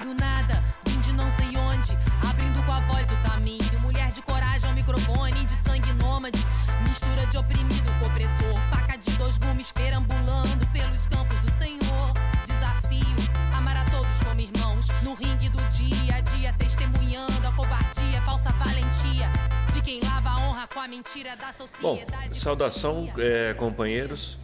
do 0.00 0.14
nada, 0.14 0.62
vim 0.86 0.98
de 1.00 1.12
não 1.12 1.30
sei 1.30 1.48
onde, 1.56 1.96
abrindo 2.28 2.64
com 2.64 2.72
a 2.72 2.80
voz 2.80 3.06
o 3.12 3.30
caminho. 3.30 3.60
Mulher 3.80 4.10
de 4.12 4.22
coragem 4.22 4.68
ao 4.68 4.74
microfone, 4.74 5.44
de 5.44 5.52
sangue 5.52 5.92
nômade, 5.94 6.38
mistura 6.86 7.26
de 7.26 7.36
oprimido 7.36 7.84
com 7.98 8.06
opressor. 8.06 8.58
Faca 8.70 8.96
de 8.96 9.10
dois 9.18 9.36
gumes 9.38 9.70
perambulando 9.70 10.66
pelos 10.72 11.06
campos 11.06 11.38
do 11.40 11.50
Senhor. 11.52 12.12
Desafio, 12.44 13.16
amar 13.54 13.76
a 13.76 13.84
todos 13.84 14.22
como 14.22 14.40
irmãos, 14.40 14.88
no 15.02 15.14
ringue 15.14 15.48
do 15.50 15.62
dia 15.68 16.16
a 16.16 16.20
dia, 16.20 16.52
testemunhando 16.54 17.46
a 17.46 17.52
covardia, 17.52 18.22
falsa 18.24 18.50
valentia. 18.52 19.30
De 19.72 19.82
quem 19.82 20.00
lava 20.02 20.30
a 20.30 20.48
honra 20.48 20.66
com 20.66 20.80
a 20.80 20.88
mentira 20.88 21.36
da 21.36 21.46
Bom, 21.46 21.52
sociedade. 21.52 22.38
saudação, 22.38 23.12
é, 23.18 23.54
companheiros. 23.54 24.38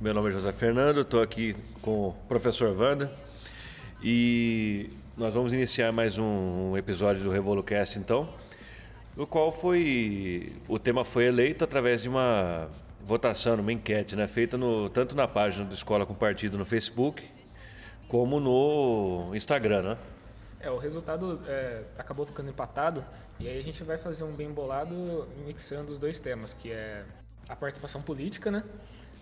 Meu 0.00 0.14
nome 0.14 0.30
é 0.30 0.32
José 0.32 0.52
Fernando, 0.52 1.02
estou 1.02 1.22
aqui 1.22 1.54
com 1.82 2.08
o 2.08 2.12
professor 2.26 2.74
Wanda 2.76 3.10
e 4.02 4.90
nós 5.16 5.34
vamos 5.34 5.52
iniciar 5.52 5.92
mais 5.92 6.16
um 6.16 6.76
episódio 6.76 7.22
do 7.22 7.30
RevoluCast, 7.30 7.98
então, 7.98 8.28
no 9.16 9.26
qual 9.26 9.52
foi 9.52 10.56
o 10.68 10.78
tema 10.78 11.04
foi 11.04 11.26
eleito 11.26 11.64
através 11.64 12.02
de 12.02 12.08
uma 12.08 12.68
votação, 13.02 13.56
uma 13.56 13.72
enquete, 13.72 14.16
né, 14.16 14.26
feita 14.26 14.56
no, 14.56 14.88
tanto 14.88 15.14
na 15.14 15.28
página 15.28 15.64
do 15.64 15.74
Escola 15.74 16.06
com 16.06 16.14
Partido 16.14 16.56
no 16.56 16.64
Facebook 16.64 17.28
como 18.08 18.40
no 18.40 19.34
Instagram, 19.34 19.82
né? 19.82 19.98
É, 20.58 20.70
o 20.70 20.76
resultado 20.76 21.40
é, 21.46 21.82
acabou 21.96 22.26
ficando 22.26 22.50
empatado 22.50 23.04
e 23.38 23.48
aí 23.48 23.58
a 23.58 23.62
gente 23.62 23.82
vai 23.84 23.96
fazer 23.96 24.24
um 24.24 24.32
bem 24.32 24.50
bolado 24.50 25.28
mixando 25.46 25.92
os 25.92 25.98
dois 25.98 26.18
temas, 26.18 26.52
que 26.52 26.72
é 26.72 27.04
a 27.48 27.54
participação 27.54 28.02
política, 28.02 28.50
né? 28.50 28.64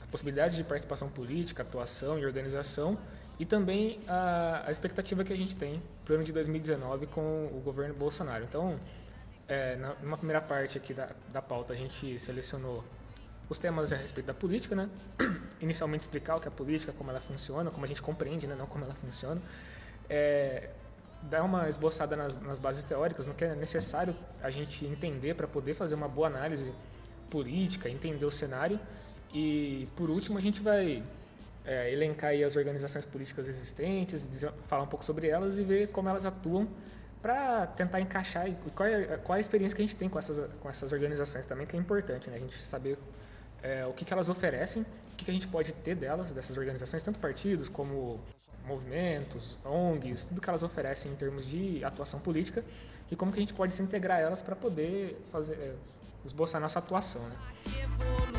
A 0.03 0.07
possibilidade 0.07 0.57
de 0.57 0.65
participação 0.65 1.09
política, 1.09 1.63
atuação 1.63 2.19
e 2.19 2.25
organização 2.25 2.97
e 3.39 3.47
também 3.47 4.01
a, 4.09 4.65
a 4.67 4.71
expectativa 4.71 5.23
que 5.23 5.33
a 5.33 5.37
gente 5.37 5.57
tem 5.57 5.83
para 6.05 6.13
o 6.13 6.17
ano 6.17 6.25
de 6.25 6.33
2019 6.33 7.07
com 7.07 7.47
o 7.47 7.61
governo 7.65 7.95
Bolsonaro. 7.95 8.45
Então, 8.45 8.79
é, 9.47 9.77
na, 9.77 9.95
numa 10.03 10.17
primeira 10.17 10.41
parte 10.41 10.77
aqui 10.77 10.93
da, 10.93 11.11
da 11.33 11.41
pauta 11.41 11.73
a 11.73 11.77
gente 11.77 12.19
selecionou 12.19 12.85
os 13.49 13.59
temas 13.59 13.93
a 13.93 13.97
respeito 13.97 14.27
da 14.27 14.35
política, 14.35 14.75
né? 14.75 14.91
Inicialmente 15.61 16.03
explicar 16.03 16.37
o 16.37 16.41
que 16.41 16.49
é 16.49 16.51
a 16.51 16.53
política, 16.53 16.93
como 16.93 17.11
ela 17.11 17.21
funciona, 17.21 17.71
como 17.71 17.85
a 17.85 17.89
gente 17.89 18.03
compreende, 18.03 18.47
né? 18.47 18.55
Não 18.55 18.67
como 18.67 18.85
ela 18.85 18.95
funciona. 18.95 19.41
É, 20.11 20.71
dar 21.23 21.43
uma 21.43 21.69
esboçada 21.69 22.17
nas, 22.17 22.41
nas 22.41 22.59
bases 22.59 22.85
teóricas, 22.85 23.27
no 23.27 23.35
que 23.35 23.45
é 23.45 23.55
necessário 23.55 24.15
a 24.43 24.51
gente 24.51 24.85
entender 24.85 25.35
para 25.35 25.47
poder 25.47 25.75
fazer 25.75 25.95
uma 25.95 26.09
boa 26.09 26.27
análise 26.27 26.73
política, 27.31 27.89
entender 27.89 28.25
o 28.25 28.31
cenário. 28.31 28.79
E, 29.33 29.89
por 29.97 30.11
último, 30.11 30.39
a 30.39 30.41
gente 30.41 30.61
vai 30.61 31.03
é, 31.69 31.93
elencar 31.93 32.33
as 32.35 32.57
organizações 32.57 33.05
políticas 33.05 33.47
existentes, 33.47 34.29
dizer, 34.29 34.51
falar 34.67 34.85
um 34.85 34.87
pouco 34.87 35.05
sobre 35.05 35.29
elas 35.29 35.59
e 35.59 35.63
ver 35.63 35.89
como 35.89 36.09
elas 36.09 36.25
atuam 36.25 36.67
para 37.21 37.67
tentar 37.67 38.01
encaixar 38.01 38.49
e 38.49 38.55
qual 38.75 38.89
é, 38.89 39.19
qual 39.19 39.37
é 39.37 39.39
a 39.39 39.41
experiência 39.41 39.77
que 39.77 39.83
a 39.83 39.87
gente 39.87 39.97
tem 39.97 40.09
com 40.09 40.19
essas, 40.19 40.51
com 40.61 40.71
essas 40.71 40.91
organizações 40.93 41.45
também, 41.45 41.67
que 41.67 41.77
é 41.77 41.79
importante, 41.79 42.31
né? 42.31 42.37
A 42.37 42.41
gente 42.41 42.57
saber 42.65 42.97
é, 43.63 43.85
o 43.85 43.93
que, 43.93 44.03
que 44.03 44.13
elas 44.13 44.31
oferecem, 44.31 44.83
o 45.13 45.17
que, 45.17 45.27
que 45.27 45.31
a 45.31 45.35
gente 45.35 45.47
pode 45.47 45.75
ter 45.75 45.95
delas, 45.95 46.33
dessas 46.33 46.57
organizações, 46.57 47.03
tanto 47.03 47.19
partidos 47.19 47.69
como 47.69 48.19
movimentos, 48.67 49.59
ONGs, 49.63 50.25
tudo 50.25 50.41
que 50.41 50.49
elas 50.49 50.63
oferecem 50.63 51.13
em 51.13 51.17
termos 51.17 51.45
de 51.45 51.85
atuação 51.85 52.19
política 52.19 52.65
e 53.11 53.17
como 53.17 53.31
que 53.31 53.39
a 53.39 53.43
gente 53.43 53.55
pode 53.55 53.75
se 53.75 53.83
integrar 53.83 54.21
elas 54.21 54.41
para 54.41 54.57
poder 54.57 55.21
fazer, 55.31 55.55
é, 55.55 55.75
esboçar 56.25 56.61
nossa 56.61 56.79
atuação. 56.79 57.23
Né? 57.29 58.38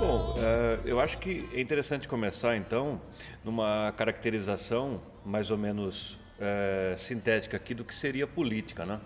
Bom, 0.00 0.34
eh, 0.38 0.78
eu 0.86 0.98
acho 0.98 1.18
que 1.18 1.46
é 1.52 1.60
interessante 1.60 2.08
começar 2.08 2.56
então 2.56 2.98
numa 3.44 3.92
caracterização 3.98 4.98
mais 5.26 5.50
ou 5.50 5.58
menos 5.58 6.18
eh, 6.40 6.94
sintética 6.96 7.58
aqui 7.58 7.74
do 7.74 7.84
que 7.84 7.94
seria 7.94 8.26
política, 8.26 8.86
né? 8.86 8.98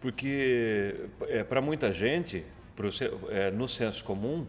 Porque 0.00 1.08
para 1.48 1.60
muita 1.60 1.92
gente, 1.92 2.44
pro, 2.74 2.88
eh, 3.30 3.52
no 3.52 3.68
senso 3.68 4.04
comum, 4.04 4.44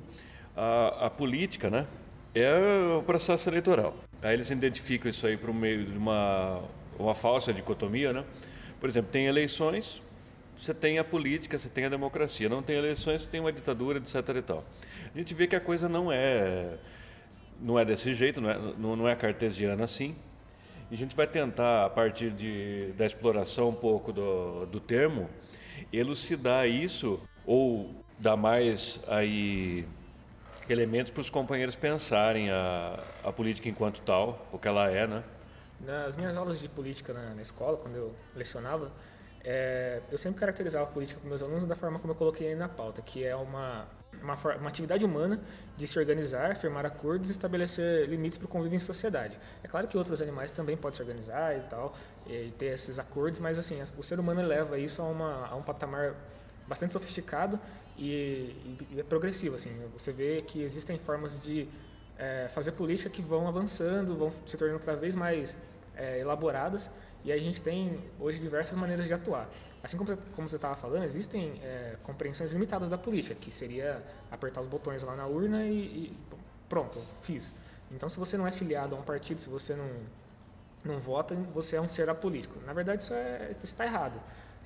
a, 0.57 1.05
a 1.05 1.09
política, 1.11 1.69
né, 1.69 1.85
é 2.33 2.51
o 2.97 3.03
processo 3.03 3.47
eleitoral. 3.47 3.95
Aí 4.23 4.33
eles 4.33 4.49
identificam 4.49 5.07
isso 5.07 5.27
aí 5.27 5.37
por 5.37 5.53
meio 5.53 5.85
de 5.85 5.95
uma 5.95 6.63
uma 6.97 7.13
falsa 7.13 7.53
dicotomia, 7.53 8.11
né? 8.11 8.25
Por 8.79 8.89
exemplo, 8.89 9.11
tem 9.11 9.27
eleições, 9.27 10.01
você 10.59 10.73
tem 10.73 10.99
a 10.99 11.03
política, 11.03 11.57
você 11.57 11.69
tem 11.69 11.85
a 11.85 11.89
democracia. 11.89 12.49
Não 12.49 12.61
tem 12.61 12.75
eleições, 12.75 13.23
você 13.23 13.29
tem 13.29 13.39
uma 13.39 13.51
ditadura, 13.51 13.97
etc. 13.99 14.15
E 14.35 14.41
tal. 14.41 14.63
A 15.13 15.17
gente 15.17 15.33
vê 15.33 15.47
que 15.47 15.55
a 15.55 15.59
coisa 15.61 15.87
não 15.87 16.11
é, 16.11 16.77
não 17.61 17.79
é 17.79 17.85
desse 17.85 18.13
jeito, 18.13 18.41
não 18.41 18.49
é, 18.49 18.57
não, 18.77 19.07
é 19.07 19.15
cartesiana 19.15 19.83
assim. 19.83 20.15
E 20.91 20.95
a 20.95 20.97
gente 20.97 21.15
vai 21.15 21.27
tentar, 21.27 21.85
a 21.85 21.89
partir 21.89 22.31
de, 22.31 22.91
da 22.97 23.05
exploração 23.05 23.69
um 23.69 23.75
pouco 23.75 24.11
do, 24.11 24.65
do 24.65 24.79
termo, 24.79 25.29
elucidar 25.93 26.67
isso 26.67 27.21
ou 27.45 27.93
dar 28.19 28.35
mais 28.35 28.99
aí 29.07 29.85
elementos 30.67 31.11
para 31.11 31.21
os 31.21 31.29
companheiros 31.29 31.75
pensarem 31.75 32.49
a, 32.51 32.99
a 33.23 33.31
política 33.31 33.69
enquanto 33.69 34.01
tal, 34.01 34.47
o 34.51 34.59
que 34.59 34.67
ela 34.67 34.89
é, 34.89 35.07
né? 35.07 35.23
Nas 35.79 36.17
minhas 36.17 36.35
aulas 36.35 36.59
de 36.59 36.67
política 36.67 37.13
na, 37.13 37.33
na 37.33 37.41
escola, 37.41 37.77
quando 37.77 37.95
eu 37.95 38.13
lecionava, 38.35 38.91
é, 39.43 40.01
eu 40.11 40.17
sempre 40.17 40.39
caracterizava 40.39 40.83
a 40.85 40.87
política 40.87 41.19
com 41.21 41.27
meus 41.27 41.41
alunos 41.41 41.65
da 41.65 41.75
forma 41.75 41.99
como 41.99 42.11
eu 42.13 42.15
coloquei 42.17 42.53
na 42.55 42.67
pauta, 42.67 43.01
que 43.01 43.23
é 43.23 43.35
uma, 43.35 43.87
uma, 44.21 44.33
uma 44.35 44.69
atividade 44.69 45.05
humana 45.05 45.39
de 45.77 45.87
se 45.87 45.97
organizar, 45.97 46.55
firmar 46.57 46.85
acordos 46.85 47.29
e 47.29 47.31
estabelecer 47.31 48.07
limites 48.07 48.37
para 48.37 48.45
o 48.45 48.49
convívio 48.49 48.75
em 48.75 48.79
sociedade. 48.79 49.39
É 49.63 49.67
claro 49.67 49.87
que 49.87 49.97
outros 49.97 50.21
animais 50.21 50.51
também 50.51 50.75
podem 50.75 50.95
se 50.97 51.01
organizar 51.01 51.55
e 51.57 51.61
tal, 51.69 51.95
e 52.27 52.51
ter 52.57 52.67
esses 52.67 52.99
acordos, 52.99 53.39
mas 53.39 53.57
assim, 53.57 53.81
o 53.97 54.03
ser 54.03 54.19
humano 54.19 54.41
leva 54.41 54.77
isso 54.77 55.01
a, 55.01 55.05
uma, 55.05 55.47
a 55.47 55.55
um 55.55 55.61
patamar 55.61 56.15
bastante 56.67 56.93
sofisticado 56.93 57.59
e, 57.97 58.05
e- 58.05 58.87
e 58.91 58.99
é 58.99 59.03
progressivo. 59.03 59.55
Assim, 59.55 59.71
você 59.93 60.11
vê 60.11 60.41
que 60.45 60.61
existem 60.61 60.99
formas 60.99 61.41
de 61.41 61.67
é, 62.17 62.47
fazer 62.49 62.73
política 62.73 63.09
que 63.09 63.21
vão 63.21 63.47
avançando, 63.47 64.15
vão 64.17 64.31
se 64.45 64.57
tornando 64.57 64.79
cada 64.79 64.97
vez 64.97 65.15
mais 65.15 65.55
é, 65.95 66.19
elaboradas 66.19 66.91
e 67.29 67.31
a 67.31 67.37
gente 67.37 67.61
tem 67.61 67.99
hoje 68.19 68.39
diversas 68.39 68.75
maneiras 68.75 69.05
de 69.05 69.13
atuar. 69.13 69.47
Assim 69.83 69.97
como, 69.97 70.17
você 70.47 70.55
estava 70.55 70.75
falando, 70.75 71.03
existem 71.03 71.61
é, 71.63 71.95
compreensões 72.01 72.51
limitadas 72.51 72.89
da 72.89 72.97
política, 72.97 73.35
que 73.35 73.51
seria 73.51 74.03
apertar 74.31 74.61
os 74.61 74.67
botões 74.67 75.03
lá 75.03 75.15
na 75.15 75.27
urna 75.27 75.63
e, 75.63 75.77
e 75.77 76.17
pronto, 76.67 76.99
fiz. 77.21 77.53
Então, 77.91 78.09
se 78.09 78.17
você 78.17 78.35
não 78.35 78.47
é 78.47 78.51
filiado 78.51 78.95
a 78.95 78.99
um 78.99 79.03
partido, 79.03 79.39
se 79.39 79.47
você 79.47 79.75
não, 79.75 79.89
não 80.83 80.99
vota, 80.99 81.35
você 81.53 81.75
é 81.75 81.81
um 81.81 81.87
ser 81.87 82.09
apolítico. 82.09 82.59
Na 82.65 82.73
verdade, 82.73 83.03
isso 83.03 83.13
é, 83.13 83.55
está 83.63 83.85
errado. 83.85 84.19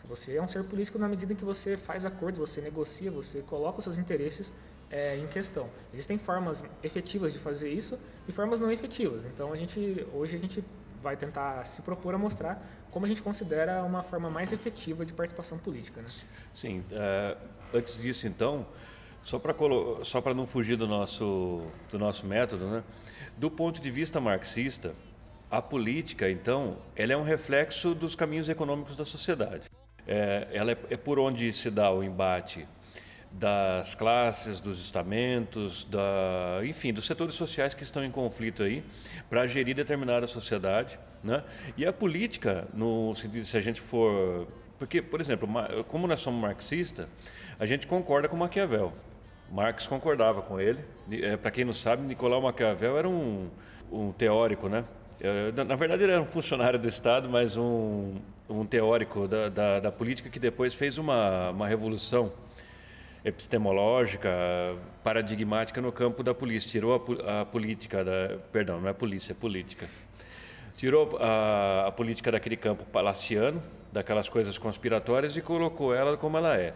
Você 0.07 0.37
é 0.37 0.41
um 0.41 0.47
ser 0.47 0.63
político 0.63 0.97
na 0.97 1.09
medida 1.09 1.33
em 1.33 1.35
que 1.35 1.45
você 1.45 1.75
faz 1.75 2.05
acordos, 2.05 2.39
você 2.39 2.61
negocia, 2.61 3.11
você 3.11 3.41
coloca 3.41 3.79
os 3.79 3.83
seus 3.83 3.97
interesses 3.97 4.53
é, 4.89 5.17
em 5.17 5.27
questão. 5.27 5.69
Existem 5.93 6.17
formas 6.17 6.63
efetivas 6.81 7.33
de 7.33 7.39
fazer 7.39 7.69
isso 7.69 7.99
e 8.25 8.31
formas 8.31 8.61
não 8.61 8.71
efetivas. 8.71 9.25
Então, 9.25 9.51
a 9.51 9.55
gente 9.57 10.07
hoje 10.13 10.37
a 10.37 10.39
gente 10.39 10.63
vai 11.03 11.17
tentar 11.17 11.63
se 11.65 11.81
propor 11.81 12.15
a 12.15 12.17
mostrar 12.17 12.65
como 12.89 13.05
a 13.05 13.09
gente 13.09 13.21
considera 13.21 13.83
uma 13.83 14.01
forma 14.01 14.29
mais 14.29 14.53
efetiva 14.53 15.05
de 15.05 15.13
participação 15.13 15.57
política. 15.57 16.01
Né? 16.01 16.07
Sim, 16.53 16.83
eh, 16.91 17.37
antes 17.73 18.01
disso 18.01 18.25
então, 18.25 18.65
só 19.21 19.37
para 19.37 19.53
só 20.03 20.21
para 20.21 20.33
não 20.33 20.45
fugir 20.45 20.77
do 20.77 20.87
nosso 20.87 21.67
do 21.91 21.99
nosso 21.99 22.25
método, 22.25 22.65
né? 22.67 22.83
Do 23.37 23.51
ponto 23.51 23.81
de 23.81 23.91
vista 23.91 24.21
marxista, 24.21 24.95
a 25.51 25.61
política 25.61 26.29
então, 26.29 26.77
ela 26.95 27.13
é 27.13 27.17
um 27.17 27.23
reflexo 27.23 27.93
dos 27.93 28.15
caminhos 28.15 28.47
econômicos 28.47 28.95
da 28.95 29.05
sociedade. 29.05 29.69
É, 30.07 30.47
ela 30.51 30.71
é, 30.71 30.77
é 30.91 30.97
por 30.97 31.19
onde 31.19 31.51
se 31.53 31.69
dá 31.69 31.91
o 31.91 32.03
embate 32.03 32.67
das 33.33 33.95
classes, 33.95 34.59
dos 34.59 34.79
estamentos, 34.79 35.85
da, 35.85 36.61
enfim, 36.63 36.93
dos 36.93 37.05
setores 37.05 37.33
sociais 37.33 37.73
que 37.73 37.83
estão 37.83 38.03
em 38.03 38.11
conflito 38.11 38.61
aí 38.61 38.83
para 39.29 39.47
gerir 39.47 39.75
determinada 39.75 40.27
sociedade, 40.27 40.99
né? 41.23 41.43
E 41.75 41.85
a 41.85 41.91
política, 41.91 42.67
no 42.73 43.15
sentido 43.15 43.43
se 43.45 43.57
a 43.57 43.61
gente 43.61 43.81
for, 43.81 44.47
porque, 44.77 45.01
por 45.01 45.19
exemplo, 45.19 45.49
como 45.87 46.05
nós 46.05 46.19
somos 46.19 46.39
marxistas, 46.39 47.07
a 47.59 47.65
gente 47.65 47.87
concorda 47.87 48.27
com 48.27 48.37
Maquiavel. 48.37 48.93
Marx 49.51 49.87
concordava 49.87 50.41
com 50.41 50.59
ele. 50.59 50.83
para 51.41 51.51
quem 51.51 51.65
não 51.65 51.73
sabe, 51.73 52.03
Nicolau 52.03 52.41
Maquiavel 52.41 52.97
era 52.97 53.09
um, 53.09 53.49
um 53.91 54.11
teórico, 54.11 54.67
né? 54.69 54.83
Eh, 55.19 55.51
na 55.63 55.75
verdade, 55.75 56.03
ele 56.03 56.11
era 56.11 56.21
um 56.21 56.25
funcionário 56.25 56.79
do 56.79 56.87
Estado, 56.87 57.29
mas 57.29 57.55
um, 57.55 58.15
um 58.49 58.65
teórico 58.65 59.27
da, 59.27 59.49
da, 59.49 59.79
da 59.79 59.91
política 59.91 60.29
que 60.29 60.39
depois 60.39 60.73
fez 60.73 60.97
uma, 60.97 61.51
uma 61.51 61.67
revolução 61.67 62.31
epistemológica, 63.23 64.29
paradigmática 65.03 65.81
no 65.81 65.91
campo 65.91 66.23
da 66.23 66.33
polícia. 66.33 66.69
Tirou 66.69 66.93
a, 67.25 67.41
a 67.41 67.45
política 67.45 68.03
da. 68.03 68.37
Perdão, 68.51 68.81
não 68.81 68.89
é 68.89 68.93
polícia, 68.93 69.31
é 69.31 69.35
política. 69.35 69.87
Tirou 70.75 71.17
a, 71.19 71.87
a 71.87 71.91
política 71.91 72.31
daquele 72.31 72.57
campo 72.57 72.85
palaciano, 72.85 73.61
daquelas 73.91 74.27
coisas 74.27 74.57
conspiratórias, 74.57 75.37
e 75.37 75.41
colocou 75.41 75.93
ela 75.93 76.17
como 76.17 76.37
ela 76.37 76.57
é. 76.57 76.73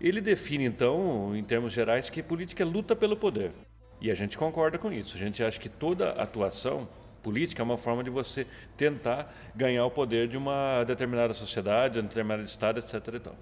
Ele 0.00 0.20
define, 0.20 0.64
então, 0.64 1.36
em 1.36 1.44
termos 1.44 1.72
gerais, 1.72 2.10
que 2.10 2.22
política 2.22 2.62
é 2.62 2.66
luta 2.66 2.96
pelo 2.96 3.16
poder. 3.16 3.52
E 4.00 4.10
a 4.10 4.14
gente 4.14 4.36
concorda 4.36 4.78
com 4.78 4.92
isso. 4.92 5.16
A 5.16 5.20
gente 5.20 5.42
acha 5.44 5.60
que 5.60 5.68
toda 5.68 6.10
atuação 6.12 6.88
política 7.22 7.62
é 7.62 7.64
uma 7.64 7.78
forma 7.78 8.02
de 8.02 8.10
você 8.10 8.46
tentar 8.76 9.32
ganhar 9.54 9.86
o 9.86 9.90
poder 9.90 10.26
de 10.26 10.36
uma 10.36 10.82
determinada 10.84 11.32
sociedade, 11.32 11.94
de 11.94 12.00
um 12.00 12.02
determinado 12.02 12.42
estado, 12.42 12.80
etc. 12.80 12.94
E 13.14 13.20
tal. 13.20 13.36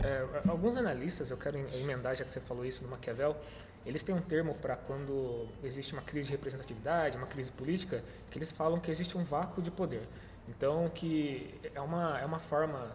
É, 0.00 0.24
alguns 0.48 0.76
analistas, 0.76 1.30
eu 1.30 1.36
quero 1.36 1.58
emendar, 1.74 2.14
já 2.14 2.24
que 2.24 2.30
você 2.30 2.40
falou 2.40 2.64
isso 2.64 2.84
no 2.84 2.90
Maquiavel, 2.90 3.36
eles 3.84 4.02
têm 4.02 4.14
um 4.14 4.20
termo 4.20 4.54
para 4.54 4.76
quando 4.76 5.46
existe 5.64 5.92
uma 5.92 6.02
crise 6.02 6.26
de 6.26 6.32
representatividade, 6.32 7.16
uma 7.16 7.26
crise 7.26 7.50
política, 7.50 8.02
que 8.30 8.38
eles 8.38 8.52
falam 8.52 8.78
que 8.78 8.90
existe 8.90 9.16
um 9.16 9.24
vácuo 9.24 9.62
de 9.62 9.70
poder. 9.70 10.02
Então, 10.48 10.88
que 10.94 11.54
é 11.74 11.80
uma, 11.80 12.18
é 12.20 12.24
uma 12.24 12.38
forma 12.38 12.86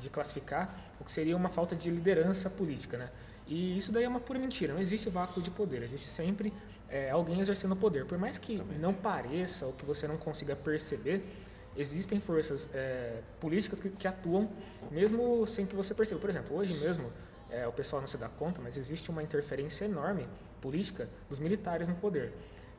de 0.00 0.10
classificar 0.10 0.92
o 1.00 1.04
que 1.04 1.12
seria 1.12 1.36
uma 1.36 1.48
falta 1.48 1.74
de 1.74 1.90
liderança 1.90 2.50
política, 2.50 2.96
né? 2.96 3.10
E 3.46 3.76
isso 3.76 3.90
daí 3.90 4.04
é 4.04 4.08
uma 4.08 4.20
pura 4.20 4.38
mentira, 4.38 4.72
não 4.72 4.80
existe 4.80 5.08
vácuo 5.08 5.40
de 5.42 5.50
poder, 5.50 5.82
existe 5.82 6.06
sempre 6.06 6.52
é, 6.88 7.10
alguém 7.10 7.40
exercendo 7.40 7.74
poder. 7.74 8.04
Por 8.06 8.18
mais 8.18 8.38
que 8.38 8.62
não 8.78 8.92
pareça 8.92 9.66
ou 9.66 9.72
que 9.72 9.84
você 9.84 10.06
não 10.06 10.16
consiga 10.16 10.54
perceber, 10.54 11.22
existem 11.76 12.20
forças 12.20 12.68
é, 12.74 13.20
políticas 13.38 13.80
que, 13.80 13.90
que, 13.90 14.08
atuam 14.08 14.50
mesmo 14.90 15.46
sem 15.46 15.66
que 15.66 15.74
você 15.74 15.94
perceba. 15.94 16.20
Por 16.20 16.30
exemplo, 16.30 16.56
hoje 16.56 16.74
mesmo, 16.74 17.10
é, 17.50 17.66
o 17.66 17.72
pessoal 17.72 18.00
não 18.00 18.08
se 18.08 18.16
dá 18.16 18.28
conta, 18.28 18.60
mas 18.60 18.76
existe 18.76 19.10
uma 19.10 19.22
interferência 19.22 19.84
enorme 19.84 20.26
política 20.60 21.08
dos 21.28 21.38
militares 21.38 21.88
no 21.88 21.94
poder. 21.94 22.32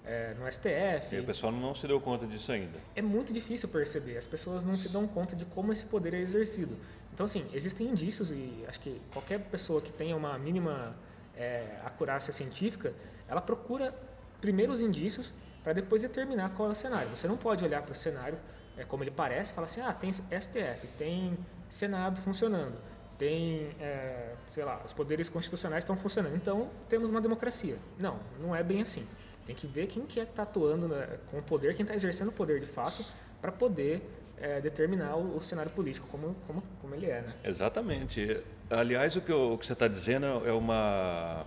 É, 0.03 0.33
no 0.33 0.51
STF. 0.51 1.15
E 1.15 1.19
o 1.19 1.25
pessoal 1.25 1.51
não 1.51 1.75
se 1.75 1.85
deu 1.85 2.01
conta 2.01 2.25
disso 2.25 2.51
ainda. 2.51 2.79
É 2.95 3.03
muito 3.03 3.31
difícil 3.31 3.69
perceber. 3.69 4.17
As 4.17 4.25
pessoas 4.25 4.63
não 4.63 4.75
se 4.75 4.89
dão 4.89 5.07
conta 5.07 5.35
de 5.35 5.45
como 5.45 5.71
esse 5.71 5.85
poder 5.85 6.15
é 6.15 6.19
exercido. 6.19 6.75
Então, 7.13 7.25
assim, 7.25 7.47
existem 7.53 7.87
indícios 7.87 8.31
e 8.31 8.65
acho 8.67 8.79
que 8.79 8.99
qualquer 9.13 9.39
pessoa 9.39 9.79
que 9.79 9.91
tenha 9.93 10.15
uma 10.15 10.35
mínima 10.39 10.95
é, 11.37 11.77
acurácia 11.83 12.33
científica, 12.33 12.95
ela 13.27 13.41
procura 13.41 13.93
primeiro 14.39 14.73
os 14.73 14.81
indícios 14.81 15.35
para 15.63 15.73
depois 15.73 16.01
determinar 16.01 16.49
qual 16.55 16.69
é 16.69 16.71
o 16.71 16.75
cenário. 16.75 17.15
Você 17.15 17.27
não 17.27 17.37
pode 17.37 17.63
olhar 17.63 17.83
para 17.83 17.91
o 17.91 17.95
cenário 17.95 18.39
é, 18.81 18.85
como 18.85 19.03
ele 19.03 19.11
parece, 19.11 19.53
falar 19.53 19.65
assim, 19.65 19.81
ah, 19.81 19.93
tem 19.93 20.11
STF, 20.11 20.87
tem 20.97 21.37
Senado 21.69 22.19
funcionando, 22.19 22.75
tem, 23.17 23.69
é, 23.79 24.33
sei 24.47 24.63
lá, 24.65 24.81
os 24.85 24.91
poderes 24.91 25.29
constitucionais 25.29 25.83
estão 25.83 25.95
funcionando, 25.95 26.35
então 26.35 26.69
temos 26.89 27.09
uma 27.09 27.21
democracia. 27.21 27.77
Não, 27.99 28.19
não 28.39 28.55
é 28.55 28.63
bem 28.63 28.81
assim. 28.81 29.07
Tem 29.45 29.55
que 29.55 29.67
ver 29.67 29.87
quem 29.87 30.05
que 30.05 30.19
é 30.19 30.25
que 30.25 30.31
está 30.31 30.43
atuando 30.43 30.87
né, 30.87 31.17
com 31.29 31.39
o 31.39 31.43
poder, 31.43 31.75
quem 31.75 31.83
está 31.83 31.95
exercendo 31.95 32.29
o 32.29 32.31
poder 32.31 32.59
de 32.59 32.65
fato, 32.65 33.05
para 33.41 33.51
poder 33.51 34.01
é, 34.39 34.59
determinar 34.59 35.15
o, 35.15 35.37
o, 35.37 35.41
cenário 35.41 35.71
político 35.71 36.07
como, 36.07 36.35
como, 36.47 36.63
como 36.81 36.95
ele 36.95 37.07
é. 37.07 37.21
Né? 37.21 37.33
Exatamente. 37.43 38.41
Aliás, 38.69 39.15
o 39.15 39.21
que, 39.21 39.31
o 39.31 39.57
que 39.57 39.65
você 39.65 39.73
está 39.73 39.87
dizendo 39.87 40.25
é 40.25 40.51
uma 40.51 41.45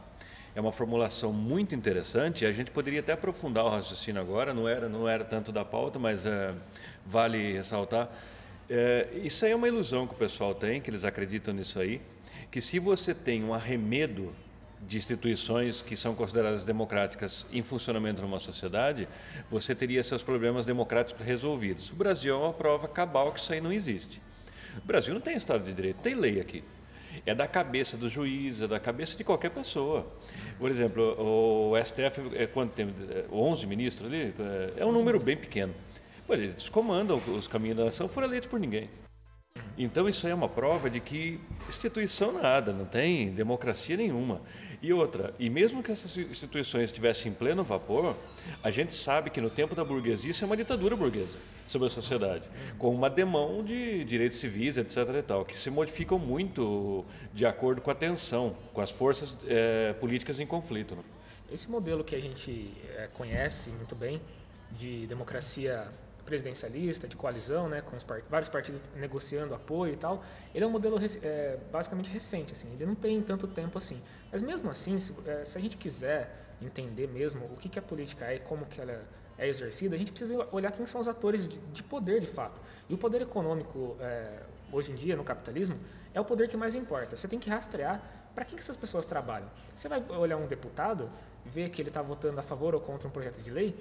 é 0.54 0.60
uma 0.60 0.70
formulação 0.70 1.32
muito 1.32 1.74
interessante. 1.74 2.46
A 2.46 2.52
gente 2.52 2.70
poderia 2.70 3.00
até 3.00 3.12
aprofundar 3.12 3.64
o 3.64 3.68
raciocínio 3.68 4.20
agora, 4.20 4.54
não 4.54 4.68
era, 4.68 4.88
não 4.88 5.08
era 5.08 5.24
tanto 5.24 5.50
da 5.50 5.64
pauta, 5.64 5.98
mas 5.98 6.24
é, 6.24 6.54
vale 7.06 7.52
ressaltar. 7.52 8.08
É, 8.68 9.08
isso 9.22 9.44
aí 9.44 9.52
é 9.52 9.56
uma 9.56 9.68
ilusão 9.68 10.06
que 10.06 10.14
o 10.14 10.16
pessoal 10.16 10.54
tem, 10.54 10.80
que 10.80 10.90
eles 10.90 11.04
acreditam 11.04 11.52
nisso 11.52 11.78
aí, 11.78 12.00
que 12.50 12.60
se 12.60 12.78
você 12.78 13.14
tem 13.14 13.44
um 13.44 13.52
arremedo 13.52 14.32
de 14.80 14.98
instituições 14.98 15.80
que 15.80 15.96
são 15.96 16.14
consideradas 16.14 16.64
democráticas 16.64 17.46
em 17.52 17.62
funcionamento 17.62 18.20
numa 18.20 18.38
sociedade, 18.38 19.08
você 19.50 19.74
teria 19.74 20.02
seus 20.02 20.22
problemas 20.22 20.66
democráticos 20.66 21.24
resolvidos. 21.24 21.90
O 21.90 21.94
Brasil 21.94 22.34
é 22.34 22.38
uma 22.38 22.52
prova 22.52 22.86
cabal 22.86 23.32
que 23.32 23.40
isso 23.40 23.52
aí 23.52 23.60
não 23.60 23.72
existe. 23.72 24.20
O 24.82 24.86
Brasil 24.86 25.14
não 25.14 25.20
tem 25.20 25.36
Estado 25.36 25.64
de 25.64 25.72
Direito, 25.72 25.96
tem 26.02 26.14
lei 26.14 26.40
aqui 26.40 26.62
é 27.26 27.34
da 27.34 27.46
cabeça 27.46 27.96
do 27.96 28.08
juiz, 28.08 28.60
é 28.60 28.66
da 28.66 28.80
cabeça 28.80 29.16
de 29.16 29.24
qualquer 29.24 29.50
pessoa. 29.50 30.06
Por 30.58 30.70
exemplo, 30.70 31.16
o 31.18 31.72
STF, 31.82 32.20
é 32.34 32.46
quanto 32.46 32.72
tem? 32.72 32.92
11 33.32 33.66
ministros 33.66 34.12
ali? 34.12 34.34
É, 34.38 34.82
é 34.82 34.86
um 34.86 34.92
número 34.92 35.18
bem 35.18 35.36
pequeno. 35.36 35.74
Eles 36.28 36.68
comandam 36.68 37.20
os 37.36 37.46
caminhos 37.46 37.76
da 37.76 37.84
nação, 37.84 38.08
foram 38.08 38.28
eleitos 38.28 38.48
por 38.48 38.58
ninguém. 38.58 38.88
Então 39.76 40.08
isso 40.08 40.26
aí 40.26 40.32
é 40.32 40.34
uma 40.34 40.48
prova 40.48 40.88
de 40.88 41.00
que 41.00 41.40
instituição 41.68 42.32
nada, 42.32 42.72
não 42.72 42.84
tem 42.84 43.30
democracia 43.32 43.96
nenhuma. 43.96 44.40
E 44.80 44.92
outra, 44.92 45.34
e 45.38 45.48
mesmo 45.48 45.82
que 45.82 45.90
essas 45.90 46.16
instituições 46.16 46.90
estivessem 46.90 47.32
em 47.32 47.34
pleno 47.34 47.64
vapor, 47.64 48.14
a 48.62 48.70
gente 48.70 48.92
sabe 48.92 49.30
que 49.30 49.40
no 49.40 49.50
tempo 49.50 49.74
da 49.74 49.82
burguesia 49.82 50.30
isso 50.30 50.44
é 50.44 50.46
uma 50.46 50.56
ditadura 50.56 50.94
burguesa 50.94 51.38
sobre 51.66 51.86
a 51.86 51.90
sociedade, 51.90 52.44
com 52.78 52.94
uma 52.94 53.08
demão 53.08 53.64
de 53.64 54.04
direitos 54.04 54.38
civis, 54.38 54.76
etc. 54.76 54.96
E 55.18 55.22
tal, 55.22 55.44
que 55.44 55.56
se 55.56 55.70
modificam 55.70 56.18
muito 56.18 57.04
de 57.32 57.46
acordo 57.46 57.80
com 57.80 57.90
a 57.90 57.94
tensão, 57.94 58.54
com 58.72 58.80
as 58.80 58.90
forças 58.90 59.38
é, 59.46 59.94
políticas 59.94 60.38
em 60.38 60.46
conflito. 60.46 60.94
Né? 60.94 61.02
Esse 61.50 61.70
modelo 61.70 62.04
que 62.04 62.14
a 62.14 62.20
gente 62.20 62.70
é, 62.96 63.08
conhece 63.14 63.70
muito 63.70 63.94
bem 63.94 64.20
de 64.70 65.06
democracia 65.06 65.88
presidencialista, 66.24 67.06
de 67.06 67.16
coalizão, 67.16 67.68
né, 67.68 67.80
com 67.80 67.96
part 67.98 68.24
vários 68.28 68.48
partidos 68.48 68.82
negociando 68.96 69.54
apoio 69.54 69.92
e 69.92 69.96
tal, 69.96 70.24
ele 70.54 70.64
é 70.64 70.66
um 70.66 70.70
modelo 70.70 70.98
é, 71.22 71.58
basicamente 71.70 72.10
recente, 72.10 72.52
assim, 72.52 72.72
ele 72.72 72.86
não 72.86 72.94
tem 72.94 73.20
tanto 73.22 73.46
tempo 73.46 73.78
assim. 73.78 74.00
Mas 74.32 74.42
mesmo 74.42 74.70
assim, 74.70 74.98
se, 74.98 75.14
é, 75.26 75.44
se 75.44 75.56
a 75.56 75.60
gente 75.60 75.76
quiser 75.76 76.44
entender 76.60 77.08
mesmo 77.08 77.44
o 77.46 77.56
que, 77.56 77.68
que 77.68 77.78
a 77.78 77.82
política 77.82 78.26
é 78.26 78.36
e 78.36 78.38
como 78.40 78.66
que 78.66 78.80
ela 78.80 79.04
é 79.36 79.48
exercida, 79.48 79.94
a 79.94 79.98
gente 79.98 80.12
precisa 80.12 80.46
olhar 80.52 80.70
quem 80.72 80.86
são 80.86 81.00
os 81.00 81.08
atores 81.08 81.48
de, 81.48 81.58
de 81.58 81.82
poder 81.82 82.20
de 82.20 82.26
fato. 82.26 82.60
E 82.88 82.94
o 82.94 82.98
poder 82.98 83.22
econômico, 83.22 83.96
é, 84.00 84.40
hoje 84.72 84.92
em 84.92 84.94
dia, 84.94 85.16
no 85.16 85.24
capitalismo, 85.24 85.78
é 86.12 86.20
o 86.20 86.24
poder 86.24 86.48
que 86.48 86.56
mais 86.56 86.74
importa. 86.74 87.16
Você 87.16 87.26
tem 87.26 87.38
que 87.38 87.50
rastrear 87.50 88.00
para 88.34 88.44
que, 88.44 88.54
que 88.54 88.60
essas 88.60 88.76
pessoas 88.76 89.06
trabalham. 89.06 89.48
Você 89.76 89.88
vai 89.88 90.02
olhar 90.10 90.36
um 90.36 90.46
deputado, 90.46 91.08
ver 91.44 91.68
que 91.70 91.82
ele 91.82 91.90
está 91.90 92.02
votando 92.02 92.38
a 92.40 92.42
favor 92.42 92.74
ou 92.74 92.80
contra 92.80 93.08
um 93.08 93.10
projeto 93.10 93.40
de 93.42 93.50
lei, 93.50 93.74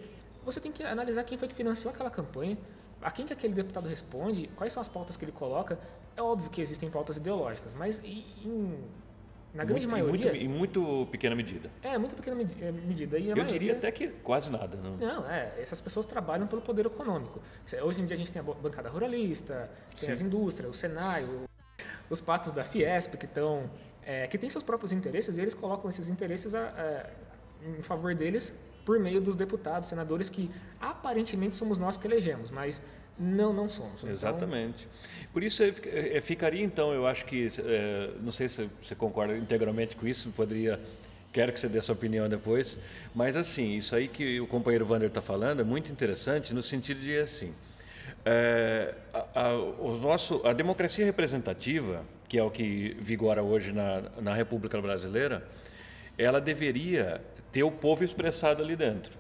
você 0.45 0.60
tem 0.60 0.72
que 0.72 0.84
analisar 0.84 1.24
quem 1.24 1.38
foi 1.38 1.48
que 1.48 1.56
financiou 1.56 1.94
aquela 1.94 2.10
campanha, 2.10 2.57
a 3.01 3.12
quem 3.12 3.25
que 3.25 3.34
aquele 3.34 3.54
deputado 3.54 3.88
responde, 3.88 4.50
quais 4.56 4.72
são 4.72 4.81
as 4.81 4.88
pautas 4.88 5.18
que 5.18 5.25
ele 5.25 5.31
coloca. 5.31 5.78
É 6.16 6.22
óbvio 6.22 6.50
que 6.50 6.62
existem 6.62 6.90
pautas 6.90 7.18
ideológicas, 7.18 7.74
mas 7.74 8.01
em, 8.04 8.78
na 9.54 9.63
grande 9.63 9.88
muito, 9.88 9.92
maioria. 9.92 10.31
Muito, 10.31 10.44
em 10.44 10.48
muito 10.48 11.07
pequena 11.12 11.36
medida. 11.36 11.69
É, 11.81 11.98
muito 11.98 12.16
pequena 12.16 12.42
eh, 12.42 12.72
medida. 12.72 13.19
E 13.19 13.30
Eu 13.30 13.36
maioria, 13.36 13.45
diria 13.60 13.74
até 13.74 13.92
que 13.92 14.07
quase 14.07 14.51
nada. 14.51 14.78
Não, 14.78 14.98
não 14.98 15.30
é. 15.30 15.54
Essas 15.60 15.80
pessoas 15.80 16.06
trabalham 16.06 16.48
pelo 16.48 16.62
poder 16.62 16.86
econômico. 16.86 17.42
Hoje 17.84 18.01
em 18.01 18.06
dia 18.06 18.16
a 18.16 18.18
gente 18.18 18.31
tem 18.31 18.39
a 18.39 18.44
bancada 18.44 18.89
ruralista, 18.89 19.69
tem 19.98 20.07
Sim. 20.07 20.12
as 20.12 20.22
indústrias, 20.22 20.69
o 20.69 20.74
Senai, 20.74 21.24
o, 21.24 21.44
os 22.10 22.19
patos 22.19 22.51
da 22.51 22.63
Fiesp 22.63 23.16
que 23.18 23.25
estão. 23.25 23.69
É, 24.06 24.28
que 24.28 24.38
têm 24.38 24.50
seus 24.50 24.63
próprios 24.63 24.92
interesses 24.92 25.38
e 25.38 25.42
eles 25.42 25.54
colocam 25.54 25.89
esses 25.89 26.10
interesses 26.10 26.54
a, 26.54 26.60
a, 26.60 27.10
em 27.80 27.81
favor 27.81 28.13
deles 28.13 28.53
por 28.86 29.00
meio 29.00 29.22
dos 29.22 29.36
deputados, 29.36 29.88
senadores 29.88 30.30
que 30.30 30.50
aparentemente 30.80 31.56
somos 31.56 31.78
nós 31.78 31.98
que 31.98 32.08
elegemos, 32.08 32.52
mas 32.52 32.82
não, 33.18 33.54
não 33.54 33.70
somos. 33.70 34.02
Então... 34.02 34.12
Exatamente. 34.12 34.88
Por 35.32 35.44
isso, 35.44 35.63
ficaria 36.22 36.63
então, 36.63 36.94
eu 36.94 37.08
acho 37.08 37.25
que, 37.25 37.48
é, 37.60 38.12
não 38.22 38.32
sei 38.32 38.48
se 38.48 38.70
você 38.82 38.96
concorda 38.96 39.38
integralmente 39.38 39.96
com 39.96 40.08
isso, 40.08 40.30
poderia, 40.32 40.80
quero 41.32 41.52
que 41.54 41.60
você 41.60 41.68
dê 41.68 41.80
sua 41.82 41.94
opinião 41.94 42.28
depois, 42.28 42.78
mas 43.13 43.36
assim, 43.36 43.75
isso 43.75 43.96
aí 43.96 44.08
que 44.08 44.40
o 44.40 44.48
companheiro 44.48 44.86
Wander 44.90 45.08
está 45.08 45.22
falando 45.22 45.62
é 45.62 45.63
muito 45.63 45.92
interessante 45.92 46.54
no 46.54 46.63
sentido 46.63 47.00
de 47.00 47.18
assim, 47.18 47.54
é, 48.25 48.94
a, 49.13 49.42
a, 49.42 49.58
o 49.58 49.98
nosso, 50.02 50.46
a 50.46 50.54
democracia 50.54 51.06
representativa, 51.06 52.04
que 52.28 52.38
é 52.38 52.44
o 52.44 52.50
que 52.50 52.96
vigora 53.00 53.44
hoje 53.44 53.72
na, 53.72 54.02
na 54.22 54.34
República 54.34 54.82
Brasileira, 54.82 55.48
ela 56.18 56.40
deveria 56.40 57.22
ter 57.53 57.63
o 57.63 57.72
povo 57.72 58.03
expressado 58.03 58.63
ali 58.63 58.75
dentro. 58.75 59.17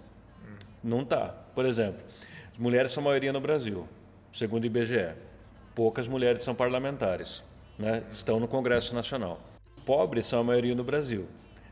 Não 0.83 1.03
está. 1.03 1.27
Por 1.27 1.65
exemplo, 1.65 2.01
as 2.51 2.57
mulheres 2.57 2.91
são 2.91 3.01
a 3.03 3.05
maioria 3.05 3.31
no 3.31 3.39
Brasil, 3.39 3.87
segundo 4.33 4.63
o 4.63 4.65
IBGE. 4.65 5.13
Poucas 5.75 6.07
mulheres 6.07 6.41
são 6.41 6.53
parlamentares, 6.53 7.43
né? 7.77 8.03
estão 8.11 8.39
no 8.39 8.47
Congresso 8.47 8.93
Nacional. 8.95 9.39
Pobres 9.85 10.25
são 10.25 10.39
a 10.39 10.43
maioria 10.43 10.73
no 10.73 10.83
Brasil. 10.83 11.27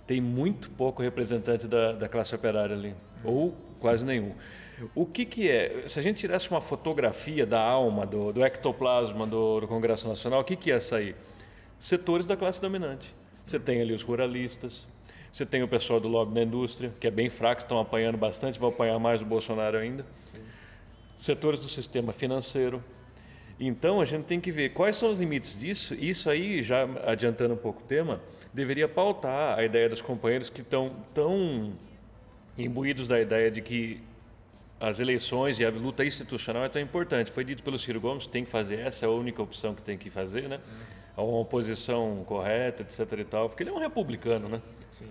Tem 0.05 0.21
muito 0.21 0.69
pouco 0.69 1.01
representante 1.01 1.67
da, 1.67 1.93
da 1.93 2.07
classe 2.07 2.33
operária 2.35 2.75
ali, 2.75 2.95
ou 3.23 3.55
quase 3.79 4.05
nenhum. 4.05 4.33
O 4.93 5.05
que, 5.05 5.25
que 5.25 5.49
é? 5.49 5.83
Se 5.87 5.99
a 5.99 6.03
gente 6.03 6.19
tirasse 6.19 6.49
uma 6.49 6.61
fotografia 6.61 7.45
da 7.45 7.59
alma, 7.59 8.05
do, 8.05 8.31
do 8.31 8.43
ectoplasma 8.43 9.25
do, 9.25 9.61
do 9.61 9.67
Congresso 9.67 10.07
Nacional, 10.07 10.41
o 10.41 10.43
que, 10.43 10.55
que 10.55 10.69
ia 10.69 10.79
sair? 10.79 11.15
Setores 11.79 12.27
da 12.27 12.37
classe 12.37 12.61
dominante. 12.61 13.13
Você 13.45 13.59
tem 13.59 13.81
ali 13.81 13.93
os 13.93 14.03
ruralistas, 14.03 14.87
você 15.31 15.45
tem 15.45 15.63
o 15.63 15.67
pessoal 15.67 15.99
do 15.99 16.07
lobby 16.07 16.33
da 16.33 16.43
indústria, 16.43 16.93
que 16.99 17.07
é 17.07 17.11
bem 17.11 17.29
fraco, 17.29 17.61
estão 17.61 17.79
apanhando 17.79 18.17
bastante, 18.17 18.59
vão 18.59 18.69
apanhar 18.69 18.99
mais 18.99 19.21
o 19.21 19.25
Bolsonaro 19.25 19.77
ainda. 19.77 20.05
Sim. 20.25 20.39
Setores 21.15 21.59
do 21.59 21.69
sistema 21.69 22.11
financeiro. 22.11 22.83
Então, 23.57 24.01
a 24.01 24.05
gente 24.05 24.25
tem 24.25 24.41
que 24.41 24.51
ver 24.51 24.69
quais 24.73 24.97
são 24.97 25.09
os 25.09 25.19
limites 25.19 25.57
disso. 25.57 25.93
Isso 25.93 26.29
aí, 26.29 26.61
já 26.61 26.83
adiantando 27.05 27.53
um 27.53 27.57
pouco 27.57 27.81
o 27.81 27.85
tema, 27.85 28.19
deveria 28.53 28.89
pautar 28.89 29.57
a 29.57 29.63
ideia 29.63 29.87
dos 29.87 30.01
companheiros 30.01 30.49
que 30.49 30.61
estão 30.61 30.95
tão 31.13 31.73
imbuídos 32.57 33.07
da 33.07 33.21
ideia 33.21 33.49
de 33.49 33.61
que 33.61 34.01
as 34.79 34.99
eleições 34.99 35.59
e 35.59 35.65
a 35.65 35.69
luta 35.69 36.03
institucional 36.03 36.65
é 36.65 36.69
tão 36.69 36.81
importante. 36.81 37.31
Foi 37.31 37.45
dito 37.45 37.63
pelo 37.63 37.77
Ciro 37.79 38.01
Gomes, 38.01 38.25
tem 38.25 38.43
que 38.43 38.49
fazer 38.51 38.79
essa, 38.79 39.05
é 39.05 39.07
a 39.07 39.11
única 39.11 39.41
opção 39.41 39.75
que 39.75 39.81
tem 39.81 39.97
que 39.97 40.09
fazer, 40.09 40.49
né? 40.49 40.59
uma 41.17 41.45
posição 41.45 42.23
correta, 42.25 42.83
etc 42.83 43.19
e 43.19 43.23
tal, 43.23 43.49
porque 43.49 43.63
ele 43.63 43.69
é 43.69 43.73
um 43.73 43.79
republicano, 43.79 44.47
né? 44.47 44.61
Sim. 44.91 45.07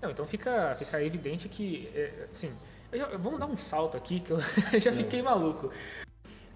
Não, 0.00 0.10
então 0.10 0.26
fica, 0.26 0.76
fica 0.78 1.02
evidente 1.02 1.48
que, 1.48 1.90
é, 1.94 2.28
assim, 2.32 2.52
já, 2.92 3.06
vamos 3.16 3.38
dar 3.38 3.46
um 3.46 3.58
salto 3.58 3.96
aqui 3.96 4.20
que 4.20 4.30
eu 4.30 4.38
já 4.80 4.92
fiquei 4.92 5.20
maluco. 5.22 5.70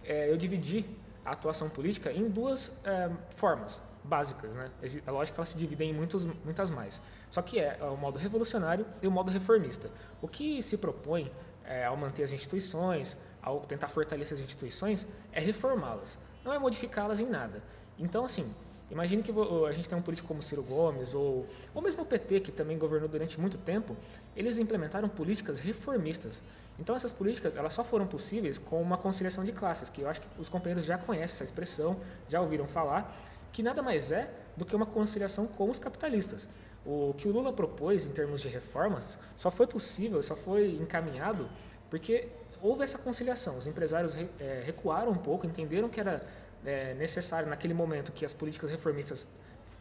É, 0.05 0.31
eu 0.31 0.37
dividi 0.37 0.85
a 1.25 1.33
atuação 1.33 1.69
política 1.69 2.13
em 2.13 2.29
duas 2.29 2.73
é, 2.85 3.11
formas 3.37 3.81
básicas, 4.05 4.55
né? 4.55 4.71
É 5.07 5.11
lógico 5.11 5.37
que 5.37 5.41
elas 5.41 5.51
se 5.51 5.59
dividem 5.59 5.91
em 5.91 5.95
muitos, 5.95 6.25
muitas 6.25 6.71
mais. 6.71 7.01
Só 7.31 7.41
que 7.41 7.59
é, 7.59 7.79
é 7.81 7.85
o 7.85 7.97
modo 7.97 8.19
revolucionário 8.19 8.87
e 9.01 9.07
o 9.07 9.11
modo 9.11 9.31
reformista. 9.31 9.91
O 10.21 10.29
que 10.29 10.63
se 10.63 10.77
propõe 10.77 11.31
é, 11.65 11.85
ao 11.85 11.97
manter 11.97 12.25
as 12.25 12.33
instituições, 12.33 13.17
ao 13.41 13.61
tentar 13.61 13.89
fortalecer 13.89 14.37
as 14.37 14.43
instituições, 14.43 15.07
é 15.33 15.41
reformá-las, 15.41 16.19
não 16.45 16.53
é 16.53 16.59
modificá-las 16.59 17.21
em 17.21 17.27
nada. 17.27 17.63
Então, 17.99 18.25
assim, 18.25 18.53
imagine 18.93 19.23
que 19.23 19.33
a 19.69 19.73
gente 19.73 19.89
tem 19.89 19.99
um 19.99 20.03
político 20.03 20.29
como 20.29 20.43
Ciro 20.43 20.63
Gomes, 20.63 21.15
ou, 21.15 21.47
ou 21.75 21.83
mesmo 21.83 22.03
o 22.03 22.07
PT, 22.07 22.41
que 22.41 22.53
também 22.53 22.79
governou 22.79 23.09
durante 23.09 23.41
muito 23.41 23.57
tempo, 23.59 23.97
eles 24.37 24.59
implementaram 24.59 25.09
políticas 25.09 25.59
reformistas. 25.59 26.43
Então, 26.79 26.95
essas 26.95 27.11
políticas 27.11 27.57
elas 27.57 27.73
só 27.73 27.83
foram 27.83 28.07
possíveis 28.07 28.59
com 28.59 28.81
uma 28.81 28.99
conciliação 28.99 29.45
de 29.45 29.53
classes, 29.53 29.89
que 29.89 30.03
eu 30.03 30.09
acho 30.09 30.21
que 30.21 30.29
os 30.39 30.49
companheiros 30.49 30.85
já 30.85 30.99
conhecem 30.99 31.35
essa 31.35 31.45
expressão, 31.45 31.99
já 32.29 32.41
ouviram 32.41 32.67
falar, 32.67 33.17
que 33.51 33.63
nada 33.63 33.83
mais 33.83 34.13
é 34.13 34.31
do 34.57 34.65
que 34.65 34.77
uma 34.77 34.87
conciliação 34.87 35.47
com 35.47 35.71
os 35.71 35.79
capitalistas. 35.79 36.49
O 36.85 37.15
que 37.17 37.29
o 37.29 37.33
Lula 37.33 37.53
propôs 37.53 38.07
em 38.07 38.11
termos 38.11 38.41
de 38.41 38.49
reformas 38.49 39.19
só 39.37 39.51
foi 39.51 39.67
possível, 39.67 40.23
só 40.23 40.35
foi 40.35 40.73
encaminhado 40.81 41.49
porque 41.89 42.29
houve 42.61 42.85
essa 42.85 42.99
conciliação. 42.99 43.59
Os 43.59 43.67
empresários 43.67 44.17
é, 44.41 44.63
recuaram 44.65 45.13
um 45.13 45.19
pouco, 45.19 45.47
entenderam 45.47 45.89
que 45.89 46.01
era 46.01 46.25
é, 46.65 46.95
necessário 46.95 47.49
naquele 47.49 47.75
momento 47.75 48.13
que 48.13 48.25
as 48.25 48.33
políticas 48.33 48.71
reformistas 48.71 49.27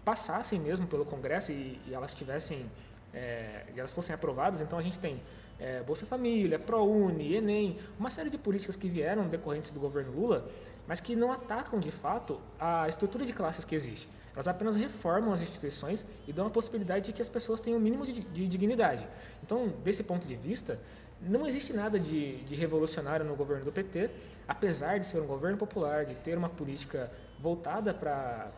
passassem 0.04 0.60
mesmo 0.60 0.88
pelo 0.88 1.06
Congresso 1.06 1.52
e, 1.52 1.80
e 1.88 1.94
elas 1.94 2.14
tivessem, 2.14 2.70
é, 3.14 3.66
e 3.76 3.80
elas 3.80 3.94
fossem 3.94 4.14
aprovadas. 4.14 4.62
Então 4.62 4.78
a 4.78 4.82
gente 4.82 4.98
tem 4.98 5.22
é, 5.60 5.82
Bolsa 5.84 6.06
Família, 6.06 6.58
ProUni, 6.58 7.36
Enem, 7.36 7.78
uma 8.00 8.10
série 8.10 8.30
de 8.30 8.38
políticas 8.38 8.76
que 8.76 8.90
vieram 8.90 9.28
decorrentes 9.28 9.72
do 9.72 9.80
governo 9.80 10.12
Lula, 10.12 10.50
mas 10.88 11.00
que 11.00 11.16
não 11.16 11.32
atacam 11.32 11.80
de 11.80 11.92
fato 11.92 12.42
a 12.60 12.88
estrutura 12.90 13.26
de 13.26 13.32
classes 13.32 13.64
que 13.64 13.76
existe. 13.76 14.10
Elas 14.34 14.48
apenas 14.48 14.76
reformam 14.76 15.32
as 15.32 15.42
instituições 15.42 16.06
e 16.28 16.34
dão 16.34 16.48
a 16.48 16.50
possibilidade 16.50 17.06
de 17.06 17.14
que 17.14 17.22
as 17.22 17.30
pessoas 17.30 17.60
tenham 17.60 17.78
o 17.78 17.80
um 17.80 17.84
mínimo 17.84 18.06
de, 18.06 18.22
de, 18.22 18.48
dignidade. 18.48 19.06
Então, 19.44 19.74
desse 19.84 20.04
ponto 20.04 20.28
de 20.28 20.36
vista, 20.36 20.80
não 21.22 21.46
existe 21.46 21.74
nada 21.74 22.00
de, 22.00 22.38
de 22.44 22.56
revolucionário 22.56 23.26
no 23.26 23.36
governo 23.36 23.66
do 23.66 23.72
PT, 23.72 24.10
apesar 24.48 25.00
de 25.00 25.06
ser 25.06 25.20
um 25.20 25.28
governo 25.28 25.58
popular, 25.58 26.06
de 26.06 26.16
ter 26.16 26.38
uma 26.38 26.50
política 26.50 27.12
voltada 27.40 27.94
para 27.94 28.52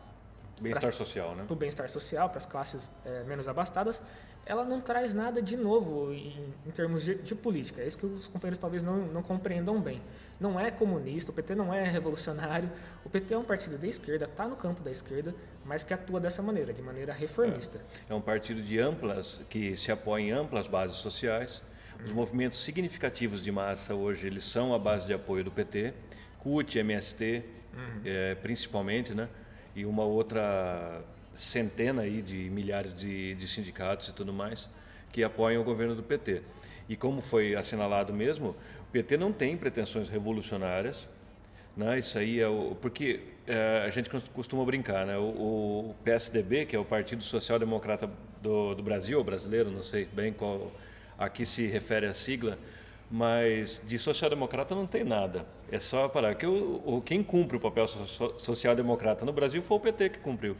bem-estar 0.60 0.92
social, 0.92 1.34
né? 1.34 1.44
Para 1.44 1.52
o 1.52 1.56
bem-estar 1.56 1.88
social, 1.88 2.28
para 2.28 2.38
as 2.38 2.46
classes 2.46 2.90
é, 3.04 3.22
menos 3.24 3.48
abastadas, 3.48 4.00
ela 4.46 4.64
não 4.64 4.80
traz 4.80 5.14
nada 5.14 5.40
de 5.40 5.56
novo 5.56 6.12
em, 6.12 6.52
em 6.66 6.70
termos 6.70 7.02
de, 7.02 7.14
de, 7.14 7.34
política. 7.34 7.80
É 7.80 7.86
isso 7.86 7.96
que 7.96 8.06
os 8.06 8.28
companheiros 8.28 8.58
talvez 8.58 8.82
não, 8.82 8.98
não 9.06 9.22
compreendam 9.22 9.80
bem. 9.80 10.02
Não 10.38 10.60
é 10.60 10.70
comunista, 10.70 11.30
o 11.30 11.34
PT 11.34 11.54
não 11.54 11.72
é 11.72 11.84
revolucionário. 11.84 12.70
O 13.04 13.08
PT 13.08 13.34
é 13.34 13.38
um 13.38 13.44
partido 13.44 13.78
da 13.78 13.86
esquerda, 13.86 14.26
está 14.26 14.46
no 14.46 14.56
campo 14.56 14.82
da 14.82 14.90
esquerda, 14.90 15.34
mas 15.64 15.82
que 15.82 15.94
atua 15.94 16.20
dessa 16.20 16.42
maneira, 16.42 16.72
de 16.72 16.82
maneira 16.82 17.12
reformista. 17.12 17.80
É, 18.08 18.12
é 18.12 18.14
um 18.14 18.20
partido 18.20 18.60
de 18.62 18.78
amplas, 18.78 19.40
que 19.48 19.76
se 19.76 19.90
apoia 19.90 20.22
em 20.22 20.30
amplas 20.32 20.66
bases 20.66 20.96
sociais. 20.96 21.62
Os 22.04 22.12
movimentos 22.12 22.58
significativos 22.58 23.42
de 23.42 23.50
massa 23.50 23.94
hoje 23.94 24.26
eles 24.26 24.44
são 24.44 24.74
a 24.74 24.78
base 24.78 25.06
de 25.06 25.14
apoio 25.14 25.42
do 25.42 25.50
PT, 25.50 25.94
CUT, 26.38 26.78
MST, 26.78 27.42
uhum. 27.74 28.00
é, 28.04 28.34
principalmente, 28.34 29.14
né? 29.14 29.28
E 29.74 29.86
uma 29.86 30.04
outra 30.04 31.02
centena 31.34 32.02
aí 32.02 32.20
de 32.20 32.50
milhares 32.50 32.94
de, 32.94 33.34
de 33.34 33.48
sindicatos 33.48 34.08
e 34.08 34.12
tudo 34.12 34.32
mais 34.32 34.68
que 35.10 35.22
apoiam 35.22 35.62
o 35.62 35.64
governo 35.64 35.94
do 35.94 36.02
PT. 36.02 36.42
E 36.88 36.96
como 36.96 37.20
foi 37.20 37.54
assinalado 37.54 38.12
mesmo, 38.12 38.48
o 38.80 38.92
PT 38.92 39.16
não 39.16 39.32
tem 39.32 39.56
pretensões 39.56 40.08
revolucionárias, 40.08 41.08
né? 41.76 41.98
Isso 41.98 42.18
aí 42.18 42.40
é 42.40 42.48
o 42.48 42.76
porque 42.80 43.20
é, 43.46 43.84
a 43.86 43.90
gente 43.90 44.10
costuma 44.32 44.64
brincar, 44.64 45.06
né? 45.06 45.16
O, 45.16 45.22
o, 45.22 45.96
PSDB, 46.04 46.66
que 46.66 46.76
é 46.76 46.78
o 46.78 46.84
Partido 46.84 47.22
Social 47.22 47.58
Democrata 47.58 48.10
do, 48.42 48.74
do 48.74 48.82
Brasil, 48.82 49.22
brasileiro, 49.22 49.70
não 49.70 49.82
sei 49.82 50.04
bem 50.04 50.32
qual 50.32 50.70
a 51.18 51.28
que 51.28 51.44
se 51.44 51.66
refere 51.66 52.06
a 52.06 52.12
sigla, 52.12 52.58
mas 53.10 53.82
de 53.86 53.98
social-democrata 53.98 54.74
não 54.74 54.86
tem 54.86 55.04
nada. 55.04 55.46
É 55.70 55.78
só 55.78 56.08
parar 56.08 56.34
que 56.34 56.46
o, 56.46 56.82
o 56.84 57.00
quem 57.00 57.22
cumpre 57.22 57.56
o 57.56 57.60
papel 57.60 57.86
so, 57.86 58.34
social-democrata 58.38 59.24
no 59.24 59.32
Brasil 59.32 59.62
foi 59.62 59.76
o 59.76 59.80
PT 59.80 60.10
que 60.10 60.18
cumpriu. 60.18 60.56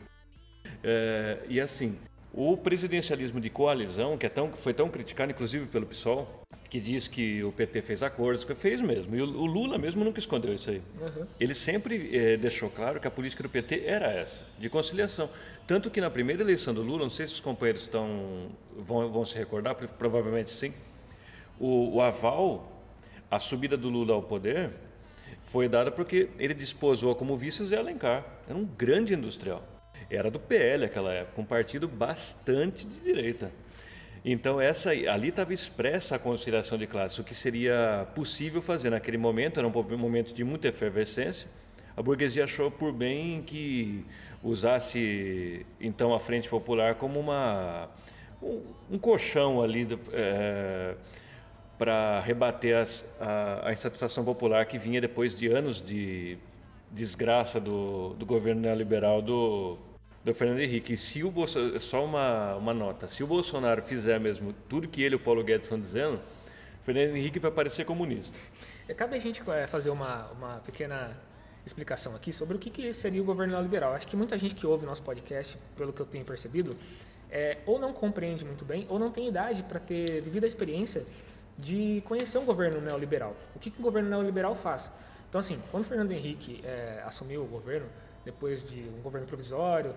É, 0.82 1.40
e 1.48 1.60
assim, 1.60 1.98
o 2.32 2.56
presidencialismo 2.56 3.40
de 3.40 3.50
coalizão, 3.50 4.18
que 4.18 4.26
é 4.26 4.28
tão, 4.28 4.52
foi 4.52 4.74
tão 4.74 4.88
criticado, 4.88 5.32
inclusive 5.32 5.66
pelo 5.66 5.86
PSOL, 5.86 6.43
que 6.74 6.80
diz 6.80 7.06
que 7.06 7.40
o 7.44 7.52
PT 7.52 7.82
fez 7.82 8.02
acordos, 8.02 8.42
que 8.42 8.52
fez 8.52 8.80
mesmo. 8.80 9.14
E 9.14 9.22
o, 9.22 9.24
o 9.24 9.46
Lula 9.46 9.78
mesmo 9.78 10.04
nunca 10.04 10.18
escondeu 10.18 10.52
isso 10.52 10.70
aí. 10.70 10.82
Uhum. 11.00 11.24
Ele 11.38 11.54
sempre 11.54 12.10
é, 12.12 12.36
deixou 12.36 12.68
claro 12.68 12.98
que 12.98 13.06
a 13.06 13.10
política 13.12 13.44
do 13.44 13.48
PT 13.48 13.84
era 13.86 14.10
essa, 14.10 14.44
de 14.58 14.68
conciliação. 14.68 15.30
Tanto 15.68 15.88
que 15.88 16.00
na 16.00 16.10
primeira 16.10 16.42
eleição 16.42 16.74
do 16.74 16.82
Lula, 16.82 17.04
não 17.04 17.10
sei 17.10 17.28
se 17.28 17.34
os 17.34 17.38
companheiros 17.38 17.82
estão, 17.82 18.48
vão, 18.76 19.08
vão 19.08 19.24
se 19.24 19.38
recordar, 19.38 19.76
provavelmente 19.76 20.50
sim, 20.50 20.74
o, 21.60 21.94
o 21.94 22.00
aval, 22.02 22.82
a 23.30 23.38
subida 23.38 23.76
do 23.76 23.88
Lula 23.88 24.12
ao 24.12 24.22
poder, 24.24 24.70
foi 25.44 25.68
dada 25.68 25.92
porque 25.92 26.28
ele 26.40 26.54
desposou 26.54 27.14
como 27.14 27.36
vice 27.36 27.62
o 27.62 27.66
Zé 27.68 27.76
Alencar. 27.76 28.26
Era 28.48 28.58
um 28.58 28.64
grande 28.64 29.14
industrial 29.14 29.62
era 30.10 30.30
do 30.30 30.38
PL 30.38 30.82
naquela 30.82 31.12
época, 31.12 31.40
um 31.40 31.44
partido 31.44 31.88
bastante 31.88 32.86
de 32.86 33.00
direita. 33.00 33.50
Então 34.24 34.58
essa 34.58 34.90
ali 34.90 35.28
estava 35.28 35.52
expressa 35.52 36.16
a 36.16 36.18
conciliação 36.18 36.78
de 36.78 36.86
classes, 36.86 37.18
o 37.18 37.24
que 37.24 37.34
seria 37.34 38.06
possível 38.14 38.62
fazer 38.62 38.88
naquele 38.88 39.18
momento, 39.18 39.60
era 39.60 39.68
um 39.68 39.98
momento 39.98 40.32
de 40.32 40.42
muita 40.42 40.68
efervescência. 40.68 41.46
A 41.94 42.02
burguesia 42.02 42.44
achou 42.44 42.70
por 42.70 42.92
bem 42.92 43.42
que 43.42 44.04
usasse 44.42 45.64
então 45.78 46.14
a 46.14 46.18
Frente 46.18 46.48
Popular 46.48 46.94
como 46.94 47.20
uma 47.20 47.90
um, 48.42 48.62
um 48.92 48.98
colchão 48.98 49.62
ali 49.62 49.86
é, 50.12 50.94
para 51.78 52.20
rebater 52.20 52.76
as, 52.78 53.04
a, 53.20 53.68
a 53.68 53.72
insatisfação 53.72 54.24
popular 54.24 54.64
que 54.64 54.78
vinha 54.78 55.00
depois 55.00 55.36
de 55.36 55.48
anos 55.48 55.82
de 55.82 56.38
desgraça 56.90 57.60
do, 57.60 58.14
do 58.14 58.24
governo 58.24 58.62
neoliberal 58.62 59.20
do 59.20 59.78
do 60.24 60.32
Fernando 60.32 60.60
Henrique. 60.60 60.94
E 60.94 60.96
se 60.96 61.22
o 61.22 61.32
só 61.78 62.04
uma, 62.04 62.56
uma 62.56 62.72
nota, 62.72 63.06
se 63.06 63.22
o 63.22 63.26
Bolsonaro 63.26 63.82
fizer 63.82 64.18
mesmo 64.18 64.54
tudo 64.68 64.88
que 64.88 65.02
ele 65.02 65.14
e 65.14 65.16
o 65.16 65.20
Paulo 65.20 65.44
Guedes 65.44 65.66
estão 65.66 65.78
dizendo, 65.78 66.16
o 66.16 66.84
Fernando 66.84 67.14
Henrique 67.14 67.38
vai 67.38 67.50
parecer 67.50 67.84
comunista. 67.84 68.38
É, 68.88 68.94
cabe 68.94 69.16
a 69.16 69.20
gente 69.20 69.42
é, 69.50 69.66
fazer 69.66 69.90
uma, 69.90 70.26
uma 70.32 70.56
pequena 70.60 71.16
explicação 71.64 72.14
aqui 72.14 72.32
sobre 72.32 72.56
o 72.56 72.58
que, 72.58 72.70
que 72.70 72.92
seria 72.92 73.20
o 73.20 73.24
governo 73.24 73.52
neoliberal. 73.52 73.94
Acho 73.94 74.06
que 74.06 74.16
muita 74.16 74.36
gente 74.36 74.54
que 74.54 74.66
ouve 74.66 74.84
nosso 74.84 75.02
podcast, 75.02 75.58
pelo 75.76 75.92
que 75.92 76.00
eu 76.00 76.06
tenho 76.06 76.24
percebido, 76.24 76.76
é, 77.30 77.58
ou 77.66 77.78
não 77.78 77.92
compreende 77.92 78.44
muito 78.44 78.64
bem, 78.64 78.86
ou 78.88 78.98
não 78.98 79.10
tem 79.10 79.28
idade 79.28 79.62
para 79.62 79.80
ter 79.80 80.20
vivido 80.22 80.44
a 80.44 80.46
experiência 80.46 81.04
de 81.58 82.02
conhecer 82.04 82.38
um 82.38 82.44
governo 82.44 82.80
neoliberal. 82.80 83.34
O 83.54 83.58
que, 83.58 83.70
que 83.70 83.78
o 83.80 83.82
governo 83.82 84.10
neoliberal 84.10 84.54
faz? 84.54 84.90
Então, 85.28 85.38
assim, 85.38 85.60
quando 85.70 85.84
Fernando 85.84 86.12
Henrique 86.12 86.60
é, 86.64 87.02
assumiu 87.06 87.42
o 87.42 87.46
governo, 87.46 87.86
depois 88.24 88.66
de 88.66 88.80
um 88.80 89.02
governo 89.02 89.26
provisório, 89.26 89.94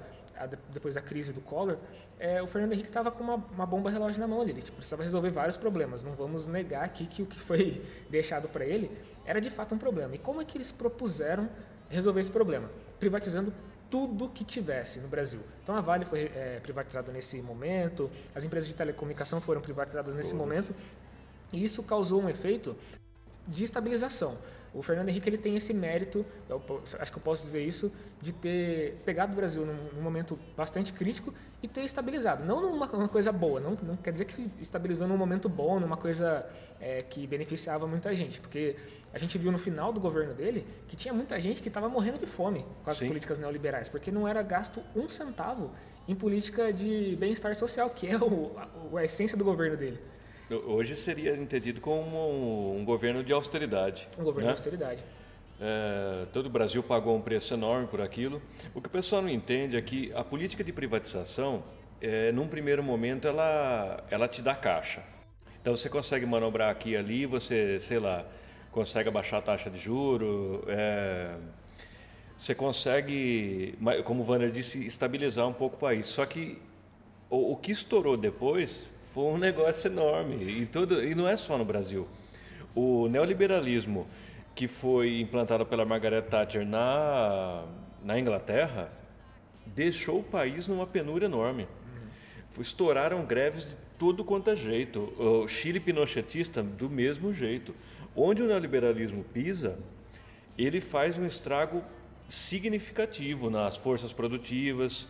depois 0.72 0.96
da 0.96 1.02
crise 1.02 1.34
do 1.34 1.42
Collor, 1.42 1.78
é, 2.20 2.42
o 2.42 2.48
Fernando 2.48 2.74
Henrique 2.74 2.90
estava 2.90 3.12
com 3.12 3.24
uma, 3.24 3.36
uma, 3.36 3.66
bomba 3.66 3.90
relógio 3.90 4.20
na 4.20 4.28
mão 4.28 4.42
ali. 4.42 4.52
Ele 4.52 4.62
tipo, 4.62 4.78
precisava 4.78 5.04
resolver 5.04 5.30
vários 5.32 5.58
problemas. 5.58 6.04
Não 6.04 6.14
vamos 6.14 6.46
negar 6.46 6.84
aqui 6.84 7.06
que 7.06 7.24
o 7.24 7.26
que 7.26 7.40
foi 7.40 7.82
deixado 8.10 8.48
para 8.48 8.66
ele 8.66 8.92
era 9.26 9.42
de 9.42 9.50
fato 9.50 9.74
um 9.74 9.78
problema. 9.78 10.16
E 10.16 10.18
como 10.18 10.42
é 10.42 10.46
que 10.46 10.58
eles 10.58 10.72
propuseram 10.72 11.50
resolver 11.90 12.20
esse 12.20 12.32
problema? 12.32 12.70
Privatizando 13.00 13.54
tudo 13.90 14.30
que 14.30 14.44
tivesse 14.44 15.00
no 15.00 15.08
Brasil. 15.08 15.40
Então 15.64 15.76
a 15.76 15.82
Vale 15.82 16.06
foi 16.06 16.32
é, 16.36 16.60
privatizada 16.62 17.12
nesse 17.12 17.42
momento, 17.42 18.12
as 18.36 18.44
empresas 18.44 18.68
de 18.68 18.76
telecomunicação 18.76 19.40
foram 19.40 19.62
privatizadas 19.62 20.14
nesse 20.14 20.36
momento, 20.36 20.76
e 21.52 21.64
isso 21.64 21.82
causou 21.84 22.22
um 22.22 22.30
efeito 22.30 22.76
de 23.48 23.64
estabilização. 23.64 24.38
O 24.74 24.82
Fernando 24.82 25.10
Henrique 25.10 25.30
ele 25.30 25.38
tem 25.38 25.56
esse 25.56 25.74
mérito, 25.74 26.26
eu, 26.50 26.62
acho 27.00 27.12
que 27.12 27.18
eu 27.18 27.24
posso 27.24 27.42
dizer 27.42 27.64
isso, 27.64 27.92
de 28.22 28.34
ter 28.34 29.02
pegado 29.06 29.34
o 29.34 29.36
Brasil 29.36 29.66
num, 29.66 29.78
num 29.96 30.02
momento 30.02 30.38
bastante 30.56 30.94
crítico 30.94 31.34
e 31.62 31.68
ter 31.68 31.82
estabilizado. 31.82 32.44
Não 32.46 32.62
numa 32.62 33.08
coisa 33.08 33.32
boa, 33.32 33.60
não, 33.60 33.78
não, 33.84 33.96
quer 33.98 34.12
dizer 34.12 34.26
que 34.26 34.52
estabilizou 34.60 35.08
num 35.08 35.18
momento 35.18 35.48
bom, 35.48 35.80
numa 35.80 35.98
coisa 35.98 36.48
é, 36.80 37.02
que 37.02 37.26
beneficiava 37.26 37.88
muita 37.88 38.14
gente, 38.14 38.40
porque 38.40 38.76
a 39.14 39.18
gente 39.18 39.38
viu 39.38 39.52
no 39.52 39.58
final 39.58 39.92
do 39.92 40.00
governo 40.00 40.34
dele 40.34 40.66
que 40.88 40.96
tinha 40.96 41.14
muita 41.14 41.40
gente 41.40 41.62
que 41.62 41.68
estava 41.70 41.90
morrendo 41.90 42.20
de 42.20 42.26
fome 42.26 42.66
com 42.84 42.90
as 42.90 42.98
Sim. 42.98 43.08
políticas 43.08 43.40
neoliberais, 43.40 43.90
porque 43.90 44.12
não 44.12 44.28
era 44.28 44.42
gasto 44.42 44.82
um 44.96 45.08
centavo 45.10 45.72
em 46.08 46.16
política 46.16 46.72
de 46.72 47.16
bem-estar 47.20 47.56
social, 47.56 47.90
que 47.90 48.08
é 48.08 48.18
o, 48.18 48.52
a, 48.58 49.00
a 49.00 49.06
essência 49.06 49.38
do 49.38 49.44
governo 49.44 49.76
dele. 49.76 50.00
Hoje 50.50 50.96
seria 50.96 51.36
entendido 51.36 51.82
como 51.82 52.74
um, 52.74 52.86
governo 52.86 53.22
de 53.22 53.34
austeridade. 53.34 54.08
Um 54.18 54.24
governo 54.24 54.48
né? 54.48 54.54
de 54.54 54.60
austeridade. 54.60 55.04
É, 55.60 56.26
todo 56.32 56.46
o 56.46 56.50
Brasil 56.50 56.82
pagou 56.82 57.18
um 57.18 57.22
preço 57.22 57.54
enorme 57.54 57.88
por 57.88 58.00
aquilo. 58.00 58.42
O 58.74 58.80
que 58.80 58.88
o 58.88 58.90
pessoal 58.92 59.22
não 59.22 59.30
entende 59.30 59.76
é 59.76 59.82
que 59.82 60.12
a 60.14 60.24
política 60.24 60.64
de 60.64 60.72
privatização, 60.72 61.64
é, 62.00 62.32
num 62.32 62.48
primeiro 62.48 62.82
momento, 62.82 63.28
ela, 63.28 64.02
ela 64.10 64.28
te 64.28 64.42
dá 64.42 64.56
caixa. 64.56 65.04
Então 65.62 65.76
você 65.76 65.90
consegue 65.90 66.26
manobrar 66.26 66.72
aqui 66.72 66.92
e 66.92 66.98
ali, 66.98 67.26
você, 67.26 67.78
sei 67.78 68.00
lá, 68.00 68.26
consegue 68.72 69.10
abaixar 69.10 69.40
a 69.40 69.42
taxa 69.42 69.70
de 69.70 69.78
juro, 69.78 70.64
é, 70.68 71.36
você 72.38 72.56
consegue, 72.56 73.78
como 74.06 74.24
o 74.24 74.32
Wander 74.32 74.50
disse, 74.50 74.86
estabilizar 74.86 75.46
um 75.46 75.54
pouco 75.54 75.76
o 75.76 75.80
país. 75.80 76.06
Só 76.06 76.26
que 76.26 76.62
o, 77.30 77.52
o 77.52 77.58
que 77.58 77.72
estourou 77.72 78.16
depois 78.16 78.90
foi 79.18 79.34
um 79.34 79.38
negócio 79.40 79.90
enorme 79.90 80.44
e, 80.62 80.68
todo, 80.68 81.04
e 81.04 81.16
não 81.16 81.28
é 81.28 81.36
só 81.36 81.58
no 81.58 81.66
Brasil. 81.66 82.08
O 82.76 83.08
neoliberalismo 83.08 84.06
que 84.54 84.68
foi 84.68 85.20
implantado 85.20 85.66
pela 85.66 85.84
Margaret 85.84 86.22
Thatcher 86.22 86.64
na, 86.64 87.66
na 88.04 88.20
Inglaterra 88.20 88.92
deixou 89.66 90.20
o 90.20 90.24
país 90.24 90.68
numa 90.68 90.86
penúria 90.86 91.26
enorme. 91.26 91.68
Estouraram 92.60 93.26
greves 93.26 93.70
de 93.70 93.76
todo 93.98 94.24
quanto 94.24 94.52
é 94.52 94.56
jeito. 94.56 95.12
O 95.18 95.48
Chile 95.48 95.80
pinochetista, 95.80 96.62
do 96.62 96.88
mesmo 96.88 97.34
jeito. 97.34 97.74
Onde 98.16 98.44
o 98.44 98.46
neoliberalismo 98.46 99.24
pisa, 99.24 99.80
ele 100.56 100.80
faz 100.80 101.18
um 101.18 101.26
estrago 101.26 101.84
significativo 102.30 103.50
nas 103.50 103.76
forças 103.76 104.14
produtivas, 104.14 105.08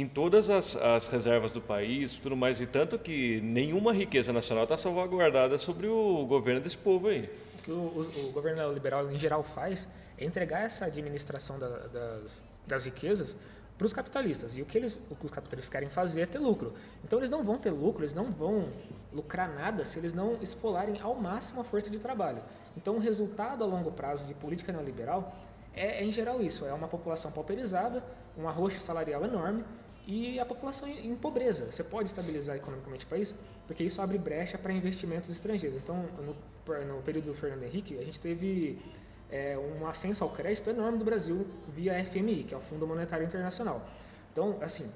em 0.00 0.06
todas 0.06 0.50
as, 0.50 0.76
as, 0.76 1.08
reservas 1.08 1.52
do 1.52 1.60
país, 1.60 2.16
tudo 2.16 2.36
mais, 2.36 2.60
e 2.60 2.66
tanto 2.66 2.98
que 2.98 3.40
nenhuma 3.40 3.94
riqueza 3.94 4.30
nacional 4.30 4.64
está 4.64 4.76
salvaguardada 4.76 5.56
sobre 5.56 5.86
o 5.86 6.26
governo 6.26 6.60
desse 6.60 6.76
povo 6.76 7.08
aí. 7.08 7.30
O 7.58 7.62
que 7.62 7.70
o, 7.70 7.74
o, 7.74 8.28
o 8.28 8.32
governo 8.32 8.70
liberal 8.74 9.10
em 9.10 9.18
geral 9.18 9.42
faz 9.42 9.88
é 10.18 10.24
entregar 10.26 10.64
essa 10.64 10.84
administração 10.84 11.58
da, 11.58 11.68
das, 11.68 12.42
das 12.66 12.84
riquezas 12.84 13.38
para 13.78 13.86
os 13.86 13.94
capitalistas. 13.94 14.54
E 14.54 14.60
o 14.60 14.66
que, 14.66 14.76
eles, 14.76 15.00
o 15.10 15.16
que 15.16 15.24
os 15.24 15.32
capitalistas 15.32 15.72
querem 15.72 15.88
fazer 15.88 16.20
é 16.20 16.26
ter 16.26 16.38
lucro. 16.38 16.74
Então 17.02 17.18
eles 17.18 17.30
não 17.30 17.42
vão 17.42 17.56
ter 17.56 17.70
lucro, 17.70 18.02
eles 18.02 18.14
não 18.14 18.30
vão 18.30 18.68
lucrar 19.14 19.48
nada 19.54 19.82
se 19.86 19.98
eles 19.98 20.12
não 20.12 20.36
esfolarem 20.42 21.00
ao 21.00 21.14
máximo 21.14 21.62
a 21.62 21.64
força 21.64 21.88
de 21.88 21.98
trabalho. 21.98 22.42
Então 22.76 22.96
o 22.96 22.98
resultado 22.98 23.64
a 23.64 23.66
longo 23.66 23.90
prazo 23.90 24.26
de 24.26 24.34
política 24.34 24.72
neoliberal 24.72 25.34
é, 25.74 26.02
é 26.02 26.04
em 26.04 26.12
geral 26.12 26.42
isso, 26.42 26.66
é 26.66 26.72
uma 26.74 26.88
população 26.88 27.32
pauperizada, 27.32 28.04
um 28.36 28.46
arroxo 28.46 28.80
salarial 28.80 29.24
enorme 29.24 29.64
e 30.06 30.38
a 30.38 30.46
população 30.46 30.88
em 30.88 31.14
pobreza. 31.16 31.66
Você 31.70 31.82
pode 31.82 32.08
estabilizar 32.08 32.56
economicamente 32.56 33.04
o 33.04 33.08
país, 33.08 33.34
porque 33.66 33.82
isso 33.82 34.00
abre 34.00 34.16
brecha 34.16 34.56
para 34.56 34.72
investimentos 34.72 35.28
estrangeiros. 35.28 35.76
Então, 35.76 36.06
no, 36.18 36.36
no, 36.96 37.02
período 37.02 37.26
do 37.26 37.34
Fernando 37.34 37.64
Henrique, 37.64 37.98
a 37.98 38.04
gente 38.04 38.20
teve 38.20 38.78
é, 39.30 39.58
um 39.58 39.86
ascenso 39.86 40.22
ao 40.22 40.30
crédito 40.30 40.70
enorme 40.70 40.98
do 40.98 41.04
Brasil 41.04 41.44
via 41.68 42.04
FMI, 42.04 42.44
que 42.44 42.54
é 42.54 42.56
o 42.56 42.60
Fundo 42.60 42.86
Monetário 42.86 43.26
Internacional. 43.26 43.84
Então, 44.32 44.58
assim, 44.60 44.88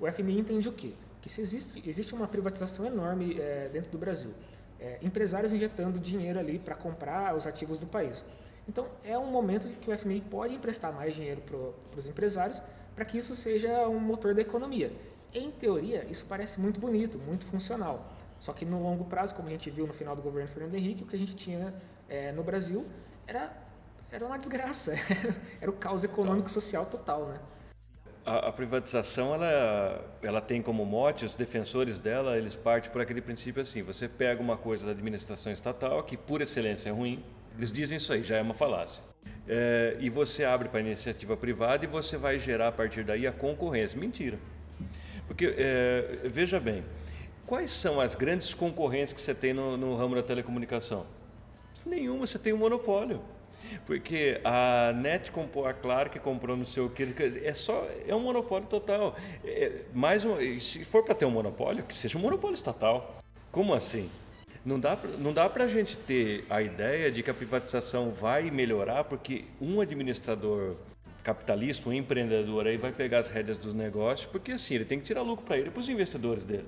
o 0.00 0.10
FMI 0.10 0.40
entende 0.40 0.68
o 0.68 0.72
quê? 0.72 0.94
Que 1.22 1.30
se 1.30 1.40
existe, 1.40 1.88
existe 1.88 2.12
uma 2.12 2.26
privatização 2.26 2.84
enorme 2.86 3.38
é, 3.38 3.68
dentro 3.72 3.92
do 3.92 3.98
Brasil. 3.98 4.34
É, 4.80 4.98
empresários 5.00 5.52
injetando 5.52 5.98
dinheiro 5.98 6.40
ali 6.40 6.58
para 6.58 6.74
comprar 6.74 7.36
os 7.36 7.46
ativos 7.46 7.78
do 7.78 7.86
país. 7.86 8.24
Então, 8.68 8.88
é 9.04 9.16
um 9.16 9.30
momento 9.30 9.68
que 9.80 9.88
o 9.88 9.96
FMI 9.96 10.22
pode 10.22 10.54
emprestar 10.54 10.92
mais 10.92 11.14
dinheiro 11.14 11.40
para 11.40 11.98
os 11.98 12.06
empresários 12.08 12.60
para 12.96 13.04
que 13.04 13.18
isso 13.18 13.36
seja 13.36 13.86
um 13.86 14.00
motor 14.00 14.34
da 14.34 14.40
economia. 14.40 14.90
Em 15.32 15.50
teoria, 15.50 16.06
isso 16.10 16.24
parece 16.26 16.58
muito 16.58 16.80
bonito, 16.80 17.18
muito 17.18 17.44
funcional. 17.44 18.10
Só 18.40 18.54
que 18.54 18.64
no 18.64 18.82
longo 18.82 19.04
prazo, 19.04 19.34
como 19.34 19.48
a 19.48 19.50
gente 19.50 19.68
viu 19.70 19.86
no 19.86 19.92
final 19.92 20.16
do 20.16 20.22
governo 20.22 20.48
Fernando 20.48 20.74
Henrique, 20.74 21.02
o 21.02 21.06
que 21.06 21.14
a 21.14 21.18
gente 21.18 21.36
tinha 21.36 21.74
é, 22.08 22.32
no 22.32 22.42
Brasil 22.42 22.86
era, 23.26 23.52
era 24.10 24.24
uma 24.24 24.38
desgraça, 24.38 24.94
era 25.60 25.70
o 25.70 25.74
caos 25.74 26.04
econômico 26.04 26.50
social 26.50 26.86
total, 26.86 27.26
né? 27.26 27.38
A, 28.24 28.48
a, 28.48 28.52
privatização, 28.52 29.34
ela, 29.34 30.04
ela 30.22 30.40
tem 30.40 30.60
como 30.60 30.84
mote, 30.84 31.24
os 31.24 31.34
defensores 31.34 32.00
dela, 32.00 32.36
eles 32.36 32.56
partem 32.56 32.90
por 32.90 33.00
aquele 33.00 33.20
princípio 33.20 33.62
assim, 33.62 33.82
você 33.82 34.08
pega 34.08 34.42
uma 34.42 34.56
coisa 34.56 34.86
da 34.86 34.92
administração 34.92 35.52
estatal, 35.52 36.02
que 36.02 36.16
por 36.16 36.40
excelência 36.40 36.88
é 36.88 36.92
ruim, 36.92 37.22
eles 37.56 37.70
dizem 37.70 37.98
isso 37.98 38.12
aí, 38.12 38.24
já 38.24 38.36
é 38.36 38.42
uma 38.42 38.54
falácia 38.54 39.02
é, 39.48 39.96
e 40.00 40.10
você 40.10 40.44
abre 40.44 40.68
para 40.68 40.80
iniciativa 40.80 41.36
privada 41.36 41.84
e 41.84 41.88
você 41.88 42.16
vai 42.16 42.38
gerar 42.38 42.68
a 42.68 42.72
partir 42.72 43.04
daí 43.04 43.26
a 43.26 43.32
concorrência. 43.32 43.98
Mentira. 43.98 44.38
Porque, 45.26 45.54
é, 45.56 46.20
veja 46.24 46.58
bem, 46.58 46.84
quais 47.46 47.70
são 47.70 48.00
as 48.00 48.14
grandes 48.14 48.54
concorrências 48.54 49.12
que 49.12 49.20
você 49.20 49.34
tem 49.34 49.52
no, 49.52 49.76
no 49.76 49.96
ramo 49.96 50.14
da 50.14 50.22
telecomunicação? 50.22 51.06
Nenhuma, 51.84 52.26
você 52.26 52.38
tem 52.38 52.52
um 52.52 52.56
monopólio. 52.56 53.20
Porque 53.84 54.40
a 54.44 54.92
Net 54.92 55.30
comprou, 55.30 55.66
a 55.66 55.72
Claro 55.72 56.10
que 56.10 56.18
comprou 56.18 56.56
não 56.56 56.66
sei 56.66 56.82
o 56.82 56.90
que, 56.90 57.14
é 57.42 57.52
só 57.52 57.86
é 58.06 58.14
um 58.14 58.20
monopólio 58.20 58.66
total. 58.68 59.16
É, 59.44 59.82
mais 59.92 60.24
um, 60.24 60.36
se 60.60 60.84
for 60.84 61.02
para 61.04 61.14
ter 61.14 61.24
um 61.24 61.30
monopólio, 61.30 61.84
que 61.84 61.94
seja 61.94 62.18
um 62.18 62.20
monopólio 62.20 62.54
estatal. 62.54 63.18
Como 63.50 63.74
assim? 63.74 64.10
Não 64.66 64.80
dá, 64.80 64.98
não 65.20 65.32
dá 65.32 65.48
para 65.48 65.62
a 65.62 65.68
gente 65.68 65.96
ter 65.96 66.44
a 66.50 66.60
ideia 66.60 67.08
de 67.08 67.22
que 67.22 67.30
a 67.30 67.34
privatização 67.34 68.10
vai 68.10 68.50
melhorar 68.50 69.04
porque 69.04 69.44
um 69.60 69.80
administrador 69.80 70.74
capitalista, 71.22 71.88
um 71.88 71.92
empreendedor 71.92 72.66
aí 72.66 72.76
vai 72.76 72.90
pegar 72.90 73.20
as 73.20 73.28
rédeas 73.28 73.58
dos 73.58 73.72
negócios, 73.72 74.28
porque 74.28 74.50
assim, 74.50 74.74
ele 74.74 74.84
tem 74.84 74.98
que 74.98 75.04
tirar 75.04 75.22
lucro 75.22 75.46
para 75.46 75.56
ele 75.56 75.68
e 75.68 75.70
para 75.70 75.78
os 75.78 75.88
investidores 75.88 76.44
dele. 76.44 76.66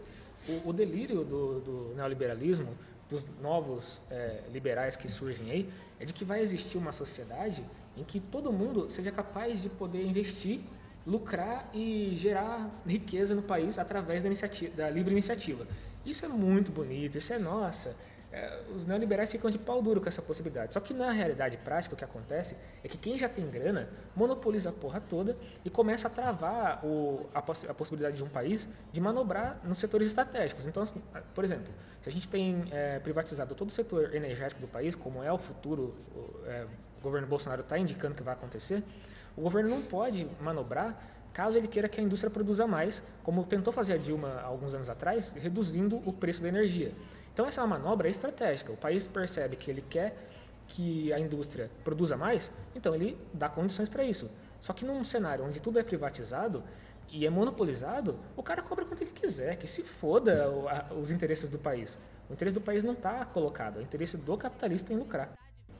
O, 0.48 0.68
o 0.68 0.72
delírio 0.72 1.24
do, 1.24 1.58
do, 1.58 1.94
neoliberalismo, 1.96 2.68
dos 3.10 3.26
novos 3.42 4.00
é, 4.12 4.42
liberais 4.52 4.94
que 4.94 5.10
surgem 5.10 5.50
aí, 5.50 5.68
é 5.98 6.04
de 6.04 6.12
que 6.12 6.24
vai 6.24 6.40
existir 6.40 6.78
uma 6.78 6.92
sociedade 6.92 7.64
em 7.96 8.04
que 8.04 8.20
todo 8.20 8.52
mundo 8.52 8.88
seja 8.88 9.10
capaz 9.10 9.60
de 9.60 9.68
poder 9.68 10.06
investir, 10.06 10.60
lucrar 11.04 11.68
e 11.74 12.12
gerar 12.14 12.70
riqueza 12.86 13.34
no 13.34 13.42
país 13.42 13.76
através 13.76 14.22
da, 14.22 14.28
iniciativa, 14.28 14.76
da 14.76 14.88
livre 14.88 15.10
iniciativa. 15.10 15.66
Isso 16.04 16.24
é 16.24 16.28
muito 16.28 16.72
bonito, 16.72 17.18
isso 17.18 17.32
é 17.32 17.38
nossa. 17.38 17.94
É, 18.30 18.60
os 18.76 18.84
neoliberais 18.84 19.30
ficam 19.30 19.50
de 19.50 19.58
pau 19.58 19.80
duro 19.80 20.02
com 20.02 20.08
essa 20.08 20.20
possibilidade. 20.20 20.74
Só 20.74 20.80
que 20.80 20.92
na 20.92 21.10
realidade 21.10 21.56
prática 21.56 21.94
o 21.94 21.96
que 21.96 22.04
acontece 22.04 22.56
é 22.84 22.88
que 22.88 22.98
quem 22.98 23.16
já 23.16 23.26
tem 23.26 23.48
grana 23.48 23.88
monopoliza 24.14 24.68
a 24.68 24.72
porra 24.72 25.00
toda 25.00 25.34
e 25.64 25.70
começa 25.70 26.08
a 26.08 26.10
travar 26.10 26.84
o, 26.84 27.26
a, 27.32 27.40
poss 27.40 27.64
a, 27.64 27.72
possibilidade 27.72 28.18
de 28.18 28.24
um 28.24 28.28
país 28.28 28.68
de 28.92 29.00
manobrar 29.00 29.58
nos 29.64 29.78
setores 29.78 30.08
estratégicos. 30.08 30.66
Então, 30.66 30.84
por 31.34 31.42
exemplo, 31.42 31.72
se 32.02 32.08
a 32.10 32.12
gente 32.12 32.28
tem 32.28 32.64
é, 32.70 32.98
privatizado 32.98 33.54
todo 33.54 33.68
o 33.68 33.72
setor 33.72 34.14
energético 34.14 34.60
do 34.60 34.68
país, 34.68 34.94
como 34.94 35.22
é 35.22 35.32
o 35.32 35.38
futuro, 35.38 35.94
o, 36.14 36.46
é, 36.46 36.66
o 36.98 37.02
governo 37.02 37.26
Bolsonaro 37.26 37.62
está 37.62 37.78
indicando 37.78 38.14
que 38.14 38.22
vai 38.22 38.34
acontecer, 38.34 38.82
o 39.34 39.40
governo 39.40 39.70
não 39.70 39.80
pode 39.80 40.28
manobrar 40.38 41.17
caso 41.38 41.56
ele 41.56 41.68
queira 41.68 41.88
que 41.88 42.00
a 42.00 42.02
indústria 42.02 42.28
produza 42.28 42.66
mais, 42.66 43.00
como 43.22 43.44
tentou 43.44 43.72
fazer 43.72 43.92
a 43.92 43.96
Dilma 43.96 44.40
alguns 44.40 44.74
anos 44.74 44.88
atrás, 44.90 45.32
reduzindo 45.36 46.02
o 46.04 46.12
preço 46.12 46.42
da 46.42 46.48
energia. 46.48 46.92
Então 47.32 47.46
essa 47.46 47.60
é 47.60 47.64
uma 47.64 47.78
manobra 47.78 48.08
estratégica. 48.08 48.72
O 48.72 48.76
país 48.76 49.06
percebe 49.06 49.54
que 49.54 49.70
ele 49.70 49.84
quer 49.88 50.16
que 50.66 51.12
a 51.12 51.20
indústria 51.20 51.70
produza 51.84 52.16
mais, 52.16 52.50
então 52.74 52.92
ele 52.92 53.16
dá 53.32 53.48
condições 53.48 53.88
para 53.88 54.02
isso. 54.02 54.28
Só 54.60 54.72
que 54.72 54.84
num 54.84 55.04
cenário 55.04 55.44
onde 55.44 55.62
tudo 55.62 55.78
é 55.78 55.84
privatizado 55.84 56.64
e 57.08 57.24
é 57.24 57.30
monopolizado, 57.30 58.18
o 58.36 58.42
cara 58.42 58.60
cobra 58.60 58.84
quanto 58.84 59.04
ele 59.04 59.12
quiser, 59.12 59.58
que 59.58 59.68
se 59.68 59.84
foda 59.84 60.50
os 61.00 61.12
interesses 61.12 61.48
do 61.48 61.56
país. 61.56 61.96
O 62.28 62.32
interesse 62.32 62.58
do 62.58 62.62
país 62.62 62.82
não 62.82 62.94
está 62.94 63.24
colocado, 63.24 63.76
o 63.76 63.80
interesse 63.80 64.16
do 64.16 64.36
capitalista 64.36 64.92
em 64.92 64.96
lucrar. 64.96 65.32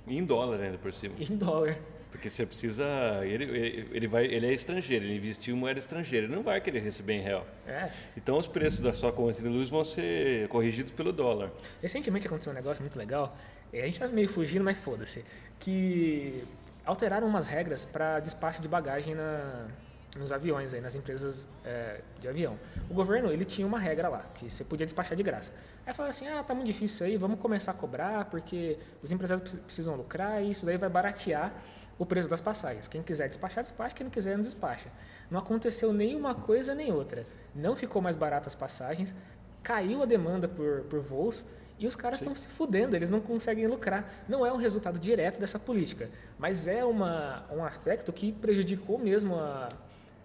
em 0.06 0.24
dólar 0.24 0.60
ainda 0.60 0.78
por 0.78 0.94
cima. 0.94 1.16
Em 1.18 1.36
dólar. 1.36 1.76
Porque 2.10 2.30
você 2.30 2.46
precisa. 2.46 2.84
Ele, 3.22 3.86
ele, 3.92 4.06
vai, 4.06 4.24
ele 4.24 4.46
é 4.46 4.52
estrangeiro, 4.52 5.04
ele 5.04 5.16
investiu 5.16 5.54
em 5.54 5.58
moeda 5.58 5.78
estrangeira, 5.78 6.26
ele 6.26 6.34
não 6.34 6.42
vai 6.42 6.60
querer 6.60 6.80
receber 6.80 7.14
em 7.14 7.20
real. 7.20 7.46
É. 7.66 7.90
Então 8.16 8.38
os 8.38 8.46
preços 8.46 8.80
da 8.80 8.92
sua 8.94 9.12
conta 9.12 9.42
de 9.42 9.48
luz 9.48 9.68
vão 9.68 9.84
ser 9.84 10.48
corrigidos 10.48 10.92
pelo 10.92 11.12
dólar. 11.12 11.50
Recentemente 11.82 12.26
aconteceu 12.26 12.52
um 12.52 12.56
negócio 12.56 12.82
muito 12.82 12.98
legal, 12.98 13.36
a 13.72 13.76
gente 13.76 13.92
está 13.92 14.08
meio 14.08 14.28
fugindo, 14.28 14.64
mas 14.64 14.78
foda-se, 14.78 15.24
que 15.60 16.42
alteraram 16.84 17.26
umas 17.26 17.46
regras 17.46 17.84
para 17.84 18.20
despacho 18.20 18.62
de 18.62 18.68
bagagem 18.68 19.14
na, 19.14 19.66
nos 20.16 20.32
aviões, 20.32 20.72
aí, 20.72 20.80
nas 20.80 20.94
empresas 20.94 21.46
é, 21.64 22.00
de 22.18 22.28
avião. 22.28 22.58
O 22.88 22.94
governo 22.94 23.30
ele 23.30 23.44
tinha 23.44 23.66
uma 23.66 23.78
regra 23.78 24.08
lá, 24.08 24.24
que 24.34 24.48
você 24.48 24.64
podia 24.64 24.86
despachar 24.86 25.16
de 25.16 25.22
graça. 25.22 25.52
Aí 25.86 25.92
falaram 25.92 26.10
assim, 26.10 26.26
ah, 26.28 26.42
tá 26.42 26.54
muito 26.54 26.66
difícil 26.66 26.94
isso 26.94 27.04
aí, 27.04 27.16
vamos 27.16 27.38
começar 27.40 27.72
a 27.72 27.74
cobrar, 27.74 28.24
porque 28.26 28.78
os 29.02 29.12
empresários 29.12 29.54
precisam 29.54 29.94
lucrar 29.96 30.42
e 30.42 30.50
isso 30.50 30.64
daí 30.64 30.78
vai 30.78 30.88
baratear 30.88 31.52
o 31.98 32.06
preço 32.06 32.28
das 32.28 32.40
passagens. 32.40 32.86
Quem 32.86 33.02
quiser 33.02 33.28
despachar, 33.28 33.62
despacha, 33.62 33.94
quem 33.94 34.04
não 34.04 34.10
quiser, 34.10 34.36
não 34.36 34.42
despacha. 34.42 34.88
Não 35.30 35.38
aconteceu 35.38 35.92
nenhuma 35.92 36.34
coisa 36.34 36.74
nem 36.74 36.92
outra. 36.92 37.26
Não 37.54 37.74
ficou 37.74 38.00
mais 38.00 38.16
barato 38.16 38.46
as 38.46 38.54
passagens, 38.54 39.14
caiu 39.62 40.02
a 40.02 40.06
demanda 40.06 40.46
por, 40.46 40.82
por 40.82 41.00
voos 41.00 41.44
e 41.78 41.86
os 41.86 41.94
caras 41.94 42.20
estão 42.20 42.34
se 42.34 42.48
fudendo, 42.48 42.96
eles 42.96 43.10
não 43.10 43.20
conseguem 43.20 43.66
lucrar. 43.66 44.08
Não 44.28 44.44
é 44.44 44.52
um 44.52 44.56
resultado 44.56 44.98
direto 44.98 45.38
dessa 45.38 45.58
política, 45.58 46.08
mas 46.38 46.66
é 46.66 46.84
uma, 46.84 47.44
um 47.52 47.64
aspecto 47.64 48.12
que 48.12 48.32
prejudicou 48.32 48.98
mesmo 48.98 49.36
a, 49.36 49.68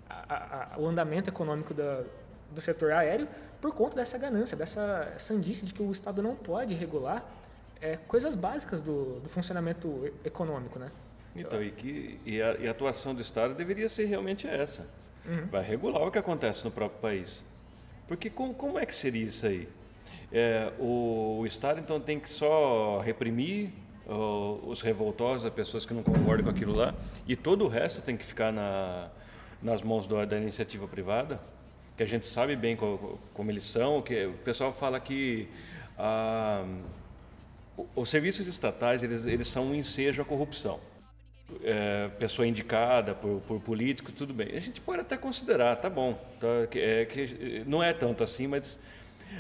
a, 0.10 0.76
a, 0.76 0.80
o 0.80 0.88
andamento 0.88 1.30
econômico 1.30 1.74
da, 1.74 2.04
do 2.52 2.62
setor 2.62 2.92
aéreo 2.92 3.28
por 3.60 3.74
conta 3.74 3.96
dessa 3.96 4.18
ganância, 4.18 4.58
dessa 4.58 5.14
sandice 5.18 5.66
de 5.66 5.74
que 5.74 5.82
o 5.82 5.92
Estado 5.92 6.22
não 6.22 6.36
pode 6.36 6.74
regular 6.74 7.24
é, 7.80 7.98
coisas 7.98 8.36
básicas 8.36 8.82
do, 8.82 9.20
do 9.20 9.30
funcionamento 9.30 10.12
econômico, 10.24 10.80
né? 10.80 10.92
Então, 11.36 11.64
e, 11.64 11.72
que, 11.72 12.20
e, 12.26 12.42
a, 12.42 12.56
e 12.56 12.68
a 12.68 12.72
atuação 12.72 13.14
do 13.14 13.22
Estado 13.22 13.54
deveria 13.56 13.90
ser 13.90 14.06
realmente 14.06 14.48
essa. 14.48 14.88
Uhum. 15.26 15.48
Vai 15.48 15.64
regular 15.64 16.04
o 16.04 16.12
que 16.12 16.18
acontece 16.18 16.64
no 16.64 16.72
próprio 16.72 17.00
país. 17.00 17.44
Porque 18.08 18.30
com, 18.30 18.54
como 18.54 18.78
é 18.78 18.86
que 18.86 18.94
seria 18.94 19.26
isso 19.26 19.46
aí? 19.46 19.68
É, 20.32 20.72
o, 20.80 21.40
o, 21.40 21.46
Estado, 21.46 21.80
então, 21.80 22.00
tem 22.00 22.20
que 22.20 22.30
só 22.30 23.00
reprimir 23.00 23.72
os 24.68 24.82
revoltosos, 24.82 25.46
as 25.46 25.54
pessoas 25.54 25.86
que 25.86 25.94
não 25.94 26.04
concordam 26.04 26.44
com 26.44 26.50
aquilo 26.50 26.74
lá, 26.74 26.94
e 27.26 27.38
todo 27.38 27.64
o 27.64 27.68
resto 27.70 28.02
tem 28.02 28.18
que 28.18 28.26
ficar 28.26 28.52
na, 28.52 29.10
nas 29.62 29.82
mãos 29.82 30.06
do, 30.06 30.26
da 30.26 30.38
iniciativa 30.38 30.86
privada, 30.88 31.40
que 31.96 32.04
a 32.04 32.06
gente 32.06 32.26
sabe 32.26 32.56
bem 32.56 32.76
como, 32.76 33.18
como 33.34 33.50
eles 33.50 33.64
são, 33.64 34.02
que 34.02 34.26
o 34.26 34.34
pessoal 34.34 34.74
fala 34.74 35.00
que 35.00 35.48
ah, 35.98 36.66
os 37.96 38.10
serviços 38.10 38.48
estatais 38.48 39.04
eles, 39.04 39.26
eles 39.26 39.48
são 39.48 39.68
um 39.68 39.76
ensejo 39.76 40.22
à 40.22 40.26
corrupção. 40.26 40.80
É, 41.64 42.08
pessoa 42.20 42.48
indicada 42.48 43.14
por, 43.14 43.42
por 43.42 43.60
político, 43.60 44.12
tudo 44.12 44.34
bem. 44.34 44.56
A 44.56 44.60
gente 44.60 44.82
pode 44.82 45.02
até 45.02 45.18
considerar, 45.18 45.76
tá 45.76 45.90
bom, 45.90 46.14
tá, 46.40 46.48
é, 46.76 47.06
que 47.06 47.64
não 47.68 47.84
é 47.84 47.94
tanto 47.94 48.24
assim, 48.24 48.48
mas 48.48 48.80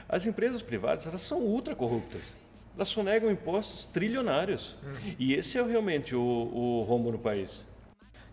as 0.08 0.26
empresas 0.26 0.62
privadas 0.62 1.08
elas 1.08 1.22
são 1.22 1.40
ultra 1.40 1.76
corruptas. 1.76 2.36
Elas 2.76 2.90
sonegam 2.90 3.32
impostos 3.32 3.86
trilionários. 3.86 4.76
Uhum. 4.84 5.16
E 5.20 5.34
esse 5.34 5.58
é 5.58 5.64
realmente 5.64 6.16
o, 6.16 6.22
o 6.22 6.84
rombo 6.84 7.12
no 7.12 7.20
país. 7.20 7.66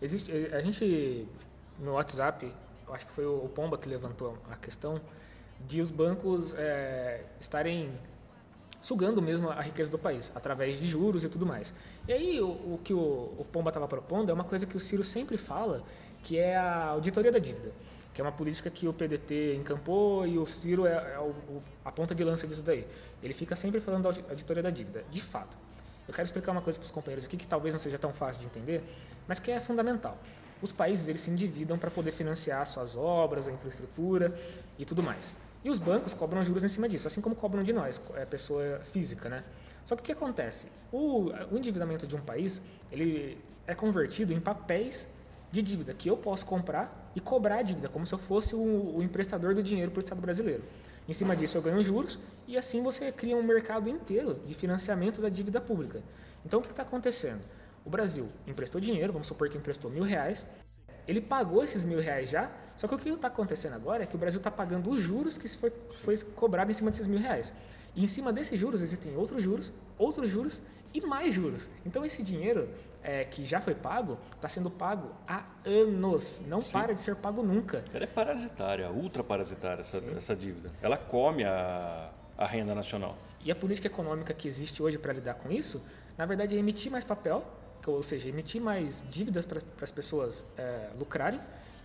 Existe, 0.01 0.31
a 0.51 0.61
gente 0.61 1.27
no 1.79 1.93
WhatsApp, 1.93 2.51
acho 2.89 3.05
que 3.05 3.11
foi 3.11 3.25
o 3.25 3.49
Pomba 3.49 3.77
que 3.77 3.87
levantou 3.87 4.37
a 4.49 4.55
questão 4.55 5.01
de 5.67 5.81
os 5.81 5.91
bancos 5.91 6.53
é, 6.57 7.23
estarem 7.39 7.91
sugando 8.81 9.21
mesmo 9.21 9.49
a 9.49 9.61
riqueza 9.61 9.91
do 9.91 9.97
país, 9.97 10.31
através 10.33 10.79
de 10.79 10.87
juros 10.87 11.23
e 11.23 11.29
tudo 11.29 11.45
mais. 11.45 11.73
E 12.07 12.13
aí 12.13 12.41
o, 12.41 12.47
o 12.47 12.79
que 12.83 12.93
o, 12.93 12.97
o 13.37 13.45
Pomba 13.51 13.69
estava 13.69 13.87
propondo 13.87 14.29
é 14.29 14.33
uma 14.33 14.43
coisa 14.43 14.65
que 14.65 14.75
o 14.75 14.79
Ciro 14.79 15.03
sempre 15.03 15.37
fala, 15.37 15.83
que 16.23 16.37
é 16.37 16.57
a 16.57 16.85
auditoria 16.87 17.31
da 17.31 17.39
dívida, 17.39 17.71
que 18.13 18.19
é 18.19 18.23
uma 18.23 18.31
política 18.31 18.69
que 18.69 18.87
o 18.87 18.93
PDT 18.93 19.55
encampou 19.55 20.25
e 20.25 20.37
o 20.37 20.45
Ciro 20.45 20.85
é, 20.85 21.13
é 21.13 21.19
o, 21.19 21.61
a 21.85 21.91
ponta 21.91 22.15
de 22.15 22.23
lança 22.23 22.47
disso 22.47 22.63
daí. 22.63 22.85
Ele 23.21 23.33
fica 23.33 23.55
sempre 23.55 23.79
falando 23.79 24.03
da 24.03 24.09
auditoria 24.09 24.63
da 24.63 24.71
dívida, 24.71 25.03
de 25.11 25.21
fato. 25.21 25.55
Eu 26.07 26.13
quero 26.13 26.25
explicar 26.25 26.51
uma 26.51 26.61
coisa 26.61 26.79
para 26.79 26.85
os 26.85 26.91
companheiros 26.91 27.25
aqui 27.25 27.37
que 27.37 27.47
talvez 27.47 27.73
não 27.73 27.79
seja 27.79 27.97
tão 27.97 28.11
fácil 28.11 28.41
de 28.41 28.47
entender, 28.47 28.83
mas 29.27 29.39
que 29.39 29.51
é 29.51 29.59
fundamental. 29.59 30.17
Os 30.61 30.71
países 30.71 31.07
eles 31.07 31.21
se 31.21 31.29
endividam 31.31 31.77
para 31.77 31.89
poder 31.89 32.11
financiar 32.11 32.65
suas 32.65 32.95
obras, 32.95 33.47
a 33.47 33.51
infraestrutura 33.51 34.37
e 34.77 34.85
tudo 34.85 35.01
mais. 35.01 35.33
E 35.63 35.69
os 35.69 35.77
bancos 35.77 36.13
cobram 36.13 36.43
juros 36.43 36.63
em 36.63 36.67
cima 36.67 36.89
disso, 36.89 37.07
assim 37.07 37.21
como 37.21 37.35
cobram 37.35 37.63
de 37.63 37.71
nós, 37.71 38.01
é 38.15 38.25
pessoa 38.25 38.79
física, 38.91 39.29
né? 39.29 39.43
Só 39.85 39.95
que 39.95 40.01
o 40.01 40.05
que 40.05 40.11
acontece? 40.11 40.67
O, 40.91 41.31
o 41.51 41.57
endividamento 41.57 42.07
de 42.07 42.15
um 42.15 42.21
país, 42.21 42.61
ele 42.91 43.37
é 43.67 43.75
convertido 43.75 44.33
em 44.33 44.39
papéis 44.39 45.07
de 45.51 45.61
dívida 45.61 45.93
que 45.93 46.09
eu 46.09 46.17
posso 46.17 46.45
comprar 46.45 47.11
e 47.15 47.19
cobrar 47.19 47.57
a 47.57 47.61
dívida, 47.61 47.89
como 47.89 48.05
se 48.05 48.13
eu 48.13 48.17
fosse 48.17 48.55
o, 48.55 48.97
o 48.97 49.03
emprestador 49.03 49.53
do 49.53 49.61
dinheiro 49.61 49.91
para 49.91 49.99
o 49.99 50.03
Estado 50.03 50.21
brasileiro. 50.21 50.63
Em 51.07 51.13
cima 51.13 51.35
disso 51.35 51.57
eu 51.57 51.61
ganho 51.61 51.83
juros 51.83 52.19
e 52.47 52.57
assim 52.57 52.81
você 52.81 53.11
cria 53.11 53.35
um 53.35 53.43
mercado 53.43 53.89
inteiro 53.89 54.39
de 54.45 54.53
financiamento 54.53 55.21
da 55.21 55.29
dívida 55.29 55.59
pública. 55.59 56.01
Então 56.45 56.59
o 56.59 56.63
que 56.63 56.69
está 56.69 56.83
acontecendo? 56.83 57.41
O 57.83 57.89
Brasil 57.89 58.29
emprestou 58.47 58.79
dinheiro, 58.79 59.11
vamos 59.11 59.27
supor 59.27 59.49
que 59.49 59.57
emprestou 59.57 59.89
mil 59.89 60.03
reais, 60.03 60.45
ele 61.11 61.21
pagou 61.21 61.63
esses 61.63 61.85
mil 61.85 61.99
reais 61.99 62.29
já, 62.29 62.49
só 62.77 62.87
que 62.87 62.95
o 62.95 62.97
que 62.97 63.09
está 63.09 63.27
acontecendo 63.27 63.73
agora 63.73 64.03
é 64.03 64.05
que 64.05 64.15
o 64.15 64.19
Brasil 64.19 64.39
está 64.39 64.49
pagando 64.49 64.89
os 64.89 64.99
juros 64.99 65.37
que 65.37 65.47
foi, 65.47 65.71
foi 66.03 66.17
cobrado 66.35 66.71
em 66.71 66.73
cima 66.73 66.89
desses 66.89 67.05
mil 67.05 67.19
reais. 67.19 67.53
E 67.95 68.03
em 68.03 68.07
cima 68.07 68.31
desses 68.31 68.59
juros 68.59 68.81
existem 68.81 69.15
outros 69.15 69.43
juros, 69.43 69.71
outros 69.97 70.29
juros 70.29 70.61
e 70.93 71.01
mais 71.01 71.33
juros. 71.33 71.69
Então 71.85 72.05
esse 72.05 72.23
dinheiro 72.23 72.69
é, 73.03 73.25
que 73.25 73.45
já 73.45 73.59
foi 73.59 73.75
pago 73.75 74.17
está 74.35 74.47
sendo 74.47 74.69
pago 74.69 75.11
há 75.27 75.43
anos, 75.65 76.41
não 76.47 76.61
Sim. 76.61 76.71
para 76.71 76.93
de 76.93 77.01
ser 77.01 77.15
pago 77.15 77.43
nunca. 77.43 77.83
Ela 77.93 78.05
é 78.05 78.07
parasitária, 78.07 78.89
ultra 78.89 79.23
parasitária 79.23 79.81
essa, 79.81 79.97
essa 80.17 80.35
dívida. 80.35 80.71
Ela 80.81 80.97
come 80.97 81.43
a, 81.43 82.09
a 82.37 82.47
renda 82.47 82.73
nacional. 82.73 83.17
E 83.43 83.51
a 83.51 83.55
política 83.55 83.87
econômica 83.87 84.33
que 84.33 84.47
existe 84.47 84.81
hoje 84.81 84.97
para 84.97 85.13
lidar 85.13 85.33
com 85.35 85.51
isso, 85.51 85.85
na 86.17 86.25
verdade, 86.25 86.55
é 86.55 86.59
emitir 86.59 86.91
mais 86.91 87.03
papel 87.03 87.43
ou 87.89 88.03
seja, 88.03 88.29
emitir 88.29 88.61
mais 88.61 89.03
dívidas 89.09 89.45
para 89.45 89.61
as 89.81 89.91
pessoas 89.91 90.45
é, 90.57 90.89
lucrarem, 90.99 91.39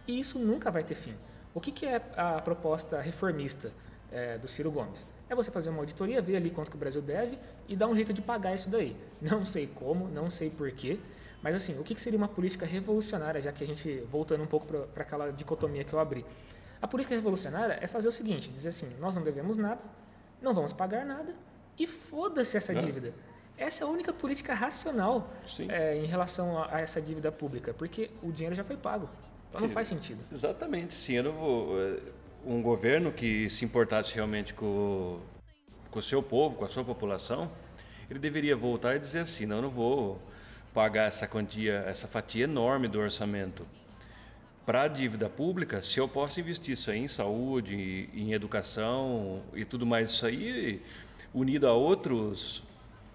e 0.07 0.19
isso 0.19 0.39
nunca 0.39 0.71
vai 0.71 0.85
ter 0.85 0.95
fim. 0.95 1.15
O 1.55 1.61
que, 1.61 1.73
que 1.73 1.87
é 1.87 2.03
a 2.17 2.41
proposta 2.43 3.01
reformista 3.01 3.73
é, 4.13 4.37
do 4.37 4.47
Ciro 4.47 4.71
Gomes? 4.71 5.07
É 5.29 5.35
você 5.35 5.51
fazer 5.51 5.71
uma 5.71 5.79
auditoria, 5.79 6.21
ver 6.21 6.37
ali 6.37 6.51
quanto 6.51 6.71
que 6.71 6.77
o 6.77 6.79
Brasil 6.79 7.01
deve 7.01 7.39
e 7.67 7.75
dar 7.75 7.89
um 7.89 7.95
jeito 7.95 8.13
de 8.13 8.21
pagar 8.21 8.55
isso 8.55 8.69
daí. 8.69 8.97
Não 9.21 9.45
sei 9.45 9.67
como, 9.67 10.07
não 10.09 10.31
sei 10.31 10.51
porquê, 10.51 10.99
mas 11.43 11.55
assim, 11.55 11.79
o 11.79 11.83
que, 11.83 11.95
que 11.95 12.01
seria 12.01 12.17
uma 12.19 12.29
política 12.29 12.67
revolucionária, 12.67 13.41
já 13.41 13.53
que 13.53 13.65
a 13.65 13.67
gente, 13.67 14.01
voltando 14.11 14.43
um 14.43 14.47
pouco 14.47 14.67
para 14.67 15.03
aquela 15.03 15.31
dicotomia 15.31 15.85
que 15.85 15.93
eu 15.93 15.99
abri. 15.99 16.25
A 16.81 16.87
política 16.87 17.15
revolucionária 17.15 17.79
é 17.81 17.87
fazer 17.87 18.09
o 18.09 18.13
seguinte, 18.13 18.51
dizer 18.51 18.69
assim, 18.69 18.89
nós 19.01 19.17
não 19.17 19.23
devemos 19.23 19.57
nada, 19.57 19.81
não 20.43 20.53
vamos 20.53 20.73
pagar 20.73 21.05
nada 21.05 21.35
e 21.79 21.87
foda-se 21.87 22.57
essa 22.57 22.75
dívida. 22.75 23.15
Essa 23.59 23.85
é 23.85 23.87
a 23.87 23.90
única 23.90 24.12
política 24.12 24.55
racional 24.55 25.31
é, 25.69 25.97
em 25.97 26.07
relação 26.07 26.59
a, 26.59 26.77
a, 26.77 26.81
essa 26.81 27.01
dívida 27.01 27.33
pública, 27.33 27.73
porque 27.73 28.11
o 28.23 28.31
dinheiro 28.31 28.55
já 28.55 28.62
foi 28.62 28.77
pago. 28.77 29.09
Então 29.49 29.61
Sim, 29.61 29.66
não 29.66 29.73
faz 29.73 29.88
sentido. 29.88 30.21
Exatamente. 30.31 30.95
Sim, 30.95 31.14
eu 31.14 31.25
não 31.25 31.33
vou, 31.33 31.81
é, 31.81 31.99
um 32.45 32.61
governo 32.61 33.12
que 33.12 33.49
se 33.49 33.64
importasse 33.64 34.14
realmente 34.14 34.53
com, 34.53 35.19
com 35.90 35.99
o 35.99 36.03
seu 36.03 36.23
povo, 36.23 36.57
com 36.57 36.64
a 36.64 36.69
sua 36.69 36.85
população, 36.85 37.51
ele 38.11 38.19
deveria 38.19 38.55
voltar 38.55 38.97
e 38.97 38.99
dizer 38.99 39.21
assim: 39.21 39.47
não, 39.47 39.57
eu 39.57 39.62
não 39.62 39.71
vou 39.71 40.21
pagar 40.75 41.05
essa 41.05 41.27
quantia, 41.27 41.85
essa 41.87 42.07
fatia 42.07 42.45
enorme 42.45 42.87
do 42.87 42.99
orçamento 42.99 43.66
para 44.66 44.83
a 44.83 44.88
dívida 44.88 45.29
pública, 45.29 45.81
se 45.81 45.99
eu 45.99 46.09
posso 46.09 46.40
investir 46.40 46.75
isso 46.75 46.90
aí 46.90 46.99
em 46.99 47.07
saúde, 47.07 48.11
em 48.12 48.33
educação 48.33 49.40
e 49.55 49.64
tudo 49.64 49.87
mais 49.87 50.11
isso 50.11 50.27
aí, 50.27 50.83
unido 51.33 51.69
a 51.69 51.73
outros 51.73 52.64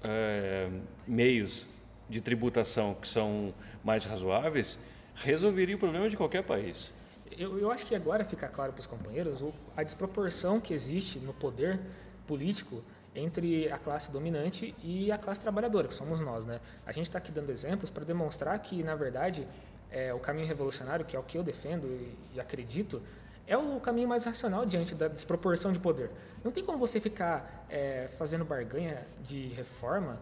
é, 0.03 0.69
meios 1.07 1.67
de 2.09 2.21
tributação 2.21 2.93
que 2.95 3.07
são 3.07 3.53
mais 3.83 4.05
razoáveis, 4.05 4.77
resolveria 5.15 5.75
o 5.75 5.79
problema 5.79 6.09
de 6.09 6.17
qualquer 6.17 6.43
país. 6.43 6.91
Eu, 7.37 7.57
eu 7.57 7.71
acho 7.71 7.85
que 7.85 7.95
agora 7.95 8.25
fica 8.25 8.47
claro 8.47 8.73
para 8.73 8.81
os 8.81 8.87
companheiros 8.87 9.43
a 9.75 9.83
desproporção 9.83 10.59
que 10.59 10.73
existe 10.73 11.19
no 11.19 11.33
poder 11.33 11.79
político 12.27 12.83
entre 13.15 13.71
a 13.71 13.77
classe 13.77 14.11
dominante 14.11 14.75
e 14.83 15.11
a 15.11 15.17
classe 15.17 15.41
trabalhadora, 15.41 15.87
que 15.87 15.93
somos 15.93 16.21
nós. 16.21 16.45
Né? 16.45 16.59
A 16.85 16.91
gente 16.91 17.05
está 17.05 17.17
aqui 17.17 17.31
dando 17.31 17.51
exemplos 17.51 17.89
para 17.89 18.03
demonstrar 18.03 18.57
que, 18.59 18.83
na 18.83 18.95
verdade, 18.95 19.47
é, 19.89 20.13
o 20.13 20.19
caminho 20.19 20.47
revolucionário, 20.47 21.05
que 21.05 21.15
é 21.15 21.19
o 21.19 21.23
que 21.23 21.37
eu 21.37 21.43
defendo 21.43 21.87
e, 21.87 22.35
e 22.35 22.39
acredito, 22.39 23.01
é 23.47 23.57
o 23.57 23.79
caminho 23.79 24.07
mais 24.07 24.23
racional 24.23 24.65
diante 24.65 24.95
da 24.95 25.07
desproporção 25.07 25.71
de 25.71 25.79
poder. 25.79 26.09
Não 26.43 26.51
tem 26.51 26.63
como 26.63 26.77
você 26.77 26.99
ficar 26.99 27.65
é, 27.69 28.09
fazendo 28.17 28.43
barganha 28.45 29.05
de 29.23 29.47
reforma 29.49 30.19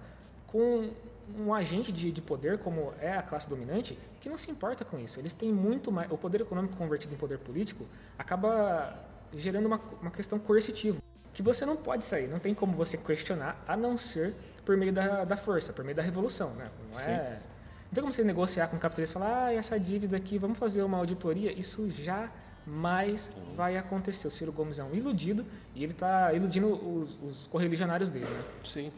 com 0.48 0.90
um 1.38 1.54
agente 1.54 1.92
de, 1.92 2.12
de, 2.12 2.22
poder 2.22 2.58
como 2.58 2.94
é 3.00 3.16
a 3.16 3.22
classe 3.22 3.48
dominante 3.48 3.98
que 4.20 4.28
não 4.28 4.38
se 4.38 4.50
importa 4.50 4.84
com 4.84 4.98
isso. 4.98 5.20
Eles 5.20 5.34
têm 5.34 5.54
muito 5.54 5.92
mais. 5.92 6.12
O 6.12 6.18
poder 6.18 6.42
econômico 6.42 6.76
convertido 6.76 7.14
em 7.14 7.18
poder 7.18 7.38
político 7.38 7.86
acaba 8.18 8.94
gerando 9.34 9.68
uma, 9.68 9.80
uma 10.02 10.12
questão 10.12 10.40
coercitiva 10.40 11.00
que 11.34 11.44
você 11.44 11.66
não 11.66 11.76
pode 11.76 12.04
sair. 12.04 12.28
Não 12.28 12.40
tem 12.40 12.54
como 12.54 12.74
você 12.74 12.98
questionar 12.98 13.64
a 13.68 13.78
não 13.78 13.98
ser 13.98 14.34
por 14.66 14.76
meio 14.76 14.92
da, 14.92 15.24
da 15.24 15.38
força, 15.38 15.72
por 15.72 15.86
meio 15.86 15.96
da 15.96 16.04
revolução. 16.04 16.50
Né? 16.52 16.66
Não 16.92 17.00
é. 17.00 17.40
Não 17.86 17.94
tem 17.94 18.02
como 18.02 18.12
você 18.12 18.24
negociar 18.24 18.68
com 18.68 18.76
o 18.76 18.80
capitalista 18.80 19.18
e 19.18 19.22
falar, 19.22 19.46
ah, 19.46 19.54
essa 19.54 19.80
dívida 19.80 20.18
aqui, 20.18 20.38
vamos 20.38 20.58
fazer 20.58 20.84
uma 20.84 20.98
auditoria. 20.98 21.52
Isso 21.52 21.90
já 21.90 22.30
mas 22.70 23.32
vai 23.56 23.78
acontecer. 23.78 24.28
O 24.28 24.32
Ciro 24.32 24.52
Gomes 24.52 24.80
é 24.80 24.84
um 24.84 24.94
iludido 24.94 25.46
e 25.76 25.84
ele 25.84 25.94
está 25.94 26.34
iludindo 26.34 26.68
os, 26.68 27.18
os 27.24 27.48
correligionários 27.48 28.10
dele. 28.10 28.26
Né? 28.26 28.44
Sim. 28.64 28.92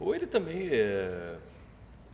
Ou 0.00 0.14
ele 0.14 0.26
também 0.26 0.68
é, 0.70 1.36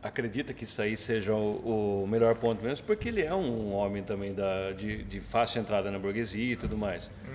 acredita 0.03 0.53
que 0.53 0.65
isso 0.65 0.81
aí 0.81 0.97
seja 0.97 1.33
o, 1.33 2.03
o, 2.03 2.07
melhor 2.07 2.35
ponto 2.35 2.63
mesmo, 2.63 2.85
porque 2.85 3.07
ele 3.07 3.21
é 3.21 3.33
um 3.33 3.73
homem 3.73 4.03
também 4.03 4.33
da, 4.33 4.71
de, 4.71 5.03
de 5.03 5.21
fácil 5.21 5.61
entrada 5.61 5.89
na 5.89 5.99
burguesia 5.99 6.53
e 6.53 6.55
tudo 6.55 6.77
mais. 6.77 7.07
Uhum. 7.07 7.33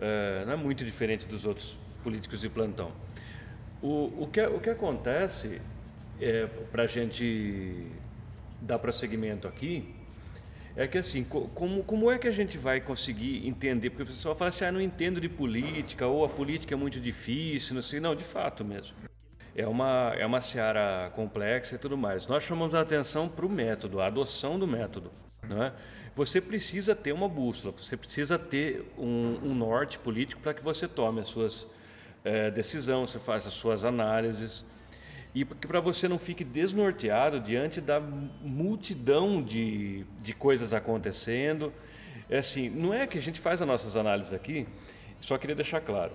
É, 0.00 0.44
não 0.46 0.52
é 0.54 0.56
muito 0.56 0.84
diferente 0.84 1.26
dos 1.26 1.44
outros 1.44 1.78
políticos 2.02 2.40
de 2.40 2.48
plantão. 2.48 2.90
O, 3.82 4.24
o, 4.24 4.28
que, 4.30 4.40
o 4.42 4.58
que 4.58 4.70
acontece, 4.70 5.60
é, 6.20 6.46
para 6.70 6.84
a 6.84 6.86
gente 6.86 7.86
dar 8.60 8.78
prosseguimento 8.78 9.46
aqui, 9.46 9.94
é 10.76 10.86
que 10.86 10.98
assim, 10.98 11.24
como, 11.24 11.82
como 11.82 12.10
é 12.10 12.18
que 12.18 12.28
a 12.28 12.30
gente 12.30 12.56
vai 12.56 12.80
conseguir 12.80 13.46
entender? 13.46 13.90
Porque 13.90 14.04
o 14.04 14.06
pessoal 14.06 14.34
fala 14.34 14.48
assim, 14.48 14.64
ah, 14.64 14.72
não 14.72 14.80
entendo 14.80 15.20
de 15.20 15.28
política, 15.28 16.06
ou 16.06 16.24
a 16.24 16.28
política 16.28 16.74
é 16.74 16.76
muito 16.76 17.00
difícil, 17.00 17.74
não 17.74 17.82
sei. 17.82 18.00
Não, 18.00 18.14
de 18.14 18.24
fato 18.24 18.64
mesmo. 18.64 18.96
É 19.54 19.66
uma, 19.66 20.14
é 20.16 20.24
uma 20.24 20.40
seara 20.40 21.10
complexa 21.14 21.74
e 21.74 21.78
tudo 21.78 21.96
mais. 21.96 22.26
Nós 22.26 22.44
chamamos 22.44 22.74
a 22.74 22.80
atenção 22.80 23.28
para 23.28 23.44
o 23.44 23.48
método, 23.48 24.00
a 24.00 24.06
adoção 24.06 24.58
do 24.58 24.66
método. 24.66 25.10
É? 25.42 25.72
Você 26.14 26.40
precisa 26.40 26.94
ter 26.94 27.12
uma 27.12 27.28
bússola, 27.28 27.74
você 27.76 27.96
precisa 27.96 28.38
ter 28.38 28.92
um, 28.96 29.38
um 29.42 29.54
norte 29.54 29.98
político 29.98 30.40
para 30.40 30.54
que 30.54 30.62
você 30.62 30.86
tome 30.86 31.20
as 31.20 31.26
suas 31.26 31.66
é, 32.24 32.50
decisões, 32.50 33.10
você 33.10 33.18
faça 33.18 33.48
as 33.48 33.54
suas 33.54 33.84
análises. 33.84 34.64
E 35.34 35.44
que 35.44 35.66
para 35.66 35.80
você 35.80 36.08
não 36.08 36.18
fique 36.18 36.42
desnorteado 36.42 37.40
diante 37.40 37.80
da 37.80 38.00
multidão 38.00 39.42
de, 39.42 40.04
de 40.20 40.34
coisas 40.34 40.72
acontecendo. 40.72 41.72
É 42.28 42.38
assim, 42.38 42.68
não 42.68 42.92
é 42.92 43.06
que 43.06 43.18
a 43.18 43.22
gente 43.22 43.40
faz 43.40 43.60
as 43.60 43.66
nossas 43.66 43.96
análises 43.96 44.32
aqui, 44.32 44.66
só 45.20 45.36
queria 45.38 45.56
deixar 45.56 45.80
claro. 45.80 46.12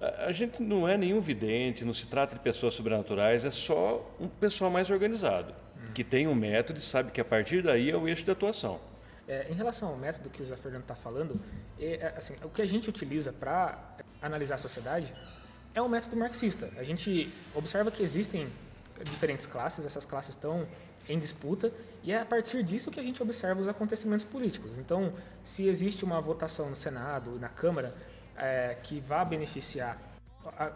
A 0.00 0.30
gente 0.30 0.62
não 0.62 0.86
é 0.86 0.96
nenhum 0.96 1.20
vidente, 1.20 1.84
não 1.84 1.94
se 1.94 2.06
trata 2.06 2.34
de 2.34 2.40
pessoas 2.40 2.74
sobrenaturais, 2.74 3.44
é 3.44 3.50
só 3.50 4.14
um 4.20 4.28
pessoal 4.28 4.70
mais 4.70 4.90
organizado, 4.90 5.54
que 5.94 6.04
tem 6.04 6.26
um 6.26 6.34
método 6.34 6.78
e 6.78 6.82
sabe 6.82 7.10
que 7.10 7.20
a 7.20 7.24
partir 7.24 7.62
daí 7.62 7.90
é 7.90 7.96
o 7.96 8.06
eixo 8.06 8.24
de 8.24 8.30
atuação. 8.30 8.78
É, 9.26 9.50
em 9.50 9.54
relação 9.54 9.88
ao 9.88 9.96
método 9.96 10.28
que 10.30 10.42
o 10.42 10.46
Zé 10.46 10.54
Fernando 10.56 10.82
está 10.82 10.94
falando, 10.94 11.40
é, 11.80 11.94
é, 11.94 12.14
assim, 12.16 12.34
o 12.44 12.48
que 12.48 12.62
a 12.62 12.66
gente 12.66 12.88
utiliza 12.88 13.32
para 13.32 13.96
analisar 14.22 14.56
a 14.56 14.58
sociedade 14.58 15.12
é 15.76 15.82
um 15.82 15.88
método 15.88 16.16
marxista. 16.16 16.70
A 16.78 16.82
gente 16.82 17.30
observa 17.54 17.90
que 17.90 18.02
existem 18.02 18.48
diferentes 19.04 19.44
classes, 19.44 19.84
essas 19.84 20.06
classes 20.06 20.30
estão 20.30 20.66
em 21.06 21.18
disputa 21.18 21.70
e 22.02 22.12
é 22.12 22.18
a 22.18 22.24
partir 22.24 22.62
disso 22.62 22.90
que 22.90 22.98
a 22.98 23.02
gente 23.02 23.22
observa 23.22 23.60
os 23.60 23.68
acontecimentos 23.68 24.24
políticos. 24.24 24.78
Então, 24.78 25.12
se 25.44 25.68
existe 25.68 26.02
uma 26.02 26.18
votação 26.18 26.70
no 26.70 26.74
Senado 26.74 27.36
e 27.36 27.38
na 27.38 27.50
Câmara 27.50 27.94
é, 28.38 28.78
que 28.82 29.00
vá 29.00 29.22
beneficiar 29.22 29.98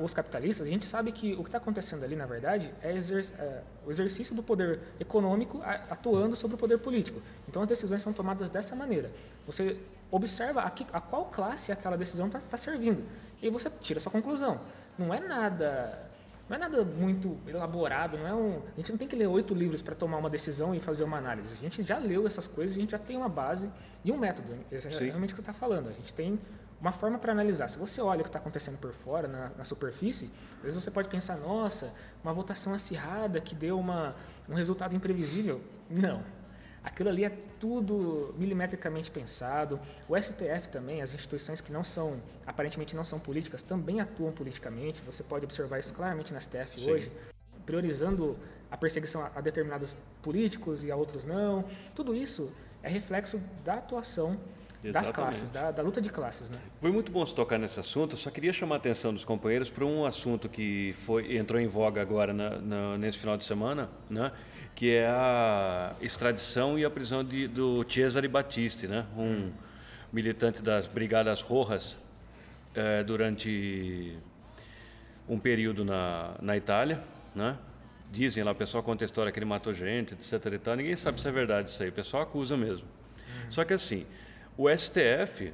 os 0.00 0.12
capitalistas, 0.12 0.66
a 0.66 0.70
gente 0.70 0.84
sabe 0.84 1.12
que 1.12 1.32
o 1.34 1.44
que 1.44 1.48
está 1.48 1.58
acontecendo 1.58 2.04
ali, 2.04 2.16
na 2.16 2.26
verdade, 2.26 2.74
é, 2.82 2.92
exer 2.92 3.24
é, 3.38 3.62
o 3.86 3.90
exercício 3.90 4.34
do 4.34 4.42
poder 4.42 4.80
econômico 4.98 5.62
atuando 5.88 6.36
sobre 6.36 6.56
o 6.56 6.58
poder 6.58 6.78
político. 6.78 7.22
Então, 7.48 7.62
as 7.62 7.68
decisões 7.68 8.02
são 8.02 8.12
tomadas 8.12 8.50
dessa 8.50 8.76
maneira. 8.76 9.10
Você 9.46 9.78
observa 10.10 10.62
a, 10.62 10.70
que, 10.70 10.84
a 10.92 11.00
qual 11.00 11.26
classe 11.26 11.72
aquela 11.72 11.96
decisão 11.96 12.26
está 12.26 12.40
tá 12.40 12.56
servindo 12.56 13.02
e 13.40 13.48
você 13.48 13.70
tira 13.80 13.98
a 13.98 14.02
sua 14.02 14.12
conclusão. 14.12 14.60
Não 14.98 15.12
é 15.12 15.20
nada 15.20 16.10
não 16.50 16.56
é 16.56 16.58
nada 16.58 16.84
muito 16.84 17.38
elaborado, 17.46 18.18
não 18.18 18.26
é 18.26 18.34
um, 18.34 18.60
a 18.74 18.76
gente 18.78 18.90
não 18.90 18.98
tem 18.98 19.06
que 19.06 19.14
ler 19.14 19.28
oito 19.28 19.54
livros 19.54 19.80
para 19.80 19.94
tomar 19.94 20.18
uma 20.18 20.28
decisão 20.28 20.74
e 20.74 20.80
fazer 20.80 21.04
uma 21.04 21.16
análise. 21.16 21.54
A 21.54 21.56
gente 21.56 21.84
já 21.84 21.96
leu 21.96 22.26
essas 22.26 22.48
coisas, 22.48 22.76
a 22.76 22.80
gente 22.80 22.90
já 22.90 22.98
tem 22.98 23.16
uma 23.16 23.28
base 23.28 23.70
e 24.04 24.10
um 24.10 24.18
método. 24.18 24.52
Esse 24.72 24.88
é 24.88 24.90
Sim. 24.90 25.04
realmente 25.04 25.32
o 25.32 25.36
que 25.36 25.42
está 25.42 25.52
falando. 25.52 25.88
A 25.88 25.92
gente 25.92 26.12
tem 26.12 26.40
uma 26.80 26.90
forma 26.90 27.20
para 27.20 27.30
analisar. 27.30 27.68
Se 27.68 27.78
você 27.78 28.00
olha 28.00 28.18
o 28.18 28.22
que 28.24 28.28
está 28.30 28.40
acontecendo 28.40 28.78
por 28.78 28.92
fora, 28.92 29.28
na, 29.28 29.50
na, 29.56 29.64
superfície, 29.64 30.28
às 30.56 30.62
vezes 30.64 30.82
você 30.82 30.90
pode 30.90 31.08
pensar, 31.08 31.36
nossa, 31.36 31.94
uma 32.24 32.32
votação 32.32 32.74
acirrada 32.74 33.40
que 33.40 33.54
deu 33.54 33.78
uma, 33.78 34.16
um 34.48 34.54
resultado 34.54 34.92
imprevisível. 34.96 35.60
Não. 35.88 36.20
Aquilo 36.82 37.10
ali 37.10 37.24
é 37.24 37.30
tudo 37.58 38.34
milimetricamente 38.38 39.10
pensado. 39.10 39.78
O 40.08 40.16
STF 40.16 40.70
também, 40.70 41.02
as 41.02 41.12
instituições 41.12 41.60
que 41.60 41.70
não 41.70 41.84
são, 41.84 42.20
aparentemente 42.46 42.96
não 42.96 43.04
são 43.04 43.18
políticas, 43.18 43.62
também 43.62 44.00
atuam 44.00 44.32
politicamente. 44.32 45.02
Você 45.02 45.22
pode 45.22 45.44
observar 45.44 45.78
isso 45.78 45.92
claramente 45.92 46.32
na 46.32 46.40
STF 46.40 46.80
Sim. 46.80 46.90
hoje, 46.90 47.12
priorizando 47.66 48.36
a 48.70 48.76
perseguição 48.76 49.28
a 49.34 49.40
determinados 49.40 49.94
políticos 50.22 50.82
e 50.82 50.90
a 50.90 50.96
outros 50.96 51.24
não. 51.24 51.64
Tudo 51.94 52.14
isso 52.14 52.50
é 52.82 52.88
reflexo 52.88 53.40
da 53.62 53.74
atuação 53.74 54.38
Exatamente. 54.82 54.92
das 54.92 55.10
classes, 55.10 55.50
da, 55.50 55.70
da, 55.70 55.82
luta 55.82 56.00
de 56.00 56.08
classes. 56.08 56.48
Né? 56.48 56.58
Foi 56.80 56.90
muito 56.90 57.12
bom 57.12 57.24
se 57.26 57.34
tocar 57.34 57.58
nesse 57.58 57.78
assunto. 57.78 58.16
Só 58.16 58.30
queria 58.30 58.52
chamar 58.52 58.76
a 58.76 58.78
atenção 58.78 59.12
dos 59.12 59.24
companheiros 59.24 59.68
para 59.68 59.84
um 59.84 60.06
assunto 60.06 60.48
que 60.48 60.94
foi, 61.00 61.36
entrou 61.36 61.60
em 61.60 61.66
voga 61.66 62.00
agora 62.00 62.32
na, 62.32 62.58
na, 62.58 62.98
nesse 62.98 63.18
final 63.18 63.36
de 63.36 63.44
semana, 63.44 63.90
né? 64.08 64.32
Que 64.74 64.94
é 64.94 65.06
a 65.06 65.94
extradição 66.00 66.78
e 66.78 66.84
a 66.84 66.90
prisão 66.90 67.22
de, 67.22 67.46
do 67.46 67.84
Cesare 67.88 68.28
Battisti, 68.28 68.86
né? 68.86 69.04
um 69.16 69.50
militante 70.12 70.62
das 70.62 70.86
Brigadas 70.86 71.40
Rojas, 71.40 71.96
é, 72.74 73.02
durante 73.02 74.16
um 75.28 75.38
período 75.38 75.84
na, 75.84 76.34
na 76.40 76.56
Itália. 76.56 77.00
Né? 77.34 77.56
Dizem 78.10 78.42
lá, 78.42 78.52
o 78.52 78.54
pessoal 78.54 78.82
conta 78.82 79.04
a 79.04 79.06
história 79.06 79.30
que 79.30 79.38
ele 79.38 79.46
matou 79.46 79.72
gente, 79.72 80.14
etc. 80.14 80.32
E 80.52 80.58
tal. 80.58 80.76
Ninguém 80.76 80.96
sabe 80.96 81.20
se 81.20 81.28
é 81.28 81.32
verdade 81.32 81.70
isso 81.70 81.82
aí, 81.82 81.88
o 81.88 81.92
pessoal 81.92 82.22
acusa 82.24 82.56
mesmo. 82.56 82.86
Uhum. 82.86 83.50
Só 83.52 83.64
que 83.64 83.72
assim, 83.72 84.06
o 84.56 84.68
STF 84.68 85.52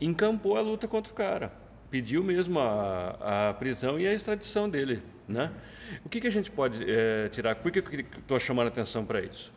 encampou 0.00 0.56
a 0.56 0.60
luta 0.60 0.86
contra 0.86 1.12
o 1.12 1.14
cara, 1.14 1.52
pediu 1.90 2.22
mesmo 2.22 2.58
a, 2.58 3.48
a 3.50 3.54
prisão 3.54 3.98
e 3.98 4.06
a 4.06 4.12
extradição 4.12 4.68
dele, 4.68 5.02
né? 5.28 5.50
O 6.04 6.08
que, 6.08 6.20
que 6.20 6.26
a 6.26 6.30
gente 6.30 6.50
pode 6.50 6.84
é, 6.88 7.28
tirar? 7.28 7.56
Por 7.56 7.70
que 7.70 7.78
eu 7.78 8.00
estou 8.18 8.38
chamando 8.38 8.66
a 8.66 8.68
atenção 8.68 9.04
para 9.04 9.20
isso? 9.20 9.52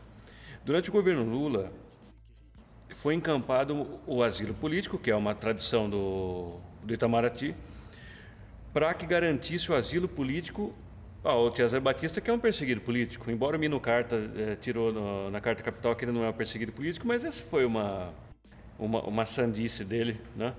Durante 0.63 0.89
o 0.89 0.93
governo 0.93 1.23
Lula, 1.23 1.71
foi 2.95 3.13
encampado 3.13 3.99
o 4.07 4.23
asilo 4.23 4.53
político, 4.53 4.97
que 4.97 5.11
é 5.11 5.15
uma 5.15 5.35
tradição 5.35 5.89
do, 5.89 6.59
do 6.83 6.93
Itamaraty, 6.93 7.55
para 8.73 8.93
que 8.93 9.05
garantisse 9.05 9.71
o 9.71 9.75
asilo 9.75 10.07
político 10.07 10.73
ao 11.23 11.53
Cesar 11.55 11.81
Batista, 11.81 12.21
que 12.21 12.29
é 12.29 12.33
um 12.33 12.39
perseguido 12.39 12.81
político. 12.81 13.29
Embora 13.31 13.57
o 13.57 13.59
Mino 13.59 13.79
Carta 13.79 14.15
é, 14.35 14.55
tirou 14.55 14.93
no, 14.93 15.31
na 15.31 15.41
Carta 15.41 15.63
Capital 15.63 15.95
que 15.95 16.05
ele 16.05 16.11
não 16.11 16.23
é 16.23 16.29
um 16.29 16.33
perseguido 16.33 16.71
político, 16.71 17.07
mas 17.07 17.25
essa 17.25 17.43
foi 17.43 17.65
uma, 17.65 18.13
uma, 18.77 19.01
uma 19.01 19.25
sandice 19.25 19.83
dele, 19.83 20.19
né? 20.35 20.53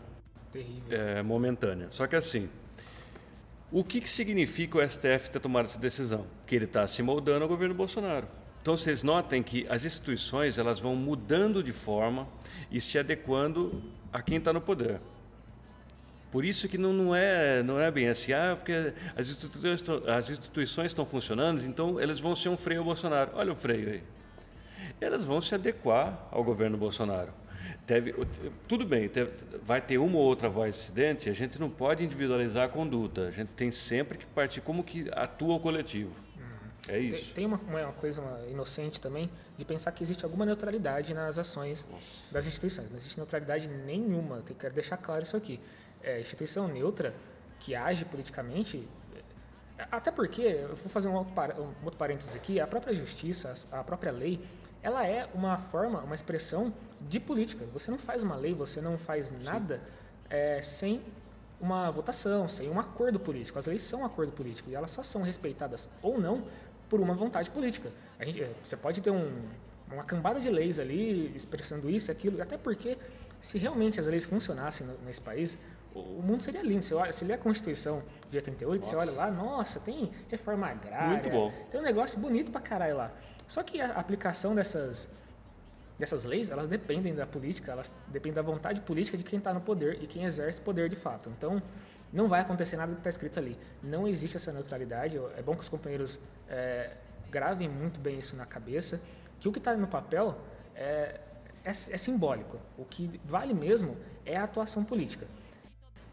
Terrível. 0.50 0.82
É, 0.90 1.22
momentânea. 1.22 1.88
Só 1.90 2.06
que 2.06 2.16
assim, 2.16 2.48
o 3.70 3.82
que, 3.82 4.00
que 4.00 4.08
significa 4.08 4.78
o 4.78 4.88
STF 4.88 5.30
ter 5.30 5.40
tomado 5.40 5.64
essa 5.64 5.78
decisão? 5.78 6.26
Que 6.46 6.54
ele 6.54 6.66
está 6.66 6.86
se 6.86 7.02
moldando 7.02 7.42
ao 7.42 7.48
governo 7.48 7.74
Bolsonaro. 7.74 8.28
Então 8.62 8.76
vocês 8.76 9.02
notem 9.02 9.42
que 9.42 9.66
as 9.68 9.84
instituições 9.84 10.58
elas 10.58 10.80
vão 10.80 10.96
mudando 10.96 11.62
de 11.62 11.72
forma 11.72 12.28
e 12.70 12.80
se 12.80 12.98
adequando 12.98 13.82
a 14.12 14.20
quem 14.22 14.38
está 14.38 14.52
no 14.52 14.60
poder. 14.60 15.00
Por 16.30 16.44
isso 16.44 16.68
que 16.68 16.76
não, 16.76 16.92
não, 16.92 17.14
é, 17.14 17.62
não 17.62 17.80
é 17.80 17.90
bem 17.90 18.08
assim, 18.08 18.32
ah, 18.32 18.54
porque 18.56 18.92
as 19.16 19.28
instituições, 19.28 19.84
as 20.08 20.30
instituições 20.30 20.86
estão 20.86 21.06
funcionando, 21.06 21.62
então 21.64 22.00
eles 22.00 22.18
vão 22.18 22.34
ser 22.34 22.48
um 22.48 22.56
freio 22.56 22.80
ao 22.80 22.84
Bolsonaro. 22.84 23.30
Olha 23.34 23.52
o 23.52 23.56
freio 23.56 23.88
aí. 23.88 24.02
Elas 25.00 25.24
vão 25.24 25.40
se 25.40 25.54
adequar 25.54 26.28
ao 26.30 26.42
governo 26.42 26.76
Bolsonaro. 26.76 27.32
Deve, 27.86 28.14
tudo 28.66 28.84
bem, 28.84 29.08
vai 29.62 29.80
ter 29.80 29.96
uma 29.98 30.18
ou 30.18 30.24
outra 30.24 30.48
voz 30.48 30.74
dissidente, 30.74 31.30
a 31.30 31.32
gente 31.32 31.56
não 31.60 31.70
pode 31.70 32.02
individualizar 32.02 32.64
a 32.64 32.68
conduta, 32.68 33.28
a 33.28 33.30
gente 33.30 33.50
tem 33.50 33.70
sempre 33.70 34.18
que 34.18 34.26
partir 34.26 34.60
como 34.60 34.82
que 34.82 35.08
atua 35.12 35.54
o 35.54 35.60
coletivo. 35.60 36.10
Uhum. 36.36 36.42
É 36.88 36.98
isso. 36.98 37.26
Tem, 37.26 37.34
tem 37.34 37.46
uma, 37.46 37.58
uma, 37.58 37.92
coisa 37.92 38.20
uma 38.20 38.44
inocente 38.48 39.00
também 39.00 39.30
de 39.56 39.64
pensar 39.64 39.92
que 39.92 40.02
existe 40.02 40.24
alguma 40.24 40.44
neutralidade 40.44 41.14
nas 41.14 41.38
ações 41.38 41.86
Nossa. 41.88 42.32
das 42.32 42.46
instituições. 42.48 42.90
Não 42.90 42.96
existe 42.96 43.16
neutralidade 43.18 43.68
nenhuma, 43.68 44.42
tem 44.42 44.56
que 44.56 44.68
deixar 44.70 44.96
claro 44.96 45.22
isso 45.22 45.36
aqui. 45.36 45.60
É, 46.02 46.18
instituição 46.20 46.66
neutra 46.66 47.14
que 47.60 47.76
age 47.76 48.04
politicamente 48.04 48.84
é, 49.78 49.86
até 49.92 50.10
porque, 50.10 50.42
eu 50.42 50.68
vou 50.68 50.88
fazer 50.88 51.08
um 51.08 51.14
outro, 51.14 51.32
um 51.60 51.84
outro 51.84 51.98
parênteses 51.98 52.34
aqui, 52.34 52.58
a 52.58 52.66
própria 52.66 52.94
justiça, 52.94 53.54
a 53.70 53.84
própria 53.84 54.10
lei, 54.10 54.40
ela 54.86 55.04
é 55.04 55.28
uma 55.34 55.58
forma, 55.58 55.98
uma 55.98 56.14
expressão 56.14 56.72
de 57.00 57.18
política. 57.18 57.66
Você 57.72 57.90
não 57.90 57.98
faz 57.98 58.22
uma 58.22 58.36
lei, 58.36 58.54
você 58.54 58.80
não 58.80 58.96
faz 58.96 59.32
nada 59.42 59.80
é, 60.30 60.62
sem 60.62 61.02
uma 61.60 61.90
votação, 61.90 62.46
sem 62.46 62.70
um 62.70 62.78
acordo 62.78 63.18
político. 63.18 63.58
As 63.58 63.66
leis 63.66 63.82
são 63.82 64.02
um 64.02 64.04
acordo 64.04 64.30
político 64.30 64.70
e 64.70 64.76
elas 64.76 64.92
só 64.92 65.02
são 65.02 65.22
respeitadas 65.22 65.88
ou 66.00 66.20
não 66.20 66.44
por 66.88 67.00
uma 67.00 67.14
vontade 67.14 67.50
política. 67.50 67.90
A 68.16 68.24
gente, 68.24 68.40
é, 68.40 68.48
você 68.62 68.76
pode 68.76 69.00
ter 69.00 69.10
um, 69.10 69.28
uma 69.90 70.04
cambada 70.04 70.38
de 70.38 70.48
leis 70.48 70.78
ali 70.78 71.34
expressando 71.34 71.90
isso 71.90 72.12
aquilo, 72.12 72.40
até 72.40 72.56
porque 72.56 72.96
se 73.40 73.58
realmente 73.58 73.98
as 73.98 74.06
leis 74.06 74.24
funcionassem 74.24 74.86
nesse 75.04 75.20
país, 75.20 75.58
o 75.92 76.22
mundo 76.22 76.44
seria 76.44 76.62
lindo. 76.62 76.84
Você, 76.84 76.94
olha, 76.94 77.12
você 77.12 77.24
lê 77.24 77.34
a 77.34 77.38
Constituição 77.38 78.04
de 78.30 78.36
88, 78.36 78.78
nossa. 78.78 78.90
você 78.90 78.96
olha 78.96 79.10
lá, 79.10 79.32
nossa, 79.32 79.80
tem 79.80 80.12
reforma 80.28 80.68
agrária, 80.68 81.28
tem 81.72 81.80
um 81.80 81.82
negócio 81.82 82.20
bonito 82.20 82.52
pra 82.52 82.60
caralho 82.60 82.98
lá. 82.98 83.12
Só 83.48 83.62
que 83.62 83.80
a 83.80 83.92
aplicação 83.92 84.54
dessas, 84.54 85.08
dessas 85.98 86.24
leis, 86.24 86.48
elas 86.48 86.68
dependem 86.68 87.14
da 87.14 87.26
política, 87.26 87.72
elas 87.72 87.92
dependem 88.08 88.34
da 88.34 88.42
vontade 88.42 88.80
política 88.80 89.16
de 89.16 89.24
quem 89.24 89.38
está 89.38 89.52
no 89.54 89.60
poder 89.60 90.02
e 90.02 90.06
quem 90.06 90.24
exerce 90.24 90.60
poder 90.60 90.88
de 90.88 90.96
fato. 90.96 91.30
Então, 91.30 91.62
não 92.12 92.28
vai 92.28 92.40
acontecer 92.40 92.76
nada 92.76 92.92
do 92.92 92.94
que 92.94 93.00
está 93.00 93.10
escrito 93.10 93.38
ali. 93.38 93.56
Não 93.82 94.06
existe 94.06 94.36
essa 94.36 94.52
neutralidade. 94.52 95.20
É 95.36 95.42
bom 95.42 95.54
que 95.54 95.62
os 95.62 95.68
companheiros 95.68 96.18
é, 96.48 96.92
gravem 97.30 97.68
muito 97.68 98.00
bem 98.00 98.18
isso 98.18 98.36
na 98.36 98.46
cabeça, 98.46 99.00
que 99.40 99.48
o 99.48 99.52
que 99.52 99.58
está 99.58 99.76
no 99.76 99.86
papel 99.86 100.36
é, 100.74 101.20
é, 101.64 101.70
é 101.70 101.96
simbólico. 101.96 102.58
O 102.78 102.84
que 102.84 103.20
vale 103.24 103.52
mesmo 103.52 103.96
é 104.24 104.36
a 104.36 104.44
atuação 104.44 104.84
política. 104.84 105.26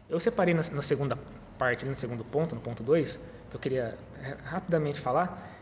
Eu 0.08 0.20
separei 0.20 0.52
na, 0.52 0.62
na 0.72 0.82
segunda 0.82 1.16
parte, 1.58 1.86
no 1.86 1.96
segundo 1.96 2.24
ponto, 2.24 2.54
no 2.54 2.60
ponto 2.60 2.82
2, 2.82 3.16
que 3.50 3.56
eu 3.56 3.60
queria 3.60 3.96
rapidamente 4.44 5.00
falar, 5.00 5.53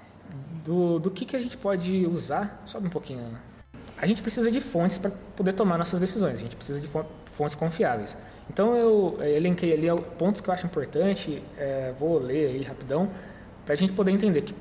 do, 0.64 0.99
do 0.99 1.11
que, 1.11 1.25
que 1.25 1.37
a 1.37 1.38
gente 1.38 1.57
pode 1.57 2.07
usar, 2.07 2.62
sobe 2.64 2.87
um 2.87 2.90
pouquinho. 2.90 3.23
A 3.97 4.07
gente 4.07 4.23
precisa 4.23 4.51
de 4.51 4.61
fontes 4.61 4.99
para 4.99 5.11
poder 5.37 5.53
tomar 5.53 5.79
nossas 5.79 6.01
decisões, 6.01 6.35
a 6.35 6.38
gente 6.38 6.57
precisa 6.57 6.81
de 6.81 6.88
fontes 7.27 7.55
confiáveis. 7.55 8.16
Então 8.51 8.75
eu 8.77 9.18
elenquei 9.23 9.73
ali 9.73 9.87
pontos 10.18 10.40
que 10.40 10.49
eu 10.49 10.55
acho 10.55 10.66
importante, 10.66 11.42
é, 11.57 11.92
vou 11.99 12.18
ler 12.18 12.49
aí 12.49 12.62
rapidão, 12.62 13.09
para 13.64 13.75
a 13.75 13.77
gente 13.77 13.92
poder 13.92 14.11
entender 14.11 14.42
que, 14.42 14.55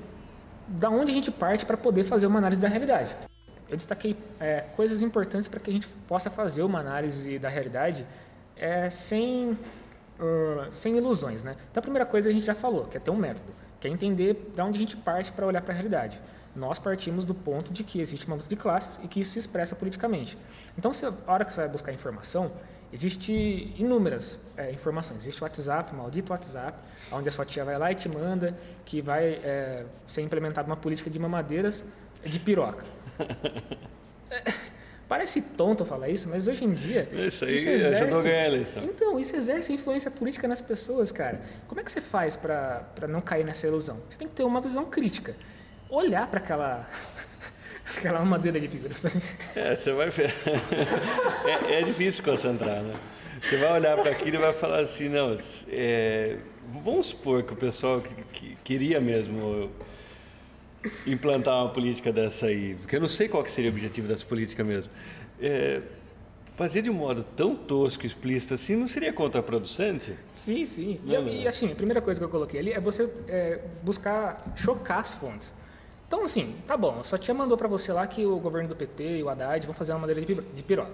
da 0.68 0.90
onde 0.90 1.12
a 1.12 1.14
gente 1.14 1.32
parte 1.32 1.66
para 1.66 1.76
poder 1.76 2.04
fazer 2.04 2.28
uma 2.28 2.38
análise 2.38 2.62
da 2.62 2.68
realidade. 2.68 3.16
Eu 3.70 3.76
destaquei 3.76 4.16
é, 4.40 4.66
coisas 4.76 5.02
importantes 5.02 5.48
para 5.48 5.60
que 5.60 5.70
a 5.70 5.74
gente 5.74 5.88
possa 6.08 6.30
fazer 6.30 6.62
uma 6.62 6.80
análise 6.80 7.40
da 7.40 7.50
realidade 7.50 8.06
é, 8.56 8.90
sem 8.90 9.58
uh, 10.22 10.68
sem 10.72 10.96
ilusões, 10.96 11.44
né? 11.44 11.56
Então 11.72 11.82
a 11.82 11.82
primeira 11.82 12.06
coisa 12.06 12.30
a 12.30 12.32
gente 12.32 12.46
já 12.46 12.56
falou, 12.56 12.86
que 12.86 12.98
é 12.98 13.00
ter 13.00 13.12
um 13.12 13.16
método, 13.16 13.52
que 13.82 13.88
é 13.88 13.92
entender 13.92 14.52
de 14.56 14.62
onde 14.62 14.78
a 14.78 14.80
gente 14.80 14.96
parte 14.96 15.32
para 15.32 15.46
olhar 15.46 15.62
para 15.62 15.74
a 15.74 15.76
realidade. 15.76 16.22
Nós 16.56 16.78
partimos 16.78 17.26
do 17.26 17.34
ponto 17.34 17.74
de 17.74 17.84
que 17.84 18.00
existe 18.00 18.28
uma 18.28 18.36
luta 18.36 18.48
de 18.48 18.56
classes 18.56 19.00
e 19.04 19.08
que 19.08 19.20
isso 19.20 19.32
se 19.32 19.40
expressa 19.40 19.76
politicamente. 19.76 20.38
Então, 20.78 20.94
se, 20.94 21.06
a 21.06 21.14
hora 21.28 21.44
que 21.44 21.52
você 21.52 21.62
vai 21.62 21.70
buscar 21.70 21.92
informação, 21.92 22.52
existe 22.94 23.74
inúmeras 23.78 24.40
é, 24.56 24.72
informações. 24.72 25.22
Existe 25.22 25.42
o 25.42 25.46
WhatsApp, 25.46 25.94
o 25.94 25.96
maldito 25.96 26.32
WhatsApp, 26.32 26.78
onde 27.12 27.28
a 27.28 27.32
sua 27.32 27.46
tia 27.46 27.66
vai 27.66 27.78
lá 27.78 27.92
e 27.92 27.96
te 27.96 28.08
manda 28.08 28.56
que 28.86 29.02
vai 29.02 29.40
é, 29.44 29.86
ser 30.06 30.22
implementada 30.22 30.68
uma 30.68 30.78
política 30.78 31.10
de 31.10 31.18
mamadeiras 31.18 31.84
de 32.24 32.40
piroca. 32.40 32.86
Parece 35.12 35.42
tonto 35.42 35.84
falar 35.84 36.08
isso, 36.08 36.30
mas 36.30 36.48
hoje 36.48 36.64
em 36.64 36.72
dia. 36.72 37.06
Isso 37.12 37.44
aí 37.44 37.56
isso 37.56 37.68
exerce, 37.68 37.96
ajudou 37.96 38.20
a 38.20 38.24
ganhar 38.24 38.44
a 38.44 38.48
eleição. 38.48 38.84
Então, 38.86 39.20
isso 39.20 39.36
exerce 39.36 39.74
influência 39.74 40.10
política 40.10 40.48
nas 40.48 40.62
pessoas, 40.62 41.12
cara. 41.12 41.42
Como 41.68 41.82
é 41.82 41.84
que 41.84 41.92
você 41.92 42.00
faz 42.00 42.38
para 42.38 43.10
não 43.10 43.20
cair 43.20 43.44
nessa 43.44 43.68
ilusão? 43.68 44.02
Você 44.08 44.18
tem 44.18 44.26
que 44.30 44.34
ter 44.36 44.44
uma 44.44 44.62
visão 44.62 44.86
crítica 44.86 45.36
olhar 45.90 46.28
para 46.28 46.40
aquela 46.40 46.90
aquela 47.94 48.24
madeira 48.24 48.58
de 48.58 48.70
figura. 48.70 48.96
É, 49.54 49.76
você 49.76 49.92
vai 49.92 50.10
ver. 50.10 50.34
é, 51.68 51.80
é, 51.80 51.82
difícil 51.82 52.24
concentrar, 52.24 52.82
né? 52.82 52.96
Você 53.44 53.58
vai 53.58 53.74
olhar 53.74 53.98
para 53.98 54.12
aquilo 54.12 54.38
e 54.38 54.40
vai 54.40 54.54
falar 54.54 54.80
assim, 54.80 55.10
não, 55.10 55.36
é, 55.68 56.38
vamos 56.86 57.08
supor 57.08 57.44
que 57.44 57.52
o 57.52 57.58
pessoal 57.58 58.00
que, 58.00 58.16
que 58.32 58.58
queria 58.64 59.02
mesmo 59.02 59.70
implantar 61.06 61.64
uma 61.64 61.70
política 61.70 62.12
dessa 62.12 62.48
aí, 62.48 62.76
porque 62.76 62.96
eu 62.96 63.00
não 63.00 63.08
sei 63.08 63.28
qual 63.28 63.46
seria 63.48 63.70
o 63.70 63.74
objetivo 63.74 64.08
dessa 64.08 64.26
política 64.26 64.64
mesmo. 64.64 64.90
É, 65.40 65.82
fazer 66.56 66.82
de 66.82 66.90
um 66.90 66.94
modo 66.94 67.24
tão 67.24 67.56
tosco, 67.56 68.06
explícito 68.06 68.54
assim, 68.54 68.76
não 68.76 68.88
seria 68.88 69.12
contraproducente? 69.12 70.16
Sim, 70.34 70.66
sim. 70.66 71.00
E, 71.06 71.42
e, 71.42 71.48
assim, 71.48 71.72
a 71.72 71.76
primeira 71.76 72.02
coisa 72.02 72.20
que 72.20 72.24
eu 72.24 72.30
coloquei 72.30 72.60
ali 72.60 72.72
é 72.72 72.80
você 72.80 73.12
é, 73.28 73.60
buscar 73.84 74.54
chocar 74.56 75.00
as 75.00 75.14
fontes. 75.14 75.54
Então, 76.08 76.26
assim, 76.26 76.56
tá 76.68 76.76
bom, 76.76 77.00
a 77.00 77.04
sua 77.04 77.18
tia 77.18 77.34
mandou 77.34 77.58
para 77.58 77.68
você 77.68 77.94
lá 77.94 78.06
que 78.06 78.26
o 78.26 78.38
governo 78.38 78.68
do 78.68 78.76
PT 78.76 79.20
e 79.20 79.24
o 79.24 79.30
Haddad 79.30 79.66
vão 79.66 79.74
fazer 79.74 79.94
uma 79.94 80.00
madeira 80.00 80.22
de 80.22 80.64
piroca. 80.64 80.92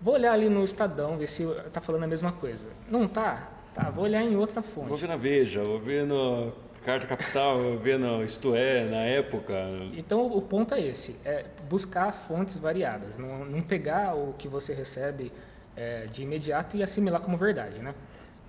Vou 0.00 0.14
olhar 0.14 0.32
ali 0.32 0.48
no 0.48 0.62
Estadão, 0.62 1.16
ver 1.16 1.28
se 1.28 1.46
tá 1.72 1.80
falando 1.80 2.02
a 2.04 2.06
mesma 2.06 2.32
coisa. 2.32 2.66
Não 2.88 3.08
tá? 3.08 3.48
Tá, 3.74 3.88
vou 3.88 4.04
olhar 4.04 4.22
em 4.22 4.36
outra 4.36 4.60
fonte. 4.60 4.88
Vou 4.88 4.96
ver 4.98 5.08
na 5.08 5.16
Veja, 5.16 5.62
vou 5.62 5.78
ver 5.78 6.04
no 6.04 6.52
Carta 6.84 7.06
Capital, 7.06 7.58
no 7.58 8.24
Isto 8.24 8.54
É, 8.54 8.84
na 8.84 8.98
época. 8.98 9.54
Então, 9.96 10.26
o 10.26 10.42
ponto 10.42 10.74
é 10.74 10.80
esse, 10.80 11.16
é 11.24 11.44
buscar 11.68 12.12
fontes 12.12 12.58
variadas, 12.58 13.18
não, 13.18 13.44
não 13.44 13.62
pegar 13.62 14.14
o 14.14 14.34
que 14.36 14.48
você 14.48 14.74
recebe 14.74 15.32
é, 15.76 16.06
de 16.06 16.22
imediato 16.22 16.76
e 16.76 16.82
assimilar 16.82 17.20
como 17.20 17.36
verdade, 17.36 17.78
né? 17.78 17.94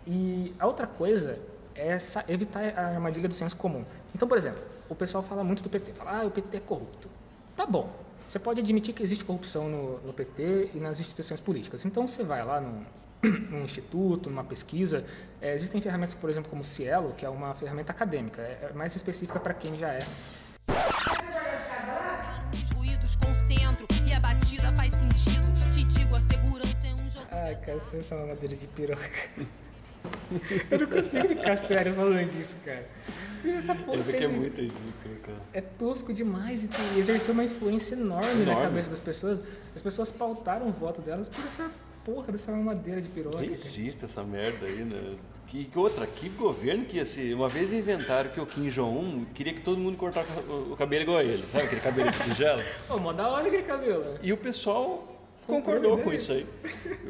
E 0.06 0.54
a 0.60 0.68
outra 0.68 0.88
coisa 0.88 1.40
é 1.76 1.98
evitar 2.28 2.74
a 2.78 2.88
armadilha 2.88 3.28
do 3.28 3.34
senso 3.34 3.56
comum. 3.56 3.86
Então, 4.14 4.28
por 4.28 4.38
exemplo, 4.38 4.62
o 4.90 4.96
pessoal 4.96 5.24
fala 5.24 5.44
muito 5.44 5.64
do 5.64 5.70
PT, 5.70 5.94
fala, 5.94 6.22
ah, 6.22 6.26
o 6.26 6.32
PT 6.32 6.58
é 6.58 6.60
corrupto. 6.60 7.10
Tá 7.56 7.66
bom, 7.66 7.90
você 8.28 8.40
pode 8.40 8.60
admitir 8.60 8.94
que 8.94 9.04
existe 9.04 9.24
corrupção 9.24 9.70
no, 9.70 10.00
no 10.00 10.14
PT 10.14 10.72
e 10.74 10.78
nas 10.78 11.00
instituições 11.00 11.40
políticas. 11.40 11.86
Então, 11.86 12.08
você 12.08 12.24
vai 12.24 12.44
lá 12.44 12.60
num, 12.60 12.84
num 13.24 13.64
instituto, 13.64 14.30
numa 14.30 14.44
pesquisa, 14.44 15.06
é, 15.42 15.54
existem 15.54 15.82
ferramentas, 15.82 16.14
por 16.14 16.30
exemplo, 16.30 16.50
como 16.50 16.62
o 16.62 16.66
Cielo, 16.66 17.14
que 17.18 17.26
é 17.26 17.30
uma 17.30 17.54
ferramenta 17.54 17.92
acadêmica, 17.92 18.42
é, 18.42 18.70
é 18.70 18.74
mais 18.74 18.96
específica 18.96 19.40
para 19.40 19.54
quem 19.54 19.78
já 19.78 19.90
é. 19.90 20.00
É. 27.32 27.48
Ai, 27.48 27.56
cara, 27.58 27.80
você 27.80 28.14
é 28.14 28.18
uma 28.18 28.28
madeira 28.28 28.56
de 28.56 28.68
piroca. 28.68 29.10
Eu 30.70 30.80
não 30.80 30.88
consigo 30.88 31.28
ficar 31.30 31.56
sério 31.58 31.94
falando 31.94 32.30
disso, 32.30 32.56
cara. 32.66 32.88
Essa 33.46 33.76
porra 33.76 34.04
tem... 34.04 34.16
que 34.16 34.24
é 34.24 34.28
muito 34.28 34.60
ridículo, 34.60 35.20
cara. 35.22 35.38
É 35.54 35.62
tosco 35.62 36.14
demais 36.14 36.64
e 36.64 37.00
exerceu 37.00 37.34
uma 37.34 37.44
influência 37.44 37.96
enorme, 37.96 38.42
enorme, 38.42 38.46
na 38.46 38.56
cabeça 38.56 38.90
das 38.90 39.00
pessoas. 39.00 39.42
As 39.76 39.82
pessoas 39.82 40.12
pautaram 40.12 40.68
o 40.68 40.72
voto 40.72 41.02
delas 41.02 41.30
por 41.30 41.46
essa 41.46 41.70
porra 42.04 42.32
dessa 42.32 42.52
madeira 42.52 43.02
de 43.02 43.08
piroca. 43.08 43.40
Nem 43.40 43.52
existe 43.52 44.06
essa 44.06 44.24
merda 44.24 44.66
aí, 44.66 44.84
né? 44.84 45.16
Que, 45.48 45.66
que 45.66 45.78
outra, 45.78 46.08
que 46.08 46.30
governo 46.30 46.86
que 46.86 46.98
ia 46.98 47.06
ser? 47.06 47.34
Uma 47.34 47.48
vez 47.48 47.72
inventaram 47.72 48.30
que 48.32 48.40
o 48.40 48.46
Kim 48.46 48.70
Jong-un 48.70 49.26
queria 49.34 49.54
que 49.54 49.62
todo 49.62 49.78
mundo 49.78 49.98
cortasse 49.98 50.28
o, 50.50 50.76
cabelo 50.76 51.04
igual 51.04 51.18
a 51.20 51.24
ele, 51.24 51.44
sabe 51.52 51.66
aquele 51.66 51.82
cabelo 51.82 52.12
de 52.12 52.20
tigela? 52.20 52.64
Pô, 52.88 52.98
mó 52.98 53.14
da 53.14 53.28
hora 53.28 53.48
aquele 53.48 53.64
cabelo. 53.64 54.18
E 54.22 54.34
o 54.34 54.38
pessoal 54.38 55.14
concordou 55.46 55.98
com 56.00 56.12
isso 56.12 56.32
aí. 56.32 56.48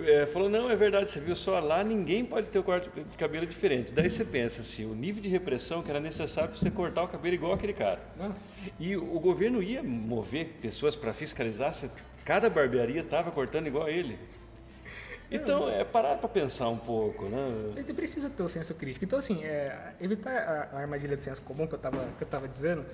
É, 0.05 0.25
falou, 0.25 0.49
não, 0.49 0.69
é 0.69 0.75
verdade, 0.75 1.09
você 1.09 1.19
viu 1.19 1.35
só 1.35 1.59
lá, 1.59 1.83
ninguém 1.83 2.25
pode 2.25 2.47
ter 2.47 2.59
o 2.59 2.63
corte 2.63 2.89
de 2.89 3.17
cabelo 3.17 3.45
diferente. 3.45 3.93
Daí 3.93 4.09
você 4.09 4.25
pensa 4.25 4.61
assim, 4.61 4.85
o 4.85 4.93
nível 4.93 5.21
de 5.21 5.29
repressão 5.29 5.81
que 5.81 5.89
era 5.89 5.99
necessário 5.99 6.49
para 6.49 6.59
você 6.59 6.69
cortar 6.69 7.03
o 7.03 7.07
cabelo 7.07 7.35
igual 7.35 7.53
aquele 7.53 7.73
cara. 7.73 8.01
Nossa. 8.17 8.57
E 8.79 8.97
o 8.97 9.19
governo 9.19 9.63
ia 9.63 9.81
mover 9.81 10.57
pessoas 10.61 10.95
para 10.95 11.13
fiscalizar 11.13 11.73
se 11.73 11.89
cada 12.25 12.49
barbearia 12.49 13.01
estava 13.01 13.31
cortando 13.31 13.67
igual 13.67 13.85
a 13.85 13.91
ele. 13.91 14.17
Então, 15.31 15.69
é 15.69 15.83
parar 15.83 16.17
para 16.17 16.29
pensar 16.29 16.69
um 16.69 16.77
pouco, 16.77 17.25
né? 17.25 17.73
Ele 17.75 17.93
precisa 17.93 18.29
ter 18.29 18.43
o 18.43 18.49
senso 18.49 18.75
crítico. 18.75 19.03
Então, 19.03 19.17
assim, 19.17 19.43
é, 19.43 19.93
evitar 19.99 20.69
a, 20.73 20.77
armadilha 20.77 21.17
do 21.17 21.23
senso 21.23 21.41
comum 21.41 21.65
que 21.65 21.73
eu 21.73 21.79
estava 22.21 22.47
dizendo 22.47 22.85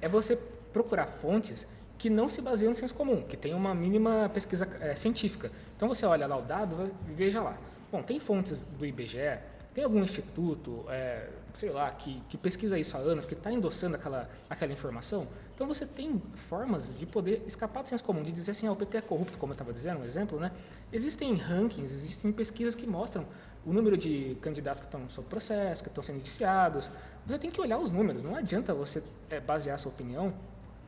é 0.00 0.08
você 0.08 0.36
procurar 0.72 1.06
fontes 1.06 1.66
que 1.98 2.10
não 2.10 2.28
se 2.28 2.42
baseiam 2.42 2.70
no 2.70 2.76
senso 2.76 2.94
comum, 2.94 3.22
que 3.22 3.36
tem 3.36 3.54
uma 3.54 3.74
mínima 3.74 4.30
pesquisa 4.32 4.68
é, 4.80 4.96
científica. 4.96 5.52
Então 5.76 5.86
você 5.86 6.04
olha 6.04 6.26
lá 6.26 6.36
o 6.36 6.42
dado 6.42 6.90
e 7.08 7.12
veja 7.12 7.40
lá. 7.40 7.56
Bom, 7.92 8.02
tem 8.02 8.18
fontes 8.18 8.64
do 8.64 8.84
IBGE, 8.84 9.38
tem 9.74 9.84
algum 9.84 10.02
instituto, 10.02 10.84
é, 10.88 11.28
sei 11.54 11.70
lá, 11.70 11.90
que, 11.90 12.20
que 12.28 12.36
pesquisa 12.36 12.78
isso 12.78 12.96
há 12.96 13.00
anos, 13.00 13.24
que 13.24 13.34
está 13.34 13.50
endossando 13.50 13.96
aquela, 13.96 14.28
aquela 14.48 14.72
informação. 14.72 15.26
Então 15.54 15.66
você 15.66 15.86
tem 15.86 16.20
formas 16.48 16.98
de 16.98 17.06
poder 17.06 17.42
escapar 17.46 17.82
do 17.82 17.88
senso 17.88 18.04
comum, 18.04 18.22
de 18.22 18.32
dizer 18.32 18.50
assim, 18.50 18.66
ah, 18.66 18.72
o 18.72 18.76
PT 18.76 18.98
é 18.98 19.00
corrupto, 19.00 19.38
como 19.38 19.52
eu 19.52 19.54
estava 19.54 19.72
dizendo, 19.72 20.00
um 20.00 20.04
exemplo, 20.04 20.38
né? 20.38 20.50
Existem 20.92 21.34
rankings, 21.34 21.92
existem 21.92 22.32
pesquisas 22.32 22.74
que 22.74 22.86
mostram 22.86 23.26
o 23.64 23.72
número 23.72 23.96
de 23.96 24.36
candidatos 24.40 24.80
que 24.80 24.86
estão 24.86 25.08
sob 25.08 25.26
processo, 25.28 25.82
que 25.82 25.88
estão 25.88 26.02
sendo 26.02 26.16
indiciados. 26.16 26.90
Você 27.26 27.38
tem 27.38 27.50
que 27.50 27.60
olhar 27.60 27.78
os 27.78 27.90
números, 27.90 28.22
não 28.22 28.36
adianta 28.36 28.74
você 28.74 29.02
é, 29.30 29.40
basear 29.40 29.78
sua 29.78 29.92
opinião 29.92 30.34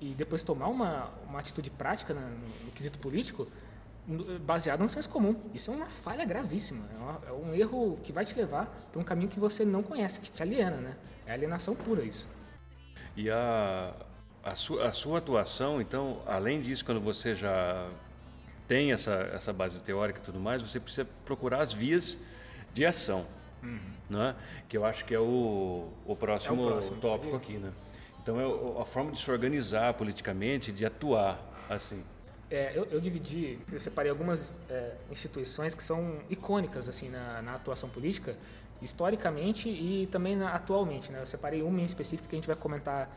e 0.01 0.09
depois 0.09 0.43
tomar 0.43 0.69
uma, 0.69 1.11
uma 1.27 1.39
atitude 1.39 1.71
prática 1.71 2.13
no, 2.13 2.21
no 2.21 2.73
quesito 2.73 2.99
político 2.99 3.47
baseado 4.43 4.81
no 4.81 4.89
senso 4.89 5.09
comum. 5.09 5.35
Isso 5.55 5.71
é 5.71 5.75
uma 5.75 5.87
falha 5.87 6.25
gravíssima. 6.25 6.85
É, 6.93 6.97
uma, 6.99 7.21
é, 7.27 7.33
um 7.33 7.55
erro 7.55 7.99
que 8.03 8.13
vai 8.13 8.25
te 8.25 8.35
levar 8.35 8.67
para 8.93 9.01
um 9.01 9.05
caminho 9.05 9.29
que 9.29 9.41
você 9.41 9.65
não 9.65 9.83
conhece, 9.83 10.21
que 10.21 10.31
te 10.31 10.43
aliena, 10.43 10.77
né? 10.77 10.97
É 11.27 11.33
alienação 11.33 11.75
pura 11.75 12.03
isso. 12.03 12.29
E 13.17 13.31
a, 13.31 13.93
a, 14.43 14.55
sua, 14.55 14.87
a 14.87 14.93
sua 14.93 15.19
atuação, 15.19 15.81
então, 15.81 16.21
além 16.27 16.61
disso, 16.61 16.85
quando 16.85 17.01
você 17.01 17.35
já 17.35 17.89
tem 18.69 18.93
essa, 18.93 19.13
essa 19.33 19.53
base 19.53 19.81
teórica 19.81 20.19
e 20.19 20.23
tudo 20.23 20.41
mais, 20.41 20.63
você 20.63 20.79
precisa 20.81 21.07
procurar 21.25 21.61
as 21.61 21.73
vias 21.73 22.19
de 22.73 22.85
ação. 22.85 23.27
Uhum. 23.63 23.79
Né? 24.11 24.35
Que 24.69 24.77
eu 24.77 24.85
acho 24.85 25.05
que 25.05 25.15
é 25.15 25.19
o, 25.19 25.89
o 26.05 26.17
próximo, 26.17 26.63
é 26.63 26.67
o 26.67 26.71
próximo 26.73 26.97
tópico 26.99 27.37
aqui, 27.37 27.55
né? 27.55 27.73
Então 28.23 28.41
é 28.41 28.81
a 28.81 28.85
forma 28.87 29.13
de 29.13 29.21
se 29.21 29.31
organizar 29.31 29.93
politicamente, 29.95 30.73
de 30.73 30.85
atuar 30.85 31.39
assim. 31.69 32.03
É, 32.55 32.71
eu, 32.73 32.85
eu, 32.85 33.01
dividi, 33.01 33.59
eu 33.73 33.81
separei 33.81 34.09
algumas 34.09 34.61
é, 34.71 34.93
instituições 35.11 35.75
que 35.75 35.83
são 35.83 36.21
icônicas 36.31 36.89
assim 36.89 37.09
na, 37.09 37.43
na, 37.43 37.55
atuação 37.57 37.89
política, 37.89 38.37
historicamente 38.81 39.69
e 39.69 40.07
também 40.13 40.37
na, 40.37 40.55
atualmente. 40.55 41.11
Né? 41.11 41.21
Eu 41.21 41.27
separei 41.27 41.63
uma 41.63 41.81
em 41.81 41.85
específico 41.85 42.29
que 42.29 42.37
a 42.37 42.39
gente 42.39 42.47
vai 42.47 42.55
comentar 42.55 43.11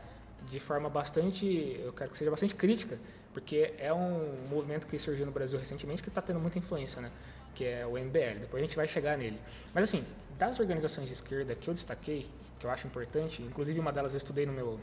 de 0.50 0.58
forma 0.58 0.90
bastante, 0.90 1.46
eu 1.84 1.92
quero 1.92 2.10
que 2.10 2.18
seja 2.18 2.32
bastante 2.32 2.56
crítica, 2.56 2.98
porque 3.32 3.74
é 3.78 3.92
um 3.94 4.48
movimento 4.50 4.88
que 4.88 4.98
surgiu 4.98 5.24
no 5.24 5.30
Brasil 5.30 5.56
recentemente 5.56 6.02
que 6.02 6.08
está 6.08 6.20
tendo 6.20 6.40
muita 6.40 6.58
influência, 6.58 7.00
né? 7.00 7.08
que 7.54 7.64
é 7.64 7.86
o 7.86 7.92
MBL. 7.92 8.40
Depois 8.40 8.60
a 8.60 8.66
gente 8.66 8.74
vai 8.74 8.88
chegar 8.88 9.16
nele. 9.16 9.38
Mas 9.72 9.84
assim, 9.84 10.04
das 10.36 10.58
organizações 10.58 11.06
de 11.06 11.12
esquerda 11.12 11.54
que 11.54 11.68
eu 11.68 11.74
destaquei, 11.74 12.28
que 12.58 12.66
eu 12.66 12.70
acho 12.72 12.88
importante, 12.88 13.40
inclusive 13.40 13.78
uma 13.78 13.92
delas 13.92 14.14
eu 14.14 14.18
estudei 14.18 14.46
no 14.46 14.52
meu 14.52 14.80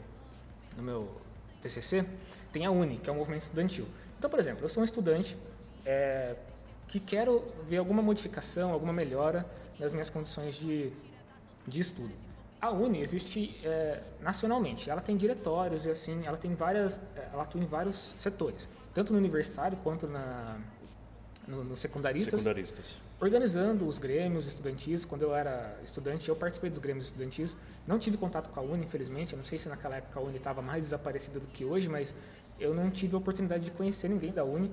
no 0.78 0.82
meu 0.82 1.10
TCC, 1.60 2.06
tem 2.52 2.64
a 2.64 2.70
UNI, 2.70 2.98
que 2.98 3.10
é 3.10 3.12
um 3.12 3.16
movimento 3.16 3.42
estudantil. 3.42 3.86
Então, 4.18 4.30
por 4.30 4.38
exemplo, 4.38 4.64
eu 4.64 4.68
sou 4.68 4.82
um 4.82 4.84
estudante 4.84 5.36
é, 5.84 6.34
que 6.88 7.00
quero 7.00 7.44
ver 7.68 7.78
alguma 7.78 8.02
modificação, 8.02 8.72
alguma 8.72 8.92
melhora 8.92 9.46
nas 9.78 9.92
minhas 9.92 10.10
condições 10.10 10.56
de, 10.56 10.92
de 11.66 11.80
estudo. 11.80 12.12
A 12.60 12.70
Uni 12.70 13.00
existe 13.00 13.60
é, 13.62 14.00
nacionalmente, 14.20 14.88
ela 14.88 15.00
tem 15.00 15.16
diretórios 15.16 15.84
e 15.84 15.90
assim, 15.90 16.26
ela 16.26 16.36
tem 16.36 16.54
várias, 16.54 16.98
é, 17.14 17.28
ela 17.32 17.42
atua 17.42 17.60
em 17.60 17.66
vários 17.66 18.14
setores, 18.16 18.66
tanto 18.94 19.12
no 19.12 19.18
universitário 19.18 19.76
quanto 19.84 20.06
na, 20.06 20.58
no, 21.46 21.62
no 21.62 21.76
secundaristas, 21.76 22.40
secundaristas, 22.40 22.96
organizando 23.20 23.86
os 23.86 23.98
grêmios 23.98 24.48
estudantis. 24.48 25.04
Quando 25.04 25.22
eu 25.22 25.34
era 25.34 25.78
estudante, 25.84 26.28
eu 26.28 26.34
participei 26.34 26.70
dos 26.70 26.78
grêmios 26.78 27.06
estudantis. 27.06 27.56
Não 27.86 27.98
tive 27.98 28.16
contato 28.16 28.50
com 28.50 28.58
a 28.58 28.62
Uni, 28.62 28.84
infelizmente. 28.84 29.34
Eu 29.34 29.36
não 29.36 29.44
sei 29.44 29.58
se 29.58 29.68
naquela 29.68 29.96
época 29.96 30.18
a 30.18 30.22
Uni 30.22 30.36
estava 30.36 30.60
mais 30.60 30.84
desaparecida 30.84 31.38
do 31.38 31.46
que 31.46 31.64
hoje, 31.64 31.88
mas 31.88 32.12
eu 32.58 32.74
não 32.74 32.90
tive 32.90 33.14
a 33.14 33.18
oportunidade 33.18 33.64
de 33.64 33.70
conhecer 33.70 34.08
ninguém 34.08 34.32
da 34.32 34.44
Uni 34.44 34.70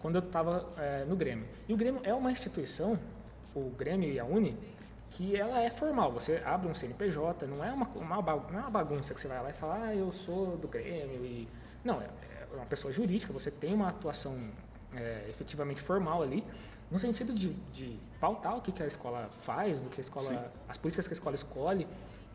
quando 0.00 0.16
eu 0.16 0.22
estava 0.22 0.66
é, 0.78 1.04
no 1.04 1.16
Grêmio. 1.16 1.46
E 1.68 1.72
o 1.72 1.76
Grêmio 1.76 2.00
é 2.04 2.14
uma 2.14 2.30
instituição, 2.30 2.98
o 3.54 3.70
Grêmio 3.70 4.08
e 4.10 4.18
a 4.18 4.24
Uni, 4.24 4.56
que 5.10 5.36
ela 5.36 5.60
é 5.60 5.70
formal. 5.70 6.12
Você 6.12 6.42
abre 6.44 6.68
um 6.68 6.74
CNPJ, 6.74 7.46
não 7.46 7.64
é 7.64 7.72
uma, 7.72 7.88
uma, 7.88 8.22
não 8.22 8.58
é 8.58 8.62
uma 8.62 8.70
bagunça 8.70 9.14
que 9.14 9.20
você 9.20 9.28
vai 9.28 9.42
lá 9.42 9.50
e 9.50 9.52
fala, 9.52 9.86
ah, 9.86 9.94
eu 9.94 10.10
sou 10.12 10.56
do 10.56 10.68
Grêmio. 10.68 11.24
E... 11.24 11.48
Não, 11.84 12.00
é, 12.00 12.06
é 12.52 12.56
uma 12.56 12.66
pessoa 12.66 12.92
jurídica, 12.92 13.32
você 13.32 13.50
tem 13.50 13.74
uma 13.74 13.88
atuação 13.88 14.36
é, 14.94 15.26
efetivamente 15.28 15.80
formal 15.80 16.22
ali, 16.22 16.44
no 16.90 16.98
sentido 16.98 17.34
de, 17.34 17.52
de 17.72 17.98
pautar 18.20 18.56
o 18.56 18.60
que, 18.60 18.70
que 18.70 18.82
a 18.82 18.86
escola 18.86 19.28
faz, 19.42 19.80
do 19.80 19.90
que 19.90 20.00
a 20.00 20.02
escola, 20.02 20.28
Sim. 20.28 20.38
as 20.68 20.76
políticas 20.76 21.06
que 21.06 21.12
a 21.12 21.16
escola 21.16 21.34
escolhe, 21.34 21.86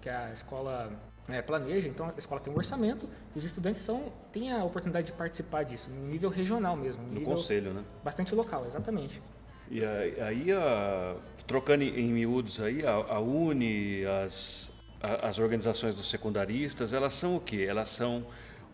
que 0.02 0.10
a 0.10 0.32
escola 0.34 0.92
é, 1.32 1.42
planeja. 1.42 1.88
Então 1.88 2.08
a 2.08 2.14
escola 2.18 2.40
tem 2.42 2.52
um 2.52 2.58
orçamento 2.58 3.08
e 3.36 3.40
os 3.40 3.46
estudantes 3.46 3.82
são, 3.82 4.12
têm 4.32 4.52
a 4.52 4.64
oportunidade 4.64 5.08
de 5.08 5.14
participar 5.14 5.64
disso, 5.64 5.90
no 5.90 6.08
nível 6.08 6.30
regional 6.30 6.76
mesmo. 6.76 7.04
No, 7.08 7.22
conselho, 7.22 7.74
né? 7.74 7.84
Bastante 8.04 8.34
local, 8.36 8.66
exatamente. 8.66 9.22
E 9.70 9.84
aí, 9.86 10.52
a, 10.52 11.16
trocando 11.48 11.84
em 11.84 12.12
miúdos 12.12 12.60
aí, 12.60 12.86
a, 12.86 12.92
a 12.92 13.20
Uni, 13.20 14.04
as, 14.06 14.72
as 15.02 15.40
organizações 15.40 15.96
dos 15.96 16.10
secundaristas, 16.10 16.94
elas 16.94 17.14
são 17.14 17.38
o 17.38 17.40
quê? 17.40 17.66
Elas 17.68 17.88
são 17.90 18.26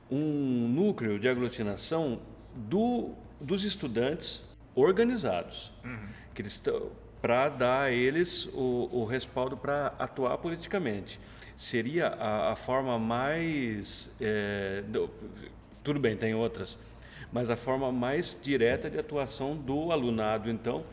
um 0.09 0.67
núcleo 0.67 1.19
de 1.19 1.27
aglutinação 1.27 2.19
do, 2.55 3.13
dos 3.39 3.63
estudantes 3.63 4.43
organizados, 4.73 5.71
uhum. 5.83 6.07
que 6.33 6.41
eles 6.41 6.61
para 7.21 7.49
dar 7.49 7.83
a 7.83 7.91
eles 7.91 8.45
o, 8.53 8.89
o 8.91 9.05
respaldo 9.05 9.57
para 9.57 9.93
atuar 9.99 10.37
politicamente. 10.37 11.19
Seria 11.55 12.07
a, 12.07 12.51
a 12.51 12.55
forma 12.55 12.99
mais. 12.99 14.13
É, 14.21 14.83
do, 14.87 15.09
tudo 15.83 15.99
bem, 15.99 16.17
tem 16.17 16.35
outras, 16.35 16.77
mas 17.31 17.49
a 17.49 17.55
forma 17.55 17.91
mais 17.91 18.37
direta 18.41 18.89
de 18.89 18.99
atuação 18.99 19.55
do 19.55 19.91
alunado, 19.91 20.49
então, 20.49 20.83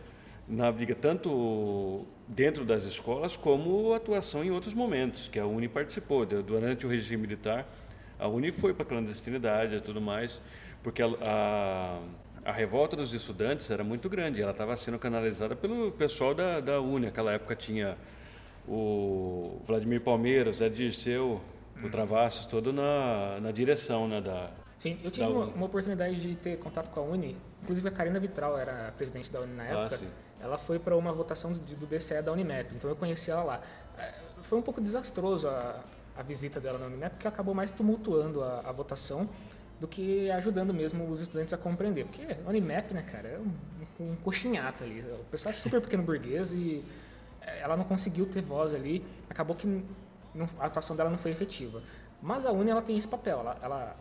na 0.49 0.70
briga, 0.70 0.95
tanto 0.95 2.07
dentro 2.29 2.64
das 2.64 2.85
escolas 2.85 3.37
como 3.37 3.93
atuação 3.93 4.45
em 4.45 4.51
outros 4.51 4.72
momentos, 4.72 5.29
que 5.29 5.39
a 5.39 5.47
Uni 5.47 5.68
participou. 5.68 6.25
Durante 6.25 6.87
o 6.87 6.89
regime 6.89 7.22
militar, 7.22 7.66
a 8.18 8.29
Uni 8.29 8.53
foi 8.53 8.72
para 8.72 8.85
a 8.85 8.87
clandestinidade 8.87 9.75
e 9.75 9.81
tudo 9.81 10.01
mais, 10.01 10.41
porque 10.83 11.03
a, 11.03 11.09
a 11.20 11.99
a 12.45 12.53
revolta 12.53 12.97
dos 12.97 13.15
estudantes 13.15 13.71
era 13.71 13.83
muito 13.83 14.09
grande. 14.09 14.43
Ela 14.43 14.51
estava 14.53 14.77
sendo 14.77 14.99
canalizada 14.99 15.57
pelo 15.57 15.91
pessoal 15.93 16.35
da, 16.35 16.61
da 16.61 16.81
UNE. 16.81 17.07
Naquela 17.07 17.33
época 17.33 17.57
tinha 17.57 17.97
o 18.69 19.61
Vladimir 19.65 20.01
Palmeiras, 20.01 20.57
Zé 20.57 20.69
Dirceu, 20.69 21.41
hum. 21.77 21.87
o 21.87 21.91
Travassos, 21.91 22.47
todo 22.47 22.73
na, 22.73 23.41
na 23.41 23.51
direção 23.51 24.07
né, 24.07 24.21
da. 24.21 24.51
Sim, 24.79 24.99
eu 25.03 25.11
tive 25.11 25.27
uma, 25.27 25.47
uma, 25.47 25.67
oportunidade 25.67 26.21
de 26.21 26.35
ter 26.35 26.59
contato 26.59 26.91
com 26.91 27.01
a 27.01 27.03
Uni. 27.03 27.37
Inclusive 27.63 27.89
a 27.89 27.91
Karina 27.91 28.21
Vitral 28.21 28.59
era 28.59 28.93
presidente 28.97 29.33
da 29.33 29.41
Uni 29.41 29.55
na 29.55 29.63
ah, 29.63 29.67
época. 29.67 30.01
Ah, 30.03 30.45
ela 30.45 30.59
foi 30.59 30.79
para 30.79 30.95
uma 30.95 31.13
votação 31.13 31.53
do, 31.53 31.59
do 31.59 31.87
DCE 31.87 32.21
da 32.21 32.31
Unimap, 32.33 32.71
então 32.75 32.91
eu 32.91 32.97
conheci 32.97 33.31
ela 33.31 33.43
lá. 33.43 33.61
É, 33.97 34.13
foi 34.43 34.59
um 34.59 34.63
pouco 34.63 34.83
desastroso 34.83 35.49
a, 35.49 35.81
a 36.15 36.23
visita 36.23 36.61
dela 36.61 36.79
na 36.79 36.87
Unimap, 36.87 37.13
porque 37.13 37.27
acabou 37.27 37.55
mais 37.55 37.71
tumultuando 37.71 38.43
a, 38.43 38.61
a 38.67 38.73
votação 38.73 39.27
do 39.85 39.89
que 39.89 40.30
ajudando 40.30 40.72
mesmo 40.72 41.07
os 41.11 41.20
estudantes 41.20 41.53
a 41.53 41.59
compreender. 41.59 42.07
Porque 42.07 42.22
Unimap, 42.49 42.91
né, 42.93 43.03
cara, 43.03 43.28
é 43.28 43.39
um, 43.39 44.05
um 44.12 44.16
coxinhato 44.16 44.82
ali. 44.82 45.03
O 45.03 45.24
pessoal 45.30 45.51
é 45.51 45.53
super 45.55 45.78
pequeno 45.78 46.03
burguês 46.03 46.53
e 46.53 46.82
é, 47.43 47.61
ela 47.61 47.76
não 47.76 47.85
conseguiu 47.85 48.24
ter 48.24 48.41
voz 48.41 48.72
ali. 48.72 49.05
Acabou 49.28 49.55
que 49.55 49.66
não, 50.35 50.49
a 50.59 50.66
atuação 50.66 50.97
dela 50.97 51.11
não 51.11 51.18
foi 51.18 51.32
efetiva. 51.32 51.82
Mas 52.22 52.47
a 52.47 52.51
Uni, 52.51 52.70
ela 52.70 52.80
tem 52.80 52.97
esse 52.97 53.07
papel. 53.07 53.41
Ela, 53.41 53.59
ela 53.62 53.97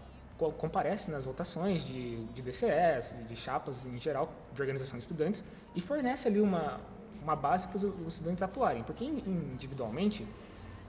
comparece 0.58 1.12
nas 1.12 1.26
votações 1.26 1.84
de, 1.84 2.24
de 2.28 2.42
DCS, 2.42 3.16
de 3.28 3.36
chapas 3.36 3.86
em 3.86 4.00
geral, 4.00 4.32
de 4.56 4.62
organização 4.62 4.98
de 4.98 5.04
estudantes, 5.04 5.44
e 5.76 5.82
fornece 5.82 6.30
ali 6.30 6.40
uma, 6.40 6.80
uma 7.22 7.36
base 7.36 7.68
para 7.68 7.76
os 7.76 8.14
estudantes 8.14 8.42
atuarem. 8.42 8.84
Porque 8.84 9.04
individualmente 9.04 10.26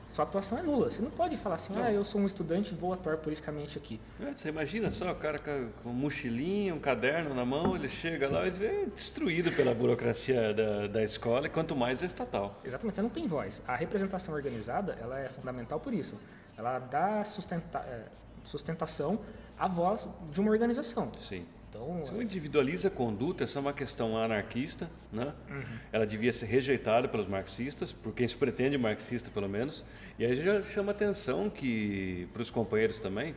sua 0.08 0.24
atuação 0.24 0.58
é 0.58 0.62
nula. 0.62 0.90
Você 0.90 1.02
não 1.02 1.10
pode 1.10 1.36
falar 1.36 1.56
assim, 1.56 1.72
ah, 1.76 1.92
eu 1.92 2.04
sou 2.04 2.20
um 2.20 2.26
estudante 2.26 2.72
e 2.72 2.76
vou 2.76 2.92
atuar 2.92 3.16
politicamente 3.16 3.78
aqui. 3.78 4.00
É, 4.20 4.32
você 4.34 4.48
imagina 4.48 4.90
só 4.90 5.10
o 5.10 5.14
cara 5.14 5.38
com 5.38 5.90
um 5.90 5.92
mochilinho, 5.92 6.74
um 6.74 6.80
caderno 6.80 7.34
na 7.34 7.44
mão, 7.44 7.74
ele 7.74 7.88
chega 7.88 8.28
lá 8.28 8.46
e 8.46 8.50
vê 8.50 8.86
destruído 8.86 9.50
pela 9.52 9.74
burocracia 9.74 10.54
da, 10.54 10.86
da 10.86 11.02
escola, 11.02 11.46
e 11.46 11.50
quanto 11.50 11.74
mais 11.74 12.02
é 12.02 12.06
estatal. 12.06 12.60
Exatamente, 12.64 12.96
você 12.96 13.02
não 13.02 13.08
tem 13.08 13.26
voz. 13.26 13.62
A 13.66 13.74
representação 13.74 14.34
organizada 14.34 14.96
ela 15.00 15.18
é 15.18 15.28
fundamental 15.28 15.80
por 15.80 15.92
isso. 15.92 16.20
Ela 16.56 16.78
dá 16.78 17.24
sustenta, 17.24 17.78
é, 17.78 18.04
sustentação 18.44 19.18
à 19.58 19.66
voz 19.66 20.10
de 20.30 20.40
uma 20.40 20.50
organização. 20.50 21.10
Sim. 21.18 21.46
Então, 21.84 22.04
Se 22.04 22.14
individualiza 22.14 22.88
a 22.88 22.90
conduta, 22.90 23.44
essa 23.44 23.58
é 23.58 23.60
uma 23.60 23.72
questão 23.72 24.16
anarquista, 24.16 24.88
né? 25.12 25.32
Uhum. 25.50 25.62
Ela 25.92 26.06
devia 26.06 26.32
ser 26.32 26.46
rejeitada 26.46 27.08
pelos 27.08 27.26
marxistas, 27.26 27.92
por 27.92 28.14
quem 28.14 28.26
se 28.26 28.36
pretende 28.36 28.78
marxista 28.78 29.30
pelo 29.30 29.48
menos. 29.48 29.84
E 30.18 30.24
aí 30.24 30.34
já 30.36 30.62
chama 30.62 30.92
atenção 30.92 31.50
que 31.50 32.28
para 32.32 32.42
os 32.42 32.50
companheiros 32.50 32.98
também 32.98 33.34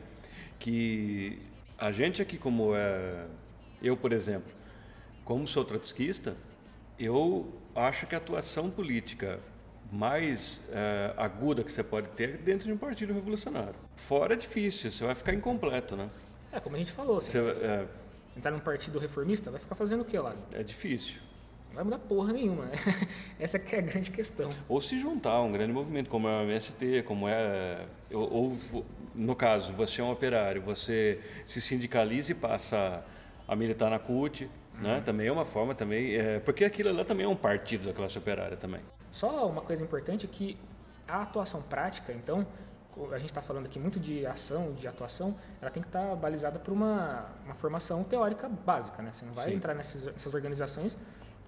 que 0.59 1.39
a 1.77 1.91
gente 1.91 2.21
aqui 2.21 2.37
como 2.37 2.75
é 2.75 3.25
eu, 3.81 3.95
por 3.95 4.11
exemplo, 4.11 4.51
como 5.23 5.47
sou 5.47 5.63
trotskista, 5.63 6.35
eu 6.97 7.53
acho 7.75 8.07
que 8.07 8.15
a 8.15 8.17
atuação 8.17 8.71
política 8.71 9.39
mais 9.91 10.61
é, 10.71 11.13
aguda 11.15 11.63
que 11.63 11.71
você 11.71 11.83
pode 11.83 12.09
ter 12.09 12.29
é 12.29 12.37
dentro 12.37 12.67
de 12.67 12.73
um 12.73 12.77
partido 12.77 13.13
revolucionário. 13.13 13.75
Fora 13.95 14.33
é 14.33 14.37
difícil, 14.37 14.91
você 14.91 15.05
vai 15.05 15.15
ficar 15.15 15.33
incompleto, 15.33 15.95
né? 15.95 16.09
É, 16.51 16.59
como 16.59 16.75
a 16.75 16.79
gente 16.79 16.91
falou. 16.91 17.17
Assim, 17.17 17.39
você, 17.39 17.39
é, 17.39 17.87
entrar 18.37 18.51
num 18.51 18.59
partido 18.59 18.99
reformista, 18.99 19.49
vai 19.49 19.59
ficar 19.59 19.75
fazendo 19.75 20.01
o 20.01 20.05
que 20.05 20.17
lá? 20.17 20.35
É 20.53 20.61
difícil. 20.61 21.19
Não 21.69 21.75
vai 21.75 21.83
mudar 21.83 21.99
porra 21.99 22.33
nenhuma. 22.33 22.69
Essa 23.39 23.59
que 23.59 23.75
é 23.75 23.79
a 23.79 23.81
grande 23.81 24.11
questão. 24.11 24.51
Ou 24.69 24.79
se 24.79 24.97
juntar 24.99 25.31
a 25.31 25.41
um 25.41 25.51
grande 25.51 25.73
movimento, 25.73 26.09
como 26.09 26.27
é 26.27 26.41
o 26.41 26.43
MST, 26.43 27.03
como 27.03 27.27
é. 27.27 27.85
Ou, 28.11 28.33
ou, 28.71 28.85
no 29.13 29.35
caso, 29.35 29.73
você 29.73 30.01
é 30.01 30.03
um 30.03 30.11
operário, 30.11 30.61
você 30.61 31.19
se 31.45 31.59
sindicaliza 31.59 32.31
e 32.31 32.35
passa 32.35 33.03
a 33.47 33.55
militar 33.55 33.89
na 33.89 33.99
CUT, 33.99 34.45
né? 34.45 34.49
uhum. 34.75 34.83
né? 34.83 35.01
Também 35.01 35.27
é 35.27 35.31
uma 35.31 35.45
forma 35.45 35.73
também. 35.73 36.15
É, 36.15 36.39
porque 36.39 36.63
aquilo 36.63 36.93
lá 36.93 37.03
também 37.03 37.25
é 37.25 37.29
um 37.29 37.35
partido 37.35 37.87
da 37.87 37.93
classe 37.93 38.17
operária 38.17 38.55
também. 38.55 38.81
Só 39.09 39.47
uma 39.47 39.61
coisa 39.61 39.83
importante 39.83 40.27
que 40.27 40.57
a 41.07 41.21
atuação 41.21 41.61
prática, 41.61 42.11
então, 42.11 42.45
a 43.11 43.17
gente 43.17 43.29
está 43.29 43.41
falando 43.41 43.65
aqui 43.65 43.79
muito 43.79 43.99
de 43.99 44.25
ação, 44.25 44.73
de 44.73 44.87
atuação, 44.87 45.35
ela 45.61 45.69
tem 45.69 45.81
que 45.81 45.89
estar 45.89 46.09
tá 46.09 46.15
balizada 46.15 46.59
por 46.59 46.73
uma, 46.73 47.25
uma 47.45 47.55
formação 47.55 48.03
teórica 48.03 48.49
básica, 48.49 49.01
né? 49.01 49.11
Você 49.11 49.25
não 49.25 49.33
vai 49.33 49.49
Sim. 49.49 49.55
entrar 49.55 49.73
nessas, 49.73 50.05
nessas 50.05 50.33
organizações 50.33 50.97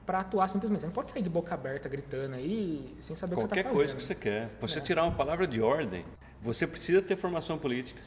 para 0.05 0.19
atuar 0.19 0.47
simplesmente. 0.47 0.81
Você 0.81 0.87
não 0.87 0.93
pode 0.93 1.11
sair 1.11 1.21
de 1.21 1.29
boca 1.29 1.53
aberta 1.53 1.87
gritando 1.87 2.35
aí 2.35 2.95
sem 2.99 3.15
saber 3.15 3.35
Qualquer 3.35 3.45
o 3.45 3.49
que 3.49 3.55
você 3.55 3.59
está 3.59 3.69
fazendo. 3.69 3.73
Qualquer 3.73 3.77
coisa 3.77 3.95
que 3.95 4.03
você 4.03 4.15
quer. 4.15 4.49
Você 4.61 4.79
é. 4.79 4.81
tirar 4.81 5.03
uma 5.03 5.15
palavra 5.15 5.47
de 5.47 5.61
ordem, 5.61 6.05
você 6.41 6.65
precisa 6.65 7.01
ter 7.01 7.15
formação 7.15 7.57
política. 7.57 8.01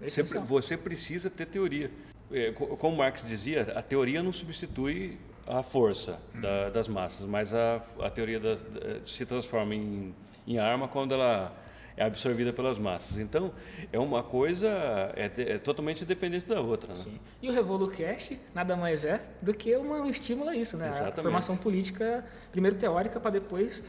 Você, 0.00 0.22
você 0.22 0.76
precisa 0.76 1.30
ter 1.30 1.46
teoria. 1.46 1.90
É, 2.30 2.52
como 2.52 2.96
Marx 2.96 3.22
dizia, 3.22 3.62
a 3.74 3.82
teoria 3.82 4.22
não 4.22 4.32
substitui 4.32 5.18
a 5.46 5.62
força 5.62 6.20
hum. 6.34 6.40
da, 6.40 6.70
das 6.70 6.88
massas, 6.88 7.26
mas 7.26 7.54
a, 7.54 7.80
a 8.00 8.10
teoria 8.10 8.40
das, 8.40 8.60
se 9.06 9.24
transforma 9.24 9.74
em, 9.74 10.14
em 10.46 10.58
arma 10.58 10.88
quando 10.88 11.14
ela 11.14 11.56
é 11.96 12.04
absorvida 12.04 12.52
pelas 12.52 12.78
massas. 12.78 13.18
Então, 13.18 13.52
é 13.92 13.98
uma 13.98 14.22
coisa 14.22 14.68
é, 15.16 15.30
é 15.54 15.58
totalmente 15.58 16.04
dependente 16.04 16.46
da 16.46 16.60
outra. 16.60 16.92
Né? 16.92 17.00
Sim. 17.00 17.20
E 17.40 17.48
o 17.48 17.52
RevoluCast 17.52 18.38
nada 18.54 18.76
mais 18.76 19.04
é 19.04 19.26
do 19.40 19.54
que 19.54 19.74
uma, 19.76 19.96
um 19.96 20.10
estímulo 20.10 20.50
a 20.50 20.56
isso, 20.56 20.76
né? 20.76 20.88
Exatamente. 20.88 21.20
A 21.20 21.22
formação 21.22 21.56
política, 21.56 22.24
primeiro 22.52 22.76
teórica, 22.76 23.18
para 23.18 23.30
depois 23.30 23.82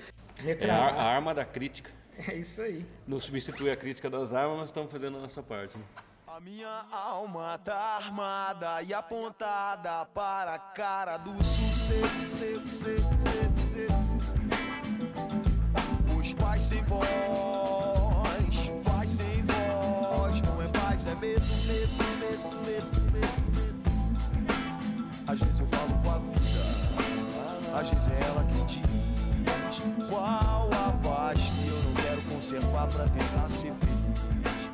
É 0.45 0.69
a, 0.69 0.75
a, 0.75 1.03
arma 1.03 1.33
da 1.33 1.45
crítica. 1.45 1.91
É 2.27 2.33
isso 2.33 2.63
aí. 2.63 2.83
Não 3.07 3.19
substitui 3.19 3.69
a 3.69 3.75
crítica 3.75 4.09
das 4.09 4.33
armas, 4.33 4.57
mas 4.57 4.69
estamos 4.69 4.91
fazendo 4.91 5.19
a 5.19 5.21
nossa 5.21 5.43
parte. 5.43 5.77
Né? 5.77 5.83
A 6.25 6.39
minha 6.39 6.83
alma 6.91 7.59
tá 7.63 7.75
armada 7.75 8.81
e 8.81 8.91
apontada 8.91 10.03
para 10.07 10.55
a 10.55 10.59
cara 10.59 11.17
do 11.17 11.31
sucesso. 11.43 11.93
Os 16.19 16.33
pais 16.33 16.63
sem 16.63 16.83
voz 16.85 17.96
vezes 25.41 25.59
eu 25.59 25.67
falo 25.67 25.93
com 26.03 26.11
a 26.11 26.19
vida, 26.19 27.79
às 27.79 27.89
vezes 27.89 28.07
é 28.07 28.23
ela 28.25 28.45
quem 28.45 28.65
diz 28.65 28.87
qual 30.09 30.69
a 30.73 30.91
paz 31.03 31.39
que 31.39 31.67
eu 31.67 31.75
não 31.75 31.93
quero 31.93 32.21
conservar 32.23 32.87
pra 32.87 33.03
tentar 33.05 33.49
ser 33.49 33.73
feliz. 33.73 34.69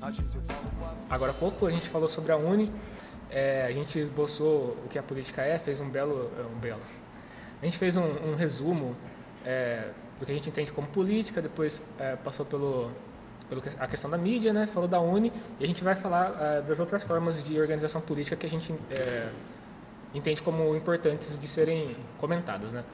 Às 0.00 0.16
vezes 0.16 0.34
eu 0.36 0.42
falo 0.42 0.70
com 0.78 0.86
a 0.86 0.88
vida. 0.90 1.02
Agora 1.10 1.32
há 1.32 1.34
pouco 1.34 1.66
a 1.66 1.70
gente 1.70 1.88
falou 1.88 2.08
sobre 2.08 2.32
a 2.32 2.36
Uni, 2.36 2.72
é, 3.30 3.66
a 3.66 3.72
gente 3.72 3.98
esboçou 3.98 4.76
o 4.84 4.88
que 4.88 4.98
a 4.98 5.02
política 5.02 5.42
é, 5.42 5.58
fez 5.58 5.80
um 5.80 5.88
belo, 5.88 6.30
é, 6.38 6.42
um 6.42 6.58
belo. 6.58 6.80
A 7.60 7.64
gente 7.64 7.78
fez 7.78 7.96
um, 7.96 8.04
um 8.30 8.34
resumo 8.34 8.96
é, 9.44 9.90
do 10.18 10.26
que 10.26 10.32
a 10.32 10.34
gente 10.34 10.48
entende 10.48 10.72
como 10.72 10.86
política, 10.88 11.42
depois 11.42 11.82
é, 11.98 12.16
passou 12.16 12.46
pelo 12.46 12.90
pela 13.48 13.62
a 13.78 13.86
questão 13.86 14.10
da 14.10 14.18
mídia, 14.18 14.52
né? 14.52 14.66
Falou 14.66 14.88
da 14.88 15.00
Uni 15.00 15.32
e 15.60 15.64
a 15.64 15.66
gente 15.66 15.82
vai 15.82 15.94
falar 15.94 16.30
uh, 16.30 16.62
das 16.66 16.80
outras 16.80 17.02
formas 17.02 17.44
de 17.44 17.60
organização 17.60 18.00
política 18.00 18.36
que 18.36 18.46
a 18.46 18.48
gente 18.48 18.74
é, 18.90 19.28
entende 20.16 20.42
como 20.42 20.74
importantes 20.74 21.38
de 21.38 21.48
serem 21.48 21.96
comentadas, 22.18 22.72
né? 22.72 22.84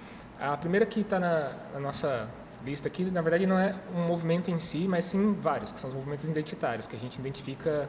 A 0.40 0.56
primeira 0.56 0.84
que 0.84 1.00
está 1.00 1.20
na, 1.20 1.52
na, 1.72 1.80
nossa 1.80 2.28
lista 2.64 2.88
aqui, 2.88 3.04
na 3.04 3.22
verdade, 3.22 3.46
não 3.46 3.58
é 3.58 3.74
um 3.94 4.06
movimento 4.06 4.50
em 4.50 4.58
si, 4.58 4.86
mas 4.88 5.04
sim 5.04 5.34
vários, 5.34 5.72
que 5.72 5.78
são 5.78 5.88
os 5.88 5.94
movimentos 5.94 6.28
identitários, 6.28 6.86
que 6.86 6.96
a 6.96 6.98
gente 6.98 7.18
identifica 7.18 7.88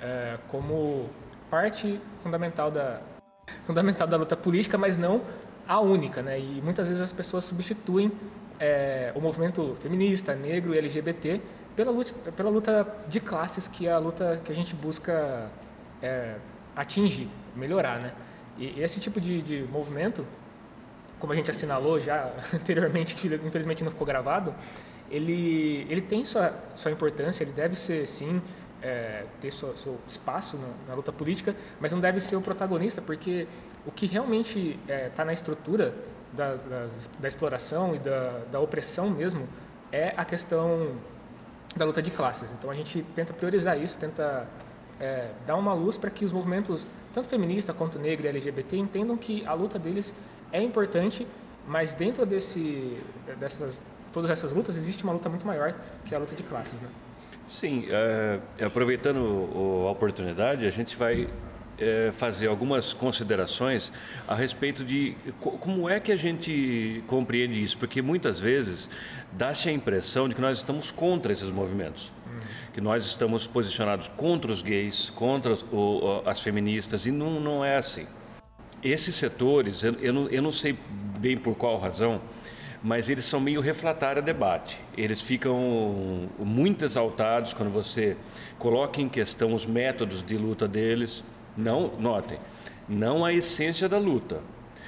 é, 0.00 0.38
como 0.48 1.10
parte 1.50 2.00
fundamental 2.22 2.70
da, 2.70 3.00
fundamental 3.66 4.06
da 4.06 4.16
luta 4.16 4.36
política, 4.36 4.78
mas 4.78 4.96
não 4.96 5.22
a 5.68 5.78
única, 5.80 6.22
né? 6.22 6.38
E 6.38 6.60
muitas 6.62 6.88
vezes 6.88 7.02
as 7.02 7.12
pessoas 7.12 7.44
substituem 7.44 8.10
é, 8.58 9.12
o 9.14 9.20
movimento 9.20 9.76
feminista, 9.82 10.34
negro 10.34 10.74
e 10.74 10.78
LGBT 10.78 11.40
pela 11.76 11.90
luta, 11.90 12.32
pela 12.32 12.50
luta 12.50 12.86
de 13.08 13.20
classes, 13.20 13.68
que 13.68 13.86
é 13.86 13.92
a 13.92 13.98
luta 13.98 14.40
que 14.44 14.50
a 14.50 14.54
gente 14.54 14.74
busca 14.74 15.50
é, 16.02 16.36
atingir, 16.74 17.28
melhorar, 17.54 17.98
né? 17.98 18.12
E 18.60 18.80
esse 18.80 19.00
tipo 19.00 19.20
de, 19.20 19.40
de 19.40 19.62
movimento, 19.72 20.24
como 21.18 21.32
a 21.32 21.36
gente 21.36 21.50
assinalou 21.50 21.98
já 21.98 22.30
anteriormente, 22.54 23.14
que 23.14 23.26
infelizmente 23.26 23.82
não 23.82 23.90
ficou 23.90 24.06
gravado, 24.06 24.54
ele, 25.10 25.86
ele 25.88 26.02
tem 26.02 26.24
sua, 26.24 26.54
sua 26.76 26.90
importância, 26.92 27.42
ele 27.42 27.52
deve 27.52 27.74
ser, 27.74 28.06
sim, 28.06 28.40
é, 28.82 29.24
ter 29.40 29.50
seu, 29.50 29.76
seu 29.76 29.98
espaço 30.06 30.56
na, 30.56 30.68
na, 30.88 30.94
luta 30.94 31.10
política, 31.10 31.56
mas 31.80 31.90
não 31.90 32.00
deve 32.00 32.20
ser 32.20 32.36
o 32.36 32.40
protagonista, 32.40 33.02
porque 33.02 33.48
o 33.84 33.90
que 33.90 34.06
realmente 34.06 34.78
está 34.82 34.94
é, 34.94 35.08
tá 35.08 35.24
na 35.24 35.32
estrutura 35.32 35.94
da 36.32 37.26
exploração 37.26 37.94
e 37.94 37.98
da, 37.98 38.42
da 38.52 38.60
opressão 38.60 39.10
mesmo 39.10 39.48
é 39.90 40.14
a 40.16 40.24
questão 40.24 40.94
da 41.74 41.84
luta 41.84 42.00
de 42.00 42.10
classes. 42.10 42.52
Então 42.52 42.70
a 42.70 42.74
gente 42.74 43.02
tenta 43.14 43.32
priorizar 43.32 43.80
isso, 43.80 43.98
tenta 43.98 44.46
é, 45.00 45.30
dar 45.46 45.56
uma 45.56 45.72
luz 45.72 45.96
para 45.96 46.10
que 46.10 46.24
os 46.24 46.32
movimentos, 46.32 46.86
tanto 47.12 47.28
feminista 47.28 47.72
quanto 47.72 47.98
negro 47.98 48.26
e 48.26 48.28
LGBT, 48.28 48.76
entendam 48.76 49.16
que 49.16 49.44
a 49.46 49.52
luta 49.52 49.78
deles 49.78 50.14
é 50.52 50.62
importante, 50.62 51.26
mas 51.66 51.92
dentro 51.92 52.24
desse, 52.24 52.96
dessas, 53.38 53.80
todas 54.12 54.30
essas 54.30 54.52
lutas 54.52 54.76
existe 54.76 55.02
uma 55.04 55.12
luta 55.12 55.28
muito 55.28 55.46
maior, 55.46 55.74
que 56.04 56.14
é 56.14 56.16
a 56.16 56.20
luta 56.20 56.34
de 56.34 56.42
classes. 56.42 56.80
Né? 56.80 56.88
Sim, 57.46 57.86
é, 57.88 58.64
aproveitando 58.64 59.48
a 59.86 59.90
oportunidade, 59.90 60.66
a 60.66 60.70
gente 60.70 60.96
vai 60.96 61.28
é, 61.80 62.12
fazer 62.12 62.46
algumas 62.46 62.92
considerações 62.92 63.90
a 64.28 64.34
respeito 64.34 64.84
de 64.84 65.16
como 65.40 65.88
é 65.88 65.98
que 65.98 66.12
a 66.12 66.16
gente 66.16 67.02
compreende 67.06 67.62
isso, 67.62 67.78
porque 67.78 68.02
muitas 68.02 68.38
vezes 68.38 68.88
dá-se 69.32 69.68
a 69.68 69.72
impressão 69.72 70.28
de 70.28 70.34
que 70.34 70.40
nós 70.40 70.58
estamos 70.58 70.90
contra 70.90 71.32
esses 71.32 71.50
movimentos. 71.50 72.12
Que 72.72 72.80
nós 72.80 73.04
estamos 73.04 73.46
posicionados 73.46 74.08
contra 74.08 74.50
os 74.50 74.62
gays, 74.62 75.10
contra 75.10 75.54
o, 75.72 76.22
as 76.24 76.40
feministas, 76.40 77.06
e 77.06 77.10
não, 77.10 77.40
não 77.40 77.64
é 77.64 77.76
assim. 77.76 78.06
Esses 78.82 79.14
setores, 79.14 79.84
eu, 79.84 79.94
eu, 79.94 80.12
não, 80.12 80.28
eu 80.28 80.42
não 80.42 80.52
sei 80.52 80.76
bem 81.18 81.36
por 81.36 81.54
qual 81.54 81.78
razão, 81.78 82.20
mas 82.82 83.10
eles 83.10 83.24
são 83.24 83.40
meio 83.40 83.60
refratários 83.60 84.22
a 84.22 84.26
debate. 84.26 84.80
Eles 84.96 85.20
ficam 85.20 86.28
muito 86.38 86.84
exaltados 86.84 87.52
quando 87.52 87.70
você 87.70 88.16
coloca 88.58 89.00
em 89.00 89.08
questão 89.08 89.52
os 89.52 89.66
métodos 89.66 90.22
de 90.22 90.36
luta 90.36 90.66
deles. 90.66 91.22
Não, 91.56 91.92
notem, 91.98 92.38
não 92.88 93.24
a 93.24 93.32
essência 93.32 93.88
da 93.88 93.98
luta, 93.98 94.40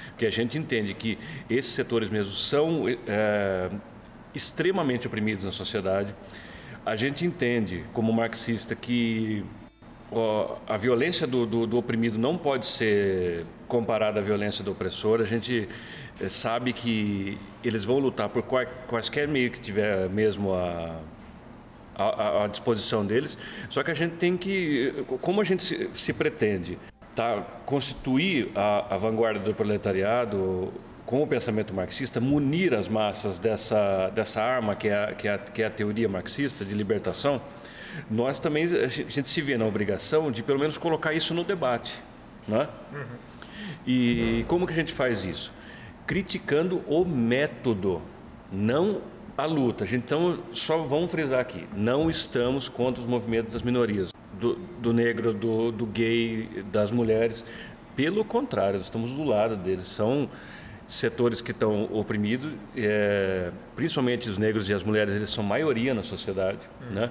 porque 0.08 0.24
a 0.24 0.30
gente 0.30 0.56
entende 0.56 0.94
que 0.94 1.18
esses 1.50 1.72
setores 1.72 2.08
mesmo 2.08 2.32
são 2.32 2.84
é, 3.06 3.68
extremamente 4.34 5.06
oprimidos 5.06 5.44
na 5.44 5.52
sociedade. 5.52 6.14
A 6.84 6.96
gente 6.96 7.24
entende, 7.24 7.84
como 7.92 8.12
marxista, 8.12 8.74
que 8.74 9.44
ó, 10.10 10.56
a 10.68 10.76
violência 10.76 11.26
do, 11.26 11.46
do, 11.46 11.66
do, 11.66 11.78
oprimido 11.78 12.18
não 12.18 12.36
pode 12.36 12.66
ser 12.66 13.46
comparada 13.68 14.18
à 14.18 14.22
violência 14.22 14.64
do 14.64 14.72
opressor. 14.72 15.20
A 15.20 15.24
gente 15.24 15.68
é, 16.20 16.28
sabe 16.28 16.72
que 16.72 17.38
eles 17.62 17.84
vão 17.84 17.98
lutar 17.98 18.28
por 18.28 18.42
qual, 18.42 18.66
quaisquer 18.88 19.28
meio 19.28 19.50
que 19.50 19.60
tiver 19.60 20.08
mesmo 20.08 20.52
a, 20.52 20.98
à, 21.96 22.48
disposição 22.48 23.06
deles. 23.06 23.38
Só 23.70 23.82
que 23.84 23.90
a 23.90 23.94
gente 23.94 24.16
tem 24.16 24.36
que, 24.36 25.04
como 25.20 25.40
a 25.40 25.44
gente 25.44 25.62
se, 25.62 25.88
se 25.94 26.12
pretende 26.12 26.78
tá, 27.14 27.42
constituir 27.64 28.50
a, 28.56 28.94
a 28.94 28.96
vanguarda 28.96 29.40
do 29.40 29.54
proletariado 29.54 30.72
com 31.04 31.22
o 31.22 31.26
pensamento 31.26 31.74
marxista, 31.74 32.20
munir 32.20 32.74
as 32.74 32.88
massas 32.88 33.38
dessa, 33.38 34.10
dessa 34.10 34.42
arma 34.42 34.76
que 34.76 34.88
é, 34.88 35.14
que, 35.14 35.28
é, 35.28 35.38
que 35.38 35.62
é 35.62 35.66
a 35.66 35.70
teoria 35.70 36.08
marxista 36.08 36.64
de 36.64 36.74
libertação, 36.74 37.40
nós 38.10 38.38
também 38.38 38.64
a 38.64 38.88
gente 38.88 39.28
se 39.28 39.40
vê 39.42 39.56
na 39.58 39.66
obrigação 39.66 40.30
de 40.30 40.42
pelo 40.42 40.58
menos 40.58 40.78
colocar 40.78 41.12
isso 41.12 41.34
no 41.34 41.44
debate, 41.44 41.94
né? 42.48 42.68
E 43.86 44.44
como 44.48 44.66
que 44.66 44.72
a 44.72 44.76
gente 44.76 44.92
faz 44.92 45.24
isso? 45.24 45.52
Criticando 46.06 46.82
o 46.86 47.04
método, 47.04 48.00
não 48.50 49.02
a 49.36 49.44
luta. 49.44 49.84
Então, 49.94 50.38
só 50.52 50.78
vamos 50.78 51.10
frisar 51.10 51.40
aqui: 51.40 51.66
não 51.76 52.08
estamos 52.08 52.68
contra 52.68 53.00
os 53.00 53.08
movimentos 53.08 53.52
das 53.52 53.62
minorias, 53.62 54.12
do, 54.38 54.54
do 54.54 54.92
negro, 54.92 55.32
do, 55.32 55.72
do, 55.72 55.86
gay, 55.86 56.64
das 56.70 56.90
mulheres. 56.90 57.44
Pelo 57.94 58.24
contrário, 58.24 58.80
estamos 58.80 59.10
do 59.10 59.24
lado 59.24 59.56
deles. 59.56 59.86
São 59.86 60.28
setores 60.92 61.40
que 61.40 61.52
estão 61.52 61.84
oprimidos, 61.84 62.52
é, 62.76 63.50
principalmente 63.74 64.28
os 64.28 64.36
negros 64.36 64.68
e 64.68 64.74
as 64.74 64.84
mulheres, 64.84 65.14
eles 65.14 65.30
são 65.30 65.42
maioria 65.42 65.94
na 65.94 66.02
sociedade. 66.02 66.58
Hum. 66.82 66.94
Né? 66.94 67.10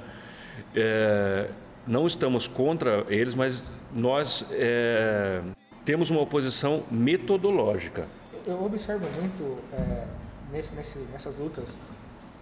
É, 0.75 1.49
não 1.87 2.05
estamos 2.05 2.47
contra 2.47 3.03
eles, 3.09 3.33
mas 3.33 3.63
nós 3.91 4.45
é, 4.51 5.41
temos 5.83 6.11
uma 6.11 6.21
oposição 6.21 6.83
metodológica. 6.91 8.07
Eu 8.45 8.63
observo 8.63 9.07
muito 9.19 9.57
é, 9.73 10.05
nesse, 10.51 10.75
nesse, 10.75 10.99
nessas 11.11 11.39
lutas 11.39 11.77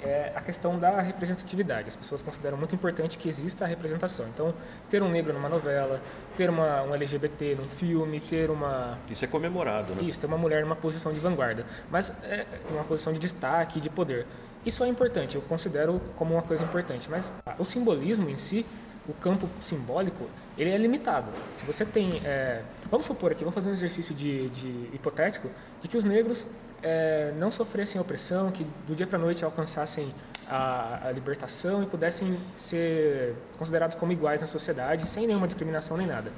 é 0.02 0.32
a 0.36 0.42
questão 0.42 0.80
da 0.80 1.02
representatividade. 1.02 1.90
As 1.90 1.96
pessoas 1.96 2.22
consideram 2.22 2.58
muito 2.58 2.74
importante 2.74 3.18
que 3.18 3.28
exista 3.28 3.66
a 3.66 3.68
representação. 3.68 4.28
Então, 4.28 4.54
ter 4.90 5.04
um 5.04 5.10
negro 5.10 5.34
numa 5.34 5.50
novela, 5.50 6.02
ter 6.38 6.50
uma, 6.50 6.84
um 6.84 6.96
LGBT 6.96 7.56
num 7.56 7.68
filme, 7.68 8.20
ter 8.20 8.50
uma... 8.50 8.98
Isso 9.10 9.26
é 9.26 9.28
comemorado, 9.28 9.94
né? 9.94 10.04
Isso, 10.04 10.20
ter 10.20 10.28
uma 10.28 10.38
mulher 10.38 10.64
numa 10.64 10.76
posição 10.76 11.14
de 11.14 11.20
vanguarda, 11.20 11.66
mas 11.90 12.12
é 12.24 12.46
uma 12.72 12.84
posição 12.84 13.12
de 13.12 13.20
destaque, 13.20 13.80
de 13.80 13.90
poder. 13.90 14.26
Isso 14.66 14.84
é 14.84 14.88
importante, 14.88 15.36
eu 15.36 15.42
considero 15.42 16.02
como 16.16 16.34
uma 16.34 16.42
coisa 16.42 16.64
importante, 16.64 17.10
mas 17.10 17.32
o 17.58 17.64
simbolismo 17.64 18.30
em 18.30 18.38
si, 18.38 18.66
o 19.10 19.14
campo 19.14 19.50
simbólico, 19.60 20.30
ele 20.58 20.70
é 20.70 20.78
limitado. 20.78 21.32
Se 21.56 21.66
você 21.66 21.84
tem... 21.86 22.22
É... 22.24 22.62
Vamos 22.92 23.06
supor 23.06 23.32
aqui, 23.32 23.42
vamos 23.44 23.56
fazer 23.56 23.70
um 23.70 23.74
exercício 23.74 24.14
de, 24.14 24.50
de 24.50 24.68
hipotético, 24.94 25.50
de 25.82 25.88
que 25.88 25.98
os 25.98 26.04
negros 26.04 26.46
é, 26.84 27.34
não 27.38 27.52
sofressem 27.52 28.00
opressão, 28.00 28.52
que 28.52 28.66
do 28.88 28.96
dia 28.96 29.08
para 29.08 29.18
noite 29.18 29.44
alcançassem 29.44 30.14
a, 30.48 31.08
a, 31.08 31.12
libertação 31.12 31.84
e 31.84 31.86
pudessem 31.86 32.38
ser 32.56 33.36
considerados 33.58 33.96
como 33.96 34.12
iguais 34.12 34.42
na 34.42 34.48
sociedade, 34.48 35.08
sem 35.08 35.28
nenhuma 35.28 35.48
discriminação 35.48 35.98
nem 35.98 36.08
nada. 36.08 36.32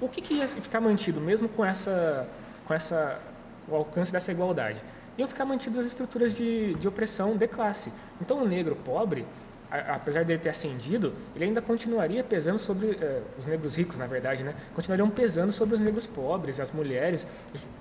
O 0.00 0.08
que, 0.08 0.20
que 0.20 0.34
ia 0.34 0.48
ficar 0.48 0.80
mantido, 0.80 1.20
mesmo 1.20 1.48
com 1.48 1.64
essa, 1.64 2.26
com 2.66 2.74
essa, 2.74 3.20
o 3.68 3.74
alcance 3.74 4.12
dessa 4.12 4.32
igualdade? 4.32 4.82
Iam 5.16 5.28
ficar 5.28 5.44
mantidas 5.44 5.80
as 5.80 5.86
estruturas 5.86 6.34
de, 6.34 6.74
de 6.74 6.88
opressão 6.88 7.36
de 7.36 7.46
classe. 7.46 7.92
Então, 8.20 8.42
o 8.42 8.48
negro 8.48 8.76
pobre 8.76 9.26
apesar 9.70 10.24
dele 10.24 10.38
ter 10.38 10.48
ascendido, 10.48 11.12
ele 11.34 11.44
ainda 11.44 11.62
continuaria 11.62 12.24
pesando 12.24 12.58
sobre 12.58 12.98
eh, 13.00 13.22
os 13.38 13.46
negros 13.46 13.76
ricos, 13.76 13.96
na 13.96 14.06
verdade, 14.06 14.42
né? 14.42 14.54
Continuariam 14.74 15.08
pesando 15.08 15.52
sobre 15.52 15.74
os 15.74 15.80
negros 15.80 16.06
pobres, 16.06 16.58
as 16.58 16.72
mulheres. 16.72 17.26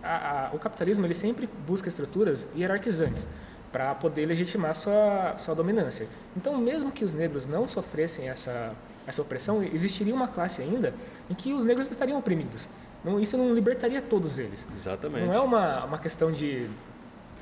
A, 0.03 0.47
a, 0.47 0.55
o 0.55 0.59
capitalismo 0.59 1.05
ele 1.05 1.15
sempre 1.15 1.49
busca 1.67 1.89
estruturas 1.89 2.47
hierarquizantes 2.55 3.27
para 3.71 3.93
poder 3.95 4.25
legitimar 4.25 4.75
sua 4.75 5.37
sua 5.37 5.55
dominância. 5.55 6.07
Então, 6.37 6.57
mesmo 6.57 6.91
que 6.91 7.03
os 7.03 7.13
negros 7.13 7.47
não 7.47 7.67
sofressem 7.67 8.29
essa 8.29 8.75
essa 9.07 9.23
opressão, 9.23 9.63
existiria 9.63 10.13
uma 10.13 10.27
classe 10.27 10.61
ainda 10.61 10.93
em 11.29 11.33
que 11.33 11.51
os 11.51 11.63
negros 11.63 11.89
estariam 11.89 12.19
oprimidos. 12.19 12.67
Não, 13.03 13.19
isso 13.19 13.37
não 13.37 13.53
libertaria 13.53 14.01
todos 14.01 14.37
eles. 14.37 14.67
Exatamente. 14.75 15.25
Não 15.25 15.33
é 15.33 15.39
uma, 15.39 15.85
uma 15.85 15.97
questão 15.97 16.31
de, 16.31 16.69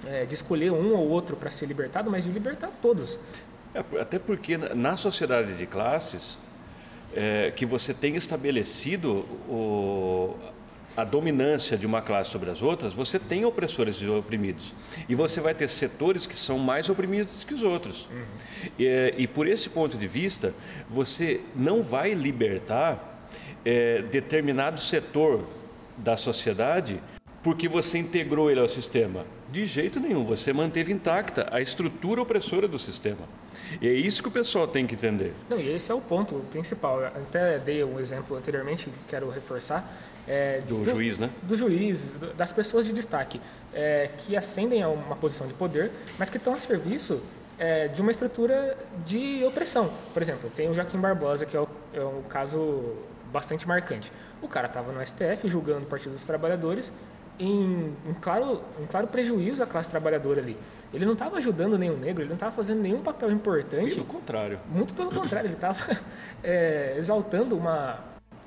é, 0.05 0.25
de 0.25 0.33
escolher 0.33 0.71
um 0.71 0.93
ou 0.95 1.09
outro 1.09 1.35
para 1.35 1.49
ser 1.51 1.65
libertado, 1.65 2.09
mas 2.09 2.23
de 2.23 2.31
libertar 2.31 2.71
todos. 2.81 3.19
É, 3.78 4.01
até 4.01 4.17
porque 4.17 4.57
na 4.57 4.97
sociedade 4.97 5.55
de 5.55 5.65
classes, 5.67 6.39
é, 7.15 7.51
que 7.55 7.65
você 7.65 7.93
tem 7.93 8.15
estabelecido 8.15 9.25
o, 9.47 10.36
a 10.95 11.03
dominância 11.03 11.78
de 11.78 11.86
uma 11.86 12.01
classe 12.01 12.32
sobre 12.32 12.49
as 12.49 12.63
outras, 12.63 12.93
você 12.93 13.19
tem 13.19 13.45
opressores 13.45 13.97
e 13.97 14.07
oprimidos. 14.07 14.73
E 15.07 15.13
você 15.13 15.39
vai 15.39 15.53
ter 15.53 15.67
setores 15.67 16.25
que 16.25 16.36
são 16.36 16.57
mais 16.57 16.89
oprimidos 16.89 17.43
que 17.43 17.53
os 17.53 17.61
outros. 17.61 18.09
Uhum. 18.11 18.69
E, 18.80 19.13
e, 19.17 19.28
por 19.28 19.47
esse 19.47 19.69
ponto 19.69 19.95
de 19.95 20.07
vista, 20.07 20.53
você 20.89 21.41
não 21.55 21.84
vai 21.84 22.13
libertar 22.13 23.30
é, 23.63 24.01
determinado 24.01 24.80
setor 24.80 25.45
da 25.97 26.17
sociedade 26.17 26.99
porque 27.43 27.67
você 27.67 27.97
integrou 27.97 28.49
ele 28.49 28.59
ao 28.59 28.67
sistema. 28.67 29.25
De 29.51 29.65
jeito 29.65 29.99
nenhum, 29.99 30.25
você 30.25 30.51
manteve 30.51 30.91
intacta 30.91 31.47
a 31.51 31.61
estrutura 31.61 32.21
opressora 32.21 32.67
do 32.67 32.78
sistema. 32.78 33.21
E 33.82 33.88
é 33.88 33.91
isso 33.91 34.22
que 34.22 34.28
o 34.28 34.32
pessoal 34.32 34.68
tem 34.68 34.86
que 34.86 34.95
entender. 34.95 35.34
Não, 35.49 35.60
e 35.60 35.70
esse 35.70 35.91
é 35.91 35.95
o 35.95 36.01
ponto 36.01 36.36
principal. 36.51 37.01
Eu 37.01 37.08
até 37.08 37.60
dei 37.60 37.84
um 37.84 37.99
exemplo 37.99 38.38
anteriormente 38.38 38.86
que 38.86 38.99
quero 39.08 39.30
reforçar. 39.30 39.88
É, 40.28 40.62
do, 40.68 40.80
do, 40.80 40.86
juiz, 40.86 41.18
né? 41.18 41.30
Do 41.43 41.55
juiz, 41.55 42.14
das 42.36 42.51
pessoas 42.51 42.86
de 42.86 42.91
destaque, 42.91 43.39
é, 43.74 44.10
que 44.18 44.36
ascendem 44.36 44.84
a 44.84 44.89
uma 44.89 45.16
posição 45.16 45.47
de 45.47 45.53
poder, 45.53 45.89
mas 46.20 46.30
que 46.30 46.36
estão 46.36 46.53
a 46.53 46.60
serviço 46.60 47.22
é, 47.58 47.88
de 47.88 48.01
uma 48.01 48.12
estrutura 48.12 48.78
de 49.05 49.43
opressão. 49.45 49.91
Por 50.14 50.22
exemplo, 50.22 50.51
tem 50.55 50.70
o 50.70 50.74
Joaquim 50.74 50.97
Barbosa, 50.97 51.45
que 51.45 51.55
é, 51.55 51.60
o, 51.60 51.68
é 51.93 52.03
um 52.03 52.24
caso 52.24 52.95
bastante 53.32 53.68
marcante. 53.68 54.12
O 54.41 54.47
cara 54.47 54.68
estava 54.68 54.91
no 54.91 55.05
STF 55.05 55.47
julgando 55.47 55.84
o 55.84 55.86
Partido 55.86 56.12
dos 56.12 56.24
Trabalhadores 56.24 56.91
em, 57.39 57.93
em, 58.05 58.13
claro, 58.19 58.61
em 58.79 58.85
claro 58.85 59.07
prejuízo 59.07 59.63
à 59.63 59.65
classe 59.65 59.89
trabalhadora 59.89 60.41
ali. 60.41 60.57
Ele 60.93 61.05
não 61.05 61.13
estava 61.13 61.38
ajudando 61.38 61.77
nenhum 61.77 61.97
negro, 61.97 62.21
ele 62.21 62.29
não 62.29 62.35
estava 62.35 62.51
fazendo 62.51 62.81
nenhum 62.81 63.01
papel 63.01 63.31
importante. 63.31 63.95
Pelo 63.95 64.05
contrário. 64.05 64.59
Muito 64.69 64.93
pelo 64.93 65.11
contrário, 65.11 65.47
ele 65.47 65.55
estava 65.55 65.99
é, 66.43 66.95
exaltando 66.97 67.57
uma, 67.57 67.99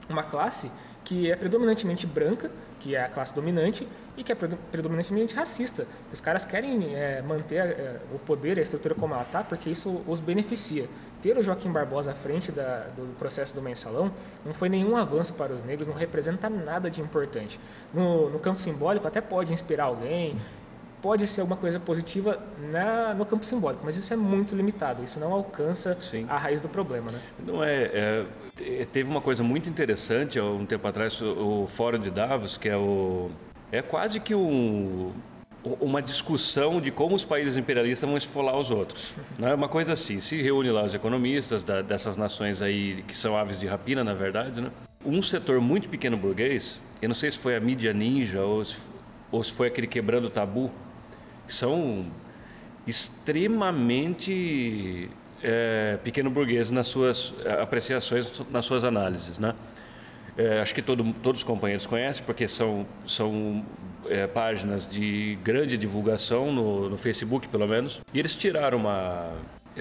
uma 0.09 0.22
classe 0.22 0.70
que 1.05 1.30
é 1.30 1.36
predominantemente 1.36 2.07
branca, 2.07 2.51
que 2.78 2.95
é 2.95 3.05
a 3.05 3.09
classe 3.09 3.34
dominante, 3.34 3.86
e 4.16 4.24
que 4.24 4.32
é 4.32 4.34
predominantemente 4.34 5.34
racista. 5.34 5.86
Os 6.12 6.20
caras 6.20 6.45
querem 6.45 6.95
é, 6.95 7.22
manter 7.22 7.57
é, 7.57 8.01
o 8.14 8.18
poder, 8.18 8.59
a 8.59 8.62
estrutura 8.62 8.95
como 8.95 9.14
ela 9.14 9.22
está, 9.22 9.43
porque 9.43 9.70
isso 9.70 10.03
os 10.07 10.20
beneficia. 10.20 10.86
Ter 11.23 11.37
o 11.37 11.43
Joaquim 11.43 11.71
Barbosa 11.71 12.12
à 12.12 12.14
frente 12.14 12.51
da, 12.51 12.87
do 12.97 13.14
processo 13.18 13.55
do 13.55 13.61
mensalão 13.61 14.11
não 14.45 14.55
foi 14.55 14.68
nenhum 14.68 14.97
avanço 14.97 15.35
para 15.35 15.53
os 15.53 15.62
negros, 15.62 15.87
não 15.87 15.95
representa 15.95 16.49
nada 16.49 16.91
de 16.91 17.01
importante. 17.01 17.61
No, 17.93 18.31
no 18.31 18.39
campo 18.39 18.59
simbólico 18.59 19.07
até 19.07 19.21
pode 19.21 19.53
inspirar 19.53 19.85
alguém, 19.85 20.37
pode 21.03 21.27
ser 21.27 21.41
alguma 21.41 21.57
coisa 21.57 21.81
positiva 21.81 22.39
na, 22.71 23.14
no 23.14 23.25
campo 23.25 23.45
simbólico, 23.45 23.83
mas 23.85 23.97
isso 23.97 24.12
é 24.12 24.16
muito 24.16 24.55
limitado, 24.55 25.03
isso 25.03 25.18
não 25.18 25.33
alcança 25.33 25.97
Sim. 26.01 26.27
a 26.29 26.37
raiz 26.37 26.61
do 26.61 26.68
problema. 26.68 27.11
Né? 27.11 27.21
Não 27.45 27.62
é, 27.62 28.25
é, 28.59 28.87
Teve 28.93 29.11
uma 29.11 29.21
coisa 29.21 29.43
muito 29.43 29.68
interessante 29.68 30.39
há 30.39 30.45
um 30.45 30.66
tempo 30.66 30.87
atrás, 30.87 31.21
o, 31.21 31.62
o 31.62 31.66
Fórum 31.66 31.99
de 31.99 32.11
Davos, 32.11 32.57
que 32.57 32.68
é 32.68 32.77
o. 32.77 33.31
É 33.73 33.81
quase 33.81 34.18
que 34.18 34.35
um, 34.35 35.12
uma 35.63 36.01
discussão 36.01 36.81
de 36.81 36.91
como 36.91 37.15
os 37.15 37.25
países 37.25 37.57
imperialistas 37.57 38.09
vão 38.09 38.17
esfolar 38.17 38.57
os 38.57 38.71
outros. 38.71 39.13
Né? 39.39 39.53
Uma 39.55 39.69
coisa 39.69 39.93
assim, 39.93 40.21
se 40.21 40.41
reúne 40.41 40.71
lá 40.71 40.85
os 40.85 40.95
economistas 40.95 41.63
da, 41.63 41.83
dessas 41.83 42.17
nações 42.17 42.63
aí, 42.63 43.05
que 43.07 43.17
são 43.17 43.37
aves 43.37 43.61
de 43.61 43.67
rapina, 43.67 44.03
na 44.03 44.15
verdade, 44.15 44.61
né? 44.61 44.71
Um 45.05 45.23
setor 45.23 45.61
muito 45.61 45.89
pequeno 45.89 46.17
burguês, 46.17 46.81
eu 47.01 47.09
não 47.09 47.15
sei 47.15 47.31
se 47.31 47.39
foi 47.39 47.57
a 47.57 47.61
mídia 47.61 47.93
ninja 47.93 48.43
ou 48.43 48.65
se, 48.65 48.77
ou 49.31 49.43
se 49.43 49.53
foi 49.53 49.69
aquele 49.69 49.87
quebrando 49.87 50.27
o 50.27 50.31
tabu, 50.31 50.71
que 51.47 51.55
são 51.55 52.07
extremamente 52.87 55.11
é, 55.43 55.99
pequeno 56.03 56.31
burgueses 56.31 56.71
nas 56.71 56.87
suas 56.87 57.35
apreciações, 57.61 58.43
nas 58.51 58.65
suas 58.65 58.85
análises, 58.85 59.39
né? 59.39 59.55
É, 60.37 60.61
acho 60.61 60.75
que 60.75 60.83
todo, 60.83 61.13
todos 61.23 61.41
os 61.41 61.45
companheiros 61.45 61.87
conhecem, 61.87 62.25
porque 62.25 62.47
são, 62.47 62.87
são 63.07 63.65
é, 64.11 64.27
páginas 64.27 64.89
de 64.89 65.39
grande 65.43 65.77
divulgação 65.77 66.53
no, 66.53 66.91
no, 66.91 66.97
Facebook, 66.97 67.49
pelo 67.49 67.67
menos. 67.67 68.01
E 68.13 68.19
eles 68.19 68.35
tiraram 68.35 68.79
uma. 68.79 69.31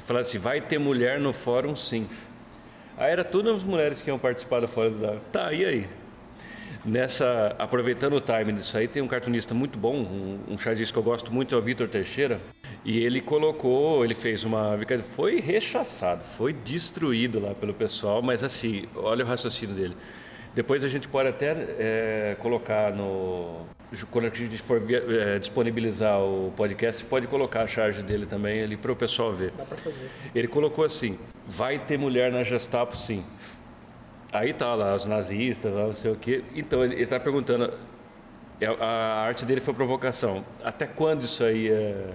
Falaram 0.04 0.26
assim: 0.26 0.38
vai 0.38 0.62
ter 0.62 0.78
mulher 0.78 1.20
no 1.20 1.34
fórum, 1.34 1.76
sim. 1.76 2.08
Aí 2.98 3.12
era 3.12 3.24
todas 3.24 3.56
as 3.58 3.64
mulheres 3.64 4.02
que 4.02 4.10
iam 4.10 4.20
participar 4.20 4.60
do 4.62 4.68
fórum 4.68 4.98
da. 5.00 5.16
Tá, 5.32 5.52
e 5.52 5.66
aí? 5.66 5.88
Nessa, 6.86 7.56
aproveitando 7.60 8.14
o 8.14 8.22
time 8.22 8.54
disso 8.54 8.78
aí, 8.78 8.88
tem 8.88 9.02
um 9.02 9.08
cartunista 9.08 9.54
muito 9.54 9.78
bom, 9.78 9.96
um, 9.98 10.40
um 10.54 10.56
que 10.56 10.96
eu 10.96 11.04
gosto 11.04 11.34
muito, 11.34 11.54
é 11.54 11.58
o 11.58 11.62
Vitor 11.62 11.90
Teixeira. 11.90 12.40
E 12.86 12.98
ele 13.00 13.20
colocou, 13.20 14.06
ele 14.06 14.16
fez 14.16 14.46
uma. 14.46 14.80
Foi 15.16 15.42
rechaçado, 15.42 16.24
foi 16.24 16.54
destruído 16.54 17.40
lá 17.40 17.54
pelo 17.54 17.74
pessoal, 17.74 18.22
mas 18.22 18.44
assim, 18.44 18.86
olha 18.96 19.26
o 19.26 19.28
raciocínio 19.28 19.76
dele. 19.76 19.96
Depois 20.54 20.84
a 20.84 20.88
gente 20.88 21.08
pode 21.08 21.30
até 21.30 21.52
é, 21.80 22.38
colocar 22.40 22.94
no. 22.94 23.66
Quando 24.12 24.26
a 24.26 24.30
gente 24.30 24.58
for 24.60 24.80
via, 24.80 25.04
é, 25.08 25.40
disponibilizar 25.40 26.20
o 26.20 26.54
podcast, 26.56 27.04
pode 27.06 27.26
colocar 27.26 27.64
a 27.64 27.68
charge 27.68 28.04
dele 28.04 28.26
também 28.28 28.62
ali 28.62 28.78
para 28.78 28.92
o 28.92 28.96
pessoal 28.96 29.34
ver. 29.34 29.52
Dá 29.58 29.66
para 29.66 29.78
fazer. 29.78 30.10
Ele 30.34 30.48
colocou 30.48 30.84
assim: 30.84 31.18
vai 31.48 31.80
ter 31.80 31.98
mulher 31.98 32.32
na 32.32 32.44
Gestapo 32.44 32.96
sim. 32.96 33.24
Aí 34.32 34.54
tá 34.54 34.76
lá, 34.76 34.94
os 34.94 35.08
nazistas, 35.08 35.74
lá, 35.74 35.88
não 35.88 35.94
sei 35.94 36.12
o 36.12 36.16
quê. 36.16 36.44
Então, 36.56 36.84
ele 36.84 37.02
está 37.02 37.20
perguntando, 37.20 37.74
é, 38.62 38.68
a 38.68 39.24
arte 39.26 39.44
dele 39.44 39.60
foi 39.60 39.74
provocação. 39.74 40.46
Até 40.64 40.86
quando 40.86 41.24
isso 41.24 41.44
aí 41.44 41.68
é... 41.68 42.10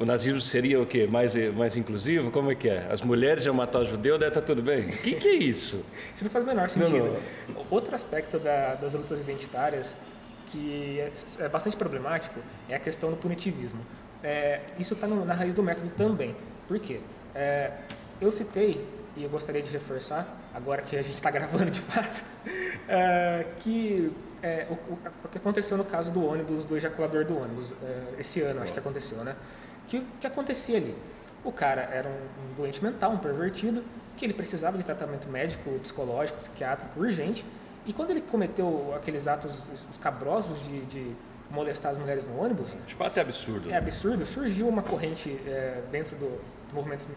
O 0.00 0.06
nazismo 0.06 0.40
seria 0.40 0.80
o 0.80 0.86
quê? 0.86 1.06
Mais, 1.06 1.34
mais 1.54 1.76
inclusivo? 1.76 2.30
Como 2.30 2.50
é 2.50 2.54
que 2.54 2.70
é? 2.70 2.90
As 2.90 3.02
mulheres 3.02 3.44
iam 3.44 3.54
matar 3.54 3.80
o 3.80 3.84
judeu, 3.84 4.16
daí 4.16 4.30
tá 4.30 4.40
tudo 4.40 4.62
bem? 4.62 4.88
O 4.88 4.92
que, 4.96 5.14
que 5.14 5.28
é 5.28 5.34
isso? 5.34 5.84
Isso 6.14 6.24
não 6.24 6.30
faz 6.30 6.42
o 6.42 6.46
menor 6.46 6.70
sentido. 6.70 7.18
Não, 7.48 7.54
não. 7.54 7.66
Outro 7.68 7.94
aspecto 7.94 8.38
da, 8.38 8.76
das 8.76 8.94
lutas 8.94 9.20
identitárias 9.20 9.94
que 10.46 10.98
é, 11.00 11.12
é, 11.40 11.48
bastante 11.50 11.76
problemático 11.76 12.40
é 12.66 12.76
a 12.76 12.78
questão 12.78 13.10
do 13.10 13.16
punitivismo. 13.18 13.84
É, 14.24 14.62
isso 14.78 14.94
está 14.94 15.06
na 15.06 15.34
raiz 15.34 15.52
do 15.52 15.62
método 15.62 15.90
também. 15.90 16.34
Por 16.66 16.78
quê? 16.78 17.00
É, 17.34 17.70
eu 18.22 18.32
citei 18.32 18.82
e 19.14 19.22
eu 19.22 19.28
gostaria 19.28 19.60
de 19.60 19.70
reforçar, 19.70 20.26
agora 20.54 20.80
que 20.80 20.96
a 20.96 21.02
gente 21.02 21.16
está 21.16 21.28
gravando 21.30 21.70
de 21.70 21.80
fato, 21.80 22.24
é, 22.88 23.44
que 23.58 24.10
é, 24.42 24.66
o, 24.70 24.94
o, 25.26 25.28
que 25.30 25.36
aconteceu 25.36 25.76
no 25.76 25.84
caso 25.84 26.10
do 26.10 26.24
ônibus, 26.24 26.64
do 26.64 26.74
ejaculador 26.74 27.26
do 27.26 27.38
ônibus, 27.38 27.74
é, 27.82 28.20
esse 28.20 28.40
ano 28.40 28.62
acho 28.62 28.72
que 28.72 28.78
aconteceu, 28.78 29.22
né? 29.22 29.36
Que 29.90 30.06
que 30.20 30.26
acontecia 30.26 30.76
ali? 30.76 30.96
O 31.44 31.50
cara 31.50 31.82
era 31.82 32.08
um, 32.08 32.12
um, 32.12 32.54
doente 32.56 32.82
mental, 32.82 33.10
um 33.12 33.18
pervertido, 33.18 33.82
que 34.16 34.24
ele 34.24 34.32
precisava 34.32 34.78
de 34.78 34.84
tratamento 34.84 35.28
médico, 35.28 35.68
psicológico, 35.80 36.38
psiquiátrico 36.38 37.00
urgente, 37.00 37.44
e 37.84 37.92
quando 37.92 38.10
ele 38.10 38.20
cometeu 38.20 38.94
aqueles 38.94 39.26
atos 39.26 39.64
escabrosos 39.90 40.62
de, 40.64 40.84
de 40.86 41.12
molestar 41.50 41.90
as 41.90 41.98
mulheres 41.98 42.24
no 42.24 42.40
ônibus... 42.40 42.76
De 42.86 42.94
fato 42.94 43.16
é 43.16 43.20
absurdo. 43.20 43.70
É 43.70 43.76
absurdo. 43.76 44.24
Surgiu 44.24 44.68
uma 44.68 44.82
corrente 44.82 45.30
é, 45.46 45.82
dentro 45.90 46.14
do, 46.16 46.40
do 46.68 46.74
movimento 46.74 47.08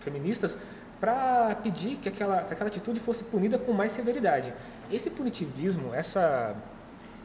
feministas 0.00 0.56
para 0.98 1.56
pedir 1.56 1.96
que 1.96 2.08
aquela, 2.08 2.44
que 2.44 2.54
aquela 2.54 2.68
atitude 2.68 3.00
fosse 3.00 3.24
punida 3.24 3.58
com 3.58 3.72
mais 3.72 3.92
severidade. 3.92 4.54
Esse 4.90 5.10
punitivismo, 5.10 5.92
essa, 5.92 6.54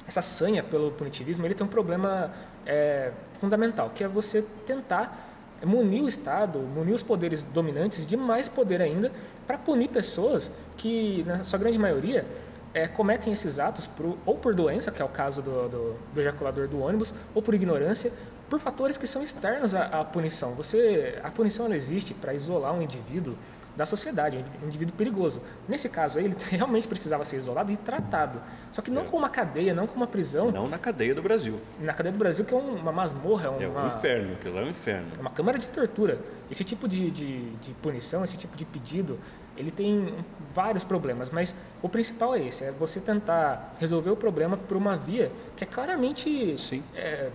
essa 0.07 0.21
sanha 0.21 0.63
pelo 0.63 0.91
punitivismo, 0.91 1.45
ele 1.45 1.53
tem 1.53 1.65
um 1.65 1.69
problema 1.69 2.31
é, 2.65 3.11
fundamental, 3.39 3.91
que 3.93 4.03
é 4.03 4.07
você 4.07 4.41
tentar 4.65 5.25
munir 5.65 6.03
o 6.03 6.07
Estado, 6.07 6.59
munir 6.59 6.93
os 6.93 7.03
poderes 7.03 7.43
dominantes 7.43 8.05
de 8.05 8.15
mais 8.15 8.47
poder 8.47 8.81
ainda 8.81 9.11
para 9.45 9.57
punir 9.57 9.89
pessoas 9.89 10.51
que, 10.77 11.23
na 11.23 11.43
sua 11.43 11.57
grande 11.57 11.79
maioria, 11.79 12.25
é, 12.73 12.87
cometem 12.87 13.33
esses 13.33 13.57
atos 13.57 13.87
por, 13.87 14.17
ou 14.25 14.35
por 14.35 14.53
doença, 14.53 14.91
que 14.91 15.01
é 15.01 15.05
o 15.05 15.09
caso 15.09 15.41
do, 15.41 15.67
do, 15.67 15.95
do, 16.13 16.21
ejaculador 16.21 16.67
do 16.67 16.79
ônibus, 16.79 17.13
ou 17.33 17.41
por 17.41 17.53
ignorância, 17.55 18.11
por 18.49 18.59
fatores 18.59 18.97
que 18.97 19.07
são 19.07 19.23
externos 19.23 19.73
à, 19.73 19.85
à 19.85 20.05
punição. 20.05 20.53
Você, 20.53 21.19
a 21.23 21.31
punição 21.31 21.65
ela 21.65 21.75
existe 21.75 22.13
para 22.13 22.33
isolar 22.33 22.73
um 22.73 22.81
indivíduo 22.81 23.35
da 23.77 23.85
sociedade, 23.85 24.43
um 24.61 24.65
indivíduo 24.65 24.95
perigoso. 24.95 25.39
Nesse 25.69 25.87
caso 25.87 26.17
aí, 26.17 26.25
ele 26.25 26.35
realmente 26.49 26.87
precisava 26.87 27.23
ser 27.23 27.37
isolado 27.37 27.71
e 27.71 27.77
tratado. 27.77 28.41
Só 28.71 28.81
que 28.81 28.89
não 28.89 29.03
é. 29.03 29.05
com 29.05 29.15
uma 29.15 29.29
cadeia, 29.29 29.73
não 29.73 29.85
com 29.85 29.95
uma 29.95 30.07
prisão. 30.07 30.51
Não 30.51 30.67
na 30.67 30.79
cadeia 30.79 31.13
do 31.13 31.21
Brasil. 31.21 31.61
Na 31.79 31.93
cadeia 31.93 32.11
do 32.11 32.17
Brasil, 32.17 32.43
que 32.43 32.53
é 32.53 32.57
uma 32.57 32.91
masmorra. 32.91 33.51
Uma, 33.51 33.63
é 33.63 33.67
um 33.67 33.87
inferno, 33.87 34.33
aquilo 34.33 34.55
lá 34.55 34.61
é 34.61 34.65
um 34.65 34.69
inferno. 34.69 35.07
É 35.15 35.21
uma 35.21 35.29
câmara 35.29 35.59
de 35.59 35.67
tortura. 35.67 36.19
Esse 36.49 36.63
tipo 36.63 36.87
de, 36.87 37.11
de, 37.11 37.51
de 37.57 37.73
punição, 37.75 38.23
esse 38.23 38.35
tipo 38.35 38.57
de 38.57 38.65
pedido, 38.65 39.19
ele 39.55 39.69
tem 39.69 40.13
vários 40.53 40.83
problemas, 40.83 41.29
mas 41.29 41.55
o 41.81 41.87
principal 41.87 42.33
é 42.35 42.43
esse, 42.47 42.63
é 42.63 42.71
você 42.71 42.99
tentar 42.99 43.75
resolver 43.79 44.09
o 44.09 44.15
problema 44.15 44.57
por 44.57 44.75
uma 44.75 44.97
via 44.97 45.31
que 45.55 45.63
é 45.63 45.67
claramente. 45.67 46.55
É, 46.95 47.29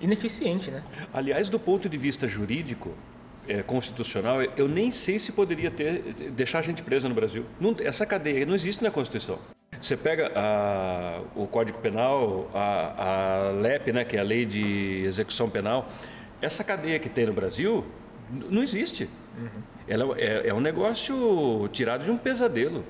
ineficiente. 0.00 0.70
Né? 0.70 0.82
Aliás, 1.12 1.48
do 1.48 1.60
ponto 1.60 1.86
de 1.86 1.98
vista 1.98 2.26
jurídico, 2.26 2.94
é, 3.50 3.62
constitucional, 3.64 4.40
eu 4.42 4.68
nem 4.68 4.92
sei 4.92 5.18
se 5.18 5.32
poderia 5.32 5.70
ter 5.70 6.02
deixar 6.30 6.60
a 6.60 6.62
gente 6.62 6.82
presa 6.82 7.08
no 7.08 7.14
Brasil. 7.14 7.44
Não, 7.60 7.74
essa 7.80 8.06
cadeia 8.06 8.46
não 8.46 8.54
existe 8.54 8.82
na 8.84 8.90
Constituição. 8.90 9.38
Você 9.78 9.96
pega 9.96 10.30
a, 10.36 11.20
o 11.34 11.46
Código 11.46 11.78
Penal, 11.78 12.48
a, 12.54 13.48
a 13.48 13.50
LEP, 13.50 13.92
né, 13.92 14.04
que 14.04 14.16
é 14.16 14.20
a 14.20 14.22
Lei 14.22 14.44
de 14.44 15.02
Execução 15.04 15.50
Penal, 15.50 15.88
essa 16.40 16.62
cadeia 16.62 16.98
que 16.98 17.08
tem 17.08 17.26
no 17.26 17.32
Brasil 17.32 17.84
não 18.30 18.62
existe. 18.62 19.08
Uhum. 19.36 19.62
Ela 19.88 20.18
é, 20.18 20.48
é 20.48 20.54
um 20.54 20.60
negócio 20.60 21.68
tirado 21.72 22.04
de 22.04 22.10
um 22.10 22.16
pesadelo. 22.16 22.84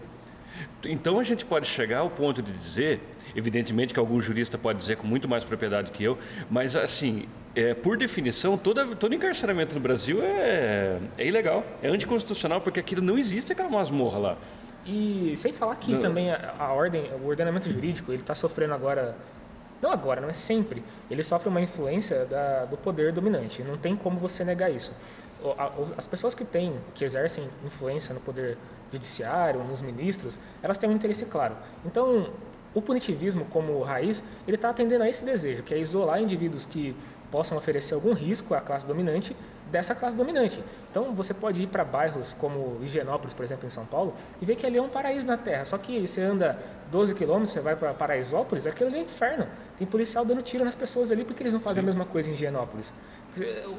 Então 0.84 1.18
a 1.18 1.22
gente 1.22 1.44
pode 1.44 1.66
chegar 1.66 2.00
ao 2.00 2.10
ponto 2.10 2.42
de 2.42 2.52
dizer, 2.52 3.00
evidentemente 3.34 3.94
que 3.94 4.00
algum 4.00 4.20
jurista 4.20 4.58
pode 4.58 4.78
dizer 4.78 4.96
com 4.96 5.06
muito 5.06 5.28
mais 5.28 5.44
propriedade 5.44 5.90
que 5.90 6.04
eu, 6.04 6.18
mas 6.50 6.76
assim, 6.76 7.26
é, 7.54 7.74
por 7.74 7.96
definição, 7.96 8.56
toda, 8.56 8.94
todo 8.94 9.14
encarceramento 9.14 9.74
no 9.74 9.80
Brasil 9.80 10.22
é, 10.22 10.98
é 11.18 11.26
ilegal, 11.26 11.64
é 11.82 11.88
anticonstitucional, 11.88 12.60
porque 12.60 12.78
aquilo 12.78 13.02
não 13.02 13.18
existe 13.18 13.52
aquela 13.52 13.68
masmorra 13.68 14.18
lá. 14.18 14.38
E 14.86 15.34
sem 15.36 15.52
falar 15.52 15.74
que 15.76 15.92
não. 15.92 16.00
também 16.00 16.30
a, 16.30 16.54
a, 16.58 16.72
ordem, 16.72 17.10
o 17.22 17.26
ordenamento 17.26 17.68
jurídico, 17.68 18.12
ele 18.12 18.22
está 18.22 18.34
sofrendo 18.34 18.72
agora, 18.72 19.16
não 19.82 19.90
agora, 19.90 20.20
não 20.20 20.28
é 20.28 20.32
sempre, 20.32 20.82
ele 21.10 21.22
sofre 21.22 21.48
uma 21.48 21.60
influência 21.60 22.24
da, 22.24 22.66
do 22.66 22.76
poder 22.76 23.12
dominante, 23.12 23.62
não 23.62 23.76
tem 23.76 23.96
como 23.96 24.18
você 24.18 24.44
negar 24.44 24.70
isso. 24.70 24.92
As 25.96 26.06
pessoas 26.06 26.34
que 26.34 26.44
têm, 26.44 26.74
que 26.94 27.02
exercem 27.04 27.48
influência 27.64 28.14
no 28.14 28.20
poder 28.20 28.58
judiciário, 28.92 29.64
nos 29.64 29.80
ministros, 29.80 30.38
elas 30.62 30.76
têm 30.76 30.88
um 30.88 30.92
interesse 30.92 31.24
claro. 31.26 31.56
Então, 31.84 32.30
o 32.74 32.82
punitivismo 32.82 33.46
como 33.46 33.80
raiz, 33.82 34.22
ele 34.46 34.56
está 34.56 34.70
atendendo 34.70 35.02
a 35.02 35.08
esse 35.08 35.24
desejo, 35.24 35.62
que 35.62 35.74
é 35.74 35.78
isolar 35.78 36.20
indivíduos 36.20 36.66
que 36.66 36.94
possam 37.30 37.56
oferecer 37.56 37.94
algum 37.94 38.12
risco 38.12 38.54
à 38.54 38.60
classe 38.60 38.86
dominante 38.86 39.36
dessa 39.70 39.94
classe 39.94 40.16
dominante. 40.16 40.62
Então 40.90 41.14
você 41.14 41.32
pode 41.32 41.62
ir 41.62 41.66
para 41.68 41.84
bairros 41.84 42.34
como 42.38 42.78
Higienópolis, 42.82 43.32
por 43.32 43.44
exemplo, 43.44 43.66
em 43.66 43.70
São 43.70 43.86
Paulo, 43.86 44.14
e 44.40 44.44
ver 44.44 44.56
que 44.56 44.66
ali 44.66 44.78
é 44.78 44.82
um 44.82 44.88
paraíso 44.88 45.26
na 45.26 45.36
Terra. 45.36 45.64
Só 45.64 45.78
que 45.78 46.06
você 46.06 46.20
anda 46.20 46.58
12 46.90 47.14
quilômetros, 47.14 47.50
você 47.50 47.60
vai 47.60 47.76
para 47.76 47.94
Paraisópolis, 47.94 48.66
aquilo 48.66 48.90
ali 48.90 48.98
é 48.98 49.02
inferno. 49.02 49.46
Tem 49.78 49.86
policial 49.86 50.24
dando 50.24 50.42
tiro 50.42 50.64
nas 50.64 50.74
pessoas 50.74 51.12
ali 51.12 51.24
porque 51.24 51.42
eles 51.42 51.52
não 51.52 51.60
fazem 51.60 51.82
Sim. 51.82 51.86
a 51.86 51.86
mesma 51.86 52.04
coisa 52.04 52.30
em 52.30 52.34
Higienópolis. 52.34 52.92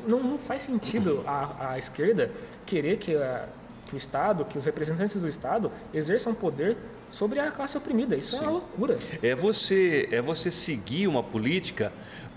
Não, 0.08 0.20
não 0.22 0.38
faz 0.38 0.64
sentido 0.64 1.24
a, 1.28 1.74
a 1.74 1.78
esquerda 1.78 2.32
querer 2.66 2.98
que, 2.98 3.16
a, 3.16 3.48
que 3.86 3.94
o 3.94 3.98
Estado, 3.98 4.46
que 4.46 4.58
os 4.58 4.66
representantes 4.66 5.22
do 5.22 5.28
Estado 5.28 5.72
exerçam 5.94 6.34
poder 6.34 6.78
sobre 7.10 7.40
a 7.40 7.52
classe 7.52 7.78
oprimida. 7.78 8.16
Isso 8.16 8.32
Sim. 8.32 8.38
é 8.38 8.42
uma 8.42 8.52
loucura. 8.52 8.98
É 9.22 9.36
você, 9.36 10.08
é 10.10 10.22
você 10.22 10.50
seguir 10.50 11.08
uma 11.08 11.22
política 11.22 11.92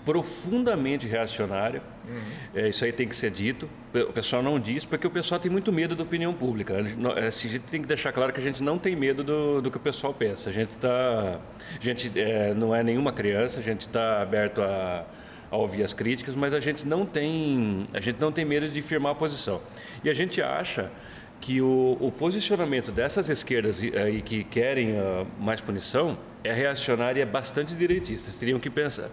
profundamente 0.05 1.07
reacionária. 1.07 1.81
Uhum. 2.07 2.21
É, 2.53 2.69
isso 2.69 2.85
aí 2.85 2.93
tem 2.93 3.07
que 3.07 3.15
ser 3.15 3.31
dito. 3.31 3.67
O 3.93 4.13
pessoal 4.13 4.43
não 4.43 4.59
diz 4.59 4.85
porque 4.85 5.07
o 5.07 5.09
pessoal 5.09 5.39
tem 5.41 5.51
muito 5.51 5.73
medo 5.73 5.95
da 5.95 6.03
opinião 6.03 6.33
pública. 6.33 6.75
A 6.77 7.29
gente 7.31 7.59
tem 7.59 7.81
que 7.81 7.87
deixar 7.87 8.11
claro 8.11 8.31
que 8.31 8.39
a 8.39 8.43
gente 8.43 8.61
não 8.61 8.77
tem 8.77 8.95
medo 8.95 9.23
do, 9.23 9.61
do 9.61 9.71
que 9.71 9.77
o 9.77 9.79
pessoal 9.79 10.13
pensa. 10.13 10.51
A 10.51 10.53
gente 10.53 10.69
está, 10.69 11.39
a 11.79 11.83
gente 11.83 12.11
é, 12.15 12.53
não 12.53 12.73
é 12.73 12.83
nenhuma 12.83 13.11
criança. 13.11 13.59
A 13.59 13.63
gente 13.63 13.81
está 13.81 14.21
aberto 14.21 14.61
a, 14.61 15.05
a 15.49 15.57
ouvir 15.57 15.83
as 15.83 15.91
críticas, 15.91 16.35
mas 16.35 16.53
a 16.53 16.59
gente 16.59 16.87
não 16.87 17.05
tem, 17.05 17.87
a 17.91 17.99
gente 17.99 18.21
não 18.21 18.31
tem 18.31 18.45
medo 18.45 18.69
de 18.69 18.81
firmar 18.83 19.13
a 19.13 19.15
posição. 19.15 19.59
E 20.03 20.09
a 20.09 20.13
gente 20.13 20.39
acha 20.41 20.91
que 21.41 21.61
o, 21.61 21.97
o 21.99 22.11
posicionamento 22.11 22.91
dessas 22.91 23.29
esquerdas 23.29 23.81
aí 23.81 24.21
que 24.21 24.43
querem 24.43 24.93
uh, 24.93 25.27
mais 25.39 25.61
punição 25.61 26.17
é 26.43 26.53
reacionário 26.53 27.19
e 27.19 27.21
é 27.21 27.25
bastante 27.25 27.75
direitista. 27.75 28.31
Teriam 28.37 28.59
que 28.59 28.69
pensar 28.69 29.09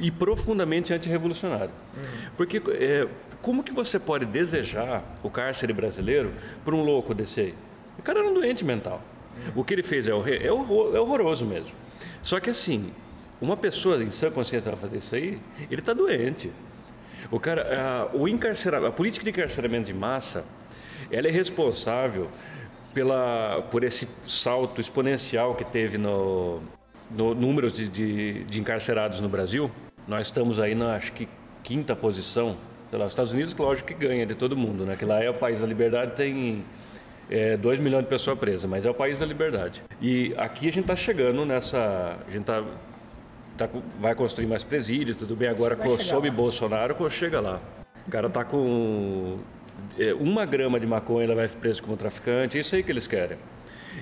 e 0.00 0.10
profundamente 0.10 0.92
antirrevolucionário. 0.92 1.70
Uhum. 1.96 2.30
Porque 2.36 2.60
é, 2.70 3.06
como 3.40 3.62
que 3.62 3.72
você 3.72 3.98
pode 3.98 4.24
desejar 4.24 5.04
o 5.22 5.30
cárcere 5.30 5.72
brasileiro 5.72 6.32
para 6.64 6.74
um 6.74 6.82
louco 6.82 7.14
desse 7.14 7.40
aí? 7.40 7.54
O 7.98 8.02
cara 8.02 8.20
era 8.20 8.28
um 8.28 8.34
doente 8.34 8.64
mental. 8.64 9.00
Uhum. 9.36 9.60
O 9.60 9.64
que 9.64 9.74
ele 9.74 9.82
fez 9.82 10.08
é, 10.08 10.10
é, 10.10 10.52
horror, 10.52 10.96
é 10.96 11.00
horroroso 11.00 11.46
mesmo. 11.46 11.70
Só 12.22 12.40
que 12.40 12.50
assim, 12.50 12.92
uma 13.40 13.56
pessoa 13.56 14.02
em 14.02 14.10
sã 14.10 14.30
consciência 14.30 14.70
vai 14.70 14.80
fazer 14.80 14.96
isso 14.96 15.14
aí, 15.14 15.38
ele 15.70 15.80
está 15.80 15.92
doente. 15.92 16.50
O 17.30 17.38
cara, 17.38 18.08
a, 18.12 18.16
o 18.16 18.26
encarceramento, 18.26 18.88
a 18.88 18.92
política 18.92 19.24
de 19.24 19.30
encarceramento 19.30 19.86
de 19.86 19.94
massa 19.94 20.44
ela 21.10 21.28
é 21.28 21.30
responsável 21.30 22.28
pela, 22.94 23.62
por 23.70 23.84
esse 23.84 24.08
salto 24.26 24.80
exponencial 24.80 25.54
que 25.54 25.64
teve 25.64 25.98
no, 25.98 26.60
no 27.10 27.34
número 27.34 27.70
de, 27.70 27.88
de, 27.88 28.44
de, 28.44 28.60
encarcerados 28.60 29.20
no 29.20 29.28
Brasil. 29.28 29.70
Nós 30.06 30.26
estamos 30.26 30.58
aí 30.58 30.74
na, 30.74 30.96
acho 30.96 31.12
que, 31.12 31.28
quinta 31.62 31.94
posição. 31.94 32.56
Lá, 32.92 33.06
os 33.06 33.12
Estados 33.12 33.32
Unidos, 33.32 33.54
lógico 33.56 33.88
que 33.88 33.94
ganha 33.94 34.26
de 34.26 34.34
todo 34.34 34.56
mundo, 34.56 34.84
né? 34.84 34.96
Que 34.96 35.04
lá 35.04 35.22
é 35.22 35.30
o 35.30 35.34
país 35.34 35.60
da 35.60 35.66
liberdade, 35.66 36.16
tem 36.16 36.64
é, 37.30 37.56
2 37.56 37.78
milhões 37.78 38.02
de 38.02 38.10
pessoas 38.10 38.38
presas, 38.38 38.68
mas 38.68 38.84
é 38.84 38.90
o 38.90 38.94
país 38.94 39.20
da 39.20 39.26
liberdade. 39.26 39.82
E 40.00 40.34
aqui 40.36 40.68
a 40.68 40.72
gente 40.72 40.80
está 40.80 40.96
chegando 40.96 41.44
nessa... 41.44 42.18
A 42.26 42.30
gente 42.30 42.44
tá, 42.44 42.64
tá, 43.56 43.68
vai 44.00 44.14
construir 44.16 44.46
mais 44.46 44.64
presídios, 44.64 45.16
tudo 45.16 45.36
bem. 45.36 45.48
Agora, 45.48 45.78
sob 46.00 46.28
Bolsonaro, 46.30 46.96
chega 47.08 47.40
lá. 47.40 47.60
O 48.06 48.10
cara 48.10 48.26
está 48.26 48.44
com 48.44 49.38
é, 49.98 50.12
uma 50.14 50.44
grama 50.44 50.78
de 50.78 50.86
maconha 50.86 51.24
ela 51.24 51.34
vai 51.34 51.48
preso 51.48 51.82
como 51.82 51.96
traficante, 51.96 52.56
é 52.56 52.60
isso 52.60 52.74
aí 52.74 52.82
que 52.82 52.90
eles 52.90 53.06
querem. 53.06 53.38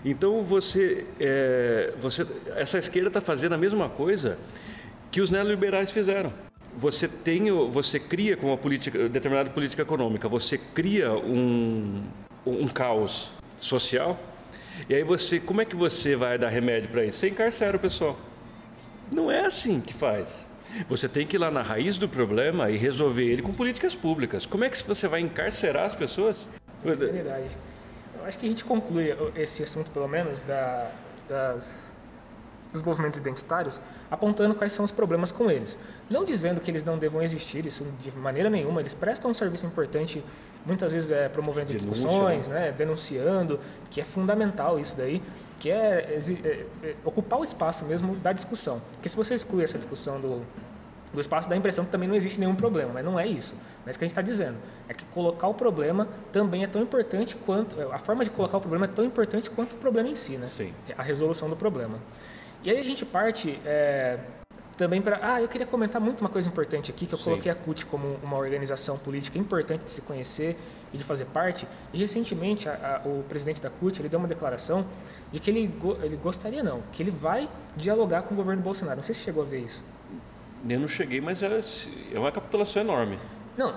Então 0.05 0.43
você, 0.43 1.07
é, 1.19 1.93
você 2.01 2.27
essa 2.57 2.79
esquerda 2.79 3.09
está 3.09 3.21
fazendo 3.21 3.55
a 3.55 3.59
mesma 3.59 3.89
coisa 3.89 4.39
que 5.11 5.21
os 5.21 5.31
neoliberais 5.31 5.91
fizeram. 5.91 6.33
Você 6.77 7.09
tem, 7.09 7.51
você 7.51 7.99
cria 7.99 8.37
com 8.37 8.49
uma 8.49 8.57
política, 8.57 9.09
determinada 9.09 9.51
política 9.51 9.83
econômica, 9.83 10.29
você 10.29 10.57
cria 10.59 11.13
um, 11.13 12.05
um 12.47 12.69
caos 12.69 13.33
social. 13.59 14.19
E 14.89 14.95
aí 14.95 15.03
você, 15.03 15.41
como 15.41 15.61
é 15.61 15.65
que 15.65 15.75
você 15.75 16.15
vai 16.15 16.39
dar 16.39 16.49
remédio 16.49 16.91
para 16.91 17.05
isso? 17.05 17.19
Você 17.19 17.29
encarcera 17.29 17.77
o 17.77 17.81
pessoal. 17.81 18.17
Não 19.13 19.31
é 19.31 19.45
assim 19.45 19.81
que 19.81 19.93
faz. 19.93 20.47
Você 20.89 21.09
tem 21.09 21.27
que 21.27 21.37
ir 21.37 21.39
lá 21.39 21.51
na 21.51 21.63
raiz 21.63 21.99
do 21.99 22.09
problema 22.09 22.71
e 22.71 22.77
resolver 22.77 23.25
ele 23.25 23.43
com 23.43 23.53
políticas 23.53 23.97
públicas. 23.97 24.47
Como 24.47 24.65
é 24.65 24.69
que 24.69 24.81
você 24.83 25.09
vai 25.09 25.21
encarcerar 25.21 25.87
as 25.87 25.97
pessoas? 25.97 26.49
Seriedade. 26.85 27.57
Eu 28.19 28.25
acho 28.25 28.39
que 28.39 28.47
a 28.47 28.49
gente 28.49 28.65
conclui 28.65 29.15
esse 29.35 29.63
assunto, 29.63 29.91
pelo 29.91 30.07
menos, 30.07 30.43
da, 30.43 30.91
das, 31.29 31.93
dos 32.73 32.83
movimentos 32.83 33.19
identitários, 33.19 33.81
apontando 34.11 34.55
quais 34.55 34.73
são 34.73 34.85
os 34.85 34.91
problemas 34.91 35.33
com 35.33 35.51
eles. 35.51 35.79
Não 36.11 36.25
dizendo 36.25 36.61
que 36.61 36.71
eles 36.71 36.85
não 36.85 36.99
devam 36.99 37.23
existir, 37.23 37.65
isso 37.65 37.87
de 38.01 38.11
maneira 38.13 38.51
nenhuma. 38.51 38.81
Eles 38.81 38.95
prestam 38.95 39.31
um 39.31 39.35
serviço 39.35 39.65
importante, 39.67 40.23
muitas 40.67 40.93
vezes 40.93 41.11
é, 41.11 41.29
promovendo 41.29 41.69
Denúncia, 41.73 41.91
discussões, 41.91 42.49
né? 42.49 42.73
denunciando, 42.77 43.59
que 43.91 44.01
é 44.01 44.05
fundamental 44.05 44.79
isso 44.79 44.97
daí 44.97 45.23
que 45.59 45.71
é, 45.71 46.21
é, 46.45 46.67
é, 46.85 46.95
ocupar 47.05 47.41
o 47.41 47.45
espaço 47.45 47.85
mesmo 47.85 48.17
da 48.17 48.33
discussão. 48.33 48.81
Porque 48.93 49.09
se 49.09 49.17
você 49.17 49.35
exclui 49.35 49.65
essa 49.65 49.77
discussão 49.77 50.21
do, 50.21 50.43
do 51.13 51.21
espaço, 51.21 51.49
dá 51.49 51.55
a 51.55 51.59
impressão 51.59 51.85
que 51.85 51.91
também 51.91 52.09
não 52.09 52.15
existe 52.15 52.39
nenhum 52.39 52.55
problema, 52.55 52.93
mas 52.95 53.05
não 53.05 53.19
é 53.19 53.27
isso. 53.27 53.57
Mas 53.85 53.97
o 53.97 53.99
que 53.99 54.05
a 54.05 54.07
gente 54.07 54.13
está 54.13 54.23
dizendo 54.23 54.57
é 54.89 54.95
que 54.95 55.05
colocar 55.07 55.49
o 55.49 55.55
problema 55.55 56.09
também 56.33 56.63
é 56.63 56.67
tão 56.67 56.81
importante 56.81 57.37
quanto. 57.37 57.81
A 57.93 57.99
forma 57.99 58.25
de 58.25 58.31
colocar 58.31 58.59
o 58.59 58.61
problema 58.61 58.85
é 58.85 58.89
tão 58.89 59.05
importante 59.05 59.51
quanto 59.51 59.73
o 59.73 59.77
problema 59.77 60.09
em 60.09 60.15
si, 60.15 60.37
né? 60.37 60.47
Sim. 60.49 60.73
A 60.97 61.03
resolução 61.03 61.51
do 61.51 61.57
problema. 61.57 61.99
E 62.63 62.71
aí 62.71 62.79
a 62.79 62.83
gente 62.83 63.05
parte 63.05 63.59
é, 63.65 64.19
também 64.77 65.03
para. 65.03 65.19
Ah, 65.23 65.43
eu 65.43 65.49
queria 65.49 65.67
comentar 65.67 66.01
muito 66.01 66.21
uma 66.21 66.31
coisa 66.31 66.49
importante 66.49 66.91
aqui, 66.91 67.07
que 67.07 67.15
eu 67.15 67.19
Sim. 67.19 67.25
coloquei 67.25 67.51
a 67.51 67.55
CUT 67.55 67.87
como 67.87 68.19
uma 68.23 68.37
organização 68.37 68.97
política 68.97 69.39
importante 69.39 69.85
de 69.85 69.91
se 69.91 70.03
conhecer 70.03 70.57
e 70.93 70.97
de 70.97 71.05
fazer 71.05 71.27
parte. 71.27 71.67
E 71.93 71.99
recentemente 71.99 72.69
a, 72.69 73.03
a, 73.05 73.09
o 73.09 73.25
presidente 73.29 73.61
da 73.61 73.71
CUT 73.71 74.01
ele 74.01 74.09
deu 74.09 74.19
uma 74.19 74.29
declaração 74.29 74.87
de 75.31 75.41
que 75.41 75.51
ele, 75.51 75.71
ele 76.03 76.17
gostaria, 76.17 76.63
não, 76.63 76.83
que 76.93 77.03
ele 77.03 77.11
vai 77.11 77.49
dialogar 77.77 78.23
com 78.23 78.35
o 78.35 78.37
governo 78.37 78.63
Bolsonaro. 78.63 78.97
Não 78.97 79.03
sei 79.03 79.15
se 79.15 79.23
chegou 79.23 79.43
a 79.43 79.47
ver 79.47 79.61
isso. 79.61 79.85
Eu 80.69 80.81
não 80.81 80.89
cheguei, 80.89 81.21
mas 81.21 81.43
é, 81.43 81.61
é 82.13 82.19
uma 82.19 82.33
capitulação 82.33 82.83
enorme. 82.83 83.19
Não, 83.59 83.75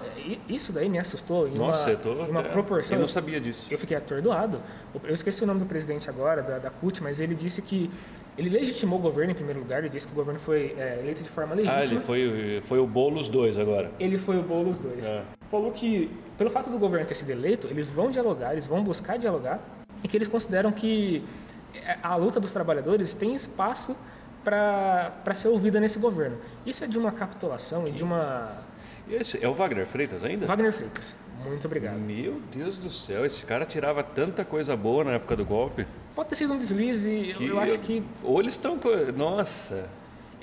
isso 0.47 0.71
daí 0.71 0.87
me 0.87 0.99
assustou 0.99 1.47
em 1.47 1.55
Nossa, 1.55 1.85
uma, 1.85 1.89
eu 1.89 1.97
tô, 1.97 2.13
uma 2.13 2.43
proporção. 2.43 2.97
Eu 2.97 3.01
não 3.01 3.07
sabia 3.07 3.41
disso. 3.41 3.65
Eu 3.71 3.79
fiquei 3.79 3.97
atordoado. 3.97 4.61
Eu 5.03 5.13
esqueci 5.13 5.43
o 5.43 5.47
nome 5.47 5.59
do 5.59 5.65
presidente 5.65 6.07
agora, 6.07 6.43
da, 6.43 6.59
da 6.59 6.69
CUT, 6.69 7.01
mas 7.01 7.19
ele 7.19 7.33
disse 7.33 7.63
que 7.63 7.89
ele 8.37 8.49
legitimou 8.49 8.97
o 8.97 9.01
governo 9.01 9.31
em 9.31 9.35
primeiro 9.35 9.59
lugar, 9.59 9.79
ele 9.79 9.89
disse 9.89 10.07
que 10.07 10.13
o 10.13 10.15
governo 10.15 10.39
foi 10.39 10.75
é, 10.77 10.99
eleito 10.99 11.23
de 11.23 11.29
forma 11.29 11.53
legítima. 11.53 11.79
Ah, 11.79 11.83
ele 11.83 11.99
foi, 11.99 12.61
foi 12.63 12.79
o 12.79 12.87
Boulos 12.87 13.29
2 13.29 13.57
agora. 13.57 13.91
Ele 13.99 14.17
foi 14.17 14.37
o 14.37 14.41
Boulos 14.41 14.77
2. 14.77 15.05
É. 15.05 15.23
Falou 15.49 15.71
que, 15.71 16.09
pelo 16.37 16.49
fato 16.49 16.69
do 16.69 16.77
governo 16.77 17.05
ter 17.05 17.15
sido 17.15 17.29
eleito, 17.29 17.67
eles 17.67 17.89
vão 17.89 18.09
dialogar, 18.09 18.53
eles 18.53 18.67
vão 18.67 18.83
buscar 18.83 19.17
dialogar, 19.17 19.59
e 20.03 20.07
que 20.07 20.17
eles 20.17 20.27
consideram 20.27 20.71
que 20.71 21.23
é, 21.75 21.97
a 22.01 22.15
luta 22.15 22.39
dos 22.39 22.51
trabalhadores 22.51 23.13
tem 23.13 23.35
espaço 23.35 23.95
para 24.43 25.33
ser 25.33 25.49
ouvida 25.49 25.79
nesse 25.79 25.99
governo. 25.99 26.37
Isso 26.65 26.83
é 26.83 26.87
de 26.87 26.97
uma 26.97 27.11
capitulação 27.11 27.87
e 27.87 27.91
de 27.91 28.03
uma... 28.03 28.63
Esse 29.09 29.43
é 29.43 29.47
o 29.47 29.53
Wagner 29.53 29.85
Freitas 29.85 30.23
ainda? 30.23 30.45
Wagner 30.47 30.71
Freitas. 30.71 31.15
Muito 31.45 31.65
obrigado. 31.65 31.97
Meu 31.97 32.41
Deus 32.53 32.77
do 32.77 32.91
céu, 32.91 33.25
esse 33.25 33.45
cara 33.45 33.65
tirava 33.65 34.03
tanta 34.03 34.45
coisa 34.45 34.75
boa 34.75 35.03
na 35.03 35.11
época 35.13 35.35
do 35.35 35.45
golpe. 35.45 35.85
Pode 36.15 36.29
ter 36.29 36.35
sido 36.35 36.53
um 36.53 36.57
deslize, 36.57 37.33
que 37.37 37.45
eu, 37.45 37.55
eu 37.55 37.59
acho 37.59 37.79
que. 37.79 38.03
Ou 38.23 38.39
eles 38.39 38.53
estão. 38.53 38.77
Nossa! 39.15 39.89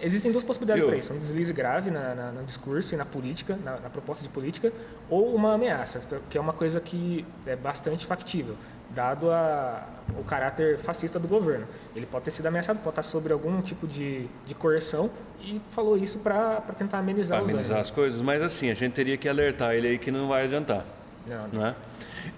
Existem 0.01 0.31
duas 0.31 0.45
possibilidades 0.45 0.85
para 0.85 0.97
isso: 0.97 1.13
um 1.13 1.19
deslize 1.19 1.53
grave 1.53 1.91
na, 1.91 2.15
na, 2.15 2.33
no 2.33 2.45
discurso 2.45 2.95
e 2.95 2.97
na 2.97 3.05
política, 3.05 3.59
na, 3.65 3.81
na, 3.81 3.91
proposta 3.91 4.23
de 4.23 4.29
política, 4.29 4.73
ou 5.11 5.35
uma 5.35 5.55
ameaça, 5.55 6.01
que 6.31 6.39
é 6.39 6.41
uma 6.41 6.53
coisa 6.53 6.81
que 6.81 7.27
é 7.45 7.57
bastante 7.57 8.07
factível, 8.07 8.57
dado 8.91 9.31
a, 9.31 9.87
o 10.19 10.25
caráter 10.25 10.79
fascista 10.79 11.19
do 11.19 11.29
governo. 11.29 11.67
Ele 11.95 12.07
pode 12.07 12.25
ter 12.25 12.31
sido 12.31 12.47
ameaçado, 12.47 12.79
pode 12.79 12.91
estar 12.91 13.03
sobre 13.03 13.33
algum 13.33 13.61
tipo 13.61 13.87
de, 13.87 14.27
de 14.47 14.55
coerção 14.55 15.11
e 15.41 15.61
falou 15.71 15.97
isso 15.97 16.19
para 16.19 16.61
tentar 16.77 16.99
amenizar, 16.99 17.41
pra 17.41 17.51
amenizar 17.51 17.81
as 17.81 17.91
coisas, 17.91 18.21
mas 18.21 18.43
assim, 18.43 18.71
a 18.71 18.75
gente 18.75 18.93
teria 18.93 19.17
que 19.17 19.29
alertar 19.29 19.75
ele 19.75 19.89
aí 19.89 19.99
que 19.99 20.11
não 20.11 20.29
vai 20.29 20.45
adiantar. 20.45 20.85
Não, 21.27 21.49
não 21.53 21.67
é? 21.67 21.75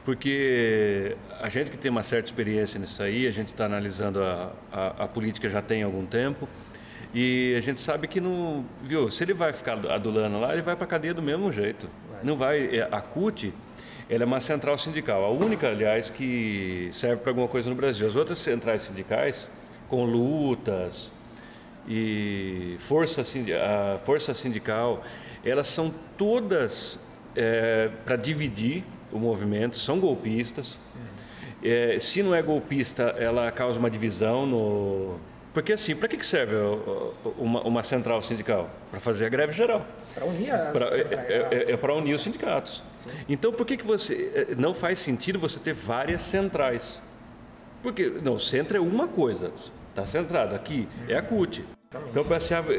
Porque 0.05 1.16
a 1.40 1.48
gente 1.48 1.70
que 1.70 1.78
tem 1.78 1.90
uma 1.90 2.03
certa 2.03 2.26
experiência 2.26 2.78
nisso 2.78 3.03
aí, 3.03 3.26
a 3.26 3.30
gente 3.30 3.48
está 3.48 3.64
analisando 3.64 4.22
a, 4.22 4.53
a, 4.72 5.05
a, 5.05 5.09
política 5.09 5.48
já 5.48 5.62
tem 5.62 5.82
algum 5.82 6.05
tempo, 6.05 6.48
e 7.14 7.55
a 7.57 7.61
gente 7.61 7.80
sabe 7.80 8.07
que 8.07 8.20
não. 8.20 8.64
Viu, 8.82 9.11
se 9.11 9.24
ele 9.24 9.34
vai 9.34 9.53
ficar 9.53 9.74
adulando 9.90 10.38
lá, 10.38 10.53
ele 10.53 10.62
vai 10.62 10.76
para 10.76 10.84
a 10.84 10.88
cadeia 10.88 11.12
do 11.14 11.22
mesmo 11.22 11.53
jeito. 11.53 11.88
Vai. 12.11 12.20
Não 12.22 12.36
vai. 12.36 12.76
É, 12.76 12.88
a 12.90 13.01
CUT 13.01 13.53
ela 14.11 14.24
é 14.24 14.26
uma 14.26 14.40
central 14.40 14.76
sindical, 14.76 15.24
a 15.24 15.30
única, 15.30 15.68
aliás, 15.68 16.11
que 16.11 16.88
serve 16.90 17.22
para 17.22 17.30
alguma 17.30 17.46
coisa 17.46 17.70
no 17.70 17.76
Brasil. 17.76 18.08
As 18.08 18.16
outras 18.16 18.40
centrais 18.40 18.82
sindicais, 18.82 19.48
com 19.88 20.04
lutas 20.04 21.12
e 21.88 22.74
força, 22.80 23.22
a 23.22 23.98
força 24.00 24.34
sindical, 24.34 25.04
elas 25.44 25.68
são 25.68 25.94
todas 26.18 26.98
é, 27.36 27.88
para 28.04 28.16
dividir 28.16 28.82
o 29.12 29.18
movimento, 29.20 29.78
são 29.78 30.00
golpistas. 30.00 30.76
É, 31.62 31.96
se 32.00 32.20
não 32.20 32.34
é 32.34 32.42
golpista, 32.42 33.14
ela 33.16 33.48
causa 33.52 33.78
uma 33.78 33.90
divisão 33.90 34.44
no, 34.44 35.20
Porque 35.53 35.72
assim, 35.72 35.96
para 35.96 36.07
que 36.09 36.24
serve 36.24 36.55
uma, 37.36 37.61
uma 37.62 37.82
central 37.82 38.22
sindical? 38.22 38.70
Para 38.90 39.01
fazer 39.01 39.26
a 39.26 39.28
greve 39.28 39.53
geral. 39.53 39.84
Para 40.14 40.24
unir 40.26 40.51
as 40.53 40.70
Pra- 40.72 40.86
é, 40.96 41.01
é- 41.01 41.70
é 41.70 41.72
as- 41.74 41.80
para 41.80 41.92
unir 41.94 42.14
os 42.14 42.20
sindicatos. 42.22 42.84
Então, 43.28 43.53
por 43.53 43.66
que, 43.66 43.76
que 43.76 43.84
você. 43.86 44.30
é, 44.51 44.55
Não 44.55 44.72
faz 44.72 44.98
sentido 45.01 45.38
você 45.40 45.59
ter 45.59 45.72
várias 45.72 46.22
centrais? 46.22 47.03
Porque. 47.82 48.09
Não, 48.22 48.34
o 48.34 48.40
centro 48.40 48.76
é 48.76 48.80
uma 48.80 49.09
coisa. 49.09 49.53
Está 49.88 50.07
centrado. 50.07 50.55
Aqui 50.55 50.88
é 51.09 51.16
a 51.16 51.22
CUT. 51.22 51.64
Então, 52.09 52.24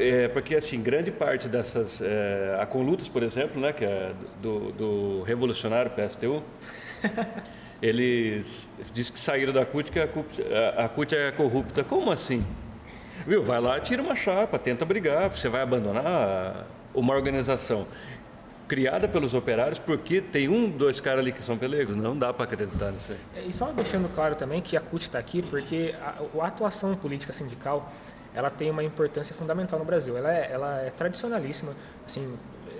é, 0.00 0.28
porque 0.28 0.54
assim, 0.54 0.82
grande 0.82 1.10
parte 1.10 1.46
dessas. 1.48 2.00
É, 2.00 2.56
a 2.58 2.64
Conlutas, 2.64 3.06
por 3.06 3.22
exemplo, 3.22 3.60
né, 3.60 3.70
que 3.74 3.84
é 3.84 4.12
do, 4.40 4.72
do 4.72 5.22
revolucionário 5.24 5.90
PSTU, 5.90 6.42
eles 7.82 8.68
diz 8.94 9.10
que 9.10 9.20
saíram 9.20 9.52
da 9.52 9.66
CUT 9.66 9.90
que 9.90 9.98
a 10.00 10.08
CUT, 10.08 10.42
a, 10.76 10.84
a 10.86 10.88
CUT 10.88 11.14
é 11.14 11.30
corrupta. 11.32 11.84
Como 11.84 12.10
assim? 12.10 12.42
Viu? 13.26 13.42
Vai 13.42 13.60
lá, 13.60 13.78
tira 13.80 14.02
uma 14.02 14.14
chapa, 14.16 14.58
tenta 14.58 14.84
brigar. 14.84 15.30
Você 15.30 15.48
vai 15.48 15.62
abandonar 15.62 16.66
uma 16.94 17.14
organização 17.14 17.86
criada 18.68 19.06
pelos 19.06 19.34
operários 19.34 19.78
porque 19.78 20.20
tem 20.20 20.48
um, 20.48 20.68
dois 20.68 20.98
caras 21.00 21.20
ali 21.20 21.32
que 21.32 21.42
são 21.42 21.58
pelegos? 21.58 21.96
Não 21.96 22.16
dá 22.16 22.32
para 22.32 22.44
acreditar 22.44 22.90
nisso 22.90 23.12
aí. 23.34 23.48
E 23.48 23.52
só 23.52 23.66
deixando 23.72 24.08
claro 24.14 24.34
também 24.34 24.60
que 24.60 24.76
a 24.76 24.80
CUT 24.80 25.02
está 25.02 25.18
aqui 25.18 25.42
porque 25.42 25.94
a, 26.00 26.40
a 26.42 26.46
atuação 26.46 26.96
política 26.96 27.32
sindical 27.32 27.92
ela 28.34 28.48
tem 28.48 28.70
uma 28.70 28.82
importância 28.82 29.34
fundamental 29.34 29.78
no 29.78 29.84
Brasil. 29.84 30.16
Ela 30.16 30.32
é, 30.32 30.50
ela 30.50 30.80
é 30.80 30.90
tradicionalíssima. 30.90 31.74
Assim, 32.06 32.34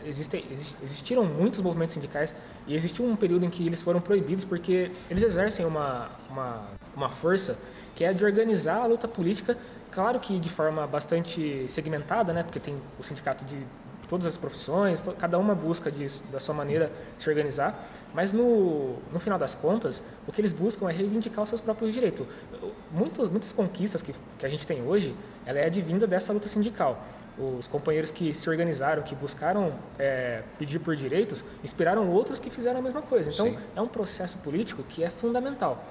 existem, 0.07 0.45
exis- 0.51 0.79
existiram 0.83 1.25
muitos 1.25 1.61
movimentos 1.61 1.93
sindicais 1.95 2.35
e 2.67 2.75
existiu 2.75 3.05
um 3.05 3.15
período 3.15 3.45
em 3.45 3.51
que 3.51 3.67
eles 3.67 3.83
foram 3.83 4.01
proibidos 4.01 4.45
porque 4.47 4.91
eles 5.11 5.23
exercem 5.23 5.67
uma, 5.67 6.09
uma, 6.31 6.69
uma 6.97 7.09
força 7.11 7.59
que 7.95 8.03
é 8.03 8.15
de 8.15 8.25
organizar 8.25 8.77
a 8.79 8.87
luta 8.87 9.07
política, 9.07 9.59
claro 9.93 10.19
que 10.19 10.39
de 10.39 10.49
forma 10.49 10.87
bastante 10.87 11.65
segmentada, 11.69 12.33
né? 12.33 12.43
porque 12.43 12.59
tem 12.59 12.77
o 12.99 13.03
sindicato 13.03 13.45
de 13.45 13.65
todas 14.09 14.27
as 14.27 14.37
profissões, 14.37 15.03
cada 15.19 15.39
uma 15.39 15.55
busca 15.55 15.91
disso, 15.91 16.23
da 16.31 16.39
sua 16.39 16.55
maneira 16.55 16.93
se 17.17 17.31
organizar, 17.31 17.89
mas 18.13 18.31
no, 18.31 18.97
no 19.11 19.19
final 19.19 19.39
das 19.39 19.55
contas, 19.55 20.03
o 20.27 20.33
que 20.33 20.41
eles 20.41 20.53
buscam 20.53 20.89
é 20.91 20.93
reivindicar 20.93 21.43
os 21.43 21.49
seus 21.49 21.63
próprios 21.63 21.95
direitos. 21.95 22.27
Muitos, 22.91 23.31
muitas 23.31 23.53
conquistas 23.53 24.03
que, 24.03 24.15
que 24.39 24.45
a 24.45 24.49
gente 24.51 24.67
tem 24.67 24.83
hoje, 24.83 25.15
ela 25.47 25.59
é 25.59 25.67
advinda 25.67 26.07
dessa 26.07 26.31
luta 26.31 26.47
sindical. 26.47 27.03
Os 27.39 27.67
companheiros 27.67 28.11
que 28.11 28.35
se 28.35 28.51
organizaram, 28.51 29.03
que 29.03 29.15
buscaram 29.15 29.73
é, 29.99 30.43
pedir 30.59 30.79
por 30.81 30.95
direitos, 30.95 31.43
inspiraram 31.65 32.11
outros 32.11 32.39
que 32.39 32.51
fizeram 32.51 32.81
a 32.81 32.83
mesma 32.83 33.01
coisa. 33.01 33.31
Então, 33.31 33.47
Sim. 33.47 33.59
é 33.75 33.81
um 33.81 33.89
processo 33.89 34.37
político 34.39 34.83
que 34.83 35.03
é 35.03 35.09
fundamental. 35.09 35.83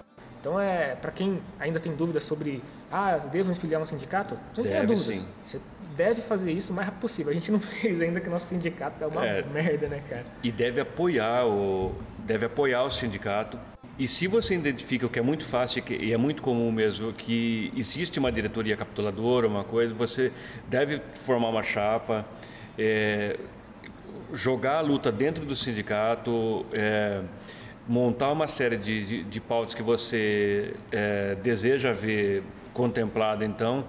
Então, 0.42 0.60
é 0.60 0.96
para 0.96 1.12
quem 1.12 1.40
ainda 1.60 1.80
tem 1.80 1.96
dúvidas 1.96 2.24
sobre, 2.26 2.62
ah, 2.92 3.18
devo 3.32 3.50
me 3.50 3.56
filiar 3.56 3.80
a 3.80 3.84
um 3.84 3.86
sindicato, 3.86 4.36
não 4.58 4.64
tenha 4.64 4.82
Deve, 4.82 4.88
dúvidas. 4.96 5.18
sim. 5.18 5.26
Você 5.46 5.60
deve 5.96 6.20
fazer 6.20 6.52
isso 6.52 6.74
o 6.74 6.76
mais 6.76 6.88
rápido 6.88 7.02
possível. 7.02 7.32
A 7.32 7.34
gente 7.36 7.52
não 7.52 7.60
fez 7.62 8.02
ainda 8.02 8.20
que 8.20 8.28
nosso 8.28 8.48
sindicato 8.48 9.04
é 9.04 9.08
uma 9.08 9.24
É. 9.26 9.44
merda, 9.44 9.88
né, 9.88 10.02
cara? 10.10 10.26
E 10.44 10.52
deve 10.52 10.82
apoiar 10.82 11.46
o, 11.46 11.94
deve 12.26 12.48
apoiar 12.48 12.84
o 12.84 12.90
sindicato. 12.90 13.58
E 14.00 14.08
se 14.08 14.26
você 14.26 14.56
identifica 14.56 15.06
o 15.06 15.10
que 15.10 15.20
é 15.20 15.22
muito 15.22 15.46
fácil 15.46 15.84
e 15.90 16.06
e 16.08 16.14
é 16.14 16.18
muito 16.18 16.42
comum 16.42 16.72
mesmo, 16.72 17.14
que 17.14 17.72
existe 17.78 18.18
uma 18.18 18.32
diretoria 18.32 18.76
capituladora, 18.76 19.48
uma 19.48 19.64
coisa, 19.64 19.94
você 19.94 20.32
deve 20.68 21.00
formar 21.14 21.50
uma 21.50 21.62
chapa, 21.62 22.26
é, 22.80 23.38
jogar 24.34 24.78
a 24.78 24.82
luta 24.82 25.12
dentro 25.12 25.46
do 25.46 25.56
sindicato, 25.56 26.66
é, 26.74 27.22
montar 27.88 28.32
uma 28.32 28.48
série 28.48 28.78
de, 28.78 29.06
de, 29.06 29.24
de 29.24 29.40
pautas 29.40 29.74
que 29.74 29.82
você 29.84 30.74
é, 30.92 31.36
deseja 31.36 31.92
ver 31.94 32.44
contemplada, 32.74 33.44
então, 33.44 33.84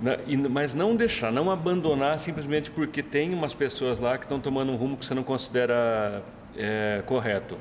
na- 0.00 0.18
e- 0.26 0.36
mas 0.36 0.74
não 0.74 0.96
deixar, 0.96 1.30
não 1.32 1.50
abandonar 1.50 2.18
simplesmente 2.18 2.70
porque 2.70 3.02
tem 3.02 3.34
umas 3.34 3.52
pessoas 3.54 3.98
lá 3.98 4.16
que 4.16 4.24
estão 4.24 4.40
tomando 4.40 4.72
um 4.72 4.76
rumo 4.76 4.96
que 4.96 5.04
você 5.04 5.14
não 5.14 5.22
considera 5.24 6.22
é, 6.56 7.02
correto. 7.06 7.58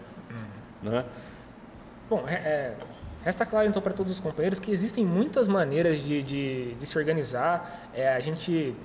Né? 0.82 1.04
Bom, 2.10 2.26
é, 2.28 2.74
resta 3.24 3.46
claro 3.46 3.68
então 3.68 3.82
para 3.82 3.94
todos 3.94 4.12
os 4.12 4.20
companheiros 4.20 4.60
que 4.60 4.70
existem 4.70 5.06
muitas 5.06 5.48
maneiras 5.48 6.00
de, 6.00 6.22
de, 6.22 6.74
de 6.76 6.86
se 6.86 6.98
organizar. 6.98 7.90
É, 7.94 8.10
a 8.14 8.20
gente 8.20 8.76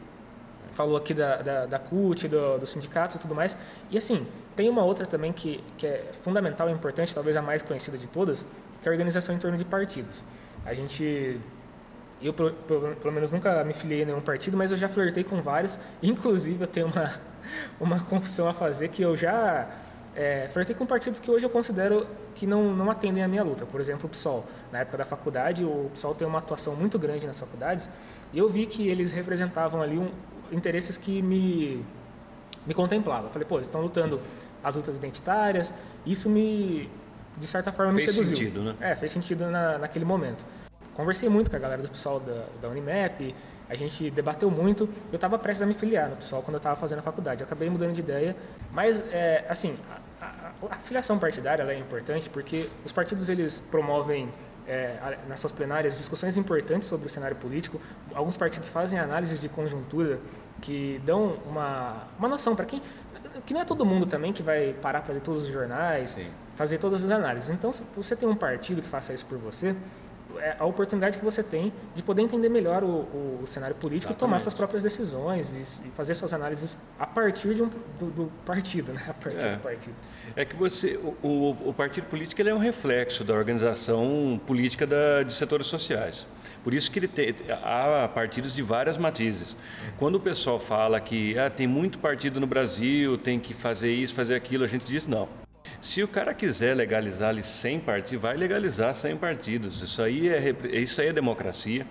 falou 0.75 0.97
aqui 0.97 1.13
da, 1.13 1.43
da, 1.43 1.67
da 1.67 1.79
CUT, 1.79 2.29
do, 2.29 2.59
dos 2.59 2.71
sindicatos 2.71 3.17
e 3.17 3.19
tudo 3.19 3.35
mais. 3.35 3.59
E 3.91 3.99
assim, 3.99 4.27
tem 4.59 4.69
uma 4.69 4.83
outra 4.83 5.07
também 5.07 5.33
que, 5.33 5.63
que 5.77 5.87
é 5.87 6.11
fundamental 6.25 6.69
e 6.69 6.73
importante, 6.73 7.15
talvez 7.15 7.37
a 7.37 7.41
mais 7.41 7.63
conhecida 7.63 7.97
de 7.97 8.09
todas, 8.09 8.43
que 8.83 8.89
é 8.89 8.91
a 8.91 8.93
organização 8.93 9.33
em 9.33 9.39
torno 9.39 9.57
de 9.57 9.65
partidos. 9.65 10.25
A 10.67 10.75
gente 10.75 11.41
eu, 12.21 12.33
pelo, 12.35 13.13
menos, 13.13 13.31
nunca 13.31 13.63
me 13.63 13.73
filiei 13.73 14.03
a 14.03 14.07
nenhum 14.07 14.21
partido, 14.21 14.57
mas 14.57 14.73
eu 14.73 14.77
já 14.77 14.89
flertei 14.89 15.23
com 15.23 15.41
vários. 15.41 15.79
Inclusive, 16.03 16.65
eu 16.65 16.67
tenho 16.67 16.89
uma, 16.89 17.15
uma 17.79 18.01
confissão 18.01 18.49
a 18.49 18.53
fazer 18.53 18.89
que 18.89 19.01
eu 19.01 19.17
já 19.17 19.69
é, 20.17 20.49
flertei 20.49 20.75
com 20.75 20.85
partidos 20.85 21.21
que 21.21 21.31
hoje 21.31 21.47
eu 21.47 21.51
considero 21.51 22.05
que 22.35 22.45
não, 22.45 22.75
não 22.75 22.91
atendem 22.91 23.23
à 23.23 23.29
minha 23.29 23.45
luta. 23.45 23.65
Por 23.65 23.81
exemplo, 23.81 24.07
o 24.07 24.09
PSOL. 24.09 24.45
Na 24.73 24.81
época 24.81 24.99
da 24.99 25.05
faculdade, 25.05 25.65
o 25.65 25.89
PSOL 25.93 26.17
tem 26.17 26.27
uma 26.27 26.39
atuação 26.39 26.75
muito 26.75 26.99
grande 26.99 27.29
nas 27.29 27.39
faculdades 27.39 27.89
e 28.33 28.39
eu 28.39 28.49
vi 28.49 28.67
que 28.67 28.89
eles 28.89 29.13
representavam 29.13 29.81
ali 29.81 29.97
um, 29.97 30.11
interesses 30.51 30.99
que 30.99 31.23
me, 31.23 31.87
me 32.67 32.75
contemplavam. 32.75 33.31
Falei, 33.31 33.47
pô, 33.47 33.55
eles 33.55 33.69
estão 33.69 33.81
lutando 33.81 34.21
as 34.63 34.77
lutas 34.77 34.97
identitárias. 34.97 35.73
Isso 36.07 36.29
me, 36.29 36.89
de 37.37 37.47
certa 37.47 37.71
forma, 37.73 37.93
me 37.93 38.01
Fez 38.03 38.15
seduziu. 38.15 38.37
sentido, 38.37 38.63
né? 38.63 38.75
É, 38.81 38.95
fez 38.97 39.13
sentido 39.13 39.47
na, 39.51 39.79
naquele 39.79 40.05
momento. 40.05 40.45
Conversei 40.95 41.29
muito 41.29 41.51
com 41.51 41.57
a 41.57 41.61
galera 41.61 41.81
do 41.83 41.89
PSOL 41.89 42.19
da, 42.21 42.45
da 42.61 42.69
Unimap, 42.69 43.35
a 43.71 43.75
gente 43.75 44.11
debateu 44.11 44.51
muito. 44.51 44.89
Eu 45.13 45.17
estava 45.17 45.39
prestes 45.39 45.63
a 45.63 45.67
me 45.67 45.75
filiar 45.75 46.09
no 46.09 46.17
PSOL 46.17 46.43
quando 46.43 46.55
eu 46.55 46.59
estava 46.59 46.75
fazendo 46.75 46.99
a 47.01 47.03
faculdade. 47.03 47.43
Eu 47.43 47.47
acabei 47.47 47.69
mudando 47.71 47.93
de 47.93 48.01
ideia, 48.01 48.35
mas, 48.73 49.01
é, 49.13 49.45
assim, 49.49 49.79
a, 50.21 50.25
a- 50.25 50.53
a 50.71 50.75
filiação 50.77 51.19
partidária 51.19 51.63
é 51.63 51.79
importante 51.79 52.29
porque 52.31 52.69
os 52.85 52.91
partidos 52.91 53.29
eles 53.29 53.61
promovem 53.71 54.29
é, 54.67 55.17
nas 55.29 55.39
suas 55.41 55.53
plenárias 55.53 55.97
discussões 55.97 56.37
importantes 56.37 56.89
sobre 56.89 57.07
o 57.07 57.09
cenário 57.09 57.37
político. 57.37 57.81
Alguns 58.15 58.37
partidos 58.37 58.69
fazem 58.69 58.99
análises 58.99 59.39
de 59.41 59.49
conjuntura 59.49 60.19
que 60.61 61.01
dão 61.07 61.39
uma, 61.47 62.05
uma 62.19 62.29
noção 62.29 62.55
para 62.57 62.65
quem. 62.67 62.83
Que 63.49 63.55
não 63.55 63.63
é 63.63 63.65
todo 63.65 63.83
mundo 63.83 64.05
também 64.05 64.31
que 64.31 64.43
vai 64.43 64.75
parar 64.75 65.01
para 65.01 65.15
ler 65.15 65.23
todos 65.23 65.45
os 65.45 65.49
jornais, 65.49 66.11
Sim. 66.11 66.27
fazer 66.55 66.77
todas 66.77 67.03
as 67.03 67.11
análises. 67.11 67.49
Então, 67.49 67.73
se 67.73 67.83
você 67.97 68.15
tem 68.15 68.29
um 68.29 68.37
partido 68.37 68.83
que 68.83 68.89
faça 68.89 69.15
isso 69.15 69.25
por 69.25 69.39
você, 69.39 69.75
é 70.41 70.57
a 70.59 70.65
oportunidade 70.65 71.19
que 71.19 71.25
você 71.25 71.43
tem 71.43 71.73
de 71.95 72.03
poder 72.03 72.23
entender 72.23 72.49
melhor 72.49 72.83
o, 72.83 73.41
o- 73.43 73.47
cenário 73.47 73.75
político 73.77 74.13
e 74.13 74.17
tomar 74.17 74.37
Exatamente. 74.37 74.43
suas 74.45 74.55
próprias 74.55 74.83
decisões 74.83 75.55
e, 75.57 75.89
e 75.89 75.91
fazer 75.91 76.15
suas 76.15 76.33
análises 76.33 76.77
a 76.99 77.07
partir 77.07 77.55
de 77.55 77.63
um, 77.63 77.71
do, 77.99 78.07
do 78.11 78.33
partido, 78.45 78.93
né? 78.95 79.03
A 79.09 79.15
partir 79.15 79.47
É. 79.47 79.53
do 79.57 79.61
partido. 79.61 79.95
É 80.37 80.45
que 80.45 80.55
você, 80.57 80.97
o, 81.03 81.17
o, 81.27 81.69
o 81.71 81.75
partido 81.75 82.05
político 82.07 82.41
ele 82.43 82.51
é 82.51 82.55
um 82.55 82.59
reflexo 82.59 83.25
da 83.25 83.35
organização 83.35 84.41
política 84.47 84.87
da, 84.87 85.23
de 85.23 85.33
setores 85.33 85.67
sociais. 85.67 86.27
Por 86.65 86.75
isso 86.75 86.91
que 86.91 86.99
ele 86.99 87.09
tem, 87.09 87.35
há 87.63 88.09
partidos 88.13 88.55
de 88.55 88.63
várias 88.63 88.99
matizes. 88.99 89.57
Quando 89.99 90.17
o 90.17 90.21
pessoal 90.21 90.59
fala 90.59 91.01
que 91.01 91.39
ah, 91.39 91.49
tem 91.49 91.67
muito 91.67 91.99
partido 91.99 92.41
no 92.41 92.47
Brasil, 92.47 93.17
tem 93.17 93.39
que 93.41 93.55
fazer 93.55 93.93
isso, 93.93 94.15
fazer 94.15 94.35
aquilo, 94.35 94.65
a 94.65 94.67
gente 94.67 94.85
diz 94.85 95.07
não. 95.07 95.29
Se 95.81 96.03
o 96.03 96.09
cara 96.09 96.35
quiser 96.35 96.75
legalizar 96.75 97.29
ali 97.29 97.43
100 97.43 97.81
partidos, 97.81 98.23
vai 98.23 98.37
legalizar 98.37 98.95
100 98.95 99.17
partidos. 99.17 99.83
Isso 99.83 100.03
aí 100.03 100.29
é, 100.29 100.55
isso 100.73 101.01
aí 101.01 101.09
é 101.09 101.13
democracia. 101.13 101.87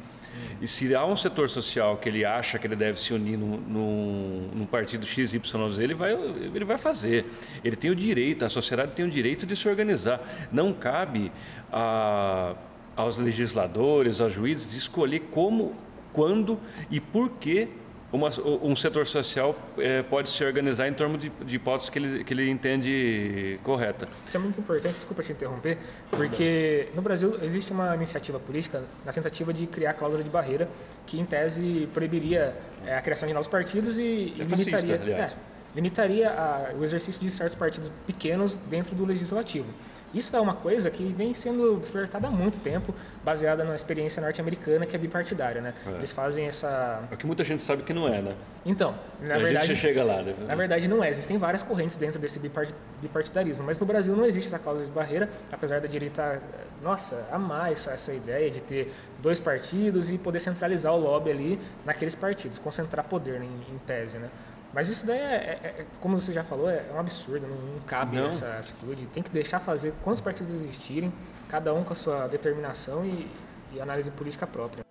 E 0.62 0.68
se 0.68 0.94
há 0.94 1.06
um 1.06 1.16
setor 1.16 1.50
social 1.50 1.98
que 1.98 2.10
ele 2.10 2.26
acha 2.26 2.58
que 2.58 2.66
ele 2.68 2.76
deve 2.76 3.00
se 3.00 3.14
unir 3.14 3.38
num, 3.38 3.58
num, 3.58 4.50
num 4.54 4.66
partido 4.66 5.06
XYZ, 5.06 5.80
ele 5.80 5.94
vai, 5.94 6.14
ele 6.14 6.66
vai 6.66 6.78
fazer. 6.78 7.26
Ele 7.64 7.76
tem 7.76 7.92
o 7.92 7.96
direito, 7.96 8.44
a 8.44 8.50
sociedade 8.50 8.92
tem 8.94 9.06
o 9.06 9.10
direito 9.10 9.46
de 9.46 9.56
se 9.56 9.68
organizar. 9.70 10.20
Não 10.52 10.74
cabe 10.74 11.32
a, 11.72 12.56
aos 12.96 13.18
legisladores, 13.18 14.20
aos 14.20 14.34
juízes, 14.34 14.76
escolher 14.76 15.28
como, 15.32 15.76
quando 16.12 16.60
e 16.90 17.00
por 17.00 17.30
que 17.32 17.70
uma, 18.18 18.30
um 18.64 18.76
setor 18.76 19.06
social 19.08 19.56
eh, 19.78 20.04
pode 20.04 20.30
se 20.30 20.44
organizar 20.44 20.88
em 20.88 20.94
torno 20.94 21.18
de, 21.18 21.30
de 21.30 21.56
hipóteses 21.56 21.90
que 21.90 22.00
ele, 22.00 22.24
que 22.24 22.34
ele 22.34 22.50
entende 22.50 23.60
correta. 23.64 24.08
Isso 24.26 24.36
é 24.36 24.40
muito 24.40 24.60
importante, 24.60 24.96
desculpa 24.96 25.24
te 25.24 25.32
interromper, 25.32 25.78
porque 26.10 26.90
no 26.96 27.02
Brasil 27.02 27.38
existe 27.42 27.72
uma 27.72 27.96
iniciativa 27.96 28.40
política 28.40 28.84
na 29.06 29.14
tentativa 29.14 29.54
de 29.54 29.68
criar 29.68 29.92
a 29.92 29.94
cláusula 29.94 30.24
de 30.24 30.30
barreira 30.30 30.68
que, 31.06 31.20
em 31.20 31.26
tese, 31.26 31.88
proibiria 31.94 32.54
é, 32.86 32.98
a 32.98 33.02
criação 33.02 33.28
de 33.28 33.34
novos 33.34 33.48
partidos 33.48 33.98
e, 33.98 34.02
e 34.36 34.42
É 34.42 34.46
fascista, 34.46 34.82
limitaria, 34.82 35.16
é, 35.16 35.30
limitaria 35.76 36.30
a- 36.32 36.72
o 36.78 36.84
exercício 36.84 37.22
de 37.22 37.30
certos 37.30 37.56
partidos 37.56 37.92
pequenos 38.06 38.56
dentro 38.70 38.96
do 38.96 39.06
legislativo. 39.06 39.68
Isso 40.14 40.36
é 40.36 40.40
uma 40.40 40.54
coisa 40.54 40.90
que 40.90 41.04
vem 41.12 41.34
sendo 41.34 41.82
flertada 41.82 42.28
há 42.28 42.32
muito 42.32 42.60
tempo, 42.60 42.94
baseada 43.24 43.64
na 43.64 43.76
experiência 43.76 44.22
norte-americana, 44.22 44.86
que 44.86 44.96
é 44.96 45.00
bipartidária, 45.00 45.62
né? 45.62 45.74
É. 45.86 45.92
Eles 45.92 46.12
fazem 46.12 46.46
essa... 46.46 47.04
É 47.12 47.16
que 47.16 47.26
muita 47.26 47.44
gente 47.44 47.62
sabe 47.62 47.84
que 47.84 47.94
não 47.94 48.08
é, 48.08 48.22
né? 48.22 48.36
Então, 48.66 48.96
na 49.22 49.36
a 49.36 49.38
verdade... 49.38 49.68
gente 49.68 49.80
chega 49.80 50.04
lá, 50.04 50.22
né? 50.22 50.34
Na 50.48 50.56
verdade, 50.56 50.88
não 50.88 51.04
é. 51.04 51.10
Existem 51.10 51.38
várias 51.38 51.62
correntes 51.62 51.98
dentro 51.98 52.20
desse 52.20 52.40
bipart- 52.40 52.74
bipartidarismo, 53.02 53.64
mas 53.64 53.80
no 53.80 53.86
Brasil 53.86 54.16
não 54.16 54.26
existe 54.26 54.48
essa 54.48 54.60
cláusula 54.60 54.86
de 54.88 54.92
barreira, 54.94 55.30
apesar 55.52 55.82
da 55.82 55.88
direita, 55.88 56.42
nossa, 56.82 57.28
amar 57.32 57.72
essa, 57.72 57.92
essa 57.92 58.14
ideia 58.14 58.50
de 58.50 58.62
ter 58.62 58.94
dois 59.22 59.40
partidos 59.40 60.10
e 60.10 60.18
poder 60.18 60.40
centralizar 60.40 60.94
o 60.94 61.00
lobby 61.00 61.32
ali 61.32 61.60
naqueles 61.86 62.16
partidos, 62.16 62.60
concentrar 62.60 63.06
poder 63.06 63.42
em, 63.42 63.74
em 63.74 63.78
tese, 63.86 64.18
né? 64.18 64.30
Mas 64.74 64.90
isso 64.90 65.06
daí, 65.08 65.18
é, 65.18 65.60
é- 65.64 65.68
é- 65.82 65.86
como 66.02 66.20
você 66.20 66.32
já 66.34 66.44
falou, 66.44 66.70
é 66.70 66.84
um 66.94 67.00
absurdo, 67.00 67.48
não, 67.48 67.56
não 67.56 67.80
cabe 67.82 68.16
Não. 68.18 68.30
essa 68.30 68.46
atitude. 68.60 69.06
Tem 69.08 69.24
que 69.24 69.30
deixar 69.30 69.60
fazer 69.60 69.94
quantos 70.04 70.22
partidos 70.22 70.52
existirem, 70.52 71.12
cada 71.48 71.74
um 71.74 71.84
com 71.84 71.94
a 71.94 71.96
sua 71.96 72.28
determinação 72.28 73.06
e, 73.06 73.28
e 73.74 73.82
análise 73.82 74.12
política 74.12 74.46
própria. 74.46 74.84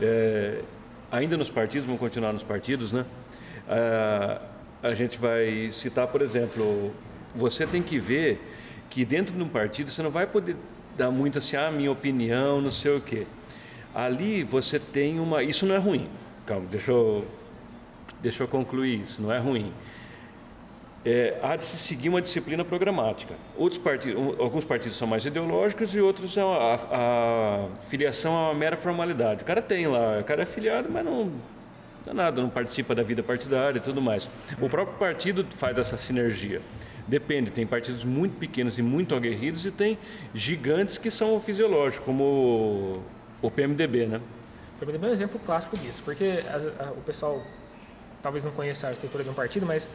É, 0.00 0.60
ainda 1.10 1.36
nos 1.36 1.50
partidos, 1.50 1.86
vamos 1.86 2.00
continuar 2.00 2.32
nos 2.32 2.42
partidos, 2.42 2.92
né? 2.92 3.04
Ah, 3.68 4.40
a 4.82 4.94
gente 4.94 5.18
vai 5.18 5.70
citar, 5.72 6.06
por 6.06 6.22
exemplo, 6.22 6.92
você 7.34 7.66
tem 7.66 7.82
que 7.82 7.98
ver 7.98 8.40
que 8.88 9.04
dentro 9.04 9.34
de 9.34 9.42
um 9.42 9.48
partido 9.48 9.90
você 9.90 10.02
não 10.02 10.10
vai 10.10 10.26
poder 10.26 10.56
dar 10.96 11.10
muito 11.10 11.38
assim, 11.38 11.56
ah, 11.56 11.70
minha 11.70 11.90
opinião, 11.90 12.60
não 12.60 12.70
sei 12.70 12.96
o 12.96 13.00
quê. 13.00 13.26
Ali 13.94 14.44
você 14.44 14.78
tem 14.78 15.18
uma. 15.18 15.42
Isso 15.42 15.66
não 15.66 15.74
é 15.74 15.78
ruim. 15.78 16.08
Calma, 16.46 16.66
deixa 16.70 16.90
eu, 16.92 17.26
deixa 18.22 18.42
eu 18.42 18.48
concluir 18.48 19.00
isso, 19.00 19.22
não 19.22 19.32
é 19.32 19.38
ruim. 19.38 19.72
É, 21.04 21.38
há 21.42 21.56
de 21.56 21.64
se 21.64 21.78
seguir 21.78 22.08
uma 22.08 22.20
disciplina 22.20 22.64
programática. 22.64 23.34
Outros 23.56 23.80
partidos, 23.80 24.20
alguns 24.38 24.64
partidos 24.64 24.98
são 24.98 25.06
mais 25.06 25.24
ideológicos 25.24 25.94
e 25.94 26.00
outros 26.00 26.32
são 26.32 26.52
a, 26.52 26.74
a 26.74 27.66
filiação 27.88 28.32
é 28.32 28.36
uma 28.50 28.54
mera 28.54 28.76
formalidade. 28.76 29.42
O 29.42 29.44
cara 29.46 29.62
tem 29.62 29.86
lá, 29.86 30.18
o 30.20 30.24
cara 30.24 30.42
é 30.42 30.46
filiado, 30.46 30.88
mas 30.90 31.04
não 31.04 31.30
dá 32.04 32.12
nada, 32.12 32.42
não 32.42 32.50
participa 32.50 32.94
da 32.94 33.02
vida 33.02 33.22
partidária 33.22 33.78
e 33.78 33.80
tudo 33.80 34.02
mais. 34.02 34.28
O 34.60 34.68
próprio 34.68 34.98
partido 34.98 35.46
faz 35.56 35.78
essa 35.78 35.96
sinergia. 35.96 36.60
Depende, 37.06 37.50
tem 37.50 37.66
partidos 37.66 38.04
muito 38.04 38.36
pequenos 38.36 38.76
e 38.76 38.82
muito 38.82 39.14
aguerridos 39.14 39.64
e 39.64 39.70
tem 39.70 39.96
gigantes 40.34 40.98
que 40.98 41.10
são 41.10 41.40
fisiológicos, 41.40 42.04
como 42.04 42.22
o, 42.24 43.02
o 43.46 43.50
PMDB, 43.50 44.06
né? 44.06 44.20
O 44.76 44.80
PMDB 44.80 45.06
é 45.06 45.08
um 45.08 45.12
exemplo 45.12 45.40
clássico 45.46 45.74
disso, 45.78 46.02
porque 46.04 46.42
a- 46.46 46.84
a- 46.84 46.90
o 46.90 47.00
pessoal 47.00 47.40
talvez 48.22 48.44
não 48.44 48.52
conheça 48.52 48.88
a 48.88 48.92
estrutura 48.92 49.24
de 49.24 49.30
um 49.30 49.34
partido, 49.34 49.66
mas 49.66 49.86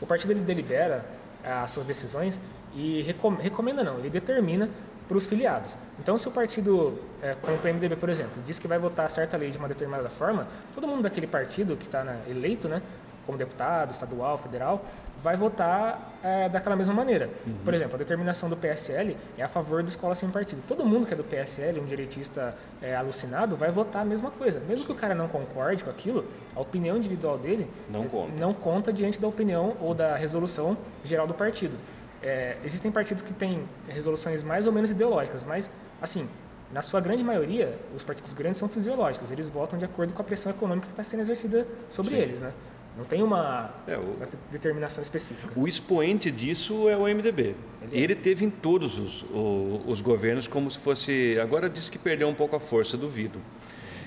o 0.00 0.06
partido 0.06 0.30
ele 0.32 0.40
delibera 0.40 1.04
as 1.44 1.70
suas 1.70 1.84
decisões 1.86 2.40
e 2.74 3.02
recom- 3.02 3.34
recomenda 3.36 3.82
não, 3.82 3.98
ele 3.98 4.10
determina 4.10 4.68
para 5.08 5.16
os 5.16 5.26
filiados. 5.26 5.76
Então, 5.98 6.16
se 6.16 6.26
o 6.28 6.30
partido, 6.30 6.98
é, 7.20 7.34
como 7.40 7.56
o 7.56 7.58
PMDB, 7.58 7.96
por 7.96 8.08
exemplo, 8.08 8.40
diz 8.46 8.58
que 8.58 8.66
vai 8.68 8.78
votar 8.78 9.10
certa 9.10 9.36
lei 9.36 9.50
de 9.50 9.58
uma 9.58 9.68
determinada 9.68 10.08
forma, 10.08 10.46
todo 10.74 10.86
mundo 10.86 11.02
daquele 11.02 11.26
partido 11.26 11.76
que 11.76 11.84
está 11.86 12.16
eleito, 12.28 12.68
né, 12.68 12.80
como 13.26 13.38
deputado, 13.38 13.90
estadual, 13.90 14.36
federal, 14.38 14.84
vai 15.22 15.36
votar 15.36 16.12
é, 16.22 16.48
daquela 16.48 16.74
mesma 16.74 16.92
maneira. 16.92 17.30
Por 17.64 17.72
exemplo, 17.72 17.94
a 17.94 17.98
determinação 17.98 18.48
do 18.48 18.56
PSL 18.56 19.16
é 19.38 19.42
a 19.42 19.48
favor 19.48 19.82
da 19.82 19.88
escola 19.88 20.14
sem 20.16 20.28
partido. 20.30 20.62
Todo 20.66 20.84
mundo 20.84 21.06
que 21.06 21.14
é 21.14 21.16
do 21.16 21.22
PSL, 21.22 21.78
um 21.78 21.86
direitista 21.86 22.56
é, 22.82 22.96
alucinado, 22.96 23.54
vai 23.56 23.70
votar 23.70 24.02
a 24.02 24.04
mesma 24.04 24.30
coisa. 24.32 24.58
Mesmo 24.60 24.84
que 24.84 24.90
o 24.92 24.94
cara 24.96 25.14
não 25.14 25.28
concorde 25.28 25.84
com 25.84 25.90
aquilo, 25.90 26.24
a 26.56 26.60
opinião 26.60 26.96
individual 26.96 27.38
dele 27.38 27.70
Não 27.88 28.02
é, 28.02 28.06
conta. 28.08 28.32
não 28.36 28.52
conta 28.52 28.92
diante 28.92 29.20
da 29.20 29.28
opinião 29.28 29.76
ou 29.80 29.94
da 29.94 30.16
resolução 30.16 30.76
geral 31.04 31.26
do 31.28 31.34
partido. 31.34 31.76
É, 32.20 32.56
existem 32.64 32.90
partidos 32.90 33.22
que 33.22 33.32
têm 33.32 33.62
resoluções 33.88 34.42
mais 34.42 34.66
ou 34.66 34.72
menos 34.72 34.90
ideológicas, 34.90 35.44
mas, 35.44 35.70
assim, 36.00 36.28
na 36.72 36.82
sua 36.82 37.00
grande 37.00 37.22
maioria, 37.22 37.78
os 37.94 38.02
partidos 38.02 38.32
grandes 38.34 38.58
são 38.58 38.68
fisiológicos. 38.68 39.30
Eles 39.30 39.48
votam 39.48 39.78
de 39.78 39.84
acordo 39.84 40.12
com 40.14 40.22
a 40.22 40.24
pressão 40.24 40.50
econômica 40.50 40.86
que 40.86 40.92
está 40.92 41.04
sendo 41.04 41.20
exercida 41.20 41.66
sobre 41.88 42.10
Sim. 42.16 42.16
eles, 42.16 42.40
né? 42.40 42.52
Não 42.96 43.04
tem 43.04 43.22
uma, 43.22 43.70
É, 43.86 43.96
o- 43.96 44.00
uma 44.02 44.26
determinação 44.50 45.02
específica. 45.02 45.52
O 45.58 45.66
expoente 45.66 46.30
disso 46.30 46.88
é 46.88 46.96
o 46.96 47.08
MDB. 47.08 47.54
Ele 47.90 47.96
é. 47.96 48.00
Ele 48.00 48.14
teve 48.14 48.44
em 48.44 48.50
todos 48.50 48.98
os, 48.98 49.22
o- 49.30 49.82
os 49.86 50.00
governos 50.00 50.46
como 50.46 50.70
se 50.70 50.78
fosse. 50.78 51.38
Agora 51.40 51.68
disse 51.70 51.90
que 51.90 51.98
perdeu 51.98 52.28
um 52.28 52.34
pouco 52.34 52.54
a 52.54 52.60
força, 52.60 52.96
duvido. 52.96 53.38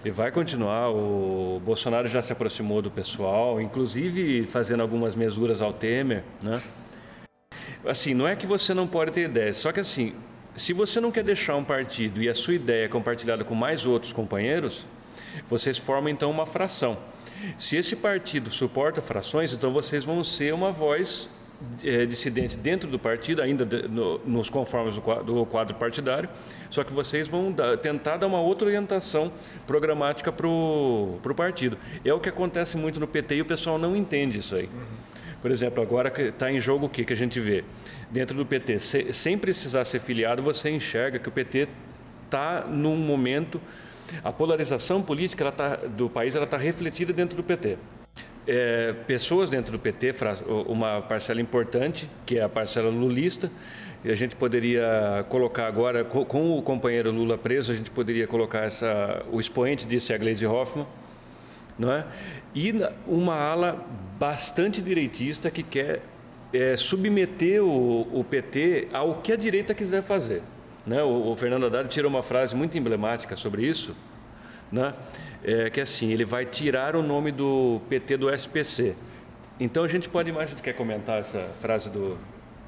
E 0.03 0.11
vai 0.11 0.31
continuar. 0.31 0.91
O 0.91 1.59
Bolsonaro 1.65 2.07
já 2.07 2.21
se 2.21 2.31
aproximou 2.31 2.79
do 2.79 2.91
pessoal, 2.91 3.59
inclusive 3.59 4.43
fazendo 4.45 4.81
algumas 4.81 5.15
mesuras 5.15 5.63
ao 5.63 5.73
Temer, 5.73 6.23
né? 6.43 6.61
Assim, 7.83 8.13
não 8.13 8.27
é 8.27 8.35
que 8.35 8.45
você 8.45 8.73
não 8.73 8.87
pode 8.87 9.11
ter 9.11 9.21
ideias, 9.25 9.57
só 9.57 9.71
que 9.71 9.79
assim, 9.79 10.13
se 10.55 10.73
você 10.73 10.99
não 10.99 11.11
quer 11.11 11.23
deixar 11.23 11.55
um 11.55 11.63
partido 11.63 12.21
e 12.21 12.29
a 12.29 12.33
sua 12.33 12.53
ideia 12.53 12.85
é 12.85 12.87
compartilhada 12.87 13.43
com 13.43 13.53
mais 13.55 13.85
outros 13.85 14.11
companheiros, 14.13 14.85
vocês 15.49 15.77
formam 15.77 16.09
então 16.09 16.29
uma 16.31 16.45
fração. 16.45 16.97
Se 17.57 17.75
esse 17.77 17.95
partido 17.95 18.49
suporta 18.49 19.01
frações, 19.01 19.53
então 19.53 19.71
vocês 19.71 20.03
vão 20.03 20.23
ser 20.23 20.53
uma 20.53 20.71
voz 20.71 21.29
eh, 21.83 22.05
dissidente 22.05 22.57
dentro 22.57 22.89
do 22.89 22.99
partido, 22.99 23.41
ainda 23.41 23.65
de- 23.65 23.87
no- 23.87 24.19
nos 24.25 24.49
conformes 24.49 24.95
do 24.95 25.01
qua- 25.01 25.23
do 25.23 25.45
quadro 25.45 25.73
partidário, 25.75 26.27
só 26.69 26.83
que 26.83 26.91
vocês 26.91 27.29
vão 27.29 27.55
tentar 27.81 28.17
dar 28.17 28.27
uma 28.27 28.41
outra 28.41 28.67
orientação 28.67 29.31
programática 29.65 30.33
para 30.33 30.45
o 30.47 31.19
partido. 31.35 31.77
É 32.03 32.13
o 32.13 32.19
que 32.19 32.27
acontece 32.27 32.75
muito 32.75 32.99
no 32.99 33.07
PT 33.07 33.35
e 33.35 33.41
o 33.41 33.45
pessoal 33.45 33.77
não 33.77 33.95
entende 33.95 34.39
isso 34.39 34.53
aí. 34.53 34.69
Por 35.41 35.49
exemplo, 35.49 35.81
agora 35.81 36.11
está 36.27 36.51
em 36.51 36.59
jogo 36.59 36.87
o 36.87 36.89
que, 36.89 37.05
que 37.05 37.13
a 37.13 37.15
gente 37.15 37.39
vê? 37.39 37.63
Dentro 38.11 38.35
do 38.35 38.45
PT, 38.45 38.77
se- 38.79 39.13
sem 39.13 39.37
precisar 39.37 39.85
ser 39.85 39.99
filiado, 40.01 40.43
você 40.43 40.69
enxerga 40.69 41.19
que 41.19 41.29
o 41.29 41.31
PT 41.31 41.69
está 42.25 42.65
num 42.67 42.97
momento. 42.97 43.61
A 44.23 44.31
polarização 44.31 45.01
política 45.01 45.51
tá, 45.51 45.75
do 45.75 46.09
país 46.09 46.35
está 46.35 46.57
refletida 46.57 47.11
dentro 47.13 47.35
do 47.35 47.43
PT. 47.43 47.77
É, 48.47 48.93
pessoas 49.07 49.49
dentro 49.49 49.71
do 49.71 49.79
PT, 49.79 50.13
uma 50.67 51.01
parcela 51.01 51.41
importante, 51.41 52.09
que 52.25 52.37
é 52.37 52.43
a 52.43 52.49
parcela 52.49 52.89
lulista, 52.89 53.51
e 54.03 54.11
a 54.11 54.15
gente 54.15 54.35
poderia 54.35 55.25
colocar 55.29 55.65
agora, 55.65 56.03
co- 56.03 56.25
com 56.25 56.55
o 56.55 56.61
companheiro 56.61 57.11
Lula 57.11 57.39
preso, 57.39 57.71
a 57.71 57.75
gente 57.75 57.89
poderia 57.89 58.27
colocar 58.27 58.59
essa, 58.59 59.25
o 59.31 59.39
expoente 59.39 59.87
disso 59.87 60.11
é 60.11 60.15
a 60.15 60.17
Gleisi 60.19 60.45
Hoffmann, 60.45 60.85
não 61.77 61.91
é? 61.91 62.05
E 62.53 62.71
uma 63.07 63.33
ala 63.35 63.83
bastante 64.19 64.79
direitista 64.79 65.49
que 65.49 65.63
quer 65.63 66.01
é, 66.53 66.77
submeter 66.77 67.63
o, 67.63 68.01
o 68.13 68.23
PT 68.23 68.89
ao 68.93 69.15
que 69.15 69.33
a 69.33 69.35
direita 69.35 69.73
quiser 69.73 70.03
fazer. 70.03 70.43
Né? 70.85 71.01
O, 71.03 71.31
o 71.31 71.35
Fernando 71.35 71.65
Haddad 71.65 71.89
tira 71.89 72.07
uma 72.07 72.21
frase 72.21 72.55
muito 72.55 72.77
emblemática 72.77 73.35
sobre 73.35 73.65
isso, 73.65 73.95
né? 74.71 74.93
É, 75.43 75.69
que 75.69 75.79
é 75.79 75.83
assim, 75.83 76.11
ele 76.11 76.25
vai 76.25 76.45
tirar 76.45 76.95
o 76.95 77.03
nome 77.03 77.31
do 77.31 77.79
PT 77.89 78.17
do 78.17 78.29
SPC. 78.33 78.95
Então 79.59 79.83
a 79.83 79.87
gente 79.87 80.09
pode 80.09 80.29
imaginar, 80.29 80.59
quer 80.61 80.73
comentar 80.73 81.19
essa 81.19 81.49
frase 81.61 81.89
do, 81.89 82.17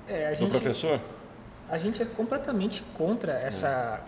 É, 0.08 0.28
a 0.28 0.30
do 0.32 0.36
gente, 0.36 0.52
professor? 0.52 1.00
a 1.70 1.78
gente 1.78 2.02
é 2.02 2.06
completamente 2.06 2.84
contra 2.96 3.34
essa, 3.34 4.00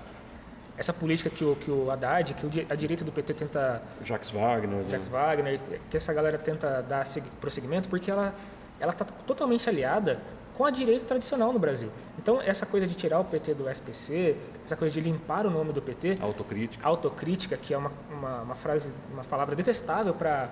essa 0.78 0.94
política 0.94 1.30
que 1.30 1.44
o, 1.44 1.56
que 1.56 1.70
o 1.70 1.90
Haddad, 1.92 2.34
que 2.36 2.46
o 2.46 2.50
a 2.70 2.76
direita 2.76 3.04
do 3.04 3.12
PT 3.12 3.34
tenta 3.34 3.82
Jacques 4.04 4.30
Wagner. 4.32 4.86
Jacques 4.88 5.08
Wagner, 5.10 5.60
que 5.90 5.98
essa 5.98 6.14
galera 6.14 6.38
tenta 6.38 6.82
dar 6.82 7.06
segui- 7.06 7.30
prosseguimento, 7.42 7.90
porque 7.90 8.10
ela 8.10 8.34
ela 8.80 8.92
está 8.94 9.04
totalmente 9.04 9.68
aliada 9.68 10.20
com 10.60 10.66
a 10.66 10.70
direita 10.70 11.06
tradicional 11.06 11.54
no 11.54 11.58
Brasil. 11.58 11.90
Então, 12.22 12.42
essa 12.42 12.66
coisa 12.66 12.86
de 12.86 12.94
tirar 12.94 13.22
o 13.22 13.24
PT 13.24 13.54
do 13.54 13.70
SPC, 13.70 14.36
essa 14.66 14.76
coisa 14.76 14.94
de 14.94 15.00
limpar 15.00 15.46
o 15.46 15.50
nome 15.50 15.72
do 15.72 15.82
PT, 15.82 16.18
Autocrítica. 16.20 16.86
autocrítica, 16.86 17.56
que 17.56 17.74
é 17.74 17.78
uma, 17.78 17.90
uma, 18.12 18.42
uma 18.42 18.56
frase, 18.56 18.92
uma 19.10 19.24
palavra 19.24 19.56
detestável 19.56 20.14
para 20.14 20.50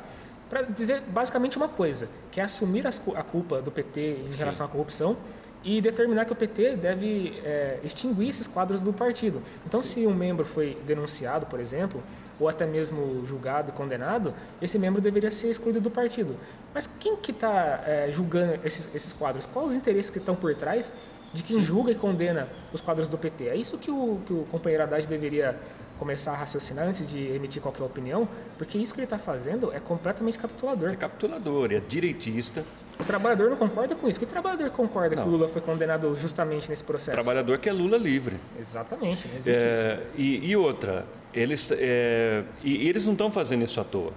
para 0.50 0.62
dizer 0.62 1.02
basicamente 1.10 1.58
uma 1.58 1.68
coisa, 1.68 2.08
que 2.32 2.40
é 2.40 2.44
assumir 2.46 2.88
as 2.88 3.06
a 3.18 3.22
culpa 3.22 3.62
do 3.62 3.70
PT 3.70 4.20
em 4.30 4.34
relação 4.34 4.66
à 4.66 4.70
corrupção 4.70 5.18
e 5.62 5.82
determinar 5.82 6.24
que 6.24 6.32
o 6.32 6.36
PT 6.38 6.78
deve 6.78 7.38
é, 7.44 7.78
extinguir 7.84 8.30
esses 8.30 8.48
quadros 8.48 8.80
do 8.80 8.94
partido. 8.94 9.42
Então, 9.66 9.84
se 9.84 10.08
um 10.08 10.14
membro 10.14 10.46
foi 10.46 10.78
denunciado, 10.86 11.48
por 11.48 11.60
exemplo, 11.60 12.02
ou 12.40 12.48
até 12.48 12.66
mesmo 12.66 13.26
julgado 13.26 13.70
e 13.70 13.72
condenado, 13.72 14.34
esse 14.62 14.78
membro 14.78 15.02
deveria 15.02 15.32
ser 15.32 15.50
excluído 15.50 15.82
do 15.82 15.90
partido. 15.90 16.36
Mas 16.74 16.88
quem 17.00 17.16
que 17.16 17.32
está 17.32 17.82
julgando 18.12 18.60
esses, 18.64 18.90
esses 18.94 19.14
quadros? 19.14 19.46
Quais 19.46 19.72
os 19.72 19.76
interesses 19.76 20.10
que 20.10 20.18
estão 20.18 20.36
por 20.36 20.54
trás 20.56 20.92
de 21.34 21.44
quem 21.44 21.62
julga 21.62 21.92
e 21.92 21.96
condena 21.96 22.48
os 22.72 22.82
quadros 22.82 23.08
do 23.08 23.18
PT? 23.18 23.50
É 23.50 23.56
isso 23.56 23.78
que 23.78 23.92
o, 23.92 24.20
que 24.26 24.34
o 24.34 24.46
companheiro 24.52 24.84
Haddad 24.84 25.08
deveria 25.08 25.58
começar 25.98 26.32
a 26.34 26.36
raciocinar 26.36 26.88
antes 26.88 27.08
de 27.08 27.20
emitir 27.28 27.62
qualquer 27.62 27.84
opinião, 27.84 28.28
porque 28.58 28.78
isso 28.78 28.94
que 28.94 29.00
ele 29.00 29.06
está 29.06 29.18
fazendo 29.18 29.74
é 29.74 29.80
completamente 29.80 30.38
capitulador. 30.38 30.92
É 30.92 30.96
capitulador, 30.96 31.74
é 31.74 31.80
direitista. 31.80 32.64
O 33.00 33.04
trabalhador 33.04 33.50
não 33.50 33.58
concorda 33.58 33.96
com 33.96 34.08
isso. 34.08 34.20
Que 34.20 34.26
trabalhador 34.26 34.70
concorda 34.72 35.16
Não. 35.16 35.24
que 35.24 35.30
o 35.30 35.32
Lula 35.32 35.48
foi 35.48 35.62
condenado 35.62 36.16
justamente 36.16 36.70
nesse 36.70 36.84
processo? 36.84 37.12
Trabalhador 37.12 37.60
que 37.60 37.70
é 37.70 37.72
Lula 37.74 37.98
livre. 37.98 38.38
Exatamente, 38.60 39.28
não 39.28 39.38
existe 39.38 39.52
isso. 39.52 39.88
É, 39.88 40.04
e, 40.16 40.50
e 40.50 40.56
outra, 40.56 41.06
eles, 41.38 41.72
é, 41.72 42.44
e, 42.64 42.88
eles 42.88 43.06
não 43.06 43.14
estão 43.14 43.32
fazendo 43.32 43.64
isso 43.64 43.80
à 43.80 43.84
toa. 43.84 44.14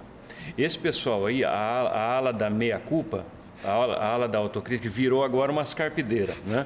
Esse 0.57 0.77
pessoal 0.77 1.27
aí, 1.27 1.43
a, 1.43 1.49
a 1.51 2.15
ala 2.15 2.33
da 2.33 2.49
meia-culpa, 2.49 3.25
a 3.63 3.69
a 3.69 4.07
ala 4.07 4.27
da 4.27 4.39
autocrítica, 4.39 4.89
virou 4.89 5.23
agora 5.23 5.51
uma 5.51 5.61
escarpideira, 5.61 6.33
né? 6.45 6.65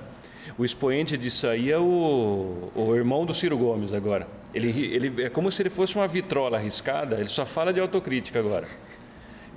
O 0.57 0.63
expoente 0.63 1.17
disso 1.17 1.47
aí 1.47 1.71
é 1.71 1.77
o, 1.77 2.71
o 2.73 2.95
irmão 2.95 3.25
do 3.25 3.33
Ciro 3.33 3.57
Gomes 3.57 3.93
agora. 3.93 4.27
Ele, 4.53 4.69
ele 4.93 5.23
é 5.23 5.29
como 5.29 5.51
se 5.51 5.61
ele 5.61 5.69
fosse 5.69 5.95
uma 5.95 6.07
vitrola 6.07 6.57
arriscada, 6.57 7.17
ele 7.17 7.27
só 7.27 7.45
fala 7.45 7.73
de 7.73 7.79
autocrítica 7.79 8.39
agora. 8.39 8.67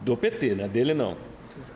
Do 0.00 0.16
PT, 0.16 0.54
né? 0.54 0.66
Dele 0.66 0.94
não. 0.94 1.16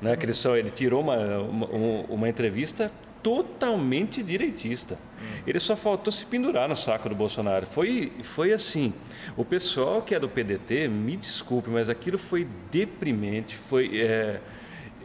Né? 0.01 0.17
Que 0.17 0.27
ele, 0.27 0.33
só, 0.33 0.57
ele 0.57 0.71
tirou 0.71 1.01
uma, 1.01 1.17
uma, 1.39 1.67
uma 2.09 2.29
entrevista 2.29 2.91
totalmente 3.23 4.23
direitista. 4.23 4.99
Ele 5.47 5.61
só 5.61 5.77
faltou 5.77 6.13
se 6.13 6.27
pendurar 6.27 6.69
no 6.69 6.77
saco 6.77 7.09
do 7.09 7.15
Bolsonaro. 7.15 7.67
Foi, 7.67 8.13
foi 8.23 8.53
assim. 8.53 8.93
O 9.37 9.45
pessoal 9.45 10.03
que 10.03 10.15
é 10.15 10.21
do 10.21 10.29
PDT, 10.29 10.89
me 10.89 11.17
desculpe, 11.17 11.71
mas 11.71 11.89
aquilo 11.89 12.19
foi 12.19 12.47
deprimente. 12.71 13.57
Foi. 13.57 14.01
É, 14.01 14.41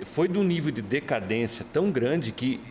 foi 0.04 0.28
de 0.28 0.38
um 0.38 0.44
nível 0.44 0.72
de 0.72 0.82
decadência 0.82 1.66
tão 1.74 1.92
grande 1.92 2.32
que 2.32 2.62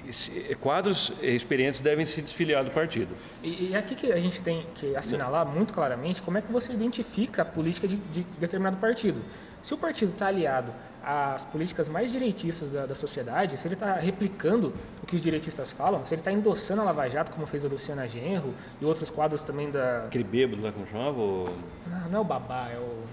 quadros 0.61 1.13
experientes 1.21 1.81
devem 1.81 2.05
se 2.05 2.23
desfiliar 2.23 2.65
do 2.65 2.71
partido. 2.71 3.17
E, 3.43 3.71
e 3.71 3.77
aqui 3.77 3.97
que 3.97 4.13
a 4.13 4.21
gente 4.21 4.41
tem 4.41 4.65
que 4.77 4.95
assinalar 4.95 5.45
muito 5.45 5.75
claramente 5.75 6.23
como 6.23 6.39
é 6.39 6.43
que 6.43 6.53
você 6.53 6.73
identifica 6.73 7.43
a 7.43 7.45
política 7.45 7.89
de, 7.89 7.97
de 7.97 8.23
determinado 8.39 8.77
partido. 8.77 9.21
Se 9.61 9.75
o 9.75 9.77
partido 9.77 10.13
está 10.13 10.29
aliado 10.29 10.73
às 11.07 11.45
políticas 11.45 11.89
mais 11.89 12.11
direitistas 12.11 12.69
da, 12.69 12.85
da 12.85 12.95
sociedade, 12.97 13.57
se 13.57 13.67
ele 13.69 13.75
está 13.75 13.95
replicando 13.95 14.75
o 15.01 15.07
que 15.07 15.15
os 15.15 15.23
direitistas 15.23 15.71
falam, 15.71 16.05
se 16.05 16.13
ele 16.13 16.21
está 16.21 16.33
endossando 16.33 16.83
a 16.83 16.85
Lava 16.85 17.09
Jato, 17.09 17.31
como 17.31 17.47
fez 17.47 17.65
a 17.65 17.69
Luciana 17.69 18.09
Genro 18.09 18.53
e 18.81 18.85
outros 18.85 19.09
quadros 19.09 19.41
também 19.41 19.71
da... 19.71 20.07
Aquele 20.07 20.25
bêbado 20.25 20.61
lá, 20.61 20.73
como 20.73 20.85
chamava? 20.85 21.17
Não, 21.17 22.11
não 22.11 22.19
é 22.19 22.21
o 22.21 22.25
Babá, 22.25 22.71
é 22.71 22.79
o... 22.79 23.05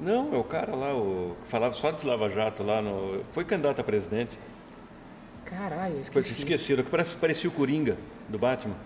Não, 0.00 0.34
é 0.34 0.38
o 0.38 0.44
cara 0.44 0.74
lá, 0.74 0.94
o 0.94 1.36
que 1.42 1.48
falava 1.48 1.74
só 1.74 1.90
de 1.90 2.06
Lava 2.06 2.30
Jato 2.30 2.62
lá, 2.62 2.80
no, 2.80 3.22
foi 3.32 3.44
candidato 3.44 3.80
a 3.80 3.84
presidente. 3.84 4.38
Caralho, 5.44 6.00
esqueci. 6.00 6.32
Esqueceram, 6.40 6.82
que 6.82 6.90
parecia 7.20 7.50
o 7.50 7.52
Coringa, 7.52 7.98
do 8.26 8.38
Batman. 8.38 8.76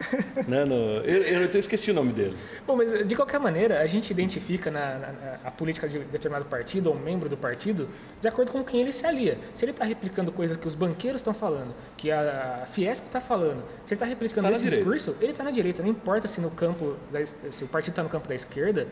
não, 0.46 0.64
não, 0.64 0.76
eu, 1.04 1.46
eu 1.46 1.58
esqueci 1.58 1.90
o 1.90 1.94
nome 1.94 2.12
dele. 2.12 2.36
Bom, 2.66 2.76
mas 2.76 3.06
de 3.06 3.16
qualquer 3.16 3.40
maneira, 3.40 3.80
a 3.80 3.86
gente 3.86 4.10
identifica 4.10 4.70
na, 4.70 4.98
na, 4.98 5.38
a 5.44 5.50
política 5.50 5.88
de 5.88 6.00
determinado 6.00 6.44
partido 6.44 6.88
ou 6.88 6.98
membro 6.98 7.28
do 7.28 7.36
partido 7.36 7.88
de 8.20 8.28
acordo 8.28 8.52
com 8.52 8.62
quem 8.62 8.80
ele 8.80 8.92
se 8.92 9.06
alia. 9.06 9.38
Se 9.54 9.64
ele 9.64 9.72
está 9.72 9.84
replicando 9.84 10.30
coisas 10.30 10.56
que 10.56 10.66
os 10.66 10.74
banqueiros 10.74 11.20
estão 11.20 11.32
falando, 11.32 11.74
que 11.96 12.10
a 12.10 12.64
Fiesp 12.66 13.06
está 13.06 13.20
falando, 13.20 13.60
se 13.84 13.92
ele 13.92 13.96
está 13.96 14.06
replicando 14.06 14.46
tá 14.48 14.52
esse 14.52 14.64
discurso, 14.64 15.16
ele 15.20 15.32
está 15.32 15.44
na 15.44 15.50
direita. 15.50 15.82
Não 15.82 15.90
importa 15.90 16.28
se 16.28 16.40
no 16.40 16.50
campo 16.50 16.96
da, 17.10 17.24
se 17.24 17.64
o 17.64 17.68
partido 17.68 17.92
está 17.92 18.02
no 18.02 18.08
campo 18.08 18.28
da 18.28 18.34
esquerda, 18.34 18.86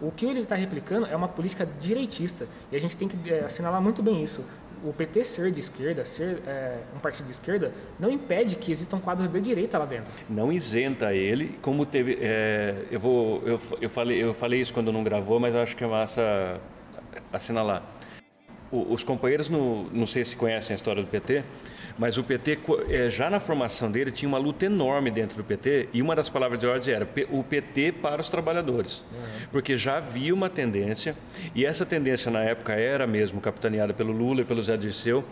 o 0.00 0.10
que 0.10 0.26
ele 0.26 0.40
está 0.40 0.54
replicando 0.54 1.06
é 1.06 1.16
uma 1.16 1.28
política 1.28 1.66
direitista. 1.80 2.46
E 2.70 2.76
a 2.76 2.80
gente 2.80 2.96
tem 2.96 3.08
que 3.08 3.32
é, 3.32 3.40
assinalar 3.40 3.80
muito 3.80 4.02
bem 4.02 4.22
isso. 4.22 4.44
O 4.84 4.92
PT 4.92 5.24
ser 5.24 5.50
de 5.50 5.60
esquerda, 5.60 6.04
ser 6.04 6.42
é, 6.46 6.78
um 6.94 6.98
partido 6.98 7.26
de 7.26 7.32
esquerda, 7.32 7.72
não 7.98 8.10
impede 8.10 8.56
que 8.56 8.70
existam 8.70 8.98
quadros 8.98 9.28
de 9.28 9.40
direita 9.40 9.78
lá 9.78 9.86
dentro. 9.86 10.12
Não 10.28 10.52
isenta 10.52 11.14
ele, 11.14 11.58
como 11.62 11.84
teve. 11.86 12.18
É, 12.20 12.84
eu, 12.90 13.00
vou, 13.00 13.42
eu, 13.44 13.60
eu, 13.80 13.90
falei, 13.90 14.22
eu 14.22 14.34
falei 14.34 14.60
isso 14.60 14.72
quando 14.72 14.92
não 14.92 15.02
gravou, 15.02 15.40
mas 15.40 15.54
eu 15.54 15.60
acho 15.60 15.76
que 15.76 15.84
é 15.84 15.86
massa 15.86 16.60
assinalar. 17.32 17.82
O, 18.70 18.92
os 18.92 19.04
companheiros, 19.04 19.48
no, 19.48 19.84
não 19.92 20.06
sei 20.06 20.24
se 20.24 20.36
conhecem 20.36 20.74
a 20.74 20.76
história 20.76 21.02
do 21.02 21.08
PT, 21.08 21.44
mas 21.98 22.18
o 22.18 22.24
PT, 22.24 22.58
eh, 22.88 23.08
já 23.08 23.30
na 23.30 23.40
formação 23.40 23.90
dele, 23.90 24.10
tinha 24.10 24.28
uma 24.28 24.38
luta 24.38 24.66
enorme 24.66 25.10
dentro 25.10 25.36
do 25.36 25.44
PT 25.44 25.88
e 25.92 26.02
uma 26.02 26.14
das 26.14 26.28
palavras 26.28 26.60
de 26.60 26.66
ordem 26.66 26.94
era 26.94 27.08
o 27.30 27.42
PT 27.42 27.92
para 27.92 28.20
os 28.20 28.28
trabalhadores. 28.28 28.98
Uhum. 28.98 29.46
Porque 29.50 29.76
já 29.76 29.96
havia 29.96 30.34
uma 30.34 30.50
tendência, 30.50 31.16
e 31.54 31.64
essa 31.64 31.86
tendência 31.86 32.30
na 32.30 32.42
época 32.42 32.74
era 32.74 33.06
mesmo 33.06 33.40
capitaneada 33.40 33.94
pelo 33.94 34.12
Lula 34.12 34.42
e 34.42 34.44
pelo 34.44 34.60
Zé 34.60 34.76
Dirceu, 34.76 35.24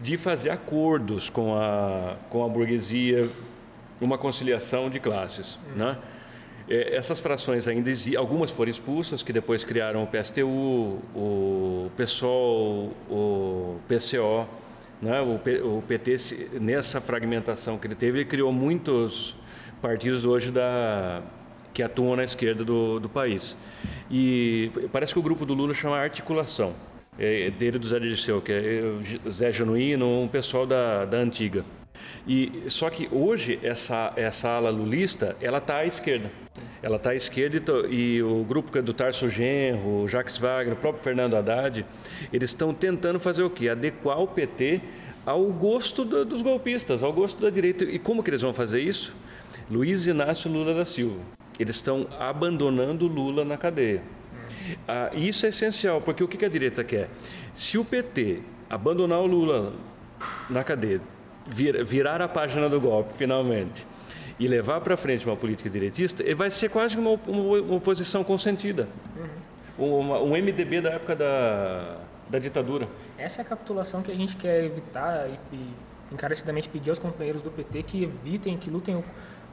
de 0.00 0.16
fazer 0.16 0.50
acordos 0.50 1.30
com 1.30 1.54
a, 1.54 2.16
com 2.30 2.44
a 2.44 2.48
burguesia, 2.48 3.28
uma 4.00 4.18
conciliação 4.18 4.90
de 4.90 4.98
classes. 4.98 5.58
Uhum. 5.70 5.84
Né? 5.84 5.98
Eh, 6.68 6.94
essas 6.94 7.20
frações 7.20 7.66
ainda 7.66 7.90
existem, 7.90 8.16
algumas 8.16 8.50
foram 8.50 8.70
expulsas, 8.70 9.22
que 9.22 9.32
depois 9.32 9.64
criaram 9.64 10.02
o 10.02 10.06
PSTU, 10.06 10.98
o 11.14 11.90
PSOL, 11.96 12.92
o 13.10 13.76
PCO. 13.88 14.46
Né? 15.00 15.20
O, 15.20 15.78
o, 15.78 15.82
PT, 15.82 16.58
nessa 16.60 17.00
fragmentação 17.00 17.78
que 17.78 17.86
ele 17.86 17.94
teve, 17.94 18.18
ele 18.18 18.24
criou 18.24 18.52
muitos 18.52 19.36
partidos 19.80 20.24
hoje 20.24 20.50
da, 20.50 21.22
que 21.72 21.82
atuam 21.82 22.16
na 22.16 22.24
esquerda 22.24 22.64
do, 22.64 22.98
do 22.98 23.08
país. 23.08 23.56
E 24.10 24.70
parece 24.92 25.12
que 25.12 25.18
o 25.18 25.22
grupo 25.22 25.46
do 25.46 25.54
Lula 25.54 25.72
chama 25.72 25.96
Articulação, 25.96 26.74
é, 27.16 27.50
dele 27.50 27.78
do 27.78 27.86
Zé 27.86 28.00
Dirceu, 28.00 28.42
que 28.42 28.52
é 28.52 29.30
Zé 29.30 29.52
Genuíno, 29.52 30.22
um 30.22 30.26
pessoal 30.26 30.66
da, 30.66 31.04
da 31.04 31.18
antiga. 31.18 31.64
E 32.28 32.64
só 32.68 32.90
que 32.90 33.08
hoje 33.10 33.58
essa 33.62 34.12
essa 34.14 34.50
ala 34.50 34.68
lulista, 34.68 35.34
ela 35.40 35.58
está 35.58 35.78
à 35.78 35.86
esquerda. 35.86 36.30
Ela 36.82 36.96
está 36.96 37.10
à 37.10 37.14
esquerda 37.14 37.88
e, 37.88 38.16
e, 38.16 38.22
o 38.22 38.44
grupo 38.44 38.76
é 38.76 38.82
do 38.82 38.92
Tarso 38.92 39.28
Genro, 39.28 40.02
o 40.02 40.08
Jacques 40.08 40.36
Wagner, 40.36 40.74
o 40.74 40.76
próprio 40.76 41.02
Fernando 41.02 41.34
Haddad, 41.34 41.84
eles 42.32 42.50
estão 42.50 42.72
tentando 42.72 43.18
fazer 43.18 43.42
o 43.42 43.50
quê? 43.50 43.68
Adequar 43.68 44.20
o 44.20 44.28
PT 44.28 44.80
ao 45.26 45.44
gosto 45.46 46.04
do, 46.04 46.24
dos 46.24 46.42
golpistas, 46.42 47.02
ao 47.02 47.12
gosto 47.12 47.40
da 47.42 47.50
direita. 47.50 47.84
E 47.84 47.98
como 47.98 48.22
que 48.22 48.30
eles 48.30 48.42
vão 48.42 48.54
fazer 48.54 48.80
isso? 48.80 49.16
Luiz 49.70 50.06
Inácio 50.06 50.50
Lula 50.50 50.74
da 50.74 50.84
Silva. 50.84 51.20
Eles 51.58 51.76
estão 51.76 52.06
abandonando 52.18 53.06
Lula 53.06 53.44
na 53.44 53.56
cadeia. 53.56 54.02
Ah, 54.86 55.10
isso 55.14 55.46
é 55.46 55.48
essencial, 55.48 56.00
porque 56.00 56.22
o 56.22 56.28
que 56.28 56.44
a 56.44 56.48
direita 56.48 56.84
quer? 56.84 57.08
Se 57.54 57.76
o 57.76 57.84
PT 57.84 58.42
abandonar 58.70 59.20
o 59.20 59.26
Lula 59.26 59.74
na 60.48 60.62
cadeia, 60.62 61.00
vir, 61.48 61.84
virar 61.84 62.22
a 62.22 62.28
página 62.28 62.68
do 62.68 62.80
golpe, 62.80 63.14
finalmente, 63.14 63.86
e 64.38 64.46
levar 64.46 64.80
para 64.80 64.96
frente 64.96 65.26
uma 65.26 65.36
política 65.36 65.68
direitista, 65.68 66.22
vai 66.34 66.50
ser 66.50 66.68
quase 66.68 66.96
uma, 66.96 67.18
uma, 67.26 67.58
uma 67.58 67.74
oposição 67.76 68.22
consentida. 68.22 68.88
Uhum. 69.16 70.00
Uma, 70.00 70.18
um 70.20 70.30
MDB 70.30 70.80
da 70.80 70.90
época 70.90 71.16
da, 71.16 71.98
da 72.28 72.38
ditadura. 72.38 72.88
Essa 73.16 73.40
é 73.40 73.42
a 73.42 73.44
capitulação 73.44 74.02
que 74.02 74.10
a 74.10 74.14
gente 74.14 74.36
quer 74.36 74.64
evitar 74.64 75.28
e, 75.28 75.56
e 75.56 75.74
encarecidamente 76.12 76.68
pedir 76.68 76.90
aos 76.90 76.98
companheiros 76.98 77.42
do 77.42 77.50
PT 77.50 77.82
que 77.84 78.04
evitem, 78.04 78.56
que 78.56 78.70
lutem 78.70 78.96
o, 78.96 79.04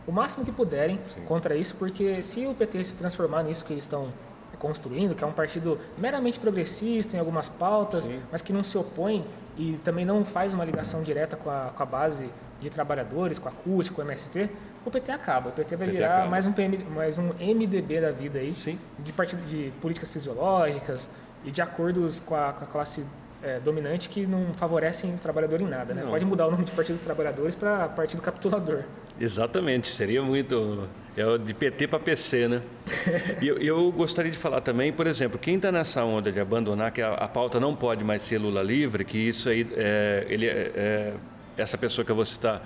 o 0.08 0.12
máximo 0.12 0.46
que 0.46 0.52
puderem 0.52 1.00
Sim. 1.14 1.22
contra 1.26 1.56
isso, 1.56 1.76
porque 1.76 2.22
se 2.22 2.46
o 2.46 2.54
PT 2.54 2.84
se 2.84 2.96
transformar 2.96 3.44
nisso 3.44 3.66
que 3.66 3.74
eles 3.74 3.84
estão 3.84 4.12
construindo, 4.60 5.14
que 5.14 5.24
é 5.24 5.28
um 5.28 5.34
partido 5.34 5.78
meramente 5.98 6.40
progressista 6.40 7.16
em 7.16 7.20
algumas 7.20 7.50
pautas, 7.50 8.06
Sim. 8.06 8.20
mas 8.32 8.42
que 8.42 8.54
não 8.54 8.64
se 8.64 8.78
opõe 8.78 9.26
e 9.58 9.80
também 9.84 10.06
não 10.06 10.26
faz 10.26 10.54
uma 10.54 10.66
ligação 10.66 11.02
direta 11.02 11.36
com 11.36 11.50
a, 11.50 11.72
com 11.76 11.84
a 11.84 11.86
base 11.86 12.30
de 12.60 12.70
trabalhadores, 12.70 13.40
com 13.40 13.50
a 13.50 13.52
CUT, 13.52 13.92
com 13.92 14.02
o 14.02 14.06
MST, 14.06 14.50
o 14.86 14.92
PT 14.92 15.12
acaba. 15.12 15.50
O 15.50 15.52
PT 15.52 15.76
vai 15.76 15.88
PT 15.88 15.98
virar 15.98 16.30
mais 16.30 16.46
um, 16.46 16.54
PM, 16.54 16.78
mais 16.86 17.18
um 17.18 17.30
MDB 17.40 18.02
da 18.02 18.12
vida 18.12 18.40
aí, 18.40 18.54
Sim. 18.54 18.80
de 19.00 19.12
partido 19.12 19.46
de 19.46 19.72
políticas 19.82 20.10
fisiológicas 20.10 21.10
e 21.44 21.52
de 21.52 21.62
acordos 21.62 22.20
com 22.20 22.36
a, 22.36 22.54
com 22.54 22.64
a 22.64 22.68
classe 22.68 23.06
é, 23.46 23.60
dominante 23.60 24.10
que 24.10 24.26
não 24.26 24.54
favorecem 24.56 25.14
o 25.14 25.18
trabalhador 25.18 25.62
em 25.62 25.68
nada. 25.68 25.94
Né? 25.94 26.04
Pode 26.10 26.26
mudar 26.26 26.48
o 26.48 26.52
nome 26.52 26.64
de 26.64 26.72
Partido 26.72 26.96
dos 26.96 27.06
Trabalhadores 27.06 27.54
para 27.54 27.88
Partido 27.90 28.22
Capitulador. 28.22 28.84
Exatamente, 29.20 29.90
seria 29.90 30.24
muito. 30.24 30.90
É 31.16 31.38
de 31.38 31.54
PT 31.54 31.88
para 31.88 32.00
PC, 32.00 32.48
né? 32.48 32.62
e 33.42 33.48
eu, 33.48 33.58
eu, 33.58 33.92
gostaria 33.92 34.32
de 34.32 34.38
falar 34.38 34.60
também, 34.62 34.92
por 34.92 35.08
exemplo, 35.08 35.40
quem 35.40 35.56
está 35.56 35.72
nessa 35.72 36.04
onda 36.04 36.32
de 36.32 36.40
abandonar 36.40 36.92
que 36.92 37.02
a, 37.02 37.14
a, 37.14 37.28
pauta 37.28 37.58
não 37.58 37.74
pode 37.74 38.04
mais 38.04 38.22
ser 38.24 38.38
Lula 38.38 38.62
livre, 38.62 39.06
que 39.06 39.18
isso 39.18 39.48
aí, 39.48 39.66
é, 39.78 40.26
ele, 40.28 40.48
é, 40.48 40.72
é 40.76 41.14
essa 41.56 41.78
pessoa 41.78 42.04
que 42.04 42.12
eu 42.12 42.16
vou 42.16 42.26
citar, 42.26 42.62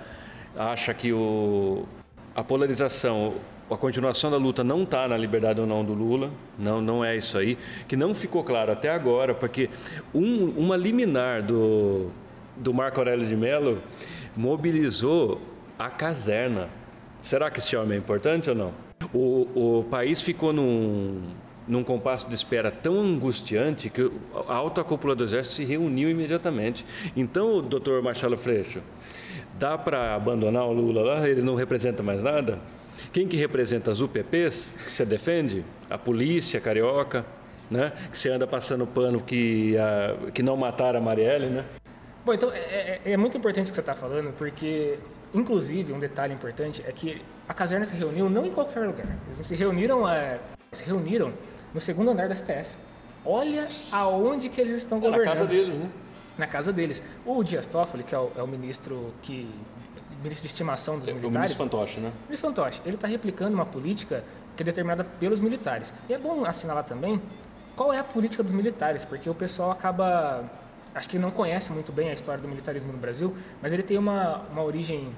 acha 0.56 0.92
que 0.92 1.12
o, 1.12 1.84
a 2.34 2.42
polarização, 2.42 3.34
a 3.70 3.76
continuação 3.76 4.30
da 4.30 4.36
luta 4.36 4.64
não 4.64 4.82
está 4.82 5.06
na 5.06 5.16
liberdade 5.16 5.60
ou 5.60 5.66
não 5.66 5.84
do 5.84 5.94
Lula, 5.94 6.30
não, 6.58 6.80
não 6.80 7.04
é 7.04 7.16
isso 7.16 7.38
aí, 7.38 7.56
que 7.86 7.96
não 7.96 8.12
ficou 8.14 8.42
claro 8.42 8.72
até 8.72 8.90
agora, 8.90 9.32
porque 9.32 9.70
um, 10.12 10.46
uma 10.56 10.76
liminar 10.76 11.42
do, 11.42 12.10
do 12.56 12.74
Marco 12.74 12.98
Aurélio 12.98 13.26
de 13.26 13.36
Mello 13.36 13.78
mobilizou 14.36 15.40
a 15.78 15.88
caserna. 15.88 16.68
Será 17.22 17.50
que 17.50 17.60
esse 17.60 17.76
homem 17.76 17.96
é 17.96 17.98
importante 17.98 18.50
ou 18.50 18.56
não? 18.56 18.72
O, 19.14 19.78
o 19.78 19.84
país 19.84 20.20
ficou 20.20 20.52
num, 20.52 21.22
num 21.66 21.84
compasso 21.84 22.28
de 22.28 22.34
espera 22.34 22.70
tão 22.70 22.98
angustiante 23.00 23.88
que 23.88 24.10
a 24.48 24.54
alta 24.54 24.82
cúpula 24.82 25.14
do 25.14 25.24
Exército 25.24 25.56
se 25.56 25.64
reuniu 25.64 26.10
imediatamente. 26.10 26.84
Então, 27.16 27.62
doutor 27.62 28.02
Marcelo 28.02 28.36
Freixo, 28.36 28.80
dá 29.58 29.78
para 29.78 30.14
abandonar 30.14 30.66
o 30.66 30.72
Lula 30.72 31.02
lá? 31.02 31.28
Ele 31.28 31.40
não 31.40 31.54
representa 31.54 32.02
mais 32.02 32.22
nada? 32.22 32.58
Quem 33.12 33.26
que 33.26 33.36
representa 33.36 33.90
as 33.90 34.00
UPPs 34.00 34.70
que 34.84 34.92
você 34.92 35.04
defende? 35.04 35.64
A 35.88 35.98
polícia 35.98 36.60
carioca, 36.60 37.24
né? 37.70 37.92
Que 38.10 38.18
você 38.18 38.30
anda 38.30 38.46
passando 38.46 38.86
pano 38.86 39.20
que, 39.20 39.76
a, 39.78 40.30
que 40.32 40.42
não 40.42 40.56
mataram 40.56 40.98
a 40.98 41.02
Marielle, 41.02 41.46
né? 41.46 41.64
Bom, 42.24 42.34
então 42.34 42.50
é, 42.52 43.00
é, 43.04 43.12
é 43.12 43.16
muito 43.16 43.36
importante 43.36 43.66
o 43.66 43.70
que 43.70 43.74
você 43.74 43.80
está 43.80 43.94
falando, 43.94 44.32
porque, 44.36 44.98
inclusive, 45.32 45.92
um 45.92 45.98
detalhe 45.98 46.34
importante 46.34 46.84
é 46.86 46.92
que 46.92 47.22
a 47.48 47.54
caserna 47.54 47.86
se 47.86 47.94
reuniu 47.94 48.28
não 48.28 48.44
em 48.44 48.50
qualquer 48.50 48.86
lugar. 48.86 49.06
Eles 49.26 49.46
se 49.46 49.54
reuniram, 49.54 50.08
é, 50.08 50.38
se 50.72 50.84
reuniram 50.84 51.32
no 51.72 51.80
segundo 51.80 52.10
andar 52.10 52.28
da 52.28 52.34
STF. 52.34 52.68
Olha 53.24 53.66
aonde 53.92 54.48
que 54.48 54.60
eles 54.60 54.74
estão 54.74 54.98
governando. 54.98 55.26
É 55.26 55.30
na 55.30 55.32
casa 55.32 55.46
deles, 55.46 55.78
né? 55.78 55.90
Na 56.38 56.46
casa 56.46 56.72
deles. 56.72 57.02
O 57.24 57.42
Dias 57.42 57.66
Toffoli, 57.66 58.02
que 58.02 58.14
é 58.14 58.18
o, 58.18 58.30
é 58.36 58.42
o 58.42 58.46
ministro 58.46 59.12
que 59.22 59.48
ministro 60.22 60.42
de 60.42 60.52
estimação 60.52 60.98
dos 60.98 61.08
O 61.08 61.12
militares. 61.12 61.34
ministro 61.34 61.64
Fantoche, 61.64 62.00
né? 62.00 62.08
O 62.08 62.24
ministro 62.26 62.48
Fantoche, 62.48 62.80
ele 62.84 62.94
está 62.96 63.06
replicando 63.08 63.54
uma 63.54 63.66
política 63.66 64.24
que 64.56 64.62
é 64.62 64.64
determinada 64.64 65.04
pelos 65.04 65.40
militares. 65.40 65.92
E 66.08 66.12
é 66.14 66.18
bom 66.18 66.44
assinalar 66.44 66.84
também 66.84 67.20
qual 67.76 67.92
é 67.92 67.98
a 67.98 68.04
política 68.04 68.42
dos 68.42 68.52
militares, 68.52 69.04
porque 69.04 69.28
o 69.30 69.34
pessoal 69.34 69.70
acaba, 69.70 70.44
acho 70.94 71.08
que 71.08 71.18
não 71.18 71.30
conhece 71.30 71.72
muito 71.72 71.92
bem 71.92 72.10
a 72.10 72.12
história 72.12 72.40
do 72.42 72.48
militarismo 72.48 72.92
no 72.92 72.98
Brasil, 72.98 73.34
mas 73.62 73.72
ele 73.72 73.82
tem 73.82 73.96
uma, 73.96 74.42
uma 74.52 74.62
origem 74.62 75.10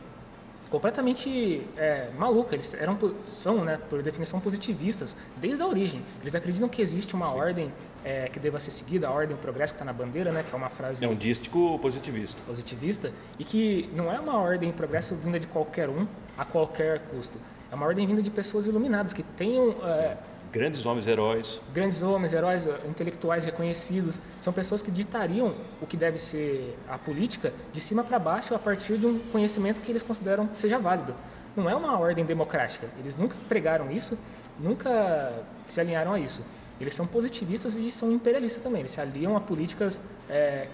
completamente 0.73 1.67
é, 1.77 2.09
maluca. 2.19 2.57
Eles 2.57 2.73
eram, 2.73 2.99
são, 3.27 3.63
né, 3.63 3.79
por 3.91 4.03
definição, 4.03 4.41
positivistas 4.41 5.15
desde 5.37 5.63
a 5.63 5.67
origem. 5.67 6.03
Eles 6.23 6.35
acreditam 6.35 6.67
que 6.67 6.81
existe 6.81 7.15
uma 7.15 7.31
ordem 7.31 7.71
é, 8.03 8.29
que 8.31 8.41
deva 8.41 8.59
ser 8.59 8.71
seguida, 8.71 9.07
a 9.07 9.11
ordem 9.11 9.37
progresso 9.37 9.75
que 9.75 9.77
está 9.77 9.85
na 9.85 9.93
bandeira, 9.93 10.33
né, 10.33 10.43
que 10.43 10.53
é 10.53 10.57
uma 10.57 10.71
frase 10.71 11.05
É 11.05 11.09
um 11.09 11.15
dístico 11.15 11.79
positivista. 11.79 12.43
positivista, 12.45 13.13
e 13.39 13.45
que 13.45 13.91
não 13.95 14.11
é 14.11 14.19
uma 14.19 14.39
ordem 14.39 14.71
em 14.71 14.73
progresso 14.73 15.15
vinda 15.15 15.39
de 15.39 15.47
qualquer 15.47 15.91
um 15.91 16.07
a 16.39 16.45
qualquer 16.45 17.01
custo. 17.11 17.39
É 17.71 17.75
uma 17.75 17.87
ordem 17.87 18.07
vinda 18.07 18.23
de 18.23 18.31
pessoas 18.31 18.67
iluminadas 18.67 19.13
que 19.13 19.23
tenham 19.23 19.77
é, 19.85 20.17
Grandes 20.53 20.85
homens 20.85 21.07
heróis. 21.07 21.61
grandes 21.73 22.03
homens, 22.03 22.35
heróis, 22.35 22.67
eh, 22.67 22.81
intelectuais 22.87 23.47
reconhecidos. 23.47 24.21
São 24.39 24.53
pessoas 24.53 24.83
que 24.83 24.91
ditariam 24.91 25.55
o 25.81 25.87
que 25.87 25.97
deve 25.97 26.19
ser 26.19 26.77
a 26.87 26.99
política 26.99 27.55
de 27.73 27.81
cima 27.81 28.05
para 28.05 28.19
baixo 28.19 28.55
a 28.55 28.59
partir 28.59 28.99
de 28.99 29.07
um 29.07 29.19
conhecimento 29.19 29.81
que 29.81 29.91
eles 29.91 30.03
consideram 30.03 30.47
que 30.47 30.59
seja 30.59 30.79
válido. 30.79 31.15
Não 31.57 31.71
é 31.71 31.75
uma 31.75 31.99
ordem 31.99 32.23
democrática. 32.23 32.87
Eles 32.99 33.17
nunca 33.17 33.35
pregaram 33.49 33.91
isso, 33.91 34.19
nunca 34.61 35.43
se 35.67 35.81
alinharam 35.81 36.13
a 36.13 36.21
isso. 36.21 36.45
Eles 36.79 36.95
são 36.95 37.07
positivistas 37.07 37.75
e 37.77 37.91
são 37.91 38.13
imperialistas 38.13 38.63
também. 38.63 38.81
Eles 38.81 38.91
se 38.91 39.01
aliam 39.01 39.35
a 39.35 39.41
políticas 39.41 39.99
é, 40.29 40.69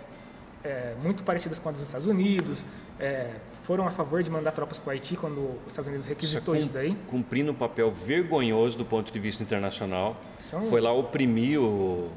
é, 0.65 0.95
muito 1.01 1.23
parecidas 1.23 1.61
com 1.61 1.69
a 1.69 1.73
dos 1.73 1.83
Estados 1.83 2.07
Unidos. 2.07 2.65
é, 2.99 3.31
foram 3.69 3.87
a 3.87 3.91
favor 3.91 4.23
de 4.23 4.31
mandar 4.31 4.53
tropas 4.53 4.79
para 4.79 4.89
o 4.89 4.93
Haiti 4.95 5.15
quando 5.15 5.41
os 5.67 5.67
Estados 5.67 5.89
Unidos 5.89 6.07
requisitou 6.07 6.57
isso 6.57 6.73
daí. 6.73 6.97
Cumprindo 7.07 7.53
um 7.53 7.55
papel 7.55 7.91
vergonhoso 7.91 8.79
do 8.79 8.85
ponto 8.87 9.13
de 9.13 9.19
vista 9.21 9.43
internacional. 9.43 10.17
São- 10.39 10.63
Foi 10.65 10.81
lá 10.81 10.91
oprimir 10.91 11.61
o, 11.61 12.09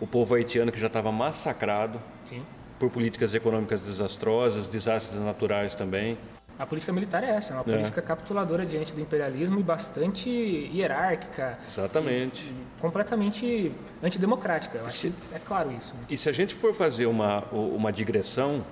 o 0.00 0.06
povo 0.06 0.36
haitiano 0.36 0.70
que 0.70 0.78
já 0.78 0.86
estava 0.86 1.10
massacrado 1.10 2.00
Sim. 2.24 2.44
por 2.78 2.90
políticas 2.90 3.34
econômicas 3.34 3.80
desastrosas, 3.80 4.68
desastres 4.68 5.18
naturais 5.20 5.74
também. 5.74 6.16
A 6.56 6.64
política 6.64 6.92
militar 6.92 7.24
é 7.24 7.30
essa, 7.30 7.54
é 7.54 7.56
uma 7.56 7.64
política 7.64 8.00
capituladora 8.00 8.64
diante 8.64 8.94
do 8.94 9.00
imperialismo 9.00 9.58
e 9.58 9.62
bastante 9.64 10.30
hierárquica. 10.30 11.58
Exatamente. 11.66 12.44
E, 12.44 12.50
e 12.50 12.80
completamente 12.80 13.72
antidemocrática. 14.00 14.88
Se- 14.88 15.12
é 15.34 15.40
claro 15.40 15.72
isso. 15.72 15.96
né? 15.96 16.02
E 16.08 16.16
se 16.16 16.28
a 16.28 16.32
gente 16.32 16.54
for 16.54 16.72
fazer 16.72 17.06
uma, 17.06 17.40
uma 17.50 17.92
digressão 17.92 18.62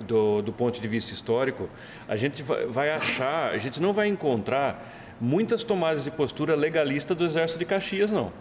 do, 0.00 0.42
do 0.42 0.52
ponto 0.52 0.80
de 0.80 0.88
vista 0.88 1.12
histórico, 1.12 1.68
a 2.08 2.16
gente 2.16 2.42
vai, 2.42 2.90
achar, 2.90 3.52
a 3.52 3.58
gente 3.58 3.80
não 3.80 3.92
vai 3.92 4.08
encontrar 4.08 5.16
muitas 5.20 5.62
tomadas 5.62 6.04
de 6.04 6.10
postura 6.10 6.54
legalista 6.54 7.14
do 7.14 7.24
Exército 7.24 7.58
de 7.58 7.64
Caxias, 7.64 8.10
não. 8.10 8.32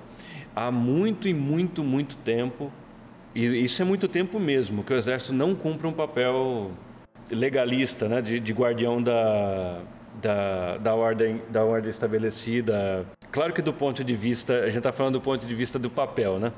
Há 0.55 0.71
muito 0.71 1.27
e 1.27 1.33
muito, 1.33 1.83
muito 1.83 2.15
tempo, 2.17 2.71
e 3.33 3.63
isso 3.63 3.81
é 3.81 3.85
muito 3.85 4.07
tempo 4.07 4.39
mesmo, 4.39 4.83
que 4.83 4.93
o 4.93 4.95
Exército 4.95 5.33
não 5.33 5.55
cumpre 5.55 5.87
um 5.87 5.93
papel 5.93 6.71
legalista, 7.31 8.07
né, 8.07 8.21
de, 8.21 8.39
de 8.39 8.53
guardião 8.53 9.01
da, 9.01 9.81
da, 10.21 10.77
da, 10.77 10.93
ordem, 10.93 11.41
da 11.49 11.63
ordem 11.63 11.89
estabelecida. 11.89 13.05
Claro 13.33 13.51
que 13.51 13.63
do 13.63 13.73
ponto 13.73 14.03
de 14.03 14.15
vista, 14.15 14.59
a 14.59 14.67
gente 14.67 14.77
está 14.77 14.91
falando 14.91 15.13
do 15.13 15.21
ponto 15.21 15.43
de 15.47 15.55
vista 15.55 15.79
do 15.79 15.89
papel, 15.89 16.37
né? 16.37 16.53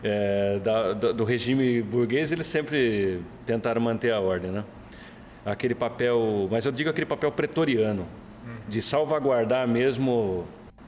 É, 0.00 0.60
da, 0.62 0.92
da- 0.92 1.10
do 1.10 1.24
regime 1.24 1.82
burguês, 1.82 2.30
eles 2.30 2.46
sempre 2.46 3.20
tentaram 3.44 3.80
manter 3.80 4.12
a 4.12 4.20
ordem, 4.20 4.52
né? 4.52 4.62
Aquele 5.44 5.74
papel, 5.74 6.46
mas 6.48 6.64
eu 6.66 6.70
digo 6.70 6.88
aquele 6.88 7.06
papel 7.06 7.32
pretoriano, 7.32 8.06
de 8.68 8.80
salvaguardar 8.80 9.66
mesmo 9.66 10.46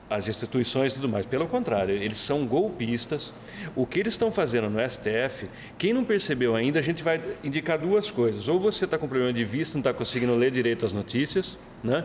as 0.09 0.29
instituições 0.29 0.93
e 0.93 0.97
tudo 0.97 1.09
mais. 1.09 1.27
Pelo 1.27 1.49
contrário, 1.49 1.93
eles 1.97 2.19
são 2.19 2.47
golpistas. 2.47 3.35
O 3.75 3.85
que 3.85 3.99
eles 3.99 4.15
estão 4.15 4.31
fazendo 4.31 4.71
no 4.71 4.79
STF, 4.89 5.49
quem 5.77 5.93
não 5.93 6.05
percebeu 6.05 6.55
ainda, 6.55 6.79
a 6.79 6.83
gente 6.83 7.03
vai 7.03 7.21
indicar 7.43 7.79
duas 7.79 8.13
coisas. 8.13 8.47
Ou 8.47 8.61
você 8.61 8.85
está 8.85 8.97
com 8.97 9.09
problema 9.09 9.33
de 9.33 9.45
vista, 9.45 9.75
não 9.77 9.81
está 9.81 9.93
conseguindo 9.93 10.37
ler 10.37 10.53
direito 10.53 10.87
as 10.87 10.93
notícias, 10.93 11.59
né? 11.83 12.05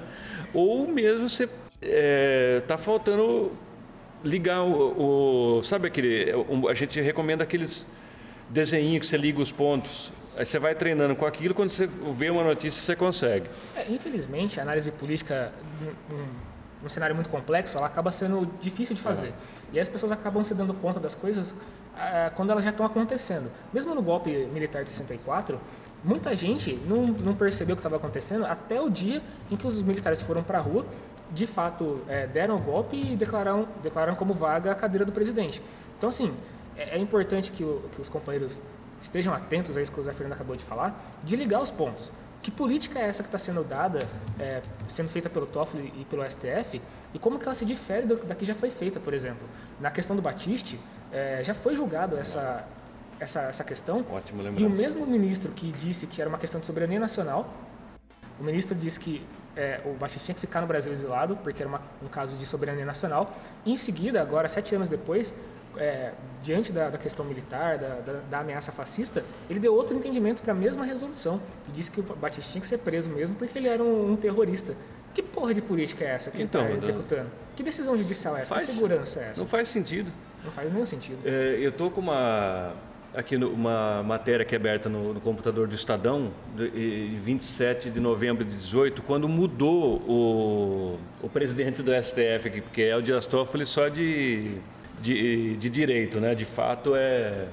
ou 0.55 0.87
mesmo 0.87 1.29
você 1.29 1.47
está 1.81 2.77
faltando 2.77 3.51
ligar 4.23 4.63
o, 4.63 5.57
o- 5.57 5.63
Sabe 5.63 5.87
aquele. 5.87 6.33
um- 6.49 6.67
a 6.67 6.73
gente 6.73 6.99
recomenda 7.01 7.43
aqueles 7.43 7.87
desenhinhos 8.49 9.01
que 9.01 9.07
você 9.07 9.17
liga 9.17 9.39
os 9.41 9.51
pontos. 9.51 10.11
Aí 10.35 10.45
você 10.45 10.59
vai 10.59 10.75
treinando 10.75 11.15
com 11.15 11.25
aquilo, 11.25 11.53
quando 11.53 11.69
você 11.71 11.87
vê 11.87 12.29
uma 12.29 12.43
notícia, 12.43 12.81
você 12.81 12.95
consegue. 12.95 13.49
É, 13.75 13.89
infelizmente, 13.91 14.59
a 14.59 14.63
análise 14.63 14.91
política 14.91 15.51
num, 16.09 16.25
num 16.83 16.89
cenário 16.89 17.15
muito 17.15 17.29
complexo, 17.29 17.77
ela 17.77 17.87
acaba 17.87 18.11
sendo 18.11 18.47
difícil 18.61 18.95
de 18.95 19.01
fazer. 19.01 19.33
E 19.73 19.77
aí 19.77 19.79
as 19.79 19.89
pessoas 19.89 20.11
acabam 20.11 20.43
se 20.43 20.53
dando 20.53 20.73
conta 20.75 20.99
das 20.99 21.15
coisas 21.15 21.55
ah, 21.95 22.31
quando 22.35 22.51
elas 22.51 22.63
já 22.63 22.69
estão 22.69 22.85
acontecendo. 22.85 23.51
Mesmo 23.73 23.95
no 23.95 24.01
golpe 24.03 24.29
militar 24.53 24.83
de 24.83 24.89
64, 24.91 25.59
muita 26.03 26.35
gente 26.35 26.75
não, 26.87 27.07
não 27.07 27.33
percebeu 27.35 27.73
o 27.73 27.75
que 27.75 27.79
estava 27.81 27.95
acontecendo 27.95 28.45
até 28.45 28.79
o 28.79 28.89
dia 28.91 29.23
em 29.49 29.57
que 29.57 29.65
os 29.65 29.81
militares 29.81 30.21
foram 30.21 30.43
para 30.43 30.59
a 30.59 30.61
rua, 30.61 30.85
de 31.31 31.45
fato 31.47 32.01
eh, 32.07 32.27
deram 32.27 32.55
o 32.55 32.59
golpe 32.59 32.95
e 32.95 33.15
declararam, 33.15 33.67
declararam 33.83 34.15
como 34.15 34.33
vaga 34.33 34.71
a 34.71 34.75
cadeira 34.75 35.05
do 35.05 35.11
presidente. 35.11 35.61
Então, 35.97 36.09
assim, 36.09 36.33
é, 36.75 36.95
é 36.95 36.97
importante 36.97 37.51
que, 37.51 37.63
o- 37.63 37.81
que 37.93 37.99
os 38.01 38.09
companheiros 38.09 38.61
estejam 39.01 39.33
atentos 39.33 39.75
a 39.77 39.81
isso 39.81 39.91
que 39.91 39.99
o 39.99 40.03
Zé 40.03 40.13
Fernando 40.13 40.33
acabou 40.33 40.55
de 40.55 40.63
falar, 40.63 40.99
de 41.23 41.35
ligar 41.35 41.61
os 41.61 41.69
pontos. 41.71 42.11
Que 42.41 42.51
política 42.51 42.99
é 42.99 43.07
essa 43.07 43.23
que 43.23 43.27
está 43.27 43.37
sendo 43.39 43.63
dada, 43.63 43.99
é, 44.39 44.61
sendo 44.87 45.09
feita 45.09 45.29
pelo 45.29 45.45
Toffoli 45.45 45.91
e 45.99 46.05
pelo 46.05 46.23
STF, 46.23 46.81
e 47.13 47.19
como 47.19 47.37
que 47.39 47.45
ela 47.45 47.55
se 47.55 47.65
difere 47.65 48.05
da 48.05 48.35
que 48.35 48.45
já 48.45 48.55
foi 48.55 48.69
feita, 48.69 48.99
por 48.99 49.13
exemplo? 49.13 49.45
Na 49.81 49.91
questão 49.91 50.15
do 50.15 50.21
Batiste, 50.21 50.79
é, 51.11 51.41
já 51.43 51.53
foi 51.53 51.75
julgado 51.75 52.15
essa, 52.15 52.65
essa, 53.19 53.41
essa 53.41 53.63
questão, 53.63 54.05
Ótimo 54.11 54.41
e 54.41 54.45
o 54.45 54.51
lembrança. 54.51 54.75
mesmo 54.75 55.05
ministro 55.05 55.51
que 55.51 55.71
disse 55.73 56.05
que 56.07 56.21
era 56.21 56.29
uma 56.29 56.37
questão 56.37 56.59
de 56.59 56.65
soberania 56.65 56.99
nacional, 56.99 57.51
o 58.39 58.43
ministro 58.43 58.75
disse 58.75 58.99
que 58.99 59.25
é, 59.57 59.81
o 59.85 59.93
Batista 59.93 60.23
tinha 60.25 60.35
que 60.35 60.41
ficar 60.41 60.61
no 60.61 60.67
Brasil 60.67 60.91
exilado, 60.93 61.35
porque 61.37 61.61
era 61.63 61.67
uma- 61.69 61.81
um 62.03 62.07
caso 62.07 62.37
de 62.37 62.45
soberania 62.45 62.85
nacional. 62.85 63.35
E 63.65 63.73
em 63.73 63.77
seguida, 63.77 64.21
agora, 64.21 64.47
sete 64.47 64.75
anos 64.75 64.87
depois, 64.87 65.33
é, 65.75 66.11
diante 66.43 66.71
da, 66.71 66.89
da 66.89 66.97
questão 66.97 67.25
militar, 67.25 67.77
da, 67.77 67.87
da- 67.99 68.19
da 68.29 68.39
ameaça 68.39 68.71
fascista, 68.71 69.23
ele 69.49 69.59
deu 69.59 69.73
outro 69.73 69.95
entendimento 69.97 70.41
para 70.41 70.53
a 70.53 70.55
mesma 70.55 70.85
resolução. 70.85 71.41
E 71.67 71.71
disse 71.71 71.91
que 71.91 71.99
o 71.99 72.03
Batista 72.03 72.51
tinha 72.51 72.61
que 72.61 72.67
ser 72.67 72.77
preso 72.79 73.09
mesmo 73.09 73.35
porque 73.35 73.57
ele 73.57 73.67
era 73.67 73.83
um, 73.83 74.11
um 74.11 74.15
terrorista. 74.15 74.75
Que 75.13 75.23
porra 75.23 75.53
de 75.53 75.61
política 75.61 76.05
é 76.05 76.09
essa 76.09 76.29
que 76.29 76.41
Então, 76.43 76.61
ele 76.65 76.73
está 76.77 76.85
executando? 76.91 77.29
Que 77.55 77.63
decisão 77.63 77.97
judicial 77.97 78.37
é 78.37 78.41
essa? 78.41 78.53
Faz- 78.53 78.67
Que 78.67 78.71
segurança 78.73 79.19
é 79.19 79.29
essa? 79.31 79.41
Não 79.41 79.47
faz 79.47 79.67
sentido. 79.67 80.11
Não 80.45 80.51
faz 80.51 80.71
nenhum 80.71 80.85
sentido. 80.85 81.17
É, 81.25 81.57
eu 81.59 81.71
tô 81.71 81.89
com 81.89 81.99
uma 82.01 82.73
aqui 83.17 83.35
no- 83.37 83.49
uma 83.49 84.03
matéria 84.03 84.45
que 84.45 84.53
é 84.53 84.57
aberta 84.57 84.87
no, 84.87 85.13
no 85.15 85.19
computador 85.19 85.67
do 85.67 85.73
Estadão, 85.75 86.31
de, 86.55 86.65
e 86.65 87.19
27 87.23 87.89
de 87.89 87.99
novembro 87.99 88.45
de 88.45 88.55
18, 88.55 89.01
quando 89.01 89.27
mudou 89.27 89.95
o, 90.07 90.99
o 91.23 91.27
presidente 91.29 91.81
do 91.81 91.91
STF, 91.91 92.47
aqui, 92.47 92.61
porque 92.61 92.83
é 92.83 92.95
o 92.95 93.01
Dias 93.01 93.25
Toffoli 93.25 93.65
só 93.65 93.87
de, 93.87 94.57
de, 95.01 95.57
de 95.57 95.69
direito, 95.69 96.19
né? 96.19 96.35
De 96.35 96.45
fato 96.45 96.93
é 96.95 97.45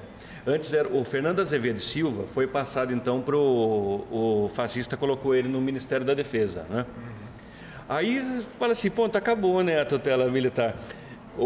Antes 0.47 0.75
era 0.75 0.87
o 0.87 1.03
Fernando 1.05 1.41
Azevedo 1.41 1.79
Silva, 1.81 2.25
foi 2.25 2.47
passado 2.47 2.93
então 2.93 3.23
para 3.23 3.35
o 3.35 4.51
fascista 4.55 4.95
colocou 4.95 5.35
ele 5.35 5.49
no 5.49 5.59
Ministério 5.59 6.05
da 6.05 6.13
Defesa, 6.13 6.67
né? 6.69 6.85
Aí 7.89 8.23
você 8.23 8.45
fala 8.59 8.73
assim, 8.73 8.91
ponto, 8.91 9.17
acabou, 9.17 9.63
né, 9.63 9.81
a 9.81 9.85
tutela 9.87 10.29
militar. 10.31 10.75
O, 11.37 11.45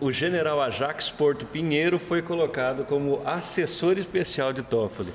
o, 0.00 0.06
o 0.06 0.12
general 0.12 0.60
Ajax 0.60 1.10
Porto 1.10 1.44
Pinheiro 1.46 1.98
foi 1.98 2.22
colocado 2.22 2.84
como 2.84 3.20
assessor 3.26 3.98
especial 3.98 4.52
de 4.52 4.62
Toffoli. 4.62 5.12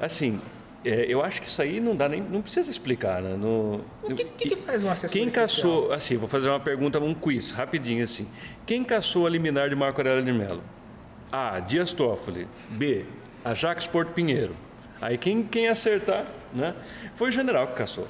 Assim, 0.00 0.40
é, 0.84 1.04
eu 1.08 1.22
acho 1.22 1.42
que 1.42 1.48
isso 1.48 1.60
aí 1.60 1.80
não 1.80 1.94
dá 1.94 2.08
nem, 2.08 2.20
não 2.22 2.40
precisa 2.40 2.70
explicar, 2.70 3.20
né? 3.20 3.36
No, 3.36 3.80
O 4.02 4.14
que, 4.14 4.24
que, 4.24 4.48
que 4.50 4.56
faz 4.56 4.84
um 4.84 4.90
assessor 4.90 5.12
quem 5.12 5.26
especial? 5.26 5.46
caçou, 5.46 5.92
assim, 5.92 6.16
vou 6.16 6.28
fazer 6.28 6.48
uma 6.48 6.60
pergunta, 6.60 6.98
um 7.00 7.12
quiz, 7.12 7.50
rapidinho 7.50 8.02
assim. 8.04 8.26
Quem 8.64 8.84
caçou 8.84 9.26
a 9.26 9.30
liminar 9.30 9.68
de 9.68 9.74
Marco 9.74 10.00
Aurélio 10.00 10.24
de 10.24 10.32
Mello? 10.32 10.62
A. 11.30 11.60
Dias 11.60 11.92
Toffoli. 11.92 12.46
B. 12.70 13.04
Ajax 13.44 13.86
Porto 13.86 14.12
Pinheiro. 14.12 14.54
Aí 15.00 15.18
quem, 15.18 15.42
quem 15.42 15.68
acertar, 15.68 16.26
né? 16.52 16.74
Foi 17.14 17.28
o 17.28 17.30
general 17.30 17.66
que 17.68 17.74
caçou. 17.74 18.06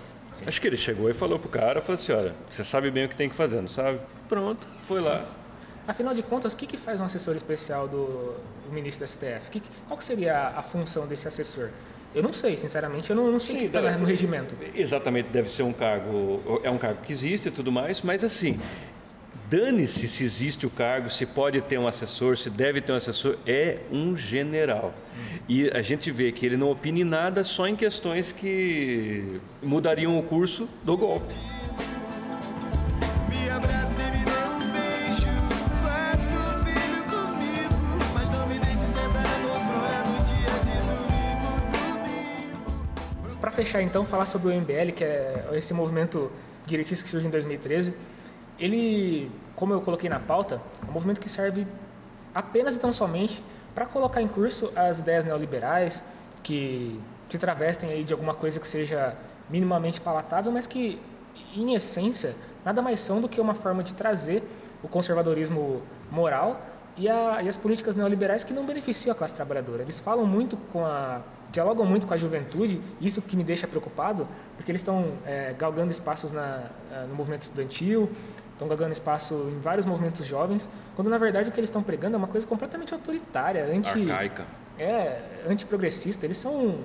Acho 0.47 0.61
que 0.61 0.67
ele 0.67 0.77
chegou 0.77 1.11
e 1.11 1.15
falou 1.15 1.39
pro 1.39 1.49
cara, 1.49 1.81
falou 1.81 1.95
assim, 1.95 2.13
olha, 2.13 2.35
você 2.49 2.63
sabe 2.63 2.91
bem 2.91 3.05
o 3.05 3.09
que 3.09 3.17
tem 3.17 3.29
que 3.29 3.35
fazer, 3.35 3.61
não 3.61 3.69
sabe? 3.69 3.99
Pronto, 4.31 4.67
foi 4.85 5.01
lá. 5.01 5.27
Afinal 5.87 6.15
de 6.15 6.23
contas, 6.23 6.53
o 6.53 6.57
que, 6.57 6.67
que 6.67 6.77
faz 6.77 7.01
um 7.01 7.05
assessor 7.05 7.35
especial 7.37 7.89
do, 7.89 8.37
do 8.65 8.73
ministro 8.73 9.05
da 9.05 9.09
STF? 9.09 9.51
Que, 9.51 9.63
qual 9.89 9.99
que 9.99 10.05
seria 10.05 10.35
a, 10.39 10.61
a 10.61 10.63
função 10.63 11.07
desse 11.07 11.27
assessor? 11.27 11.71
Eu 12.15 12.23
não 12.23 12.33
sei, 12.33 12.57
sinceramente, 12.57 13.11
eu 13.11 13.17
não, 13.17 13.31
não 13.31 13.41
sei 13.41 13.57
o 13.57 13.59
que 13.59 13.65
está 13.65 13.81
no 13.99 14.07
regimento. 14.07 14.57
Exatamente, 14.75 15.31
deve 15.31 15.51
ser 15.51 15.65
um 15.65 15.73
cargo, 15.73 16.61
é 16.63 16.71
um 16.71 16.79
cargo 16.79 17.03
que 17.03 17.13
existe 17.13 17.49
e 17.49 17.51
tudo 17.51 17.71
mais, 17.71 18.03
mas 18.03 18.23
assim, 18.25 18.59
Dane-se 19.51 20.07
se 20.07 20.23
existe 20.23 20.65
o 20.65 20.71
cargo, 20.71 21.11
se 21.11 21.27
pode 21.27 21.61
ter 21.61 21.77
um 21.77 21.89
assessor, 21.89 22.37
se 22.37 22.49
deve 22.49 22.81
ter 22.81 22.93
um 22.93 22.95
assessor, 22.95 23.37
é 23.45 23.79
um 23.91 24.17
general. 24.17 24.95
E 25.49 25.69
a 25.71 25.83
gente 25.83 26.09
vê 26.13 26.31
que 26.31 26.47
ele 26.47 26.57
não 26.57 26.71
opine 26.71 27.03
nada 27.03 27.43
só 27.43 27.67
em 27.67 27.75
questões 27.75 28.31
que 28.31 29.41
mudariam 29.61 30.17
o 30.17 30.23
curso 30.23 30.69
do 30.85 30.97
golpe. 30.97 31.35
Me 33.29 33.51
abraça 33.51 33.80
Para 43.51 43.65
fechar 43.65 43.83
então, 43.83 44.05
falar 44.05 44.27
sobre 44.27 44.55
o 44.55 44.61
MBL, 44.61 44.93
que 44.95 45.03
é 45.03 45.49
esse 45.55 45.75
movimento 45.75 46.31
direitista 46.65 47.03
que 47.03 47.11
surge 47.11 47.27
em 47.27 47.31
2013. 47.31 47.97
Ele, 48.57 49.29
como 49.57 49.73
eu 49.73 49.81
coloquei 49.81 50.09
na 50.09 50.21
pauta, 50.21 50.63
é 50.81 50.89
um 50.89 50.93
movimento 50.93 51.21
que 51.21 51.29
serve 51.29 51.67
apenas 52.33 52.77
e 52.77 52.79
tão 52.79 52.93
somente 52.93 53.43
para 53.75 53.87
colocar 53.87 54.23
em 54.23 54.29
curso 54.29 54.73
as 54.77 55.01
ideias 55.01 55.25
neoliberais 55.25 56.05
que 56.45 57.01
se 57.29 57.39
travestem 57.39 57.91
aí 57.91 58.05
de 58.05 58.13
alguma 58.13 58.35
coisa 58.35 58.61
que 58.61 58.69
seja 58.69 59.17
minimamente 59.49 60.01
palatável, 60.01 60.53
mas 60.53 60.69
que, 60.69 61.03
em 61.53 61.75
essência, 61.75 62.37
nada 62.65 62.81
mais 62.81 63.01
são 63.01 63.21
do 63.21 63.29
que 63.29 63.41
uma 63.41 63.55
forma 63.55 63.83
de 63.83 63.95
trazer 63.95 64.45
o 64.81 64.87
conservadorismo 64.87 65.83
moral 66.09 66.65
e, 66.97 67.09
a, 67.09 67.43
e, 67.43 67.49
as 67.49 67.57
políticas 67.57 67.95
neoliberais 67.95 68.45
que 68.45 68.53
não 68.53 68.65
beneficiam 68.65 69.13
a 69.13 69.17
classe 69.17 69.35
trabalhadora. 69.35 69.83
Eles 69.83 69.99
falam 69.99 70.27
muito 70.27 70.57
com 70.73 70.85
a, 70.85 71.21
dialogam 71.51 71.85
muito 71.87 72.07
com 72.07 72.15
a 72.15 72.17
juventude, 72.17 72.81
isso 73.01 73.23
que 73.23 73.37
me 73.37 73.45
deixa 73.45 73.67
preocupado, 73.67 74.27
porque 74.57 74.71
eles 74.71 74.81
estão 74.81 75.13
é, 75.27 75.55
galgando 75.59 75.91
espaços 75.91 76.33
na, 76.33 76.65
no 77.09 77.15
movimento 77.15 77.43
estudantil, 77.43 78.11
estão 78.53 78.69
galgando 78.69 78.93
espaço 78.93 79.35
em 79.51 79.61
vários 79.61 79.87
movimentos 79.87 80.25
jovens, 80.27 80.69
quando 80.95 81.09
na 81.09 81.19
verdade 81.19 81.49
o 81.49 81.53
que 81.53 81.59
eles 81.59 81.71
estão 81.71 81.83
pregando 81.83 82.17
é 82.17 82.19
uma 82.19 82.29
coisa 82.29 82.47
completamente 82.47 82.93
autoritária, 82.93 83.65
anti, 83.65 84.11
arcaica. 84.11 84.45
É, 84.79 85.21
antiprogressista. 85.49 86.27
Eles 86.27 86.39
são 86.39 86.81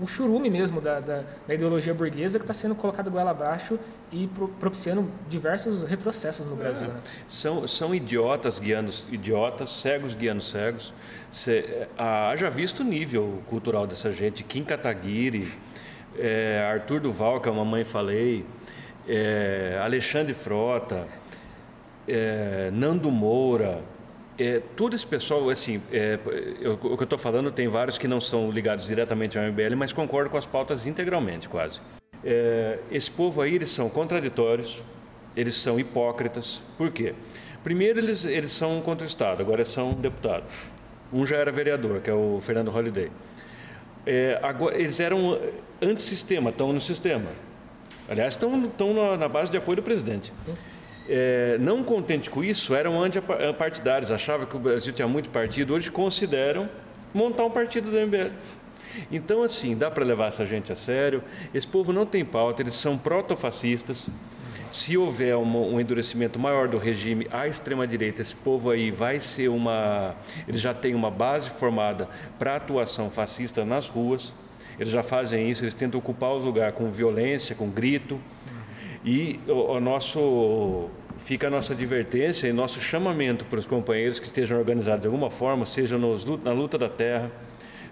o 0.00 0.06
churume 0.06 0.48
mesmo 0.48 0.80
da, 0.80 1.00
da, 1.00 1.24
da 1.46 1.54
ideologia 1.54 1.92
burguesa 1.92 2.38
que 2.38 2.44
está 2.44 2.54
sendo 2.54 2.74
colocado 2.74 3.10
goela 3.10 3.30
abaixo 3.30 3.78
e 4.10 4.26
pro, 4.26 4.48
propiciando 4.48 5.10
diversos 5.28 5.82
retrocessos 5.84 6.46
no 6.46 6.56
Brasil. 6.56 6.88
É. 6.88 6.92
Né? 6.92 7.00
São, 7.26 7.66
são 7.68 7.94
idiotas 7.94 8.58
guiando 8.58 8.92
idiotas, 9.10 9.70
cegos 9.70 10.14
guiando 10.14 10.42
cegos. 10.42 10.92
Cê, 11.30 11.86
haja 11.96 12.50
visto 12.50 12.80
o 12.80 12.84
nível 12.84 13.42
cultural 13.48 13.86
dessa 13.86 14.12
gente. 14.12 14.42
Kim 14.42 14.64
Kataguiri, 14.64 15.52
é, 16.18 16.68
Arthur 16.72 17.00
Duval, 17.00 17.40
que 17.40 17.48
a 17.48 17.52
mamãe 17.52 17.84
falei, 17.84 18.44
é, 19.08 19.78
Alexandre 19.82 20.34
Frota, 20.34 21.06
é, 22.06 22.70
Nando 22.72 23.10
Moura, 23.10 23.80
é, 24.38 24.60
todo 24.76 24.96
esse 24.96 25.06
pessoal, 25.06 25.48
assim, 25.50 25.82
é, 25.92 26.18
eu, 26.60 26.72
o 26.74 26.96
que 26.96 27.02
eu 27.02 27.04
estou 27.04 27.18
falando 27.18 27.50
tem 27.50 27.68
vários 27.68 27.98
que 27.98 28.08
não 28.08 28.20
são 28.20 28.50
ligados 28.50 28.86
diretamente 28.86 29.38
ao 29.38 29.44
MBL, 29.44 29.76
mas 29.76 29.92
concordo 29.92 30.30
com 30.30 30.36
as 30.36 30.46
pautas 30.46 30.86
integralmente, 30.86 31.48
quase. 31.48 31.80
É, 32.24 32.78
esse 32.90 33.10
povo 33.10 33.42
aí, 33.42 33.54
eles 33.54 33.70
são 33.70 33.88
contraditórios, 33.88 34.82
eles 35.36 35.56
são 35.56 35.78
hipócritas. 35.78 36.62
Por 36.78 36.90
quê? 36.90 37.14
Primeiro, 37.62 37.98
eles, 37.98 38.24
eles 38.24 38.52
são 38.52 38.80
contra 38.80 39.04
o 39.04 39.06
Estado, 39.06 39.42
agora 39.42 39.64
são 39.64 39.92
deputados. 39.92 40.50
Um 41.12 41.26
já 41.26 41.36
era 41.36 41.52
vereador, 41.52 42.00
que 42.00 42.08
é 42.08 42.14
o 42.14 42.40
Fernando 42.40 42.70
Holliday. 42.70 43.10
É, 44.06 44.40
agora, 44.42 44.76
eles 44.76 44.98
eram 44.98 45.38
antissistema, 45.80 46.50
estão 46.50 46.72
no 46.72 46.80
sistema. 46.80 47.30
Aliás, 48.08 48.34
estão, 48.34 48.64
estão 48.64 49.16
na 49.16 49.28
base 49.28 49.50
de 49.50 49.58
apoio 49.58 49.76
do 49.76 49.82
presidente. 49.82 50.32
É, 51.08 51.56
não 51.58 51.82
contente 51.82 52.30
com 52.30 52.44
isso, 52.44 52.74
eram 52.74 53.02
antipartidários, 53.02 54.10
achavam 54.10 54.46
que 54.46 54.56
o 54.56 54.60
Brasil 54.60 54.92
tinha 54.92 55.08
muito 55.08 55.30
partido, 55.30 55.74
hoje 55.74 55.90
consideram 55.90 56.68
montar 57.12 57.44
um 57.44 57.50
partido 57.50 57.90
do 57.90 57.96
MBL. 57.96 58.30
Então, 59.10 59.42
assim, 59.42 59.76
dá 59.76 59.90
para 59.90 60.04
levar 60.04 60.26
essa 60.26 60.44
gente 60.44 60.70
a 60.70 60.74
sério. 60.74 61.22
Esse 61.54 61.66
povo 61.66 61.92
não 61.92 62.04
tem 62.04 62.24
pauta, 62.24 62.62
eles 62.62 62.74
são 62.74 62.98
protofascistas. 62.98 64.06
Se 64.70 64.96
houver 64.96 65.36
um, 65.36 65.74
um 65.74 65.80
endurecimento 65.80 66.38
maior 66.38 66.66
do 66.66 66.78
regime 66.78 67.26
à 67.30 67.46
extrema-direita, 67.46 68.22
esse 68.22 68.34
povo 68.34 68.70
aí 68.70 68.90
vai 68.90 69.20
ser 69.20 69.48
uma. 69.48 70.14
Eles 70.48 70.62
já 70.62 70.72
têm 70.72 70.94
uma 70.94 71.10
base 71.10 71.50
formada 71.50 72.08
para 72.38 72.56
atuação 72.56 73.10
fascista 73.10 73.64
nas 73.64 73.86
ruas. 73.86 74.32
Eles 74.78 74.90
já 74.90 75.02
fazem 75.02 75.50
isso, 75.50 75.62
eles 75.62 75.74
tentam 75.74 75.98
ocupar 75.98 76.32
os 76.32 76.44
lugares 76.44 76.74
com 76.74 76.90
violência, 76.90 77.54
com 77.54 77.68
grito. 77.68 78.18
E 79.04 79.40
o, 79.48 79.72
o 79.72 79.80
nosso 79.80 80.90
fica 81.16 81.46
a 81.46 81.50
nossa 81.50 81.72
advertência 81.72 82.48
e 82.48 82.52
nosso 82.52 82.80
chamamento 82.80 83.44
para 83.44 83.58
os 83.58 83.66
companheiros 83.66 84.18
que 84.18 84.26
estejam 84.26 84.58
organizados 84.58 85.02
de 85.02 85.06
alguma 85.06 85.30
forma, 85.30 85.66
seja 85.66 85.98
nos, 85.98 86.24
na 86.24 86.52
luta 86.52 86.78
da 86.78 86.88
terra, 86.88 87.30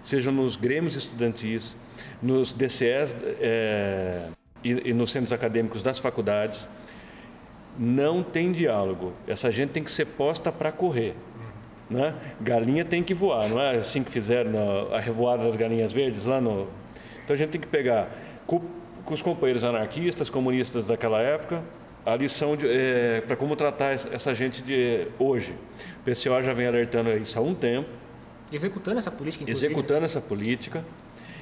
seja 0.01 0.31
nos 0.31 0.55
grêmios 0.55 0.95
estudantis, 0.95 1.75
nos 2.21 2.53
DCEs 2.53 3.15
é, 3.39 4.27
e, 4.63 4.89
e 4.89 4.93
nos 4.93 5.11
centros 5.11 5.31
acadêmicos 5.31 5.81
das 5.81 5.99
faculdades, 5.99 6.67
não 7.77 8.23
tem 8.23 8.51
diálogo. 8.51 9.13
Essa 9.27 9.51
gente 9.51 9.69
tem 9.71 9.83
que 9.83 9.91
ser 9.91 10.05
posta 10.05 10.51
para 10.51 10.71
correr. 10.71 11.15
Né? 11.89 12.15
Galinha 12.39 12.85
tem 12.85 13.03
que 13.03 13.13
voar, 13.13 13.49
não 13.49 13.59
é 13.59 13.75
assim 13.75 14.03
que 14.03 14.11
fizeram 14.11 14.51
a 14.93 14.99
revoada 14.99 15.43
das 15.43 15.55
galinhas 15.55 15.91
verdes 15.91 16.25
lá 16.25 16.39
no. 16.39 16.67
Então 17.23 17.33
a 17.33 17.35
gente 17.35 17.49
tem 17.49 17.59
que 17.59 17.67
pegar 17.67 18.09
com, 19.05 19.13
os 19.13 19.21
companheiros 19.21 19.63
anarquistas, 19.63 20.29
comunistas 20.29 20.87
daquela 20.87 21.21
época, 21.21 21.63
a 22.05 22.15
lição 22.15 22.57
é, 22.63 23.21
para 23.21 23.35
como 23.35 23.55
tratar 23.55 23.91
essa 23.91 24.33
gente 24.33 24.63
de 24.63 25.07
hoje. 25.19 25.55
O 26.01 26.03
PCO 26.03 26.41
já 26.41 26.53
vem 26.53 26.67
alertando 26.67 27.11
isso 27.11 27.37
há 27.37 27.41
um 27.41 27.53
tempo. 27.53 27.89
Executando 28.51 28.97
essa 28.97 29.11
política, 29.11 29.43
inclusive. 29.43 29.65
Executando 29.67 30.05
essa 30.05 30.19
política. 30.19 30.83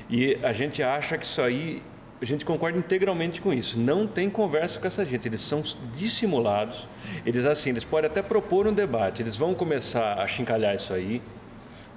E 0.10 0.38
a 0.44 0.54
gente 0.54 0.84
acha 0.84 1.18
que 1.18 1.26
isso 1.26 1.42
aí, 1.42 1.82
a 2.22 2.26
gente 2.26 2.44
concorda 2.44 2.78
integralmente 2.78 3.42
com 3.42 3.54
isso. 3.54 3.80
Não 3.80 4.06
tem 4.06 4.30
conversa 4.30 4.80
com 4.80 4.88
essa 4.88 5.06
gente. 5.06 5.28
Eles 5.28 5.42
são 5.42 5.64
dissimulados. 5.96 6.88
Eles, 7.26 7.46
assim, 7.46 7.70
eles 7.70 7.86
podem 7.86 8.10
até 8.10 8.22
propor 8.22 8.68
um 8.68 8.74
debate. 8.74 9.22
Eles 9.22 9.36
vão 9.36 9.54
começar 9.54 10.20
a 10.20 10.28
chincalhar 10.28 10.76
isso 10.76 10.94
aí. 10.94 11.22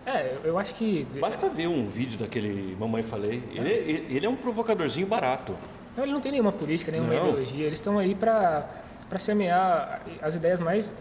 É, 0.05 0.37
eu 0.45 0.59
acho 0.59 0.75
que. 0.75 1.07
Basta 1.21 1.49
ver 1.49 1.69
um 1.69 1.87
vídeo 1.87 2.19
daquele 2.19 2.77
Mamãe 2.79 3.03
Falei. 3.03 3.43
Ele, 3.53 3.73
é. 3.73 4.15
ele 4.15 4.27
é 4.27 4.29
um 4.29 4.37
provocadorzinho 4.37 5.07
barato. 5.07 5.57
Não, 5.97 6.05
ele 6.05 6.13
não 6.13 6.21
tem 6.21 6.33
nenhuma 6.33 6.53
política, 6.53 6.91
nenhuma 6.91 7.15
não. 7.15 7.29
ideologia. 7.29 7.67
Eles 7.67 7.79
estão 7.79 7.99
aí 7.99 8.15
para 8.15 8.67
semear 9.19 10.01
as 10.21 10.35
ideias 10.35 10.61
mais 10.61 10.93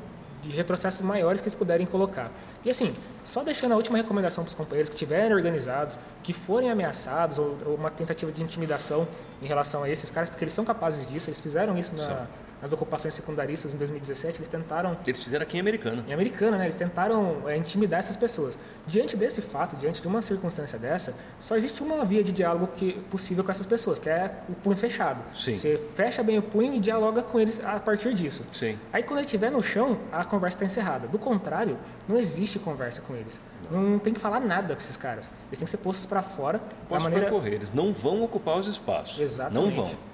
de 0.41 0.49
retrocessos 0.51 1.01
maiores 1.01 1.39
que 1.39 1.47
eles 1.47 1.55
puderem 1.55 1.85
colocar. 1.85 2.31
E 2.65 2.69
assim, 2.69 2.95
só 3.23 3.43
deixando 3.43 3.73
a 3.73 3.75
última 3.75 3.97
recomendação 3.97 4.43
para 4.43 4.49
os 4.49 4.55
companheiros 4.55 4.89
que 4.89 4.95
estiverem 4.95 5.33
organizados, 5.33 5.97
que 6.23 6.33
forem 6.33 6.71
ameaçados 6.71 7.37
ou, 7.37 7.57
ou, 7.65 7.75
uma 7.75 7.91
tentativa 7.91 8.31
de 8.31 8.41
intimidação 8.41 9.07
em 9.41 9.45
relação 9.45 9.83
a 9.83 9.89
esses 9.89 10.09
caras, 10.09 10.29
porque 10.29 10.43
eles 10.43 10.53
são 10.53 10.65
capazes 10.65 11.07
disso, 11.07 11.29
eles 11.29 11.39
fizeram 11.39 11.77
isso 11.77 11.95
na, 11.95 12.27
nas 12.61 12.71
ocupações 12.71 13.13
secundaristas 13.13 13.73
em 13.73 13.77
2017, 13.77 14.37
eles 14.37 14.47
tentaram... 14.47 14.97
Eles 15.05 15.19
fizeram 15.23 15.43
aqui 15.43 15.57
em 15.57 15.59
Americana. 15.59 16.03
Em 16.07 16.13
Americana, 16.13 16.57
né? 16.57 16.65
Eles 16.65 16.75
tentaram 16.75 17.49
é, 17.49 17.57
intimidar 17.57 17.99
essas 17.99 18.15
pessoas. 18.15 18.57
Diante 18.85 19.17
desse 19.17 19.41
fato, 19.41 19.75
diante 19.75 20.01
de 20.01 20.07
uma 20.07 20.21
circunstância 20.21 20.77
dessa, 20.77 21.15
só 21.39 21.55
existe 21.55 21.81
uma 21.81 22.05
via 22.05 22.23
de 22.23 22.31
diálogo 22.31 22.67
que, 22.75 22.93
possível 23.09 23.43
com 23.43 23.51
essas 23.51 23.65
pessoas, 23.65 23.97
que 23.97 24.09
é 24.09 24.31
o 24.47 24.53
punho 24.53 24.77
fechado. 24.77 25.21
Sim. 25.35 25.55
Você 25.55 25.81
fecha 25.95 26.21
bem 26.21 26.37
o 26.37 26.43
punho 26.43 26.73
e 26.75 26.79
dialoga 26.79 27.23
com 27.23 27.39
eles 27.39 27.59
a 27.63 27.79
partir 27.79 28.13
disso. 28.13 28.45
Sim. 28.53 28.77
Aí 28.93 29.01
quando 29.01 29.19
ele 29.19 29.25
estiver 29.25 29.51
no 29.51 29.63
chão, 29.63 29.97
a 30.11 30.23
conversa 30.23 30.57
está 30.57 30.65
encerrada. 30.65 31.07
Do 31.07 31.17
contrário, 31.17 31.77
não 32.07 32.17
existe 32.17 32.59
conversa 32.59 33.01
com 33.01 33.15
eles. 33.15 33.39
Não, 33.71 33.81
não 33.81 33.99
tem 33.99 34.13
que 34.13 34.19
falar 34.19 34.39
nada 34.39 34.75
para 34.75 34.83
esses 34.83 34.97
caras. 34.97 35.31
Eles 35.49 35.59
têm 35.59 35.65
que 35.65 35.71
ser 35.71 35.77
postos 35.77 36.05
para 36.05 36.21
fora. 36.21 36.59
Postos 36.87 37.03
maneira... 37.03 37.25
para 37.25 37.33
correr. 37.33 37.55
Eles 37.55 37.73
não 37.73 37.91
vão 37.91 38.21
ocupar 38.21 38.57
os 38.57 38.67
espaços. 38.67 39.19
Exatamente. 39.19 39.75
Não 39.75 39.83
vão 39.83 40.10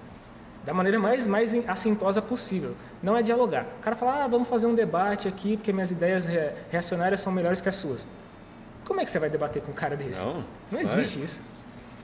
da 0.68 0.74
maneira 0.74 1.00
mais, 1.00 1.26
mais 1.26 1.54
assintosa 1.66 2.22
possível. 2.22 2.76
Não 3.02 3.16
é 3.16 3.22
dialogar. 3.22 3.66
O 3.80 3.82
cara 3.82 3.96
fala, 3.96 4.26
ah, 4.26 4.28
vamos 4.28 4.50
fazer 4.50 4.68
um 4.68 4.76
debate 4.76 5.26
aqui 5.26 5.56
porque 5.56 5.72
minhas 5.72 5.92
ideias 5.92 6.26
reacionárias 6.70 7.22
são 7.22 7.32
melhores 7.32 7.62
que 7.62 7.70
as 7.70 7.76
suas. 7.78 8.06
Como 8.84 9.00
é 9.00 9.06
que 9.06 9.10
você 9.10 9.18
vai 9.18 9.30
debater 9.30 9.62
com 9.62 9.72
um 9.72 9.74
cara 9.74 9.96
desse? 9.96 10.22
Não, 10.26 10.44
não 10.70 10.82
existe 10.82 11.16
vai. 11.16 11.24
isso. 11.24 11.42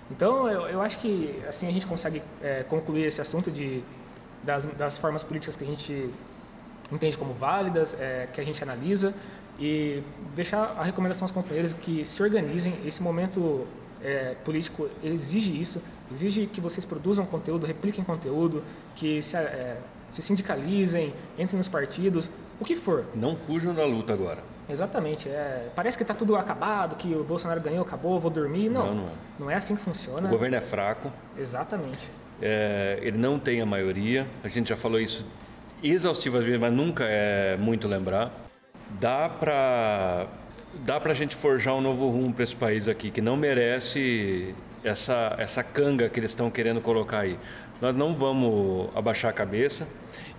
Então, 0.10 0.48
eu, 0.48 0.62
eu, 0.70 0.82
acho 0.82 0.98
que 1.00 1.44
assim 1.46 1.68
a 1.68 1.72
gente 1.74 1.86
consegue 1.86 2.24
é, 2.42 2.64
concluir 2.64 3.04
esse 3.04 3.20
assunto 3.20 3.52
de, 3.52 3.84
das, 4.42 4.64
das, 4.64 4.98
formas 4.98 5.24
políticas 5.24 5.58
que 5.58 5.66
a 5.66 5.68
gente 5.68 6.10
entende 6.90 7.18
como 7.18 7.34
válidas, 7.34 7.98
é, 8.00 8.30
que 8.32 8.40
a 8.40 8.46
gente 8.46 8.64
analisa, 8.64 9.14
e 9.60 10.02
deixar 10.34 10.74
a 10.80 10.84
recomendação 10.84 11.26
aos 11.26 11.32
companheiros 11.32 11.74
que 11.74 12.06
se 12.06 12.24
organizem. 12.24 12.80
Esse 12.86 13.04
momento 13.04 13.68
é, 14.02 14.36
político 14.46 14.90
exige 15.04 15.60
isso, 15.60 15.84
exige 16.12 16.46
que 16.46 16.62
vocês 16.62 16.86
produzam 16.86 17.26
conteúdo, 17.26 17.66
repliquem 17.66 18.04
conteúdo, 18.04 18.64
que 18.96 19.22
se, 19.22 19.36
é, 19.38 19.78
se 20.12 20.22
sindicalizem, 20.22 21.14
entrem 21.38 21.58
nos 21.58 21.68
partidos, 21.68 22.30
o 22.60 22.66
que 22.66 22.76
for. 22.76 23.06
Não 23.16 23.36
fujam 23.36 23.74
da 23.74 23.86
luta 23.86 24.14
agora. 24.14 24.44
Exatamente. 24.70 25.28
É, 25.30 25.70
parece 25.76 25.98
que 25.98 26.04
está 26.04 26.14
tudo 26.14 26.36
acabado, 26.36 26.96
que 26.96 27.14
o 27.14 27.24
Bolsonaro 27.24 27.60
ganhou, 27.62 27.82
acabou, 27.84 28.20
vou 28.20 28.32
dormir. 28.32 28.70
Não, 28.70 28.88
não, 28.88 28.96
não, 28.96 29.04
é. 29.04 29.12
não 29.40 29.52
é 29.52 29.56
assim 29.56 29.76
que 29.76 29.82
funciona. 29.82 30.28
O 30.28 30.32
governo 30.32 30.56
é 30.56 30.62
fraco. 30.62 31.12
Exatamente. 31.38 32.10
É, 32.42 33.00
ele 33.02 33.18
não 33.18 33.40
tem 33.40 33.62
a 33.62 33.66
maioria. 33.66 34.28
A 34.44 34.48
gente 34.48 34.70
já 34.70 34.78
falou 34.78 35.00
isso 35.00 35.26
exaustivas 35.84 36.46
vezes, 36.46 36.60
mas 36.60 36.72
nunca 36.72 37.04
é 37.06 37.58
muito 37.58 37.88
lembrar. 37.88 38.32
Dá 39.00 39.28
para 39.28 40.28
dá 40.86 41.00
pra 41.00 41.14
gente 41.14 41.36
forjar 41.36 41.76
um 41.76 41.82
novo 41.82 42.10
rumo 42.10 42.34
para 42.34 42.44
esse 42.44 42.56
país 42.56 42.88
aqui, 42.88 43.12
que 43.12 43.22
não 43.22 43.36
merece 43.36 44.56
essa, 44.84 45.36
essa 45.38 45.64
canga 45.64 46.10
que 46.10 46.20
eles 46.20 46.32
estão 46.32 46.50
querendo 46.50 46.82
colocar 46.82 47.20
aí. 47.20 47.38
Nós 47.84 47.94
não 47.94 48.16
vamos 48.16 48.88
abaixar 48.96 49.30
a 49.30 49.34
cabeça 49.34 49.86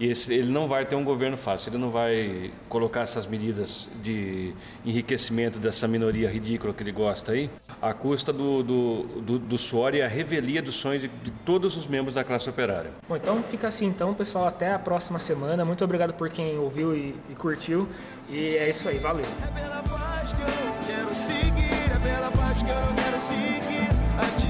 e 0.01 0.07
esse, 0.07 0.33
ele 0.33 0.51
não 0.51 0.67
vai 0.67 0.87
ter 0.87 0.97
um 0.97 1.05
governo 1.05 1.37
fácil, 1.37 1.69
ele 1.69 1.77
não 1.77 1.91
vai 1.91 2.51
colocar 2.71 3.03
essas 3.03 3.27
medidas 3.27 3.87
de 4.03 4.55
enriquecimento 4.83 5.59
dessa 5.59 5.87
minoria 5.87 6.31
ridícula 6.31 6.73
que 6.73 6.83
ele 6.83 6.91
gosta 6.91 7.33
aí, 7.33 7.51
à 7.83 7.93
custa 7.93 8.33
do, 8.33 8.63
do, 8.63 9.03
do, 9.21 9.39
do 9.39 9.59
suor 9.59 9.95
e 9.95 10.01
a 10.01 10.09
revelia 10.09 10.63
dos 10.63 10.77
sonhos 10.77 11.03
de, 11.03 11.09
de 11.09 11.31
todos 11.45 11.77
os 11.77 11.87
membros 11.87 12.15
da 12.15 12.25
classe 12.25 12.49
operária. 12.49 12.93
Bom, 13.07 13.15
então 13.15 13.43
fica 13.43 13.69
assim 13.69 13.85
então, 13.85 14.15
pessoal, 14.15 14.47
até 14.47 14.73
a 14.73 14.79
próxima 14.79 15.19
semana. 15.19 15.67
Muito 15.67 15.85
obrigado 15.85 16.15
por 16.15 16.31
quem 16.31 16.57
ouviu 16.57 16.97
e, 16.97 17.15
e 17.29 17.35
curtiu. 17.35 17.87
E 18.31 18.57
é 18.57 18.71
isso 18.71 18.89
aí, 18.89 18.97
valeu. 18.97 19.27
É 19.43 19.61
pela 19.61 19.83
paz 19.83 20.33
que 20.33 20.41
eu 20.41 20.97
quero 20.97 21.15
seguir, 21.15 21.93
é 21.95 21.99
pela 22.03 22.31
paz 22.31 22.63
que 22.63 22.71
eu 22.71 23.05
quero 23.05 23.21
seguir, 23.21 24.44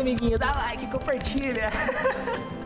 amiguinho. 0.00 0.38
Dá 0.38 0.52
like, 0.66 0.86
compartilha. 0.86 1.70